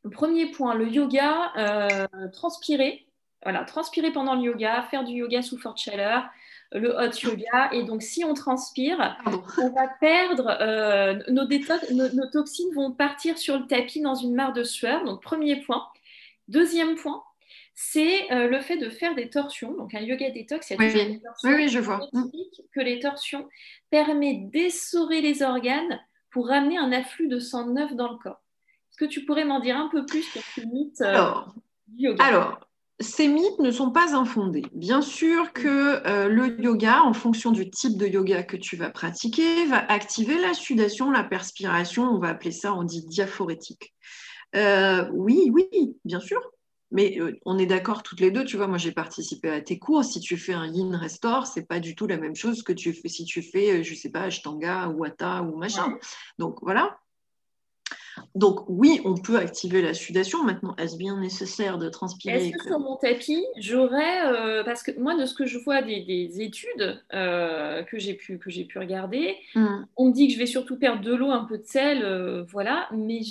Premier 0.09 0.47
point, 0.47 0.73
le 0.73 0.87
yoga, 0.87 1.51
euh, 1.57 2.07
transpirer. 2.33 3.05
Voilà, 3.43 3.63
transpirer 3.63 4.11
pendant 4.11 4.35
le 4.35 4.41
yoga, 4.41 4.83
faire 4.83 5.03
du 5.03 5.13
yoga 5.13 5.41
sous 5.41 5.57
forte 5.57 5.79
chaleur, 5.79 6.23
le 6.71 6.89
hot 6.89 7.11
yoga. 7.23 7.71
Et 7.71 7.83
donc, 7.83 8.01
si 8.01 8.23
on 8.23 8.33
transpire, 8.33 9.17
on 9.57 9.69
va 9.69 9.87
perdre, 9.99 10.57
euh, 10.61 11.15
nos, 11.29 11.45
nos, 11.45 12.27
toxines 12.31 12.73
vont 12.73 12.91
partir 12.91 13.37
sur 13.37 13.59
le 13.59 13.67
tapis 13.67 14.01
dans 14.01 14.15
une 14.15 14.35
mare 14.35 14.53
de 14.53 14.63
sueur. 14.63 15.03
Donc, 15.05 15.21
premier 15.21 15.61
point. 15.61 15.87
Deuxième 16.47 16.95
point, 16.95 17.23
c'est 17.73 18.31
euh, 18.31 18.47
le 18.47 18.59
fait 18.59 18.77
de 18.77 18.89
faire 18.89 19.15
des 19.15 19.29
torsions. 19.29 19.73
Donc, 19.73 19.95
un 19.95 20.01
yoga 20.01 20.29
détox, 20.29 20.69
il 20.69 20.73
y 20.73 20.75
a 20.75 20.79
oui, 20.79 20.93
des 20.93 21.21
torsions. 21.21 21.49
Oui, 21.49 21.55
oui, 21.55 21.69
je 21.69 21.79
vois. 21.79 22.07
Que 22.73 22.81
les 22.81 22.99
torsions 22.99 23.47
permettent 23.89 24.49
d'essorer 24.51 25.21
les 25.21 25.41
organes 25.41 25.99
pour 26.29 26.47
ramener 26.47 26.77
un 26.77 26.91
afflux 26.91 27.27
de 27.27 27.39
sang 27.39 27.67
neuf 27.67 27.95
dans 27.95 28.11
le 28.11 28.17
corps. 28.17 28.41
Est-ce 28.91 28.97
que 28.97 29.09
tu 29.09 29.23
pourrais 29.23 29.45
m'en 29.45 29.61
dire 29.61 29.77
un 29.77 29.87
peu 29.87 30.05
plus 30.05 30.23
sur 30.23 30.41
ces 30.53 30.65
mythes 30.65 30.99
euh, 30.99 31.05
alors, 31.05 31.55
du 31.87 32.07
yoga 32.07 32.25
Alors, 32.25 32.59
ces 32.99 33.29
mythes 33.29 33.59
ne 33.59 33.71
sont 33.71 33.91
pas 33.91 34.15
infondés. 34.15 34.65
Bien 34.73 35.01
sûr 35.01 35.53
que 35.53 36.05
euh, 36.05 36.27
le 36.27 36.61
yoga, 36.61 37.01
en 37.03 37.13
fonction 37.13 37.51
du 37.51 37.69
type 37.69 37.97
de 37.97 38.05
yoga 38.05 38.43
que 38.43 38.57
tu 38.57 38.75
vas 38.75 38.89
pratiquer, 38.89 39.65
va 39.65 39.77
activer 39.89 40.37
la 40.41 40.53
sudation, 40.53 41.09
la 41.09 41.23
perspiration, 41.23 42.03
on 42.03 42.19
va 42.19 42.29
appeler 42.29 42.51
ça, 42.51 42.73
on 42.73 42.83
dit 42.83 43.05
diaphorétique. 43.05 43.93
Euh, 44.57 45.09
oui, 45.13 45.49
oui, 45.53 45.95
bien 46.03 46.19
sûr. 46.19 46.41
Mais 46.93 47.17
on 47.45 47.57
est 47.57 47.65
d'accord 47.65 48.03
toutes 48.03 48.19
les 48.19 48.31
deux, 48.31 48.43
tu 48.43 48.57
vois, 48.57 48.67
moi 48.67 48.77
j'ai 48.77 48.91
participé 48.91 49.49
à 49.49 49.61
tes 49.61 49.79
cours, 49.79 50.03
si 50.03 50.19
tu 50.19 50.35
fais 50.35 50.51
un 50.51 50.67
yin 50.67 50.93
restore, 50.93 51.47
c'est 51.47 51.65
pas 51.65 51.79
du 51.79 51.95
tout 51.95 52.05
la 52.05 52.17
même 52.17 52.35
chose 52.35 52.63
que 52.63 52.73
tu 52.73 52.91
fais 52.91 53.07
si 53.07 53.23
tu 53.23 53.41
fais, 53.41 53.81
je 53.81 53.95
sais 53.95 54.09
pas, 54.09 54.23
ashtanga 54.23 54.89
ou 54.89 55.05
hatha 55.05 55.41
ou 55.41 55.55
machin. 55.55 55.97
Donc 56.37 56.57
voilà. 56.61 56.99
Donc 58.35 58.63
oui, 58.67 59.01
on 59.05 59.15
peut 59.15 59.37
activer 59.37 59.81
la 59.81 59.93
sudation. 59.93 60.43
Maintenant, 60.43 60.75
est-ce 60.77 60.97
bien 60.97 61.19
nécessaire 61.19 61.77
de 61.77 61.89
transpirer 61.89 62.47
Est-ce 62.47 62.57
que 62.57 62.63
sur 62.63 62.79
mon 62.79 62.95
tapis, 62.95 63.45
j'aurais, 63.57 64.25
euh, 64.25 64.63
parce 64.63 64.83
que 64.83 64.91
moi, 64.99 65.15
de 65.15 65.25
ce 65.25 65.33
que 65.33 65.45
je 65.45 65.57
vois 65.59 65.81
des, 65.81 66.41
études 66.41 67.01
euh, 67.13 67.83
que 67.83 67.99
j'ai 67.99 68.13
pu, 68.13 68.37
pu 68.37 68.79
regarder, 68.79 69.35
hmm. 69.55 69.85
on 69.97 70.07
me 70.07 70.13
dit 70.13 70.27
que 70.27 70.33
je 70.33 70.39
vais 70.39 70.45
surtout 70.45 70.77
perdre 70.77 71.01
de 71.01 71.13
l'eau, 71.13 71.31
un 71.31 71.45
peu 71.45 71.57
de 71.57 71.65
sel, 71.65 72.03
euh, 72.03 72.43
voilà, 72.43 72.87
mais 72.91 73.21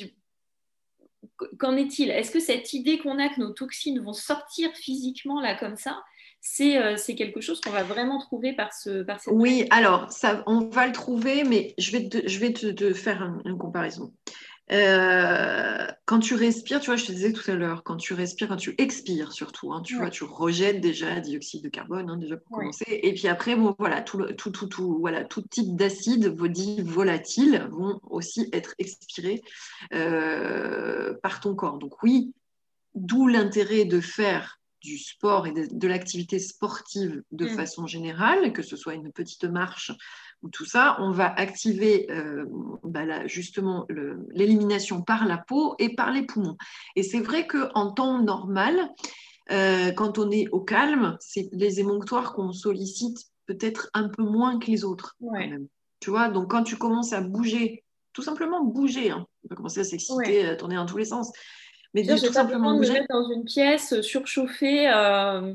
qu'en 1.58 1.76
est-il? 1.76 2.10
Est-ce 2.10 2.30
que 2.30 2.40
cette 2.40 2.72
idée 2.72 2.98
qu'on 2.98 3.18
a 3.18 3.28
que 3.28 3.40
nos 3.40 3.50
toxines 3.50 4.00
vont 4.00 4.12
sortir 4.12 4.70
physiquement 4.74 5.40
là 5.40 5.54
comme 5.54 5.76
ça, 5.76 6.02
c'est 6.40 7.14
quelque 7.16 7.40
chose 7.40 7.60
qu'on 7.60 7.70
va 7.70 7.82
vraiment 7.82 8.18
trouver 8.18 8.54
par, 8.54 8.72
ce, 8.72 9.02
par 9.02 9.20
cette 9.20 9.32
Oui, 9.34 9.66
alors 9.70 10.10
ça, 10.10 10.42
on 10.46 10.68
va 10.68 10.86
le 10.86 10.92
trouver, 10.92 11.44
mais 11.44 11.74
je 11.78 11.92
vais 11.92 12.08
te, 12.08 12.26
je 12.26 12.38
vais 12.38 12.52
te, 12.52 12.94
faire 12.94 13.30
une 13.44 13.58
comparaison. 13.58 14.12
Euh, 14.72 15.86
quand 16.04 16.20
tu 16.20 16.34
respires, 16.34 16.80
tu 16.80 16.86
vois, 16.86 16.96
je 16.96 17.06
te 17.06 17.12
disais 17.12 17.32
tout 17.32 17.48
à 17.50 17.54
l'heure, 17.54 17.82
quand 17.82 17.96
tu 17.96 18.14
respires, 18.14 18.48
quand 18.48 18.56
tu 18.56 18.74
expires 18.78 19.32
surtout, 19.32 19.72
hein, 19.72 19.82
tu 19.82 19.96
vois, 19.96 20.10
tu 20.10 20.24
rejettes 20.24 20.80
déjà 20.80 21.18
dioxyde 21.18 21.64
de 21.64 21.68
carbone, 21.68 22.08
hein, 22.08 22.16
déjà 22.16 22.36
pour 22.36 22.58
commencer. 22.58 22.84
Et 22.88 23.12
puis 23.12 23.26
après, 23.26 23.56
bon, 23.56 23.74
voilà, 23.78 24.00
tout, 24.00 24.22
tout, 24.34 24.50
tout, 24.50 24.66
tout, 24.66 24.98
voilà, 25.00 25.24
tout 25.24 25.42
type 25.42 25.74
d'acide 25.74 26.34
dits 26.50 26.82
volatiles 26.82 27.68
vont 27.72 28.00
aussi 28.08 28.48
être 28.52 28.74
expirés 28.78 29.42
euh, 29.92 31.14
par 31.22 31.40
ton 31.40 31.54
corps. 31.56 31.78
Donc 31.78 32.02
oui, 32.04 32.32
d'où 32.94 33.26
l'intérêt 33.26 33.84
de 33.84 34.00
faire 34.00 34.59
du 34.80 34.98
sport 34.98 35.46
et 35.46 35.52
de, 35.52 35.88
l'activité 35.88 36.38
sportive 36.38 37.22
de 37.32 37.46
mm. 37.46 37.56
façon 37.56 37.86
générale, 37.86 38.52
que 38.52 38.62
ce 38.62 38.76
soit 38.76 38.94
une 38.94 39.12
petite 39.12 39.44
marche 39.44 39.92
tout 40.52 40.64
ça, 40.64 40.96
on 41.00 41.10
va 41.10 41.32
activer 41.34 42.10
euh, 42.10 42.44
bah, 42.82 43.26
justement 43.26 43.86
l'élimination 44.30 45.02
par 45.02 45.26
la 45.26 45.36
peau 45.36 45.74
et 45.78 45.94
par 45.94 46.10
les 46.10 46.22
poumons. 46.22 46.56
Et 46.96 47.02
c'est 47.02 47.20
vrai 47.20 47.46
qu'en 47.46 47.92
temps 47.92 48.22
normal, 48.22 48.90
euh, 49.50 49.92
quand 49.92 50.18
on 50.18 50.30
est 50.30 50.48
au 50.48 50.60
calme, 50.60 51.16
c'est 51.20 51.48
les 51.52 51.80
émonctoires 51.80 52.32
qu'on 52.32 52.52
sollicite 52.52 53.26
peut-être 53.46 53.90
un 53.94 54.08
peu 54.08 54.22
moins 54.22 54.58
que 54.58 54.66
les 54.70 54.84
autres. 54.84 55.16
Tu 56.00 56.08
vois, 56.08 56.28
donc 56.28 56.50
quand 56.50 56.62
tu 56.62 56.76
commences 56.76 57.12
à 57.12 57.20
bouger, 57.20 57.84
tout 58.14 58.22
simplement 58.22 58.64
bouger, 58.64 59.10
hein, 59.10 59.26
on 59.44 59.48
peut 59.48 59.56
commencer 59.56 59.80
à 59.80 59.84
s'exciter, 59.84 60.46
à 60.46 60.56
tourner 60.56 60.76
dans 60.76 60.86
tous 60.86 60.96
les 60.96 61.04
sens. 61.04 61.30
Mais 61.94 62.04
tout 62.04 62.32
simplement 62.32 62.76
bouger. 62.76 63.04
dans 63.08 63.30
une 63.30 63.44
pièce 63.44 64.00
surchauffée. 64.00 64.88
Euh, 64.88 65.54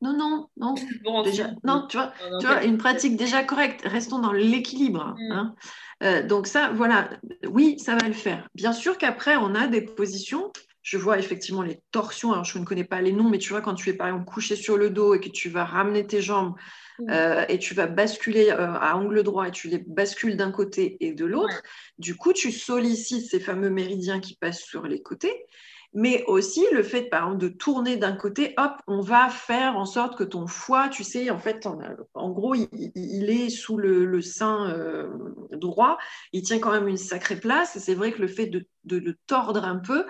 non, 0.00 0.16
non, 0.16 0.48
non. 0.56 0.74
déjà, 1.22 1.50
non, 1.64 1.86
tu 1.88 1.96
vois, 1.96 2.12
tu 2.38 2.46
vois, 2.46 2.62
une 2.64 2.78
pratique 2.78 3.16
déjà 3.16 3.42
correcte. 3.42 3.82
Restons 3.84 4.18
dans 4.18 4.32
l'équilibre. 4.32 5.16
Mm. 5.18 5.32
Hein. 5.32 5.54
Euh, 6.02 6.26
donc 6.26 6.46
ça, 6.46 6.70
voilà, 6.74 7.08
oui, 7.48 7.78
ça 7.78 7.96
va 7.96 8.06
le 8.06 8.12
faire. 8.12 8.48
Bien 8.54 8.72
sûr 8.72 8.98
qu'après, 8.98 9.36
on 9.36 9.54
a 9.54 9.66
des 9.66 9.80
positions. 9.80 10.52
Je 10.82 10.98
vois 10.98 11.18
effectivement 11.18 11.62
les 11.62 11.80
torsions. 11.90 12.32
Alors, 12.32 12.44
je 12.44 12.58
ne 12.58 12.64
connais 12.64 12.84
pas 12.84 13.00
les 13.00 13.12
noms, 13.12 13.30
mais 13.30 13.38
tu 13.38 13.50
vois, 13.50 13.62
quand 13.62 13.74
tu 13.74 13.88
es 13.88 13.94
par 13.94 14.08
exemple 14.08 14.26
couché 14.26 14.56
sur 14.56 14.76
le 14.76 14.90
dos 14.90 15.14
et 15.14 15.20
que 15.20 15.30
tu 15.30 15.48
vas 15.48 15.64
ramener 15.64 16.06
tes 16.06 16.20
jambes 16.20 16.54
mm. 16.98 17.10
euh, 17.10 17.44
et 17.48 17.58
tu 17.58 17.74
vas 17.74 17.86
basculer 17.86 18.50
euh, 18.50 18.74
à 18.74 18.96
angle 18.96 19.22
droit 19.22 19.48
et 19.48 19.50
tu 19.50 19.68
les 19.68 19.78
bascules 19.78 20.36
d'un 20.36 20.50
côté 20.50 20.96
et 21.00 21.12
de 21.12 21.24
l'autre, 21.24 21.62
du 21.98 22.16
coup, 22.16 22.32
tu 22.32 22.52
sollicites 22.52 23.30
ces 23.30 23.40
fameux 23.40 23.70
méridiens 23.70 24.20
qui 24.20 24.36
passent 24.36 24.62
sur 24.62 24.86
les 24.86 25.02
côtés 25.02 25.46
mais 25.94 26.24
aussi 26.26 26.66
le 26.72 26.82
fait, 26.82 27.04
par 27.04 27.22
exemple, 27.22 27.40
de 27.40 27.48
tourner 27.48 27.96
d'un 27.96 28.16
côté, 28.16 28.52
hop, 28.58 28.72
on 28.88 29.00
va 29.00 29.28
faire 29.28 29.76
en 29.76 29.84
sorte 29.84 30.18
que 30.18 30.24
ton 30.24 30.48
foie, 30.48 30.88
tu 30.88 31.04
sais, 31.04 31.30
en 31.30 31.38
fait, 31.38 31.68
en, 32.14 32.30
gros, 32.30 32.54
il, 32.56 33.30
est 33.30 33.48
sous 33.48 33.76
le, 33.76 34.20
sein 34.20 34.70
euh, 34.70 35.08
droit, 35.52 35.96
il 36.32 36.42
tient 36.42 36.58
quand 36.58 36.72
même 36.72 36.88
une 36.88 36.96
sacrée 36.96 37.38
place, 37.38 37.78
c'est 37.78 37.94
vrai 37.94 38.10
que 38.10 38.20
le 38.20 38.26
fait 38.26 38.46
de, 38.46 38.66
le 38.90 39.14
tordre 39.28 39.64
un 39.64 39.76
peu, 39.76 40.04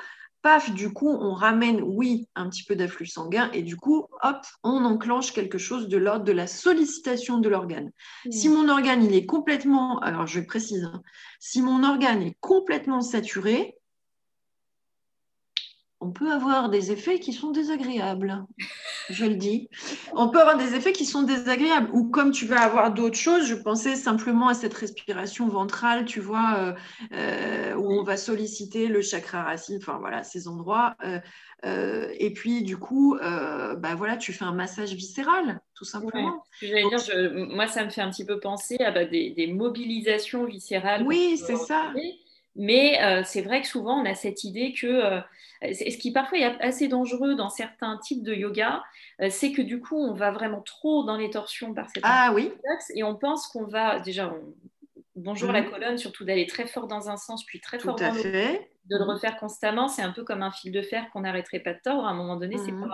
paf, 0.44 0.70
du 0.72 0.92
coup, 0.92 1.08
on 1.08 1.32
ramène, 1.32 1.80
oui, 1.82 2.28
un 2.34 2.50
petit 2.50 2.64
peu 2.64 2.76
d'afflux 2.76 3.06
sanguin, 3.06 3.50
et 3.54 3.62
du 3.62 3.76
coup, 3.76 4.06
hop, 4.22 4.46
on 4.62 4.84
enclenche 4.84 5.32
quelque 5.32 5.56
chose 5.56 5.88
de 5.88 5.96
l'ordre 5.96 6.26
de 6.26 6.32
la 6.32 6.46
sollicitation 6.46 7.38
de 7.38 7.48
l'organe. 7.48 7.90
Mmh. 8.26 8.30
Si 8.30 8.48
mon 8.50 8.68
organe, 8.68 9.02
il 9.02 9.14
est 9.14 9.24
complètement, 9.24 9.98
alors 10.00 10.26
je 10.26 10.40
précise, 10.40 10.84
hein, 10.84 11.02
si 11.40 11.62
mon 11.62 11.82
organe 11.82 12.22
est 12.22 12.36
complètement 12.40 13.00
saturé, 13.00 13.78
on 16.04 16.10
peut 16.10 16.30
avoir 16.30 16.68
des 16.68 16.92
effets 16.92 17.18
qui 17.18 17.32
sont 17.32 17.50
désagréables. 17.50 18.44
Je 19.08 19.24
le 19.24 19.36
dis. 19.36 19.70
On 20.12 20.28
peut 20.28 20.38
avoir 20.38 20.58
des 20.58 20.74
effets 20.74 20.92
qui 20.92 21.06
sont 21.06 21.22
désagréables. 21.22 21.88
Ou 21.94 22.10
comme 22.10 22.30
tu 22.30 22.44
vas 22.44 22.60
avoir 22.60 22.92
d'autres 22.92 23.16
choses, 23.16 23.46
je 23.46 23.54
pensais 23.54 23.96
simplement 23.96 24.48
à 24.48 24.54
cette 24.54 24.74
respiration 24.74 25.48
ventrale, 25.48 26.04
tu 26.04 26.20
vois, 26.20 26.56
euh, 26.58 26.72
euh, 27.14 27.74
où 27.76 27.90
on 27.90 28.02
va 28.02 28.18
solliciter 28.18 28.88
le 28.88 29.00
chakra 29.00 29.44
racine, 29.44 29.78
enfin 29.80 29.96
voilà, 29.98 30.22
ces 30.22 30.46
endroits. 30.46 30.94
Euh, 31.64 32.08
et 32.18 32.34
puis, 32.34 32.62
du 32.62 32.76
coup, 32.76 33.16
bah, 33.18 33.94
voilà, 33.96 34.18
tu 34.18 34.34
fais 34.34 34.44
un 34.44 34.52
massage 34.52 34.92
viscéral, 34.92 35.60
tout 35.74 35.86
simplement. 35.86 36.44
moi, 36.60 37.66
ça 37.66 37.82
me 37.82 37.88
fait 37.88 38.02
un 38.02 38.10
petit 38.10 38.26
peu 38.26 38.40
penser 38.40 38.76
à 38.80 38.90
bah, 38.90 39.06
des, 39.06 39.30
des, 39.30 39.46
mobilisations 39.46 40.44
viscérales. 40.44 41.02
Oui, 41.06 41.38
c'est 41.38 41.56
ça. 41.56 41.94
Mais 42.56 43.02
euh, 43.02 43.22
c'est 43.24 43.42
vrai 43.42 43.62
que 43.62 43.66
souvent, 43.66 44.00
on 44.00 44.04
a 44.04 44.14
cette 44.14 44.44
idée 44.44 44.72
que, 44.72 44.86
euh, 44.86 45.20
ce 45.62 45.96
qui 45.96 46.12
parfois 46.12 46.38
est 46.38 46.60
assez 46.60 46.88
dangereux 46.88 47.34
dans 47.34 47.48
certains 47.48 47.98
types 47.98 48.22
de 48.22 48.34
yoga, 48.34 48.82
euh, 49.20 49.28
c'est 49.30 49.52
que 49.52 49.62
du 49.62 49.80
coup, 49.80 49.96
on 49.96 50.14
va 50.14 50.30
vraiment 50.30 50.60
trop 50.60 51.04
dans 51.04 51.16
les 51.16 51.30
torsions 51.30 51.74
par 51.74 51.88
cette 51.90 52.04
ah, 52.06 52.32
oui. 52.34 52.52
et 52.94 53.02
on 53.02 53.16
pense 53.16 53.48
qu'on 53.48 53.64
va, 53.64 53.98
déjà, 54.00 54.32
bonjour 55.16 55.50
la 55.50 55.62
mhm. 55.62 55.70
colonne, 55.70 55.98
surtout 55.98 56.24
d'aller 56.24 56.46
très 56.46 56.66
fort 56.66 56.86
dans 56.86 57.10
un 57.10 57.16
sens, 57.16 57.44
puis 57.44 57.60
très 57.60 57.78
fort 57.78 57.96
dans 57.96 58.12
l'autre 58.12 58.28
de 58.90 58.98
le 58.98 59.04
refaire 59.04 59.36
constamment, 59.38 59.88
c'est 59.88 60.02
un 60.02 60.12
peu 60.12 60.24
comme 60.24 60.42
un 60.42 60.50
fil 60.50 60.70
de 60.70 60.82
fer 60.82 61.08
qu'on 61.10 61.20
n'arrêterait 61.20 61.60
pas 61.60 61.72
de 61.72 61.80
tordre. 61.82 62.06
À 62.06 62.10
un 62.10 62.14
moment 62.14 62.36
donné, 62.36 62.58
c'est 62.58 62.72
mhm. 62.72 62.88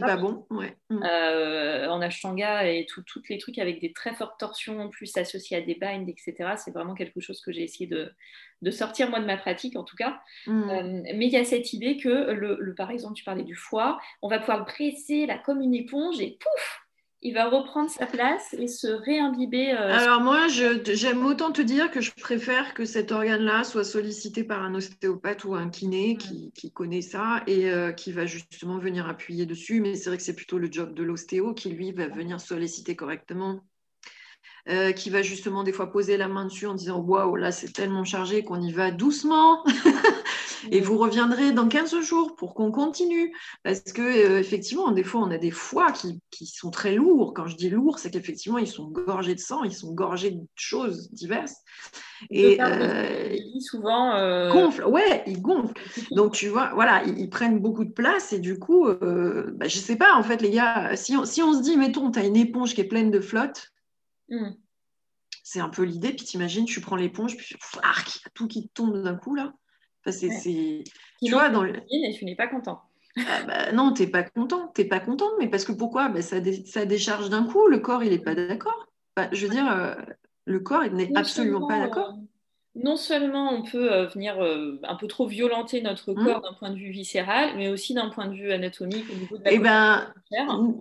pas, 0.00 0.16
bon. 0.16 0.46
Ouais. 0.50 0.76
Mhm. 0.88 1.02
Euh, 1.02 1.88
en 1.88 2.00
Ashtanga 2.00 2.66
et 2.66 2.86
tous 2.86 3.04
les 3.28 3.38
trucs 3.38 3.58
avec 3.58 3.80
des 3.80 3.92
très 3.92 4.14
fortes 4.14 4.38
torsions, 4.38 4.88
plus 4.88 5.16
associées 5.16 5.56
à 5.56 5.60
des 5.60 5.74
binds, 5.74 6.06
etc. 6.06 6.54
C'est 6.56 6.72
vraiment 6.72 6.94
quelque 6.94 7.20
chose 7.20 7.40
que 7.40 7.50
j'ai 7.50 7.64
essayé 7.64 7.88
de, 7.88 8.12
de, 8.62 8.70
sortir 8.70 9.10
moi 9.10 9.18
de 9.18 9.26
ma 9.26 9.36
pratique, 9.36 9.76
en 9.76 9.84
tout 9.84 9.96
cas. 9.96 10.20
Euh, 10.46 11.02
mais 11.14 11.26
il 11.26 11.32
y 11.32 11.36
a 11.36 11.44
cette 11.44 11.72
idée 11.72 11.96
que, 11.96 12.30
le, 12.30 12.56
le, 12.60 12.74
par 12.74 12.90
exemple, 12.90 13.14
tu 13.14 13.24
parlais 13.24 13.44
du 13.44 13.56
foie, 13.56 13.98
on 14.22 14.28
va 14.28 14.38
pouvoir 14.38 14.58
le 14.58 14.64
presser 14.64 15.26
là 15.26 15.38
comme 15.38 15.60
une 15.60 15.74
éponge 15.74 16.20
et 16.20 16.38
pouf, 16.40 16.79
il 17.22 17.34
va 17.34 17.48
reprendre 17.48 17.90
sa 17.90 18.06
place 18.06 18.54
et 18.54 18.66
se 18.66 18.86
réimbiber. 18.86 19.72
Euh, 19.72 19.92
Alors 19.92 20.20
moi, 20.20 20.48
j'aime 20.48 21.24
autant 21.26 21.52
te 21.52 21.60
dire 21.60 21.90
que 21.90 22.00
je 22.00 22.12
préfère 22.12 22.72
que 22.72 22.86
cet 22.86 23.12
organe-là 23.12 23.64
soit 23.64 23.84
sollicité 23.84 24.42
par 24.42 24.62
un 24.62 24.74
ostéopathe 24.74 25.44
ou 25.44 25.54
un 25.54 25.68
kiné 25.68 26.16
qui, 26.16 26.72
connaît 26.72 27.02
ça 27.02 27.42
et 27.46 27.70
euh, 27.70 27.92
qui 27.92 28.12
va 28.12 28.24
justement 28.24 28.78
venir 28.78 29.06
appuyer 29.06 29.44
dessus. 29.44 29.80
Mais 29.80 29.96
c'est 29.96 30.08
vrai 30.08 30.16
que 30.16 30.22
c'est 30.22 30.36
plutôt 30.36 30.58
le 30.58 30.68
job 30.70 30.94
de 30.94 31.02
l'ostéo 31.02 31.52
qui, 31.52 31.68
lui, 31.70 31.92
va 31.92 32.08
venir 32.08 32.40
solliciter 32.40 32.96
correctement. 32.96 33.60
Euh, 34.68 34.92
qui 34.92 35.08
va 35.08 35.22
justement 35.22 35.64
des 35.64 35.72
fois 35.72 35.90
poser 35.90 36.18
la 36.18 36.28
main 36.28 36.44
dessus 36.44 36.66
en 36.66 36.74
disant 36.74 36.98
waouh 37.00 37.34
là 37.34 37.50
c'est 37.50 37.72
tellement 37.72 38.04
chargé 38.04 38.44
qu'on 38.44 38.60
y 38.60 38.72
va 38.72 38.90
doucement 38.90 39.64
et 40.70 40.80
vous 40.80 40.98
reviendrez 40.98 41.52
dans 41.52 41.68
15 41.68 42.00
jours 42.00 42.36
pour 42.36 42.54
qu'on 42.54 42.70
continue. 42.70 43.34
Parce 43.62 43.80
que 43.80 44.02
euh, 44.02 44.38
effectivement, 44.38 44.90
des 44.90 45.04
fois, 45.04 45.22
on 45.22 45.30
a 45.30 45.38
des 45.38 45.50
foies 45.50 45.92
qui, 45.92 46.20
qui 46.30 46.46
sont 46.46 46.70
très 46.70 46.94
lourds. 46.94 47.34
Quand 47.34 47.46
je 47.46 47.56
dis 47.56 47.70
lourds, 47.70 47.98
c'est 47.98 48.10
qu'effectivement, 48.10 48.58
ils 48.58 48.66
sont 48.66 48.88
gorgés 48.88 49.34
de 49.34 49.40
sang, 49.40 49.64
ils 49.64 49.72
sont 49.72 49.92
gorgés 49.92 50.32
de 50.32 50.44
choses 50.54 51.10
diverses. 51.12 51.56
Et 52.28 52.60
euh, 52.60 53.34
souvent 53.60 54.14
euh... 54.14 54.52
gonflent, 54.52 54.84
ouais, 54.84 55.22
ils 55.26 55.40
gonflent. 55.40 55.80
Donc 56.10 56.34
tu 56.34 56.48
vois, 56.48 56.72
voilà, 56.74 57.02
ils, 57.04 57.30
prennent 57.30 57.60
beaucoup 57.60 57.84
de 57.84 57.92
place 57.92 58.32
et 58.32 58.40
du 58.40 58.58
coup, 58.58 58.86
euh, 58.86 59.50
bah, 59.54 59.68
je 59.68 59.78
sais 59.78 59.96
pas, 59.96 60.14
en 60.14 60.22
fait, 60.22 60.42
les 60.42 60.50
gars, 60.50 60.96
si 60.96 61.16
on, 61.16 61.24
si 61.24 61.42
on 61.42 61.54
se 61.54 61.62
dit, 61.62 61.76
mettons, 61.76 62.10
tu 62.10 62.18
as 62.18 62.24
une 62.24 62.36
éponge 62.36 62.74
qui 62.74 62.82
est 62.82 62.88
pleine 62.88 63.10
de 63.10 63.20
flotte. 63.20 63.70
Hmm. 64.28 64.50
C'est 65.42 65.60
un 65.60 65.68
peu 65.68 65.82
l'idée, 65.82 66.12
puis 66.12 66.26
t'imagines, 66.26 66.66
tu 66.66 66.80
prends 66.80 66.96
l'éponge, 66.96 67.36
puis 67.36 67.46
il 67.50 67.76
y 67.76 67.80
a 67.80 68.30
tout 68.34 68.46
qui 68.46 68.68
tombe 68.68 69.02
d'un 69.02 69.16
coup 69.16 69.34
là. 69.34 69.52
Tu 71.22 71.30
vois, 71.30 71.48
dans 71.50 71.62
le... 71.62 71.74
Et 71.90 72.14
tu 72.14 72.24
n'es 72.24 72.36
pas 72.36 72.46
content. 72.46 72.82
Ah 73.16 73.42
bah, 73.46 73.72
non, 73.72 73.92
tu 73.92 74.02
n'es 74.02 74.08
pas 74.08 74.22
content. 74.22 74.72
Tu 74.74 74.86
pas 74.86 75.00
content, 75.00 75.26
mais 75.38 75.48
parce 75.48 75.64
que 75.64 75.72
pourquoi? 75.72 76.08
Bah, 76.08 76.22
ça, 76.22 76.36
ça, 76.64 76.84
décharge 76.86 77.28
d'un 77.28 77.44
coup, 77.44 77.66
le 77.66 77.78
corps, 77.78 78.02
il 78.02 78.10
n'est 78.10 78.18
pas 78.18 78.34
d'accord. 78.34 78.86
Bah, 79.16 79.28
je 79.32 79.46
veux 79.46 79.52
dire, 79.52 79.70
euh, 79.70 79.94
le 80.44 80.60
corps, 80.60 80.84
il 80.84 80.94
n'est 80.94 81.16
absolument 81.16 81.66
pas 81.66 81.80
d'accord. 81.80 82.14
Euh, 82.76 82.80
non 82.82 82.96
seulement 82.96 83.52
on 83.52 83.62
peut 83.62 83.92
euh, 83.92 84.06
venir 84.06 84.36
un 84.84 84.94
peu 84.96 85.06
trop 85.06 85.26
violenter 85.26 85.82
notre 85.82 86.12
mmh. 86.12 86.24
corps 86.24 86.40
d'un 86.40 86.54
point 86.54 86.70
de 86.70 86.76
vue 86.76 86.90
viscéral, 86.90 87.50
mais 87.56 87.68
aussi 87.68 87.94
d'un 87.94 88.10
point 88.10 88.26
de 88.26 88.34
vue 88.34 88.52
anatomique 88.52 89.04
au 89.12 89.18
niveau 89.18 89.38
de 89.38 89.44
la 89.44 89.52
eh 89.52 89.58
ben, 89.58 90.12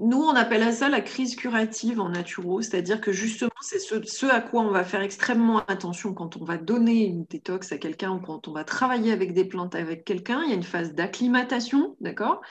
Nous, 0.02 0.22
on 0.22 0.36
appelle 0.36 0.72
ça 0.74 0.90
la 0.90 1.02
crise 1.02 1.36
curative 1.36 2.00
en 2.00 2.10
naturo, 2.10 2.62
c'est-à-dire 2.62 3.02
que 3.02 3.12
justement, 3.12 3.52
c'est 3.62 3.80
ce, 3.80 4.26
à 4.28 4.42
quoi 4.42 4.62
on 4.62 4.72
va 4.72 4.84
faire 4.84 5.02
extrêmement 5.02 5.66
attention 5.68 6.14
quand 6.14 6.38
on 6.38 6.46
va 6.46 6.58
donner 6.58 7.06
une 7.06 7.26
détox 7.26 7.72
à 7.72 7.78
quelqu'un 7.78 8.12
ou 8.12 8.20
quand 8.20 8.48
on 8.48 8.54
va 8.54 8.64
travailler 8.64 9.12
avec 9.12 9.34
des 9.34 9.46
plantes 9.46 9.76
avec 9.76 10.06
quelqu'un. 10.06 10.42
Il 10.44 10.50
y 10.50 10.54
a 10.54 10.56
une 10.56 10.64
phase 10.64 10.94
d'acclimatation, 10.94 11.96
d'accord? 12.02 12.42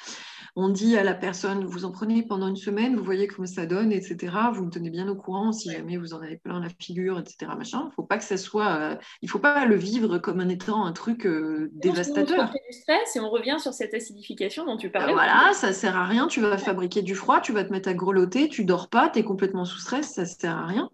On 0.56 0.70
dit 0.70 0.96
à 0.96 1.04
la 1.04 1.14
personne, 1.14 1.64
vous 1.64 1.84
en 1.84 1.92
prenez 1.92 2.24
pendant 2.24 2.48
une 2.48 2.56
semaine, 2.56 2.96
vous 2.96 3.04
voyez 3.04 3.28
comment 3.28 3.46
ça 3.46 3.64
donne, 3.64 3.92
etc. 3.92 4.34
Vous 4.52 4.64
me 4.64 4.70
tenez 4.70 4.90
bien 4.90 5.08
au 5.08 5.14
courant 5.14 5.52
si 5.52 5.70
jamais 5.70 5.96
vous 5.96 6.14
en 6.14 6.20
avez 6.20 6.36
plein 6.36 6.60
la 6.60 6.68
figure, 6.80 7.18
etc. 7.20 7.52
Machin. 7.56 7.90
Faut 7.94 8.02
pas 8.02 8.18
que 8.18 8.24
ça 8.24 8.36
soit, 8.36 8.74
euh, 8.80 8.96
il 9.28 9.30
faut 9.30 9.38
pas 9.38 9.66
le 9.66 9.76
vivre 9.76 10.16
comme 10.16 10.40
un 10.40 10.48
étant 10.48 10.86
un 10.86 10.92
truc 10.92 11.26
euh, 11.26 11.70
dévastateur. 11.74 12.50
On 12.50 12.72
du 12.72 12.78
stress 12.78 13.14
et 13.14 13.20
on 13.20 13.28
revient 13.28 13.56
sur 13.58 13.74
cette 13.74 13.92
acidification 13.92 14.64
dont 14.64 14.78
tu 14.78 14.88
parlais. 14.88 15.12
voilà, 15.12 15.50
ça 15.52 15.74
sert 15.74 15.98
à 15.98 16.06
rien. 16.06 16.28
Tu 16.28 16.40
vas 16.40 16.56
fabriquer 16.56 17.02
du 17.02 17.14
froid, 17.14 17.42
tu 17.42 17.52
vas 17.52 17.62
te 17.62 17.70
mettre 17.70 17.90
à 17.90 17.92
grelotter, 17.92 18.48
tu 18.48 18.64
dors 18.64 18.88
pas, 18.88 19.10
tu 19.10 19.18
es 19.18 19.24
complètement 19.24 19.66
sous 19.66 19.80
stress, 19.80 20.14
ça 20.14 20.24
sert 20.24 20.56
à 20.56 20.64
rien. 20.64 20.88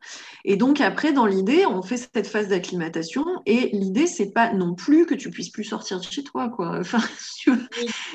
Et 0.45 0.57
donc 0.57 0.81
après, 0.81 1.13
dans 1.13 1.27
l'idée, 1.27 1.65
on 1.65 1.81
fait 1.81 1.97
cette 1.97 2.27
phase 2.27 2.49
d'acclimatation 2.49 3.25
et 3.47 3.71
l'idée 3.73 4.09
c'est 4.09 4.33
pas 4.33 4.53
non 4.53 4.75
plus 4.75 5.07
que 5.07 5.15
tu 5.15 5.31
puisses 5.31 5.51
plus 5.51 5.63
sortir 5.63 6.01
de 6.01 6.05
chez 6.05 6.25
toi, 6.25 6.49
quoi. 6.49 6.81
Enfin, 6.81 6.99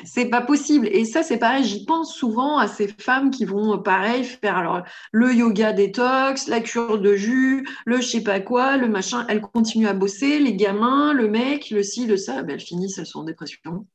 c'est 0.04 0.26
pas 0.26 0.42
possible. 0.42 0.90
Et 0.92 1.06
ça, 1.06 1.24
c'est 1.24 1.38
pareil, 1.38 1.64
j'y 1.64 1.86
pense 1.86 2.14
souvent 2.14 2.58
à 2.58 2.68
ces 2.68 2.90
femmes 2.90 3.32
qui 3.32 3.46
vont, 3.46 3.76
euh, 3.76 3.78
pareil, 3.78 4.26
faire 4.26 4.58
alors, 4.58 4.84
le 5.14 5.34
yoga 5.34 5.72
détox, 5.72 6.48
la 6.50 6.60
cure 6.60 7.00
de 7.00 7.16
jus, 7.16 7.66
le 7.86 8.02
je 8.02 8.08
sais 8.08 8.24
pas 8.24 8.42
quoi, 8.42 8.76
le 8.76 8.90
machin. 8.90 9.26
Elles 9.30 9.42
continuent 9.42 9.88
à 9.88 9.94
bosser, 9.94 10.09
les 10.22 10.56
gamins, 10.56 11.14
le 11.14 11.28
mec, 11.28 11.70
le 11.70 11.84
ci, 11.84 12.06
le 12.06 12.18
ça. 12.18 12.44
Ben, 12.44 12.54
elles 12.54 12.60
finissent, 12.60 12.98
elles 12.98 13.06
sont 13.06 13.20
en 13.20 13.24
dépression. 13.24 13.86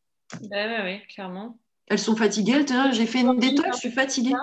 Ben, 0.50 0.84
oui, 0.84 1.06
clairement. 1.14 1.58
Elles 1.88 1.98
sont 1.98 2.16
fatiguées. 2.16 2.64
J'ai 2.92 3.06
fait 3.06 3.20
une 3.20 3.38
détox, 3.38 3.68
je 3.74 3.80
suis 3.80 3.90
fatiguée. 3.90 4.34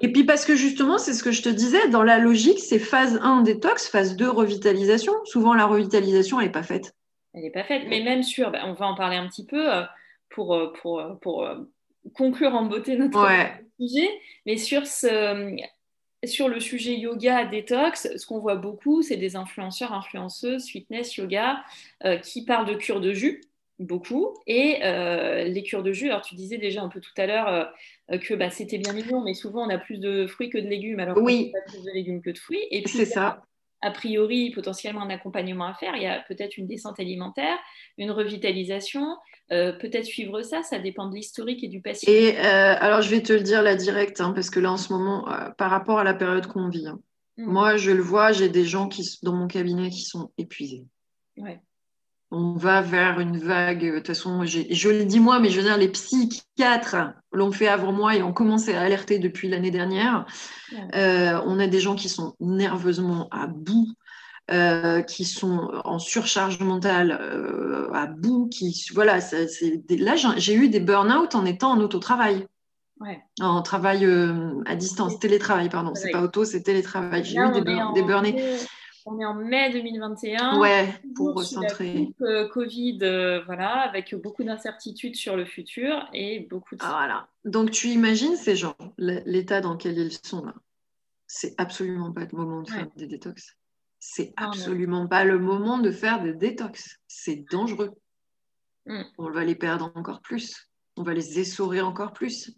Et 0.00 0.12
puis 0.12 0.24
parce 0.24 0.44
que 0.44 0.56
justement, 0.56 0.98
c'est 0.98 1.14
ce 1.14 1.22
que 1.22 1.30
je 1.30 1.42
te 1.42 1.48
disais, 1.48 1.88
dans 1.88 2.02
la 2.02 2.18
logique, 2.18 2.58
c'est 2.58 2.80
phase 2.80 3.20
1 3.22 3.42
détox, 3.42 3.88
phase 3.88 4.16
2 4.16 4.28
revitalisation. 4.28 5.12
Souvent, 5.24 5.54
la 5.54 5.66
revitalisation, 5.66 6.40
elle 6.40 6.46
n'est 6.46 6.52
pas 6.52 6.64
faite. 6.64 6.94
Elle 7.32 7.42
n'est 7.42 7.50
pas 7.50 7.64
faite, 7.64 7.84
mais 7.88 8.02
même 8.02 8.22
sur, 8.22 8.50
ben, 8.50 8.62
on 8.64 8.74
va 8.74 8.86
en 8.86 8.94
parler 8.94 9.16
un 9.16 9.28
petit 9.28 9.46
peu, 9.46 9.72
euh, 9.72 9.82
pour, 10.30 10.54
euh, 10.54 10.72
pour, 10.82 11.02
pour 11.20 11.48
conclure 12.12 12.54
en 12.54 12.66
beauté 12.66 12.96
notre 12.96 13.26
sujet, 13.78 14.10
mais 14.46 14.56
sur, 14.56 14.86
ce, 14.86 15.56
sur 16.26 16.48
le 16.48 16.60
sujet 16.60 16.94
yoga 16.96 17.44
détox, 17.44 18.08
ce 18.16 18.26
qu'on 18.26 18.38
voit 18.38 18.56
beaucoup, 18.56 19.02
c'est 19.02 19.16
des 19.16 19.36
influenceurs, 19.36 19.92
influenceuses, 19.92 20.66
fitness, 20.66 21.16
yoga, 21.16 21.62
euh, 22.04 22.16
qui 22.18 22.44
parlent 22.44 22.66
de 22.66 22.74
cure 22.74 23.00
de 23.00 23.12
jus, 23.12 23.42
beaucoup, 23.78 24.34
et 24.46 24.78
euh, 24.84 25.44
les 25.44 25.62
cures 25.62 25.82
de 25.82 25.92
jus, 25.92 26.06
alors 26.06 26.22
tu 26.22 26.34
disais 26.34 26.58
déjà 26.58 26.82
un 26.82 26.88
peu 26.88 27.00
tout 27.00 27.12
à 27.16 27.26
l'heure 27.26 27.72
euh, 28.12 28.18
que 28.18 28.34
bah, 28.34 28.50
c'était 28.50 28.78
bien 28.78 28.92
mignon, 28.92 29.22
mais 29.22 29.34
souvent 29.34 29.66
on 29.66 29.70
a 29.70 29.78
plus 29.78 29.98
de 29.98 30.26
fruits 30.26 30.50
que 30.50 30.58
de 30.58 30.68
légumes, 30.68 31.00
alors 31.00 31.16
oui. 31.18 31.52
on 31.54 31.58
a 31.58 31.62
plus 31.62 31.84
de 31.84 31.90
légumes 31.90 32.22
que 32.22 32.30
de 32.30 32.38
fruits. 32.38 32.66
Et 32.70 32.82
puis, 32.82 32.92
c'est 32.92 33.06
ça 33.06 33.42
a 33.84 33.90
priori 33.90 34.50
potentiellement 34.50 35.02
un 35.02 35.10
accompagnement 35.10 35.66
à 35.66 35.74
faire. 35.74 35.94
Il 35.96 36.02
y 36.02 36.06
a 36.06 36.24
peut-être 36.26 36.56
une 36.56 36.66
descente 36.66 36.98
alimentaire, 36.98 37.58
une 37.98 38.10
revitalisation, 38.10 39.16
euh, 39.52 39.72
peut-être 39.72 40.06
suivre 40.06 40.42
ça, 40.42 40.62
ça 40.62 40.78
dépend 40.78 41.08
de 41.08 41.14
l'historique 41.14 41.62
et 41.62 41.68
du 41.68 41.82
patient. 41.82 42.10
Et 42.10 42.38
euh, 42.38 42.74
alors 42.80 43.02
je 43.02 43.10
vais 43.10 43.22
te 43.22 43.32
le 43.32 43.40
dire 43.40 43.62
la 43.62 43.76
directe, 43.76 44.20
hein, 44.20 44.32
parce 44.32 44.48
que 44.48 44.58
là 44.58 44.72
en 44.72 44.78
ce 44.78 44.92
moment, 44.92 45.30
euh, 45.30 45.50
par 45.50 45.70
rapport 45.70 45.98
à 45.98 46.04
la 46.04 46.14
période 46.14 46.46
qu'on 46.46 46.68
vit, 46.68 46.88
hein, 46.88 46.98
mm. 47.36 47.44
moi 47.44 47.76
je 47.76 47.90
le 47.90 48.02
vois, 48.02 48.32
j'ai 48.32 48.48
des 48.48 48.64
gens 48.64 48.88
qui, 48.88 49.18
dans 49.22 49.34
mon 49.34 49.46
cabinet 49.46 49.90
qui 49.90 50.02
sont 50.02 50.30
épuisés. 50.38 50.86
Ouais 51.36 51.60
on 52.34 52.54
va 52.54 52.80
vers 52.80 53.20
une 53.20 53.38
vague. 53.38 53.84
De 53.84 53.98
toute 53.98 54.08
façon, 54.08 54.44
je 54.44 54.88
le 54.88 55.04
dis 55.04 55.20
moi, 55.20 55.38
mais 55.38 55.50
je 55.50 55.58
veux 55.60 55.66
dire, 55.66 55.78
les 55.78 55.88
psychiatres 55.88 56.96
l'ont 57.32 57.52
fait 57.52 57.68
avant 57.68 57.92
moi 57.92 58.16
et 58.16 58.22
ont 58.22 58.32
commencé 58.32 58.74
à 58.74 58.82
alerter 58.82 59.18
depuis 59.18 59.48
l'année 59.48 59.70
dernière. 59.70 60.26
Euh, 60.94 61.40
on 61.46 61.60
a 61.60 61.66
des 61.66 61.80
gens 61.80 61.94
qui 61.94 62.08
sont 62.08 62.34
nerveusement 62.40 63.28
à 63.30 63.46
bout. 63.46 63.88
Euh, 64.50 65.00
qui 65.00 65.24
sont 65.24 65.70
en 65.86 65.98
surcharge 65.98 66.60
mentale 66.60 67.18
euh, 67.18 67.90
à 67.94 68.06
bout, 68.06 68.46
qui 68.50 68.78
voilà, 68.92 69.16
là 69.16 70.16
j'ai 70.36 70.54
eu 70.54 70.68
des 70.68 70.80
burn-out 70.80 71.34
en 71.34 71.46
étant 71.46 71.70
en 71.70 71.80
autotravail, 71.80 72.46
en 73.40 73.62
travail 73.62 74.06
à 74.66 74.76
distance, 74.76 75.18
télétravail 75.18 75.70
pardon, 75.70 75.94
c'est 75.94 76.10
pas 76.10 76.20
auto, 76.20 76.44
c'est 76.44 76.60
télétravail. 76.60 77.24
J'ai 77.24 77.38
eu 77.38 77.52
des, 77.52 77.62
des 77.94 78.02
burn-out 78.02 78.34
on 79.06 79.18
est 79.18 79.24
en 79.24 79.34
mai 79.34 79.70
2021. 79.70 80.58
Ouais, 80.58 80.88
pour 81.14 81.34
recentrer. 81.34 82.12
Euh, 82.22 82.48
Covid, 82.48 82.98
euh, 83.02 83.42
voilà, 83.44 83.80
avec 83.80 84.14
beaucoup 84.14 84.44
d'incertitudes 84.44 85.16
sur 85.16 85.36
le 85.36 85.44
futur 85.44 86.08
et 86.12 86.40
beaucoup 86.40 86.74
de. 86.76 86.80
Ah, 86.82 86.90
voilà. 86.90 87.28
Donc 87.44 87.70
tu 87.70 87.88
imagines 87.88 88.36
ces 88.36 88.56
gens, 88.56 88.76
l'état 88.98 89.60
dans 89.60 89.74
lequel 89.74 89.98
ils 89.98 90.12
sont 90.12 90.44
là? 90.44 90.54
C'est 91.26 91.54
absolument 91.58 92.12
pas 92.12 92.22
le 92.22 92.36
moment 92.36 92.62
de 92.62 92.70
faire 92.70 92.88
des 92.96 93.06
détox. 93.06 93.56
C'est 93.98 94.32
absolument 94.36 95.06
pas 95.06 95.24
le 95.24 95.38
moment 95.38 95.78
de 95.78 95.90
faire 95.90 96.22
des 96.22 96.34
détox. 96.34 97.00
C'est 97.08 97.44
dangereux. 97.50 97.92
Mm. 98.86 99.02
On 99.18 99.30
va 99.30 99.44
les 99.44 99.54
perdre 99.54 99.90
encore 99.94 100.20
plus. 100.20 100.70
On 100.96 101.02
va 101.02 101.14
les 101.14 101.40
essorer 101.40 101.80
encore 101.80 102.12
plus. 102.12 102.52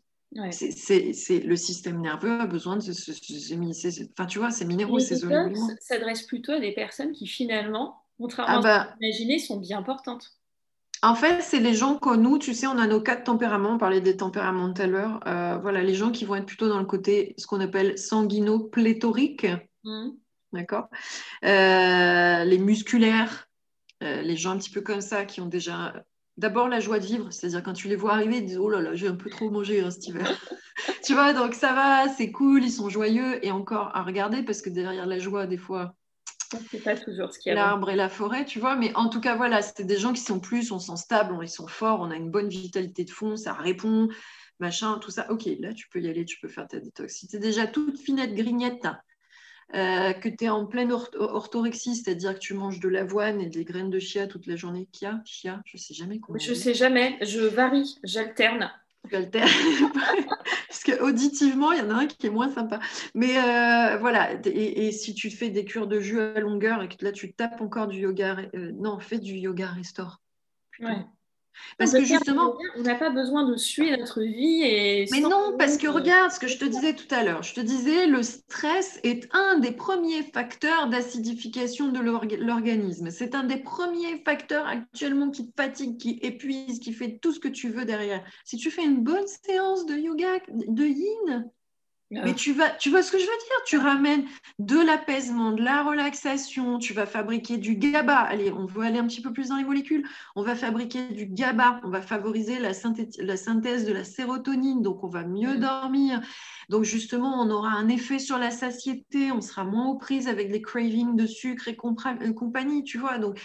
C'est 0.51 1.41
le 1.41 1.57
système 1.57 2.01
nerveux 2.01 2.41
a 2.41 2.47
besoin 2.47 2.77
de 2.77 2.81
ces, 2.81 4.11
enfin 4.13 4.27
tu 4.27 4.39
vois, 4.39 4.51
ces 4.51 4.65
minéraux, 4.65 4.99
ces 4.99 5.25
oligo 5.25 5.61
s'adresse 5.81 6.23
plutôt 6.23 6.53
à 6.53 6.61
des 6.61 6.73
personnes 6.73 7.13
qui 7.13 7.27
finalement, 7.27 8.03
contrairement 8.19 8.55
ah 8.55 8.59
à 8.59 8.85
ce 8.85 8.89
bah 8.89 8.97
imaginer, 9.01 9.39
sont 9.39 9.59
bien 9.59 9.83
portantes. 9.83 10.37
En 11.03 11.15
fait, 11.15 11.43
c'est 11.43 11.61
les 11.61 11.75
gens 11.75 11.97
comme 11.97 12.23
nous, 12.23 12.39
tu 12.39 12.55
sais, 12.55 12.67
on 12.67 12.79
a 12.79 12.87
nos 12.87 13.01
quatre 13.01 13.25
tempéraments, 13.25 13.75
on 13.75 13.79
parlait 13.79 14.01
des 14.01 14.17
tempéraments 14.17 14.73
tout 14.73 14.83
à 14.83 14.87
l'heure. 14.87 15.21
Euh, 15.27 15.59
voilà, 15.59 15.83
les 15.83 15.95
gens 15.95 16.11
qui 16.11 16.25
vont 16.25 16.37
être 16.37 16.47
plutôt 16.47 16.69
dans 16.69 16.79
le 16.79 16.87
côté, 16.87 17.35
ce 17.39 17.47
qu'on 17.47 17.61
appelle 17.61 17.99
sanguino-pléthorique, 17.99 19.47
mmh. 19.85 20.09
d'accord 20.53 20.89
euh, 21.45 22.45
Les 22.45 22.59
musculaires, 22.59 23.47
euh, 24.03 24.23
les 24.23 24.37
gens 24.37 24.53
un 24.53 24.59
petit 24.59 24.71
peu 24.71 24.81
comme 24.81 25.03
ça, 25.03 25.27
qui 25.27 25.41
ont 25.41 25.47
déjà 25.47 26.03
d'abord 26.37 26.69
la 26.69 26.81
joie 26.81 26.99
de 26.99 27.07
vivre, 27.07 27.31
c'est-à-dire 27.31 27.63
quand 27.63 27.73
tu 27.73 27.89
les 27.89 27.97
vois 27.97 28.13
arriver, 28.13 28.39
ils 28.39 28.47
disent 28.47 28.59
oh 28.59 28.69
là 28.69 28.81
là, 28.81 28.95
j'ai 28.95 29.09
un 29.09 29.17
peu 29.17 29.31
trop 29.31 29.51
mangé 29.51 29.81
hein, 29.81 29.91
cet 29.91 30.09
hiver. 30.09 30.31
tu 31.05 31.15
vois, 31.15 31.33
donc 31.33 31.55
ça 31.55 31.73
va, 31.73 32.09
c'est 32.09 32.31
cool, 32.31 32.65
ils 32.65 32.71
sont 32.71 32.89
joyeux 32.89 33.45
et 33.45 33.51
encore 33.51 33.91
à 33.95 34.03
regarder 34.03 34.43
parce 34.43 34.63
que 34.63 34.71
derrière 34.71 35.07
la 35.07 35.19
joie, 35.19 35.47
des 35.47 35.57
fois, 35.57 35.95
c'est 36.71 36.83
pas 36.83 36.97
toujours 36.97 37.33
ce 37.33 37.39
qu'il 37.39 37.51
y 37.51 37.53
a. 37.53 37.55
L'arbre 37.57 37.91
et 37.91 37.97
la 37.97 38.09
forêt, 38.09 38.45
tu 38.45 38.61
vois, 38.61 38.77
mais 38.77 38.95
en 38.95 39.09
tout 39.09 39.21
cas, 39.21 39.37
voilà, 39.37 39.63
c'était 39.63 39.85
des 39.85 39.99
gens 39.99 40.13
qui 40.13 40.21
sont 40.21 40.41
plus, 40.41 40.71
on 40.71 40.79
sent 40.79 40.97
stable, 40.97 41.37
ils 41.43 41.49
sont 41.49 41.67
forts, 41.67 42.01
on 42.01 42.11
a 42.11 42.17
une 42.17 42.31
bonne 42.31 42.49
vitalité 42.49 43.05
de 43.05 43.11
fond, 43.11 43.37
ça 43.37 43.53
répond, 43.53 44.09
machin, 44.61 44.99
tout 44.99 45.11
ça. 45.11 45.31
Ok, 45.31 45.49
là, 45.61 45.73
tu 45.73 45.89
peux 45.89 46.01
y 46.01 46.09
aller, 46.09 46.25
tu 46.25 46.39
peux 46.41 46.49
faire 46.49 46.69
ta 46.69 46.79
détox. 46.79 47.15
Si 47.15 47.27
tu 47.27 47.37
es 47.37 47.39
déjà 47.39 47.67
toute 47.67 47.99
finette 47.99 48.35
grignette, 48.35 48.87
euh, 49.75 50.13
que 50.13 50.29
tu 50.29 50.45
es 50.45 50.49
en 50.49 50.65
pleine 50.65 50.93
orthorexie, 50.93 51.97
c'est-à-dire 51.97 52.35
que 52.35 52.39
tu 52.39 52.55
manges 52.55 52.79
de 52.79 52.89
l'avoine 52.89 53.41
et 53.41 53.49
des 53.49 53.65
graines 53.65 53.91
de 53.91 53.99
chia 53.99 54.27
toute 54.27 54.47
la 54.47 54.57
journée. 54.57 54.89
Chia, 54.93 55.21
chia, 55.25 55.61
je 55.65 55.77
sais 55.77 55.95
jamais 55.95 56.21
comment. 56.21 56.39
Je 56.39 56.55
sais 56.55 56.75
jamais, 56.75 57.19
je 57.23 57.41
varie, 57.41 57.97
j'alterne. 58.05 58.71
J'alterne. 59.11 59.49
Parce 60.69 60.83
que 60.85 61.01
auditivement, 61.03 61.73
il 61.73 61.79
y 61.79 61.83
en 61.83 61.91
a 61.91 61.95
un 61.95 62.07
qui 62.07 62.27
est 62.27 62.31
moins 62.31 62.51
sympa. 62.51 62.81
Mais 63.15 63.39
euh, 63.39 63.99
voilà, 63.99 64.33
et, 64.45 64.93
si 64.93 65.15
tu 65.15 65.31
fais 65.31 65.51
des 65.51 65.65
cures 65.65 65.87
de 65.87 66.01
jus 66.01 66.21
à 66.21 66.41
longueur 66.41 66.83
et 66.83 66.89
que 66.89 67.05
là 67.05 67.13
tu 67.13 67.33
tapes 67.33 67.61
encore 67.61 67.89
du 67.89 68.01
yoga, 68.01 68.37
euh, 68.55 68.73
non, 68.73 68.99
fais 68.99 69.19
du 69.19 69.35
yoga 69.35 69.69
restore. 69.69 70.21
Ouais. 70.81 71.07
Parce 71.79 71.93
que 71.93 72.05
justement. 72.05 72.57
On 72.77 72.83
n'a 72.83 72.95
pas 72.95 73.11
besoin 73.11 73.49
de 73.49 73.57
suivre 73.57 73.97
notre 73.99 74.23
vie. 74.23 74.63
Et 74.63 75.07
Mais 75.13 75.21
non, 75.21 75.57
parce 75.59 75.77
que 75.77 75.89
regarde 75.89 76.31
ce 76.31 76.39
que 76.39 76.47
je 76.47 76.59
te 76.59 76.65
disais 76.65 76.95
tout 76.95 77.13
à 77.15 77.23
l'heure. 77.23 77.43
Je 77.43 77.55
te 77.55 77.61
disais, 77.61 78.07
le 78.07 78.23
stress 78.23 79.01
est 79.03 79.29
un 79.33 79.59
des 79.59 79.73
premiers 79.73 80.23
facteurs 80.23 80.89
d'acidification 80.89 81.89
de 81.89 82.01
l'organisme. 82.37 83.11
C'est 83.11 83.35
un 83.35 83.45
des 83.45 83.59
premiers 83.59 84.23
facteurs 84.25 84.67
actuellement 84.67 85.31
qui 85.31 85.47
te 85.47 85.53
fatigue, 85.57 85.99
qui 85.99 86.19
épuise, 86.23 86.79
qui 86.81 86.93
fait 86.93 87.19
tout 87.21 87.33
ce 87.33 87.41
que 87.41 87.49
tu 87.49 87.69
veux 87.69 87.85
derrière. 87.85 88.25
Si 88.45 88.57
tu 88.57 88.71
fais 88.71 88.85
une 88.85 89.03
bonne 89.03 89.27
séance 89.27 89.87
de 89.87 89.95
yoga, 89.95 90.39
de 90.49 90.85
yin, 90.85 91.51
mais 92.11 92.35
tu, 92.35 92.53
vas, 92.53 92.71
tu 92.71 92.91
vois 92.91 93.03
ce 93.03 93.11
que 93.11 93.19
je 93.19 93.25
veux 93.25 93.29
dire? 93.29 93.65
Tu 93.67 93.79
ramènes 93.79 94.25
de 94.59 94.79
l'apaisement, 94.79 95.53
de 95.53 95.63
la 95.63 95.83
relaxation, 95.83 96.79
tu 96.79 96.93
vas 96.93 97.07
fabriquer 97.07 97.57
du 97.57 97.75
GABA. 97.75 98.17
Allez, 98.17 98.53
on 98.53 98.65
veut 98.65 98.85
aller 98.85 98.99
un 98.99 99.07
petit 99.07 99.21
peu 99.21 99.33
plus 99.33 99.49
dans 99.49 99.57
les 99.57 99.65
molécules. 99.65 100.07
On 100.37 100.43
va 100.43 100.55
fabriquer 100.55 101.09
du 101.09 101.27
GABA, 101.27 101.81
on 101.83 101.91
va 101.91 102.01
favoriser 102.01 102.59
la, 102.59 102.71
la 103.19 103.37
synthèse 103.37 103.85
de 103.85 103.93
la 103.93 104.05
sérotonine, 104.05 104.83
donc 104.83 105.03
on 105.03 105.09
va 105.09 105.25
mieux 105.25 105.57
mm. 105.57 105.61
dormir. 105.61 106.21
Donc 106.69 106.85
justement, 106.85 107.41
on 107.41 107.51
aura 107.51 107.71
un 107.71 107.89
effet 107.89 108.19
sur 108.19 108.39
la 108.39 108.51
satiété, 108.51 109.33
on 109.33 109.41
sera 109.41 109.65
moins 109.65 109.87
aux 109.87 109.99
prises 109.99 110.29
avec 110.29 110.51
les 110.51 110.63
cravings 110.63 111.17
de 111.17 111.27
sucre 111.27 111.69
et 111.69 111.77
compagnie, 111.77 112.85
tu 112.85 112.99
vois? 112.99 113.19
Donc 113.19 113.41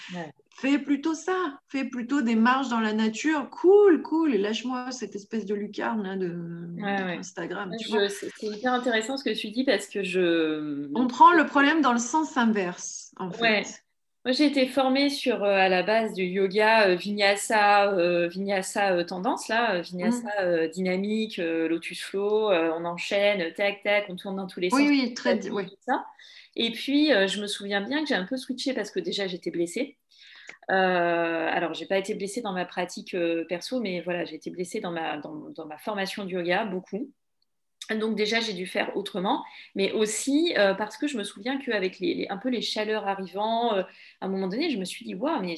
fais 0.62 0.78
plutôt 0.78 1.16
ça, 1.16 1.60
fais 1.70 1.86
plutôt 1.86 2.22
des 2.22 2.36
marches 2.36 2.70
dans 2.70 2.80
la 2.80 2.94
nature, 2.94 3.50
cool, 3.50 4.02
cool, 4.04 4.36
et 4.36 4.38
lâche-moi 4.38 4.92
cette 4.92 5.16
espèce 5.16 5.46
de 5.46 5.56
lucarne 5.56 6.20
de, 6.20 7.18
Instagram. 7.18 7.72
C'est 7.80 8.46
hyper 8.46 8.74
intéressant 8.74 9.18
ce 9.18 9.24
que 9.24 9.36
tu 9.36 9.50
dis 9.50 9.64
parce 9.64 9.88
que 9.88 10.04
je. 10.04 10.88
On 10.96 11.08
prend 11.08 11.34
le 11.34 11.46
problème 11.46 11.82
dans 11.82 11.94
le 11.94 12.00
sens 12.00 12.38
inverse, 12.38 13.12
en 13.18 13.32
fait. 13.32 13.84
Moi, 14.24 14.34
j'ai 14.34 14.46
été 14.46 14.68
formée 14.68 15.10
sur, 15.10 15.44
à 15.44 15.68
la 15.68 15.82
base 15.82 16.14
du 16.14 16.24
yoga 16.24 16.94
vinyasa, 16.94 18.28
vinyasa 18.28 19.04
tendance, 19.04 19.48
là, 19.48 19.82
vinyasa 19.82 20.28
mmh. 20.44 20.68
dynamique, 20.68 21.38
lotus 21.38 22.04
flow, 22.04 22.52
on 22.52 22.86
enchaîne, 22.86 23.52
tac, 23.54 23.82
tac, 23.82 24.06
on 24.10 24.16
tourne 24.16 24.36
dans 24.36 24.46
tous 24.46 24.60
les 24.60 24.70
sens. 24.70 24.80
Oui, 24.80 24.88
oui, 24.90 25.14
très 25.16 25.50
oui. 25.50 25.76
Ça. 25.80 26.06
Et 26.56 26.72
puis, 26.72 27.08
je 27.08 27.42
me 27.42 27.48
souviens 27.48 27.82
bien 27.82 28.04
que 28.04 28.10
j'ai 28.10 28.16
un 28.16 28.26
peu 28.26 28.38
switché 28.38 28.74
parce 28.74 28.92
que 28.92 29.00
déjà, 29.00 29.26
j'étais 29.26 29.50
blessée. 29.50 29.98
Euh, 30.70 31.48
alors, 31.52 31.74
j'ai 31.74 31.86
pas 31.86 31.98
été 31.98 32.14
blessée 32.14 32.42
dans 32.42 32.54
ma 32.54 32.66
pratique 32.66 33.14
euh, 33.14 33.46
perso, 33.46 33.80
mais 33.80 34.02
voilà, 34.02 34.26
j'ai 34.26 34.36
été 34.36 34.50
blessée 34.50 34.80
dans 34.80 34.92
ma, 34.92 35.18
dans, 35.18 35.66
ma 35.66 35.78
formation 35.78 36.26
de 36.26 36.32
yoga, 36.32 36.66
beaucoup. 36.66 37.12
Donc 37.90 38.16
déjà, 38.16 38.40
j'ai 38.40 38.54
dû 38.54 38.68
faire 38.68 38.96
autrement, 38.96 39.44
mais 39.76 39.92
aussi 39.92 40.54
euh, 40.58 40.74
parce 40.74 40.98
que 40.98 41.08
je 41.08 41.18
me 41.18 41.24
souviens 41.24 41.58
qu'avec 41.58 42.00
les, 42.00 42.26
un 42.30 42.38
peu 42.38 42.50
les 42.50 42.62
chaleurs 42.62 43.08
arrivant, 43.08 43.74
à 43.74 43.86
un 44.22 44.28
moment 44.30 44.48
donné, 44.48 44.70
je 44.70 44.78
me 44.78 44.86
suis 44.86 45.04
dit, 45.04 45.14
waouh, 45.14 45.42
mais 45.42 45.56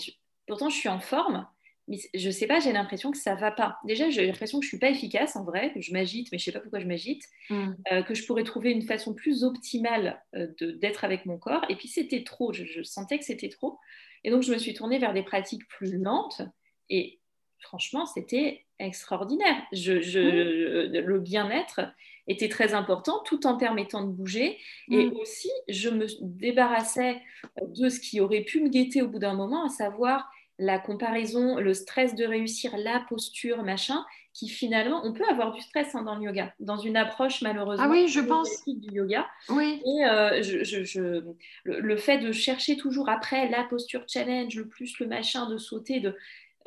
pourtant 0.48 0.70
je 0.70 0.76
suis 0.76 0.90
en 0.90 1.00
forme, 1.00 1.46
mais 1.88 1.98
je 2.16 2.30
sais 2.32 2.48
pas, 2.48 2.60
j'ai 2.60 2.72
l'impression 2.72 3.12
que 3.12 3.20
ça 3.20 3.36
va 3.36 3.52
pas. 3.52 3.78
Déjà, 3.84 4.10
j'ai 4.10 4.26
l'impression 4.26 4.60
que 4.60 4.64
je 4.64 4.70
suis 4.70 4.80
pas 4.80 4.90
efficace 4.90 5.36
en 5.36 5.44
vrai, 5.44 5.74
que 5.74 5.82
je 5.82 5.92
m'agite, 5.94 6.32
mais 6.32 6.40
je 6.40 6.46
sais 6.46 6.52
pas 6.52 6.62
pourquoi 6.62 6.80
je 6.80 6.88
m'agite, 6.88 7.24
mmh. 7.52 7.74
que 8.08 8.16
je 8.16 8.26
pourrais 8.26 8.46
trouver 8.46 8.72
une 8.72 8.84
façon 8.84 9.14
plus 9.14 9.44
optimale 9.44 10.24
d'être 10.60 11.04
avec 11.04 11.28
mon 11.28 11.38
corps. 11.38 11.66
Et 11.70 11.76
puis 11.76 11.90
c'était 11.90 12.24
trop, 12.24 12.52
je 12.52 12.82
sentais 12.82 13.20
que 13.20 13.26
c'était 13.26 13.50
trop. 13.50 13.78
Et 14.24 14.32
donc, 14.32 14.44
je 14.44 14.54
me 14.54 14.58
suis 14.58 14.74
tournée 14.74 15.00
vers 15.00 15.14
des 15.14 15.24
pratiques 15.24 15.68
plus 15.68 15.98
lentes. 15.98 16.42
Et 16.90 17.20
franchement, 17.60 18.06
c'était 18.06 18.66
extraordinaire. 18.80 19.56
Je, 19.72 19.94
mmh. 19.94 21.06
Le 21.06 21.20
bien-être 21.20 21.82
était 22.28 22.50
très 22.50 22.74
important 22.74 23.22
tout 23.26 23.46
en 23.46 23.58
permettant 23.58 24.02
de 24.02 24.12
bouger. 24.12 24.58
Et 24.92 25.06
mmh. 25.06 25.14
aussi, 25.14 25.52
je 25.68 25.90
me 25.90 26.08
débarrassais 26.22 27.22
de 27.62 27.90
ce 27.90 28.00
qui 28.00 28.22
aurait 28.22 28.42
pu 28.44 28.62
me 28.62 28.70
guetter 28.70 29.02
au 29.02 29.08
bout 29.08 29.20
d'un 29.20 29.34
moment, 29.34 29.66
à 29.66 29.70
savoir 29.70 30.30
la 30.60 30.80
comparaison, 30.80 31.58
le 31.58 31.74
stress 31.74 32.16
de 32.16 32.26
réussir, 32.26 32.78
la 32.78 33.04
posture, 33.10 33.64
machin, 33.64 34.06
qui 34.34 34.50
finalement, 34.50 35.02
on 35.06 35.14
peut 35.14 35.26
avoir 35.30 35.54
du 35.54 35.62
stress 35.62 35.94
hein, 35.94 36.02
dans 36.02 36.16
le 36.16 36.24
yoga, 36.24 36.54
dans 36.60 36.78
une 36.78 36.98
approche 36.98 37.42
malheureusement 37.42 37.86
ah 37.86 37.90
oui, 37.90 38.08
je 38.08 38.20
pense. 38.20 38.50
du 38.66 38.92
yoga. 38.92 39.28
Oui. 39.50 39.82
Et 39.86 40.06
euh, 40.06 40.42
je, 40.42 41.24
le, 41.64 41.98
fait 41.98 42.18
de 42.18 42.32
chercher 42.32 42.76
toujours 42.76 43.10
après 43.10 43.48
la 43.50 43.64
posture 43.64 44.04
challenge, 44.08 44.56
le 44.56 44.68
plus 44.68 45.00
le 45.00 45.06
machin, 45.06 45.48
de 45.48 45.58
sauter, 45.58 46.00
de 46.00 46.18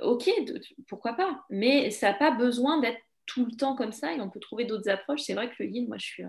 ok, 0.00 0.30
pourquoi 0.88 1.14
pas, 1.14 1.44
mais 1.50 1.90
ça 1.90 2.12
n'a 2.12 2.14
pas 2.14 2.30
besoin 2.30 2.78
d'être 2.80 3.00
tout 3.26 3.44
le 3.44 3.52
temps 3.52 3.74
comme 3.74 3.92
ça 3.92 4.14
et 4.14 4.20
on 4.20 4.30
peut 4.30 4.40
trouver 4.40 4.64
d'autres 4.64 4.88
approches. 4.88 5.22
C'est 5.22 5.34
vrai 5.34 5.48
que 5.48 5.54
le 5.58 5.68
yin, 5.68 5.88
moi 5.88 5.98
je 5.98 6.06
suis 6.06 6.24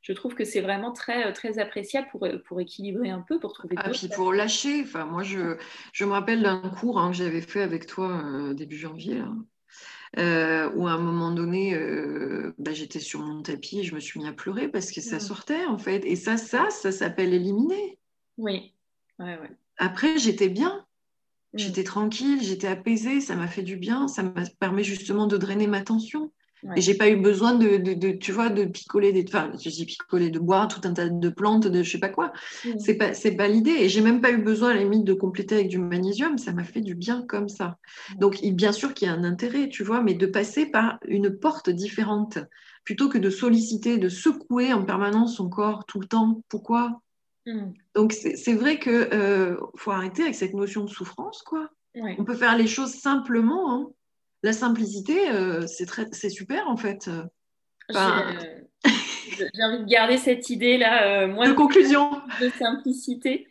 je 0.00 0.12
trouve 0.12 0.34
que 0.34 0.44
c'est 0.44 0.60
vraiment 0.60 0.92
très, 0.92 1.32
très 1.32 1.60
appréciable 1.60 2.08
pour, 2.10 2.26
pour 2.46 2.60
équilibrer 2.60 3.10
un 3.10 3.20
peu, 3.20 3.38
pour 3.38 3.52
trouver 3.52 3.76
ah, 3.78 3.88
puis 3.88 4.08
pour 4.08 4.32
lâcher. 4.32 4.82
Enfin, 4.82 5.04
moi, 5.04 5.22
je, 5.22 5.56
je 5.92 6.04
me 6.04 6.10
rappelle 6.10 6.42
d'un 6.42 6.58
cours 6.58 6.98
hein, 6.98 7.12
que 7.12 7.16
j'avais 7.16 7.40
fait 7.40 7.62
avec 7.62 7.86
toi 7.86 8.20
euh, 8.24 8.52
début 8.52 8.76
janvier, 8.76 9.22
euh, 10.18 10.70
où 10.74 10.86
à 10.86 10.92
un 10.92 10.98
moment 10.98 11.32
donné, 11.32 11.74
euh, 11.74 12.54
bah, 12.58 12.72
j'étais 12.72 13.00
sur 13.00 13.20
mon 13.20 13.42
tapis 13.42 13.80
et 13.80 13.84
je 13.84 13.94
me 13.94 14.00
suis 14.00 14.20
mis 14.20 14.26
à 14.26 14.32
pleurer 14.32 14.68
parce 14.68 14.90
que 14.90 15.00
ça 15.00 15.16
mmh. 15.16 15.20
sortait, 15.20 15.64
en 15.66 15.78
fait. 15.78 16.04
Et 16.04 16.16
ça, 16.16 16.36
ça, 16.36 16.68
ça 16.70 16.92
s'appelle 16.92 17.32
éliminer. 17.32 17.98
Oui. 18.36 18.74
Ouais, 19.18 19.38
ouais. 19.38 19.50
Après, 19.78 20.18
j'étais 20.18 20.48
bien. 20.48 20.86
Mmh. 21.54 21.58
J'étais 21.58 21.84
tranquille, 21.84 22.42
j'étais 22.42 22.68
apaisée, 22.68 23.20
ça 23.20 23.36
m'a 23.36 23.48
fait 23.48 23.62
du 23.62 23.76
bien, 23.76 24.08
ça 24.08 24.22
m'a 24.22 24.44
permis 24.58 24.84
justement 24.84 25.26
de 25.26 25.36
drainer 25.36 25.66
ma 25.66 25.82
tension. 25.82 26.32
Et 26.76 26.80
j'ai 26.80 26.94
pas 26.94 27.08
eu 27.08 27.16
besoin 27.16 27.54
de, 27.54 27.76
de, 27.76 28.12
tu 28.12 28.30
vois, 28.30 28.48
de 28.48 28.64
picoler 28.64 29.12
des, 29.12 29.24
enfin, 29.26 29.50
je 29.60 29.68
dis 29.68 29.84
picoler, 29.84 30.30
de 30.30 30.38
boire 30.38 30.68
tout 30.68 30.80
un 30.84 30.92
tas 30.92 31.08
de 31.08 31.28
plantes, 31.28 31.66
de 31.66 31.82
je 31.82 31.90
sais 31.90 31.98
pas 31.98 32.08
quoi. 32.08 32.32
Mm. 32.64 32.78
C'est 32.78 32.94
pas, 32.94 33.14
c'est 33.14 33.34
pas 33.34 33.48
l'idée. 33.48 33.72
Et 33.72 33.88
j'ai 33.88 34.00
même 34.00 34.20
pas 34.20 34.30
eu 34.30 34.38
besoin, 34.38 34.70
à 34.70 34.74
la 34.74 34.82
limite, 34.82 35.04
de 35.04 35.12
compléter 35.12 35.56
avec 35.56 35.68
du 35.68 35.78
magnésium. 35.78 36.38
Ça 36.38 36.52
m'a 36.52 36.62
fait 36.62 36.80
du 36.80 36.94
bien 36.94 37.22
comme 37.26 37.48
ça. 37.48 37.78
Donc, 38.18 38.40
bien 38.42 38.72
sûr 38.72 38.94
qu'il 38.94 39.08
y 39.08 39.10
a 39.10 39.14
un 39.14 39.24
intérêt, 39.24 39.68
tu 39.68 39.82
vois, 39.82 40.02
mais 40.02 40.14
de 40.14 40.26
passer 40.26 40.66
par 40.66 40.98
une 41.06 41.30
porte 41.36 41.68
différente 41.68 42.38
plutôt 42.84 43.08
que 43.08 43.18
de 43.18 43.30
solliciter, 43.30 43.98
de 43.98 44.08
secouer 44.08 44.72
en 44.72 44.84
permanence 44.84 45.36
son 45.36 45.48
corps 45.48 45.84
tout 45.86 46.00
le 46.00 46.06
temps. 46.06 46.42
Pourquoi? 46.48 47.00
Mm. 47.46 47.72
Donc, 47.96 48.12
c'est, 48.12 48.54
vrai 48.54 48.78
que 48.78 49.08
euh, 49.12 49.56
faut 49.76 49.90
arrêter 49.90 50.22
avec 50.22 50.36
cette 50.36 50.54
notion 50.54 50.84
de 50.84 50.90
souffrance, 50.90 51.42
quoi. 51.42 51.70
On 51.94 52.24
peut 52.24 52.34
faire 52.34 52.56
les 52.56 52.66
choses 52.66 52.94
simplement. 52.94 53.72
Hein 53.72 53.90
la 54.42 54.52
simplicité, 54.52 55.30
euh, 55.30 55.66
c'est 55.66 56.30
super 56.30 56.68
en 56.68 56.76
fait. 56.76 57.08
J'ai 59.54 59.62
envie 59.62 59.84
de 59.84 59.88
garder 59.88 60.18
cette 60.18 60.50
idée-là. 60.50 61.24
Euh, 61.24 61.46
de, 61.46 61.52
conclusion. 61.52 62.10
De 62.40 62.48
simplicité. 62.50 63.46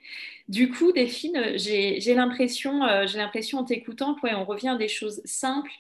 Du 0.48 0.70
coup, 0.70 0.92
Delphine, 0.92 1.54
j'ai 1.56 2.14
l'impression, 2.14 2.84
euh, 2.84 3.08
j'ai 3.08 3.18
l'impression 3.18 3.60
en 3.60 3.64
t'écoutant, 3.64 4.16
on 4.24 4.46
revient 4.46 4.70
à 4.70 4.76
des 4.76 4.88
choses 4.88 5.22
simples, 5.24 5.72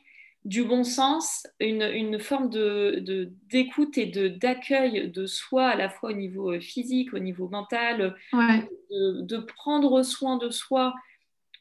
du 0.46 0.64
bon 0.64 0.84
sens, 0.84 1.46
une, 1.60 2.20
forme 2.20 2.50
d'écoute 2.50 3.96
de, 3.96 4.00
et 4.00 4.30
d'accueil 4.30 5.12
de, 5.12 5.26
soi, 5.26 5.68
à 5.68 5.76
la 5.76 5.90
fois 5.90 6.12
au 6.12 6.14
niveau 6.14 6.60
physique, 6.60 7.14
au 7.14 7.20
niveau 7.20 7.48
mental, 7.50 8.16
de, 8.34 9.22
de, 9.22 9.38
prendre 9.38 10.02
soin 10.04 10.38
de 10.38 10.50
soi, 10.50 10.96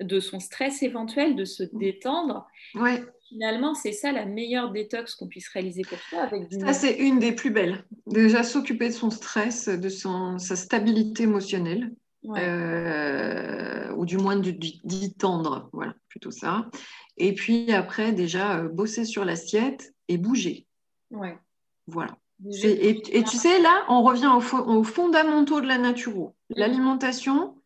de 0.01 0.21
son 0.21 0.41
stress 0.41 0.83
éventuel, 0.83 1.37
de 1.37 1.45
se 1.45 1.65
détendre. 1.65 2.47
Ouais 2.75 3.03
finalement, 3.31 3.75
c'est 3.75 3.93
ça 3.93 4.13
la 4.13 4.27
meilleure 4.27 4.71
détox 4.73 5.15
qu'on 5.15 5.29
puisse 5.29 5.49
réaliser 5.49 5.83
pour 5.83 5.99
toi. 6.11 6.23
Avec 6.23 6.53
Ça, 6.53 6.73
c'est 6.73 6.97
une 6.99 7.19
des 7.19 7.33
plus 7.33 7.51
belles. 7.51 7.85
Déjà, 8.07 8.43
s'occuper 8.43 8.89
de 8.89 8.95
son 8.95 9.11
stress, 9.11 9.69
de 9.69 9.89
son, 9.89 10.39
sa 10.39 10.57
stabilité 10.57 11.23
émotionnelle, 11.23 11.93
euh, 12.37 13.91
ou 13.95 14.05
du 14.05 14.19
moins 14.19 14.37
d'y 14.37 15.15
tendre, 15.15 15.71
voilà, 15.73 15.95
plutôt 16.09 16.31
ça. 16.31 16.69
Et 17.17 17.35
puis 17.35 17.73
après, 17.73 18.13
déjà, 18.13 18.59
euh, 18.59 18.69
bosser 18.69 19.05
sur 19.05 19.25
l'assiette 19.25 19.95
et 20.09 20.19
bouger. 20.19 20.67
Ouais. 21.11 21.39
Voilà. 21.87 22.17
et, 22.63 23.01
tu 23.03 23.37
sais, 23.37 23.61
là, 23.61 23.85
on 23.89 24.03
revient 24.03 24.31
aux, 24.35 24.85
fondamentaux 24.85 25.61
de 25.61 25.67
la 25.67 25.79
naturo. 25.79 26.35
Mm. 26.51 26.55
L'alimentation, 26.57 27.57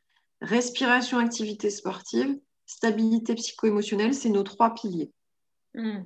respiration, 0.41 1.19
activité 1.19 1.71
sportive, 1.71 2.39
stabilité 2.67 3.35
psycho-émotionnelle, 3.35 4.15
c'est 4.15 4.29
nos 4.29 4.43
trois 4.43 4.75
piliers. 4.75 5.11
Hmm. 5.75 6.05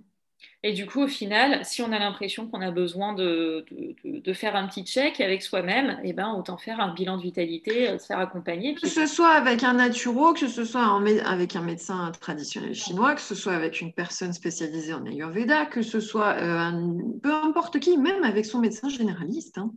Et 0.63 0.73
du 0.73 0.87
coup, 0.87 1.03
au 1.03 1.09
final, 1.09 1.65
si 1.65 1.83
on 1.83 1.93
a 1.93 1.99
l'impression 1.99 2.49
qu'on 2.49 2.61
a 2.61 2.71
besoin 2.71 3.13
de, 3.13 3.65
de, 4.05 4.33
faire 4.33 4.57
un 4.57 4.67
petit 4.67 4.85
check 4.85 5.21
avec 5.21 5.43
soi-même, 5.43 5.99
eh 6.05 6.13
ben, 6.13 6.33
autant 6.33 6.57
faire 6.57 6.81
un 6.81 6.93
bilan 6.93 7.17
de 7.17 7.23
vitalité, 7.23 7.89
euh, 7.89 7.99
se 7.99 8.07
faire 8.07 8.19
accompagner. 8.19 8.75
Que 8.75 8.89
ce 8.89 9.07
soit 9.07 9.31
avec 9.31 9.63
un 9.63 9.75
naturo, 9.75 10.33
que 10.35 10.49
ce 10.49 10.65
soit 10.65 10.85
avec 11.27 11.57
un 11.57 11.63
médecin 11.63 12.11
traditionnel 12.21 12.75
chinois, 12.75 13.15
que 13.15 13.21
ce 13.21 13.35
soit 13.35 13.55
avec 13.55 13.81
une 13.81 13.93
personne 13.93 14.33
spécialisée 14.33 14.95
en 14.95 15.05
Ayurveda, 15.07 15.67
que 15.67 15.83
ce 15.83 16.01
soit 16.01 16.35
euh, 16.35 16.71
peu 17.23 17.33
importe 17.33 17.79
qui, 17.79 17.97
même 17.97 18.25
avec 18.25 18.45
son 18.45 18.59
médecin 18.61 18.89
généraliste. 18.89 19.59
Hein. 19.59 19.73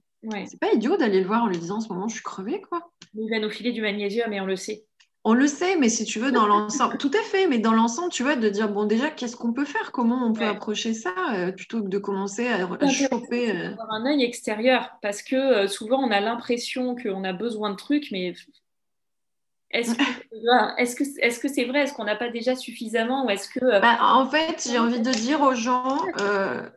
C'est 0.47 0.59
pas 0.59 0.71
idiot 0.73 0.97
d'aller 0.97 1.21
le 1.21 1.27
voir 1.27 1.43
en 1.43 1.47
lui 1.47 1.57
disant 1.57 1.77
en 1.77 1.81
ce 1.81 1.89
moment 1.89 2.07
je 2.07 2.15
suis 2.15 2.23
crevée. 2.23 2.61
Quoi. 2.61 2.91
Il 3.15 3.29
va 3.29 3.39
nous 3.39 3.49
filer 3.49 3.71
du 3.71 3.81
magnésium 3.81 4.31
et 4.31 4.39
on 4.39 4.45
le 4.45 4.55
sait. 4.55 4.85
On 5.23 5.33
le 5.33 5.45
sait, 5.45 5.75
mais 5.75 5.89
si 5.89 6.03
tu 6.03 6.19
veux, 6.19 6.31
dans 6.31 6.47
l'ensemble, 6.47 6.97
tout 6.97 7.11
à 7.13 7.21
fait, 7.21 7.45
mais 7.47 7.59
dans 7.59 7.73
l'ensemble, 7.73 8.11
tu 8.11 8.23
vois, 8.23 8.35
de 8.35 8.49
dire, 8.49 8.69
bon, 8.69 8.85
déjà, 8.85 9.11
qu'est-ce 9.11 9.35
qu'on 9.35 9.53
peut 9.53 9.65
faire? 9.65 9.91
Comment 9.91 10.25
on 10.25 10.33
peut 10.33 10.45
approcher 10.45 10.95
ça 10.95 11.13
euh, 11.35 11.51
plutôt 11.51 11.83
que 11.83 11.89
de 11.89 11.99
commencer 11.99 12.47
à, 12.47 12.67
choper 12.87 13.51
euh... 13.51 13.71
Avoir 13.73 13.91
un 13.91 14.05
œil 14.07 14.23
extérieur, 14.23 14.97
parce 15.03 15.21
que 15.21 15.35
euh, 15.35 15.67
souvent, 15.67 15.99
on 15.99 16.09
a 16.09 16.19
l'impression 16.19 16.95
qu'on 16.95 17.23
a 17.23 17.33
besoin 17.33 17.69
de 17.69 17.75
trucs, 17.75 18.09
mais 18.11 18.33
est-ce 19.69 19.93
que 19.93 20.01
est-ce 21.21 21.39
que 21.39 21.47
c'est 21.47 21.65
vrai? 21.65 21.81
Est-ce 21.81 21.93
qu'on 21.93 22.05
n'a 22.05 22.15
pas 22.15 22.29
déjà 22.29 22.55
suffisamment? 22.55 23.27
Ou 23.27 23.29
est-ce 23.29 23.47
que 23.47 23.79
bah, 23.79 23.99
En 24.01 24.27
fait, 24.27 24.67
j'ai 24.71 24.79
envie 24.79 25.01
de 25.01 25.11
dire 25.11 25.41
aux 25.41 25.53
gens 25.53 25.99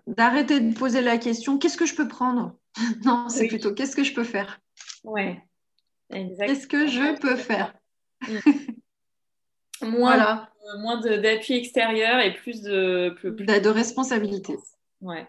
d'arrêter 0.07 0.61
de 0.61 0.75
poser 0.75 1.01
la 1.01 1.17
question 1.17 1.57
qu'est-ce 1.57 1.79
que 1.79 1.87
je 1.87 1.95
peux 1.95 2.09
prendre? 2.09 2.55
Non, 3.05 3.29
c'est 3.29 3.47
plutôt 3.47 3.73
qu'est-ce 3.73 3.97
que 3.97 4.05
je 4.05 4.13
peux 4.13 4.25
faire? 4.25 4.61
Ouais. 5.03 5.41
Qu'est-ce 6.11 6.67
que 6.67 6.87
je 6.87 7.19
peux 7.19 7.37
faire? 7.37 7.73
Moins, 9.83 10.49
moins 10.79 11.01
d'appui 11.01 11.55
extérieur 11.55 12.21
et 12.21 12.35
plus 12.35 12.63
de... 12.63 13.15
Plus, 13.19 13.33
De, 13.33 13.69
responsabilité. 13.69 14.57
Ouais. 15.01 15.27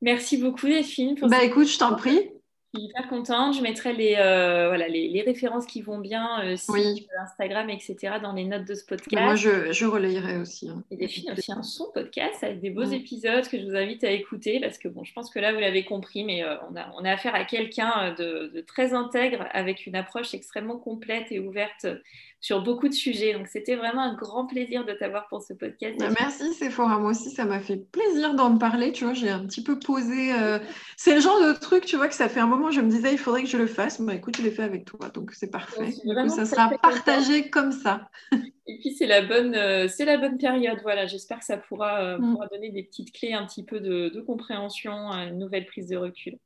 Merci 0.00 0.36
beaucoup 0.36 0.66
Delphine. 0.66 1.16
bah 1.22 1.42
écoute, 1.42 1.66
je 1.68 1.78
t'en 1.78 1.94
prie 1.96 2.30
hyper 2.74 3.08
contente. 3.08 3.54
Je 3.56 3.62
mettrai 3.62 3.92
les, 3.92 4.16
euh, 4.18 4.68
voilà, 4.68 4.88
les, 4.88 5.22
références 5.22 5.66
qui 5.66 5.82
vont 5.82 5.98
bien 5.98 6.42
euh, 6.44 6.56
sur 6.56 6.74
Instagram, 7.20 7.70
etc., 7.70 8.14
dans 8.22 8.32
les 8.32 8.44
notes 8.44 8.66
de 8.66 8.74
ce 8.74 8.84
podcast. 8.84 9.24
moi, 9.24 9.34
je, 9.34 9.72
je 9.72 9.86
relayerai 9.86 10.38
aussi. 10.38 10.68
Hein. 10.68 10.84
Et 10.90 11.04
aussi 11.04 11.52
un 11.52 11.62
son 11.62 11.90
podcast 11.92 12.42
avec 12.42 12.60
des 12.60 12.70
beaux 12.70 12.84
épisodes 12.84 13.46
que 13.48 13.58
je 13.58 13.64
vous 13.64 13.76
invite 13.76 14.04
à 14.04 14.10
écouter 14.10 14.60
parce 14.60 14.78
que 14.78 14.88
bon, 14.88 15.04
je 15.04 15.12
pense 15.12 15.30
que 15.30 15.38
là, 15.38 15.52
vous 15.52 15.60
l'avez 15.60 15.84
compris, 15.84 16.24
mais 16.24 16.42
euh, 16.42 16.56
on, 16.70 16.76
a, 16.76 16.92
on 16.98 17.04
a 17.04 17.10
affaire 17.10 17.34
à 17.34 17.44
quelqu'un 17.44 18.14
de, 18.18 18.64
très 18.66 18.94
intègre 18.94 19.46
avec 19.52 19.86
une 19.86 19.96
approche 19.96 20.34
extrêmement 20.34 20.78
complète 20.78 21.30
et 21.30 21.40
ouverte 21.40 21.86
sur 22.46 22.62
beaucoup 22.62 22.86
de 22.86 22.94
sujets. 22.94 23.32
Donc, 23.32 23.48
c'était 23.48 23.74
vraiment 23.74 24.02
un 24.02 24.14
grand 24.14 24.46
plaisir 24.46 24.84
de 24.84 24.92
t'avoir 24.92 25.26
pour 25.26 25.42
ce 25.42 25.52
podcast. 25.52 25.98
Bah, 25.98 26.10
merci, 26.20 26.54
Sephora. 26.54 27.00
Moi 27.00 27.10
aussi, 27.10 27.30
ça 27.30 27.44
m'a 27.44 27.58
fait 27.58 27.76
plaisir 27.76 28.34
d'en 28.34 28.56
parler. 28.56 28.92
Tu 28.92 29.02
vois, 29.02 29.14
j'ai 29.14 29.30
un 29.30 29.44
petit 29.44 29.64
peu 29.64 29.80
posé. 29.80 30.32
Euh, 30.32 30.60
c'est 30.96 31.16
le 31.16 31.20
genre 31.20 31.40
de 31.40 31.58
truc, 31.58 31.86
tu 31.86 31.96
vois, 31.96 32.06
que 32.06 32.14
ça 32.14 32.28
fait 32.28 32.38
un 32.38 32.46
moment, 32.46 32.70
je 32.70 32.80
me 32.80 32.88
disais, 32.88 33.10
il 33.10 33.18
faudrait 33.18 33.42
que 33.42 33.48
je 33.48 33.56
le 33.56 33.66
fasse. 33.66 34.00
Bah, 34.00 34.14
écoute, 34.14 34.36
je 34.36 34.42
l'ai 34.44 34.52
fait 34.52 34.62
avec 34.62 34.84
toi. 34.84 35.08
Donc, 35.08 35.32
c'est 35.32 35.50
parfait. 35.50 35.90
ça 36.28 36.46
sera 36.46 36.70
partagé 36.80 37.50
comme 37.50 37.72
ça. 37.72 38.08
Et 38.68 38.78
puis, 38.78 38.94
c'est 38.94 39.06
la, 39.06 39.22
bonne, 39.22 39.56
euh, 39.56 39.88
c'est 39.88 40.04
la 40.04 40.16
bonne 40.16 40.38
période. 40.38 40.78
Voilà, 40.82 41.06
j'espère 41.06 41.40
que 41.40 41.44
ça 41.44 41.56
pourra, 41.56 42.00
euh, 42.00 42.18
mm. 42.18 42.32
pourra, 42.32 42.46
donner 42.46 42.70
des 42.70 42.84
petites 42.84 43.10
clés, 43.10 43.32
un 43.32 43.44
petit 43.44 43.64
peu 43.64 43.80
de, 43.80 44.08
de 44.08 44.20
compréhension, 44.20 44.92
une 45.10 45.38
nouvelle 45.38 45.66
prise 45.66 45.88
de 45.88 45.96
recul. 45.96 46.38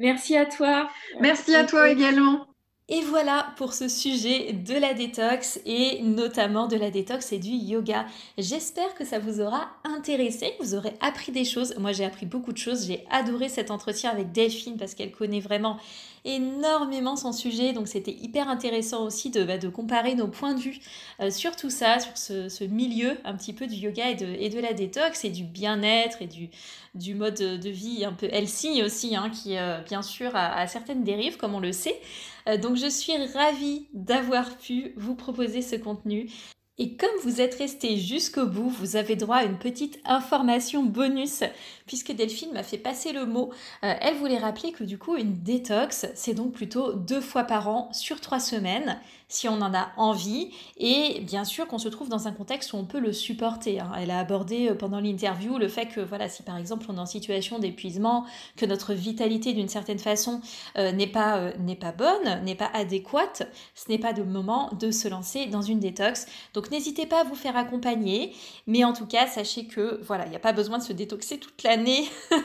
Merci 0.00 0.36
à 0.36 0.46
toi. 0.46 0.88
Merci 1.20 1.54
à 1.54 1.64
toi 1.64 1.88
également. 1.88 2.48
Et 2.88 3.00
voilà 3.00 3.48
pour 3.56 3.72
ce 3.72 3.88
sujet 3.88 4.52
de 4.52 4.74
la 4.74 4.94
détox 4.94 5.58
et 5.66 6.00
notamment 6.02 6.68
de 6.68 6.76
la 6.76 6.92
détox 6.92 7.32
et 7.32 7.38
du 7.38 7.50
yoga. 7.50 8.06
J'espère 8.38 8.94
que 8.94 9.04
ça 9.04 9.18
vous 9.18 9.40
aura 9.40 9.70
intéressé, 9.82 10.54
que 10.56 10.62
vous 10.62 10.76
aurez 10.76 10.94
appris 11.00 11.32
des 11.32 11.44
choses. 11.44 11.74
Moi 11.78 11.90
j'ai 11.90 12.04
appris 12.04 12.26
beaucoup 12.26 12.52
de 12.52 12.58
choses, 12.58 12.86
j'ai 12.86 13.04
adoré 13.10 13.48
cet 13.48 13.72
entretien 13.72 14.10
avec 14.10 14.30
Delphine 14.30 14.76
parce 14.76 14.94
qu'elle 14.94 15.10
connaît 15.10 15.40
vraiment 15.40 15.78
énormément 16.24 17.16
son 17.16 17.32
sujet, 17.32 17.72
donc 17.72 17.88
c'était 17.88 18.12
hyper 18.12 18.48
intéressant 18.48 19.04
aussi 19.04 19.30
de, 19.30 19.44
bah, 19.44 19.58
comparer 19.72 20.14
nos 20.14 20.28
points 20.28 20.54
de 20.54 20.60
vue 20.60 20.78
euh, 21.20 21.30
sur 21.30 21.56
tout 21.56 21.70
ça, 21.70 21.98
sur 22.00 22.16
ce, 22.16 22.64
milieu 22.64 23.16
un 23.24 23.34
petit 23.34 23.52
peu 23.52 23.66
du 23.66 23.76
yoga 23.76 24.10
et 24.10 24.14
de, 24.48 24.60
la 24.60 24.72
détox 24.72 25.24
et 25.24 25.30
du 25.30 25.44
bien-être 25.44 26.22
et 26.22 26.26
du, 26.26 26.50
du 26.94 27.14
mode 27.14 27.38
de 27.38 27.70
vie 27.70 28.04
un 28.04 28.12
peu 28.12 28.26
healthy 28.26 28.82
aussi, 28.82 29.14
hein, 29.16 29.30
qui 29.30 29.56
euh, 29.56 29.80
bien 29.82 30.02
sûr 30.02 30.32
a, 30.34 30.66
certaines 30.66 31.04
dérives 31.04 31.36
comme 31.36 31.54
on 31.54 31.60
le 31.60 31.72
sait. 31.72 32.00
Euh, 32.48 32.56
donc 32.56 32.76
je 32.76 32.88
suis 32.88 33.16
ravie 33.34 33.88
d'avoir 33.92 34.56
pu 34.58 34.92
vous 34.96 35.14
proposer 35.14 35.62
ce 35.62 35.76
contenu. 35.76 36.30
Et 36.78 36.94
comme 36.96 37.08
vous 37.22 37.40
êtes 37.40 37.54
resté 37.54 37.96
jusqu'au 37.96 38.44
bout, 38.44 38.68
vous 38.68 38.96
avez 38.96 39.16
droit 39.16 39.36
à 39.36 39.44
une 39.44 39.58
petite 39.58 39.98
information 40.04 40.82
bonus, 40.82 41.42
puisque 41.86 42.12
Delphine 42.12 42.52
m'a 42.52 42.62
fait 42.62 42.76
passer 42.76 43.12
le 43.12 43.24
mot. 43.24 43.50
Euh, 43.82 43.94
elle 43.98 44.16
voulait 44.16 44.36
rappeler 44.36 44.72
que 44.72 44.84
du 44.84 44.98
coup, 44.98 45.16
une 45.16 45.42
détox, 45.42 46.06
c'est 46.14 46.34
donc 46.34 46.52
plutôt 46.52 46.92
deux 46.92 47.22
fois 47.22 47.44
par 47.44 47.68
an 47.68 47.90
sur 47.92 48.20
trois 48.20 48.40
semaines 48.40 49.00
si 49.28 49.48
on 49.48 49.60
en 49.60 49.74
a 49.74 49.90
envie 49.96 50.50
et 50.76 51.20
bien 51.20 51.44
sûr 51.44 51.66
qu'on 51.66 51.78
se 51.78 51.88
trouve 51.88 52.08
dans 52.08 52.28
un 52.28 52.32
contexte 52.32 52.72
où 52.72 52.76
on 52.76 52.84
peut 52.84 53.00
le 53.00 53.12
supporter. 53.12 53.80
Hein. 53.80 53.90
Elle 53.98 54.10
a 54.10 54.18
abordé 54.18 54.68
euh, 54.68 54.74
pendant 54.74 55.00
l'interview 55.00 55.58
le 55.58 55.68
fait 55.68 55.86
que 55.86 56.00
voilà, 56.00 56.28
si 56.28 56.42
par 56.42 56.56
exemple 56.56 56.86
on 56.88 56.96
est 56.96 57.00
en 57.00 57.06
situation 57.06 57.58
d'épuisement, 57.58 58.24
que 58.56 58.66
notre 58.66 58.94
vitalité 58.94 59.52
d'une 59.52 59.68
certaine 59.68 59.98
façon 59.98 60.40
euh, 60.78 60.92
n'est 60.92 61.06
pas, 61.06 61.38
euh, 61.38 61.74
pas 61.80 61.92
bonne, 61.92 62.42
n'est 62.44 62.54
pas 62.54 62.70
adéquate, 62.72 63.50
ce 63.74 63.90
n'est 63.90 63.98
pas 63.98 64.12
le 64.12 64.24
moment 64.24 64.70
de 64.78 64.90
se 64.90 65.08
lancer 65.08 65.46
dans 65.46 65.62
une 65.62 65.80
détox. 65.80 66.26
Donc 66.54 66.70
n'hésitez 66.70 67.06
pas 67.06 67.22
à 67.22 67.24
vous 67.24 67.34
faire 67.34 67.56
accompagner, 67.56 68.32
mais 68.66 68.84
en 68.84 68.92
tout 68.92 69.06
cas 69.06 69.26
sachez 69.26 69.66
que 69.66 70.00
voilà, 70.04 70.26
il 70.26 70.30
n'y 70.30 70.36
a 70.36 70.40
pas 70.40 70.52
besoin 70.52 70.78
de 70.78 70.82
se 70.82 70.92
détoxer 70.92 71.38
toute 71.38 71.62
l'année. 71.64 72.04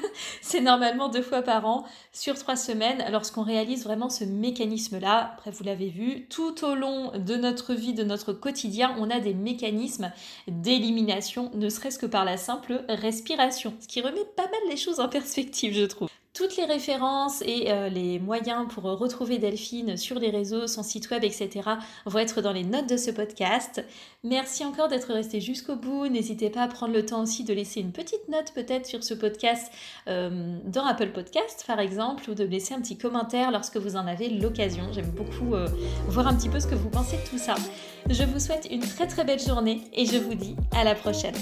C'est 0.41 0.61
normalement 0.61 1.09
deux 1.09 1.21
fois 1.21 1.41
par 1.43 1.65
an 1.65 1.85
sur 2.11 2.35
trois 2.35 2.55
semaines 2.55 3.05
lorsqu'on 3.11 3.43
réalise 3.43 3.83
vraiment 3.83 4.09
ce 4.09 4.23
mécanisme-là. 4.23 5.31
Après 5.33 5.51
vous 5.51 5.63
l'avez 5.63 5.89
vu, 5.89 6.25
tout 6.29 6.65
au 6.65 6.70
long 6.75 7.11
de 7.17 7.35
notre 7.35 7.73
vie, 7.73 7.93
de 7.93 8.03
notre 8.03 8.33
quotidien, 8.33 8.95
on 8.99 9.09
a 9.09 9.19
des 9.19 9.33
mécanismes 9.33 10.11
d'élimination, 10.47 11.51
ne 11.53 11.69
serait-ce 11.69 11.99
que 11.99 12.05
par 12.05 12.25
la 12.25 12.37
simple 12.37 12.83
respiration, 12.89 13.73
ce 13.79 13.87
qui 13.87 14.01
remet 14.01 14.25
pas 14.35 14.43
mal 14.43 14.69
les 14.69 14.77
choses 14.77 14.99
en 14.99 15.09
perspective, 15.09 15.73
je 15.73 15.85
trouve. 15.85 16.09
Toutes 16.33 16.55
les 16.55 16.63
références 16.63 17.41
et 17.41 17.71
euh, 17.71 17.89
les 17.89 18.17
moyens 18.17 18.65
pour 18.73 18.83
retrouver 18.83 19.37
Delphine 19.37 19.97
sur 19.97 20.17
les 20.17 20.29
réseaux, 20.29 20.65
son 20.65 20.81
site 20.81 21.09
web, 21.09 21.25
etc. 21.25 21.49
vont 22.05 22.19
être 22.19 22.41
dans 22.41 22.53
les 22.53 22.63
notes 22.63 22.87
de 22.87 22.95
ce 22.95 23.11
podcast. 23.11 23.83
Merci 24.23 24.63
encore 24.63 24.87
d'être 24.87 25.11
resté 25.13 25.41
jusqu'au 25.41 25.75
bout. 25.75 26.07
N'hésitez 26.07 26.49
pas 26.49 26.61
à 26.61 26.67
prendre 26.69 26.93
le 26.93 27.05
temps 27.05 27.21
aussi 27.21 27.43
de 27.43 27.53
laisser 27.53 27.81
une 27.81 27.91
petite 27.91 28.29
note 28.29 28.53
peut-être 28.53 28.85
sur 28.85 29.03
ce 29.03 29.13
podcast 29.13 29.73
euh, 30.07 30.57
dans 30.63 30.85
Apple 30.85 31.11
Podcast 31.11 31.65
par 31.67 31.81
exemple 31.81 32.29
ou 32.29 32.33
de 32.33 32.45
laisser 32.45 32.73
un 32.73 32.79
petit 32.79 32.97
commentaire 32.97 33.51
lorsque 33.51 33.75
vous 33.75 33.97
en 33.97 34.07
avez 34.07 34.29
l'occasion. 34.29 34.83
J'aime 34.93 35.11
beaucoup 35.11 35.53
euh, 35.53 35.67
voir 36.07 36.27
un 36.27 36.35
petit 36.35 36.47
peu 36.47 36.61
ce 36.61 36.67
que 36.67 36.75
vous 36.75 36.89
pensez 36.89 37.17
de 37.17 37.29
tout 37.29 37.39
ça. 37.39 37.55
Je 38.09 38.23
vous 38.23 38.39
souhaite 38.39 38.69
une 38.71 38.79
très 38.79 39.07
très 39.07 39.25
belle 39.25 39.39
journée 39.39 39.81
et 39.91 40.05
je 40.05 40.17
vous 40.17 40.35
dis 40.35 40.55
à 40.71 40.85
la 40.85 40.95
prochaine. 40.95 41.35